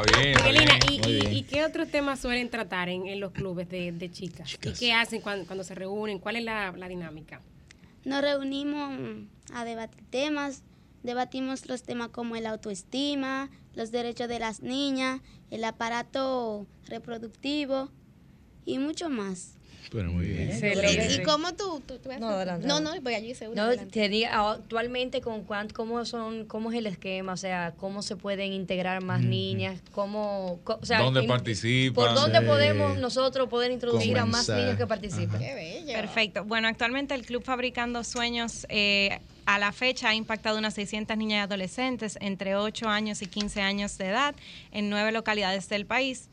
Está 0.00 0.20
bien, 0.20 0.36
está 0.36 0.48
Miguelina, 0.48 0.78
bien. 1.06 1.32
¿y, 1.32 1.42
qué 1.42 1.64
otros 1.64 1.88
temas 1.88 2.20
suelen 2.20 2.50
tratar 2.50 2.88
en, 2.88 3.06
en 3.06 3.20
los 3.20 3.32
clubes 3.32 3.68
de, 3.68 3.92
de 3.92 4.10
chicas? 4.10 4.54
¿Y 4.62 4.72
qué 4.72 4.92
hacen 4.92 5.20
cuando, 5.20 5.46
cuando 5.46 5.64
se 5.64 5.74
reúnen? 5.74 6.18
¿Cuál 6.18 6.36
es 6.36 6.44
la, 6.44 6.72
la 6.72 6.88
dinámica? 6.88 7.40
Nos 8.04 8.20
reunimos 8.20 8.92
a 9.52 9.64
debatir 9.64 10.04
temas, 10.10 10.62
debatimos 11.02 11.66
los 11.68 11.82
temas 11.82 12.08
como 12.08 12.36
el 12.36 12.46
autoestima, 12.46 13.50
los 13.74 13.90
derechos 13.90 14.28
de 14.28 14.38
las 14.38 14.62
niñas, 14.62 15.20
el 15.50 15.64
aparato 15.64 16.66
reproductivo 16.86 17.90
y 18.64 18.78
mucho 18.78 19.08
más. 19.08 19.55
Bueno, 19.92 20.12
muy 20.12 20.26
bien. 20.26 20.50
¿Y, 20.50 21.14
y 21.14 21.22
cómo 21.22 21.54
tú? 21.54 21.80
tú, 21.86 21.98
tú 21.98 22.08
No, 22.18 22.28
adelante. 22.30 22.66
no, 22.66 22.80
no, 22.80 23.00
voy 23.00 23.14
allí 23.14 23.34
seguro. 23.34 23.56
No, 23.62 23.68
adelante. 23.68 23.92
te 24.00 24.08
diga, 24.08 24.50
actualmente 24.50 25.20
con 25.20 25.44
cuán- 25.44 25.68
cómo 25.70 26.04
son, 26.04 26.44
cómo 26.46 26.72
es 26.72 26.78
el 26.78 26.86
esquema, 26.86 27.32
o 27.32 27.36
sea, 27.36 27.74
cómo 27.76 28.02
se 28.02 28.16
pueden 28.16 28.52
integrar 28.52 29.02
más 29.02 29.20
niñas, 29.20 29.80
cómo, 29.92 30.60
co- 30.64 30.78
o 30.82 30.86
sea, 30.86 31.00
¿Dónde 31.00 31.20
en- 31.20 31.26
participan? 31.28 31.94
por 31.94 32.14
dónde 32.14 32.40
Sí. 32.40 32.44
podemos 32.46 32.98
nosotros 32.98 33.48
poder 33.48 33.70
introducir 33.70 34.18
a 34.18 34.26
más 34.26 34.48
niños 34.48 34.76
que 34.76 34.86
participen. 34.86 35.40
Perfecto. 35.86 36.44
Bueno, 36.44 36.68
actualmente 36.68 37.14
el 37.14 37.24
Club 37.24 37.42
Fabricando 37.44 38.02
Sueños 38.04 38.66
eh, 38.68 39.20
a 39.46 39.58
la 39.58 39.72
fecha 39.72 40.08
ha 40.08 40.14
impactado 40.14 40.58
unas 40.58 40.74
600 40.74 41.16
niñas 41.16 41.38
y 41.38 41.40
adolescentes 41.42 42.18
entre 42.20 42.56
8 42.56 42.88
años 42.88 43.22
y 43.22 43.26
15 43.26 43.60
años 43.60 43.96
de 43.98 44.06
edad 44.08 44.34
en 44.72 44.90
nueve 44.90 45.12
localidades 45.12 45.68
del 45.68 45.86
país. 45.86 46.28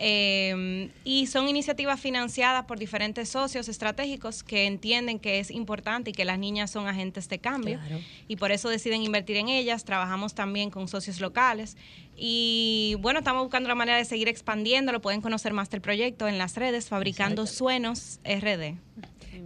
Eh, 0.00 0.90
y 1.04 1.26
son 1.26 1.48
iniciativas 1.48 2.00
financiadas 2.00 2.64
por 2.66 2.78
diferentes 2.78 3.28
socios 3.28 3.68
estratégicos 3.68 4.42
que 4.44 4.66
entienden 4.66 5.18
que 5.18 5.40
es 5.40 5.50
importante 5.50 6.10
y 6.10 6.12
que 6.12 6.24
las 6.24 6.38
niñas 6.38 6.70
son 6.70 6.86
agentes 6.86 7.28
de 7.28 7.38
cambio 7.40 7.78
Claro. 7.86 8.00
y 8.28 8.36
por 8.36 8.52
eso 8.52 8.68
deciden 8.68 9.02
invertir 9.02 9.36
en 9.36 9.48
ellas. 9.48 9.84
Trabajamos 9.84 10.34
también 10.34 10.70
con 10.70 10.86
socios 10.88 11.20
locales 11.20 11.76
y 12.18 12.96
bueno, 13.00 13.20
estamos 13.20 13.42
buscando 13.42 13.68
la 13.68 13.74
manera 13.74 13.96
de 13.96 14.04
seguir 14.04 14.28
expandiendo. 14.28 14.92
Lo 14.92 15.00
pueden 15.00 15.20
conocer 15.20 15.52
más 15.52 15.70
del 15.70 15.80
proyecto 15.80 16.26
en 16.26 16.36
las 16.36 16.56
redes 16.56 16.88
Fabricando 16.88 17.46
Sueños 17.46 18.20
RD. 18.24 18.76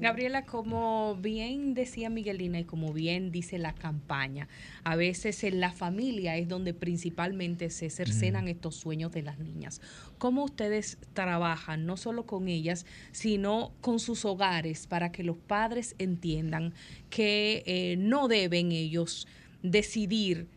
Gabriela, 0.00 0.44
como 0.46 1.16
bien 1.16 1.74
decía 1.74 2.10
Miguelina 2.10 2.58
y 2.58 2.64
como 2.64 2.92
bien 2.92 3.30
dice 3.30 3.58
la 3.58 3.72
campaña, 3.72 4.48
a 4.82 4.96
veces 4.96 5.44
en 5.44 5.60
la 5.60 5.70
familia 5.70 6.36
es 6.36 6.48
donde 6.48 6.74
principalmente 6.74 7.70
se 7.70 7.88
cercenan 7.88 8.48
estos 8.48 8.74
sueños 8.74 9.12
de 9.12 9.22
las 9.22 9.38
niñas. 9.38 9.80
¿Cómo 10.18 10.42
ustedes 10.42 10.98
trabajan 11.12 11.86
no 11.86 11.96
solo 11.96 12.26
con 12.26 12.48
ellas, 12.48 12.84
sino 13.12 13.72
con 13.80 14.00
sus 14.00 14.24
hogares 14.24 14.88
para 14.88 15.12
que 15.12 15.22
los 15.22 15.36
padres 15.36 15.94
entiendan 15.98 16.74
que 17.10 17.62
eh, 17.66 17.96
no 17.96 18.26
deben 18.26 18.72
ellos 18.72 19.28
decidir 19.62 20.48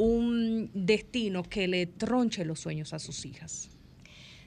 un 0.00 0.70
destino 0.72 1.42
que 1.42 1.68
le 1.68 1.86
tronche 1.86 2.44
los 2.44 2.60
sueños 2.60 2.92
a 2.92 2.98
sus 2.98 3.26
hijas? 3.26 3.68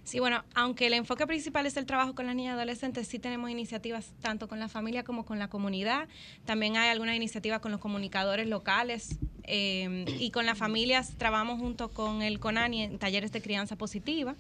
Sí, 0.04 0.20
bueno, 0.20 0.44
aunque 0.54 0.88
el 0.88 0.94
enfoque 0.94 1.26
principal 1.26 1.66
es 1.66 1.78
el 1.78 1.86
trabajo 1.86 2.14
con 2.14 2.26
las 2.26 2.36
niñas 2.36 2.54
y 2.54 2.56
adolescentes, 2.56 3.08
sí 3.08 3.20
tenemos 3.20 3.50
iniciativas 3.50 4.12
tanto 4.22 4.50
con 4.50 4.60
la 4.60 4.68
familia 4.68 5.04
como 5.04 5.26
con 5.26 5.40
la 5.40 5.48
comunidad. 5.48 6.10
También 6.44 6.76
hay 6.76 6.90
algunas 6.90 7.16
iniciativas 7.16 7.62
con 7.62 7.72
los 7.72 7.80
comunicadores 7.80 8.48
locales 8.50 9.18
eh, 9.44 10.04
y 10.20 10.32
con 10.32 10.46
las 10.46 10.58
familias 10.58 11.14
trabajamos 11.18 11.60
junto 11.60 11.90
con 11.90 12.22
el 12.22 12.40
CONANI 12.40 12.84
en 12.84 13.00
talleres 13.00 13.32
de 13.32 13.42
crianza 13.42 13.78
positiva 13.78 14.36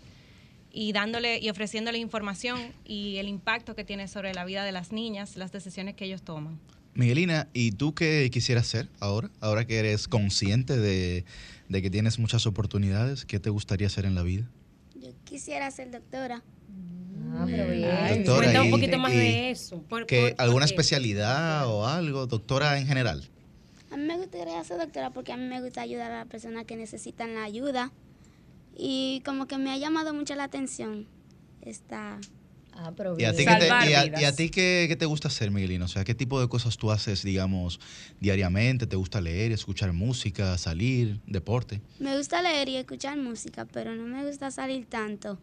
y 0.72 0.92
dándole 0.92 1.40
y 1.40 1.50
ofreciéndole 1.50 2.00
información 2.00 2.59
y 2.83 3.17
el 3.17 3.30
impacto 3.30 3.75
que 3.75 3.85
tiene 3.85 4.08
sobre 4.08 4.33
la 4.33 4.43
vida 4.43 4.66
de 4.66 4.74
las 4.74 4.92
niñas, 4.92 5.38
las 5.38 5.51
decisiones 5.51 5.95
que 5.95 6.06
ellos 6.06 6.24
toman. 6.24 6.59
Miguelina, 6.95 7.47
¿y 7.53 7.72
tú 7.72 7.93
qué 7.95 8.30
quisieras 8.31 8.65
hacer 8.67 8.89
ahora? 8.99 9.30
Ahora 9.41 9.65
que 9.65 9.77
eres 9.80 10.07
consciente 10.07 10.77
de, 10.77 11.25
de 11.69 11.81
que 11.81 11.89
tienes 11.89 12.19
muchas 12.19 12.45
oportunidades, 12.45 13.25
¿qué 13.25 13.39
te 13.39 13.49
gustaría 13.49 13.88
hacer 13.88 14.05
en 14.05 14.13
la 14.15 14.22
vida? 14.23 14.47
Yo 14.95 15.09
quisiera 15.23 15.69
ser 15.72 15.89
doctora. 15.91 16.43
Ah, 17.35 17.45
pero 17.47 17.67
bien. 17.72 18.23
Doctora, 18.23 18.41
Cuenta 18.43 18.61
un 18.61 18.67
y- 18.67 18.72
poquito 18.72 18.97
más 18.99 19.11
y- 19.11 19.17
de 19.17 19.49
eso. 19.51 19.81
Por- 19.89 20.05
¿Que 20.05 20.33
por- 20.38 20.41
¿Alguna 20.41 20.65
por 20.65 20.72
especialidad 20.72 21.67
o 21.67 21.88
algo? 21.88 22.27
Doctora 22.27 22.77
en 22.77 22.85
general. 22.85 23.27
A 23.91 23.97
mí 23.97 24.03
me 24.05 24.17
gustaría 24.17 24.63
ser 24.63 24.77
doctora 24.77 25.09
porque 25.09 25.31
a 25.33 25.38
mí 25.38 25.47
me 25.47 25.61
gusta 25.61 25.81
ayudar 25.81 26.11
a 26.11 26.19
las 26.19 26.27
personas 26.27 26.65
que 26.65 26.75
necesitan 26.75 27.33
la 27.33 27.43
ayuda. 27.43 27.91
Y 28.75 29.22
como 29.25 29.47
que 29.47 29.57
me 29.57 29.72
ha 29.72 29.77
llamado 29.77 30.13
mucho 30.13 30.35
la 30.35 30.43
atención 30.45 31.07
esta... 31.61 32.19
Ah, 32.76 32.92
pero 32.98 33.16
¿Y 33.19 33.26
a 33.26 33.34
ti, 33.34 33.45
qué 33.45 33.56
te, 33.56 33.68
y 33.68 33.93
a- 33.93 34.06
y 34.19 34.24
a 34.24 34.35
ti 34.35 34.50
qué, 34.50 34.85
qué 34.88 34.95
te 34.95 35.06
gusta 35.06 35.27
hacer, 35.27 35.52
Miguelina? 35.52 35.85
O 35.85 35.88
sea, 35.88 36.03
¿qué 36.03 36.16
tipo 36.16 36.42
de 36.42 36.48
cosas 36.50 36.77
tú 36.77 36.90
haces, 36.92 37.22
digamos, 37.24 37.80
diariamente? 38.19 38.88
¿Te 38.88 38.95
gusta 38.95 39.22
leer, 39.22 39.52
escuchar 39.52 39.93
música, 39.93 40.58
salir, 40.58 41.19
deporte? 41.27 41.82
Me 42.00 42.18
gusta 42.18 42.42
leer 42.42 42.69
y 42.69 42.77
escuchar 42.77 43.18
música, 43.18 43.66
pero 43.66 43.93
no 43.95 44.03
me 44.06 44.26
gusta 44.26 44.50
salir 44.50 44.88
tanto. 44.88 45.40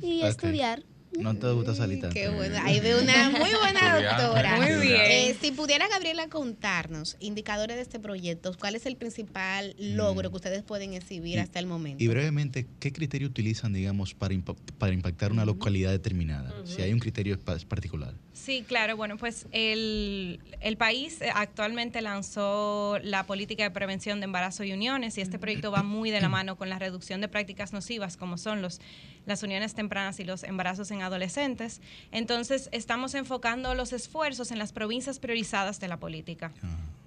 Y 0.00 0.22
estudiar. 0.22 0.84
¿No 1.18 1.34
te 1.36 1.50
gusta 1.52 1.74
salir 1.74 2.00
tanto? 2.00 2.14
Qué 2.14 2.28
bueno. 2.30 2.56
Ahí 2.62 2.80
veo 2.80 3.02
una 3.02 3.28
muy 3.30 3.50
buena 3.60 4.00
doctora. 4.00 4.56
Muy 4.56 4.86
bien. 4.86 5.00
Eh, 5.00 5.36
si 5.40 5.52
pudiera, 5.52 5.86
Gabriela, 5.88 6.28
contarnos 6.28 7.16
indicadores 7.20 7.76
de 7.76 7.82
este 7.82 8.00
proyecto, 8.00 8.52
¿cuál 8.58 8.74
es 8.76 8.86
el 8.86 8.96
principal 8.96 9.74
logro 9.78 10.30
que 10.30 10.36
ustedes 10.36 10.62
pueden 10.62 10.94
exhibir 10.94 11.38
hasta 11.40 11.58
el 11.58 11.66
momento? 11.66 12.02
Y 12.02 12.08
brevemente, 12.08 12.66
¿qué 12.80 12.92
criterio 12.92 13.28
utilizan, 13.28 13.72
digamos, 13.72 14.14
para, 14.14 14.34
impa- 14.34 14.56
para 14.78 14.92
impactar 14.94 15.32
una 15.32 15.44
localidad 15.44 15.90
determinada? 15.90 16.54
Si 16.64 16.80
hay 16.82 16.92
un 16.92 16.98
criterio 16.98 17.38
pa- 17.38 17.58
particular. 17.68 18.14
Sí, 18.32 18.64
claro. 18.66 18.96
Bueno, 18.96 19.18
pues 19.18 19.46
el, 19.52 20.40
el 20.60 20.76
país 20.76 21.20
eh, 21.20 21.30
actualmente 21.34 22.00
lanzó 22.00 22.98
la 23.02 23.24
política 23.24 23.62
de 23.62 23.70
prevención 23.70 24.20
de 24.20 24.24
embarazo 24.24 24.64
y 24.64 24.72
uniones 24.72 25.18
y 25.18 25.20
este 25.20 25.38
proyecto 25.38 25.70
va 25.70 25.82
muy 25.82 26.10
de 26.10 26.20
la 26.20 26.28
mano 26.30 26.56
con 26.56 26.68
la 26.70 26.78
reducción 26.78 27.20
de 27.20 27.28
prácticas 27.28 27.72
nocivas 27.72 28.16
como 28.16 28.38
son 28.38 28.62
los, 28.62 28.80
las 29.26 29.42
uniones 29.42 29.74
tempranas 29.74 30.20
y 30.20 30.24
los 30.24 30.42
embarazos 30.42 30.90
en 30.90 31.02
adolescentes. 31.02 31.80
Entonces, 32.10 32.68
estamos 32.72 33.14
enfocando 33.14 33.74
los 33.74 33.92
esfuerzos 33.92 34.50
en 34.50 34.58
las 34.58 34.72
provincias 34.72 35.18
priorizadas 35.18 35.80
de 35.80 35.88
la 35.88 35.98
política. 35.98 36.52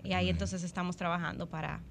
y 0.04 0.14
ahí 0.14 0.30
entonces 0.30 0.64
estamos 0.64 0.98
trabajando 0.98 1.48
para 1.48 1.82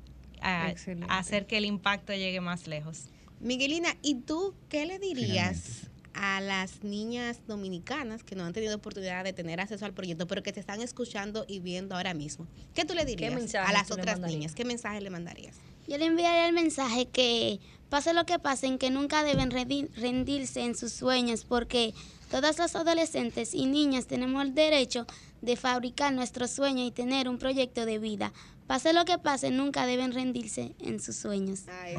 ah, 0.41 0.73
hacer 1.09 1.47
que 1.47 1.59
el 1.59 1.65
impacto 1.65 2.12
llegue 2.12 2.41
más 2.41 2.67
lejos. 2.67 3.09
Miguelina, 3.41 3.97
¿y 4.03 4.15
tú 4.17 4.55
qué 4.69 4.86
le 4.86 4.99
dirías 4.99 5.91
a 6.15 6.41
las 6.41 6.85
niñas 6.85 7.41
dominicanas 7.47 8.23
que 8.23 8.36
no 8.36 8.44
han 8.44 8.53
tenido 8.53 8.77
oportunidad 8.77 9.25
de 9.25 9.33
tener 9.33 9.61
acceso 9.61 9.85
al 9.85 9.93
proyecto, 9.93 10.27
pero 10.27 10.43
que 10.43 10.53
te 10.53 10.61
están 10.61 10.81
escuchando 10.81 11.44
y 11.49 11.59
viendo 11.59 11.97
ahora 11.97 12.15
mismo? 12.15 12.47
¿Qué 12.75 12.85
tú 12.85 12.94
le 12.94 13.05
dirías 13.05 13.55
a 13.57 13.73
las 13.73 13.91
otras 13.91 14.20
niñas? 14.20 14.55
¿Qué 14.55 14.65
mensaje 14.65 15.01
le 15.01 15.11
mandarías? 15.11 15.57
Yo 15.86 15.99
le 15.99 16.07
enviaría 16.07 16.49
el 16.49 16.55
mensaje 16.55 17.07
que 17.07 17.61
pase 17.94 18.12
lo 18.12 18.26
que 18.26 18.40
pase, 18.40 18.66
en 18.66 18.76
que 18.78 18.90
nunca 18.90 19.23
deben 19.23 19.52
rendi- 19.52 19.89
rendirse 19.94 20.62
en 20.62 20.74
sus 20.74 20.92
sueños, 20.92 21.44
porque 21.44 21.94
todas 22.28 22.58
las 22.58 22.74
adolescentes 22.74 23.55
y 23.55 23.66
niñas 23.66 24.08
tenemos 24.08 24.42
el 24.42 24.52
derecho 24.52 25.06
de 25.42 25.55
fabricar 25.55 26.12
nuestros 26.12 26.50
sueños 26.50 26.89
y 26.89 26.90
tener 26.90 27.28
un 27.28 27.39
proyecto 27.39 27.86
de 27.86 28.00
vida. 28.00 28.32
Pase 28.66 28.92
lo 28.94 29.05
que 29.05 29.18
pase, 29.18 29.52
nunca 29.52 29.86
deben 29.86 30.10
rendirse 30.12 30.74
en 30.81 30.98
sus 30.98 31.14
sueños. 31.14 31.60
Ay, 31.68 31.94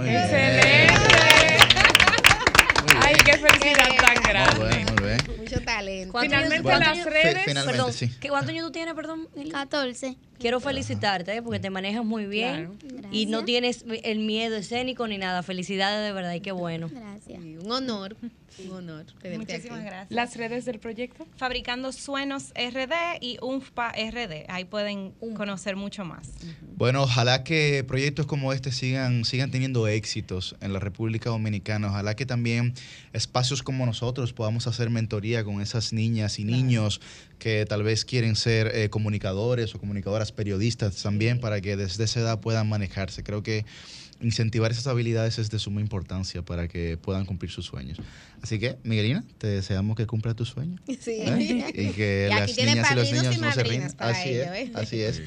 qué 3.14 3.38
felicidad 3.38 3.88
tan 4.00 4.24
grande. 4.24 4.60
Muy 4.60 4.70
bien, 4.76 4.86
muy 4.96 5.04
bien. 5.04 5.18
Mucho 5.40 5.62
talento. 5.62 6.12
¿Cuántos 6.12 6.34
Finalmente 6.34 6.70
las 6.80 7.06
redes- 7.06 7.34
Fi- 7.38 7.44
finalmente, 7.50 7.72
Perdón, 7.78 7.94
sí. 7.94 8.10
¿qué- 8.20 8.30
¿cuántos 8.30 8.50
años 8.52 8.66
tú 8.66 8.72
tienes, 8.72 8.94
perdón? 8.94 9.28
14. 9.52 10.16
Quiero 10.40 10.60
felicitarte 10.60 11.36
¿eh? 11.36 11.42
porque 11.42 11.60
te 11.60 11.70
manejas 11.70 12.04
muy 12.04 12.26
bien 12.26 12.78
y 13.12 13.26
no 13.28 13.46
tienes 13.46 13.86
el 14.04 14.20
miedo 14.20 14.56
escénico 14.58 15.08
ni 15.08 15.18
nada. 15.18 15.44
Felicidades 15.44 16.06
de 16.06 16.12
verdad 16.12 16.34
y 16.34 16.42
qué 16.42 16.52
bueno. 16.52 16.90
Gracias. 16.92 17.40
Un 17.40 17.72
honor, 17.72 18.16
un 18.60 18.72
honor. 18.72 19.06
tenerte 19.22 19.54
Muchísimas 19.54 19.80
aquí. 19.80 19.88
gracias. 19.88 20.12
¿Las 20.12 20.36
redes 20.38 20.66
del 20.66 20.80
proyecto? 20.80 21.28
Fabricando 21.38 21.92
Suenos 21.92 22.52
RD 22.56 23.20
y 23.22 23.38
UNFPA 23.42 23.92
RD. 23.92 24.46
Ahí 24.48 24.66
pueden 24.66 25.12
conocer 25.36 25.76
mucho 25.76 26.06
más. 26.06 26.32
Bueno, 26.76 27.04
ojalá 27.04 27.44
que 27.44 27.84
proyectos 27.84 28.26
como 28.26 28.54
este 28.54 28.72
sigan, 28.72 29.26
sigan 29.26 29.52
teniendo 29.52 29.88
éxitos 29.88 30.56
en 30.62 30.74
la 30.74 30.80
República 30.80 31.30
Dominicana. 31.30 31.88
Ojalá 31.88 32.16
que 32.16 32.26
también 32.26 32.74
espacios 33.14 33.64
como 33.64 33.86
nosotros 33.86 34.34
podamos 34.34 34.68
hacer 34.68 34.90
mentoría 34.90 35.44
con 35.44 35.62
esas 35.62 35.94
niñas 35.94 36.40
y 36.40 36.44
niños 36.44 37.02
que 37.40 37.66
tal 37.66 37.84
vez 37.84 38.06
quieren 38.06 38.36
ser 38.36 38.72
eh, 38.74 38.90
comunicadores 38.90 39.76
o 39.76 39.80
comunicadoras 39.80 40.32
periodistas 40.32 41.02
también 41.02 41.40
para 41.40 41.62
que 41.62 41.76
desde 41.76 42.06
esa 42.06 42.22
edad 42.22 42.40
puedan 42.40 42.68
manejarse. 42.70 43.24
Creo 43.24 43.44
que 43.44 43.66
incentivar 44.26 44.72
esas 44.72 44.88
habilidades 44.88 45.38
es 45.38 45.52
de 45.52 45.60
suma 45.60 45.82
importancia 45.82 46.42
para 46.42 46.68
que 46.68 46.98
puedan 46.98 47.26
cumplir 47.26 47.52
sus 47.52 47.66
sueños. 47.66 48.00
Así 48.42 48.60
que, 48.60 48.78
Miguelina, 48.84 49.24
te 49.38 49.48
deseamos 49.48 49.96
que 49.96 50.08
cumpla 50.08 50.34
tus 50.34 50.50
sueños. 50.50 50.82
Sí. 51.06 51.22
¿eh? 51.22 51.72
Y 51.76 51.92
que 51.92 52.30
Y 52.32 52.34
las 52.34 52.58
niñas 52.58 52.92
y 52.92 52.96
los 52.96 53.12
niños 53.12 53.36
y 53.36 53.40
no 53.40 53.52
se 53.52 53.64
rindan. 53.64 53.92
Así 54.00 54.30
ello, 54.30 54.54
es, 54.54 54.70
¿eh? 54.70 54.72
así 54.74 55.02
es. 55.02 55.22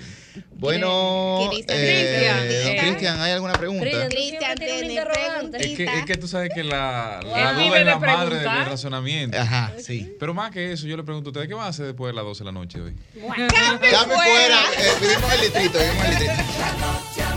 Bueno, 0.57 1.49
Cristian, 1.51 1.78
eh, 1.81 2.77
Cristian. 2.81 3.20
¿hay 3.20 3.33
alguna 3.33 3.52
pregunta? 3.52 3.85
Cristian. 4.09 4.57
Es 5.55 5.77
que, 5.77 5.85
es 5.85 6.05
que 6.05 6.17
tú 6.17 6.27
sabes 6.27 6.51
que 6.52 6.65
la, 6.65 7.20
la 7.23 7.52
duda 7.52 7.78
es 7.78 7.86
la 7.86 7.99
madre 7.99 8.36
del, 8.39 8.65
razonamiento. 8.65 9.39
Ajá, 9.39 9.73
sí. 9.78 10.17
Pero 10.18 10.35
más 10.35 10.51
que 10.51 10.73
eso, 10.73 10.86
yo 10.86 10.97
le 10.97 11.05
pregunto 11.05 11.28
a 11.28 11.31
ustedes, 11.31 11.49
¿qué 11.49 11.55
van 11.55 11.67
a 11.67 11.68
hacer 11.68 11.86
después 11.86 12.10
de 12.10 12.17
las 12.17 12.25
12 12.25 12.39
de 12.41 12.44
la 12.44 12.52
noche 12.52 12.81
hoy? 12.81 12.94
¡Cambio 13.15 13.47
Cambio 13.91 14.17
fuera! 14.17 14.17
fuera. 14.17 14.60
Eh, 14.78 14.93
pedimos 15.01 15.33
el 15.33 15.41
litrito, 15.41 15.78
pedimos 15.78 16.05
el 16.05 16.10
litrito. 16.10 17.27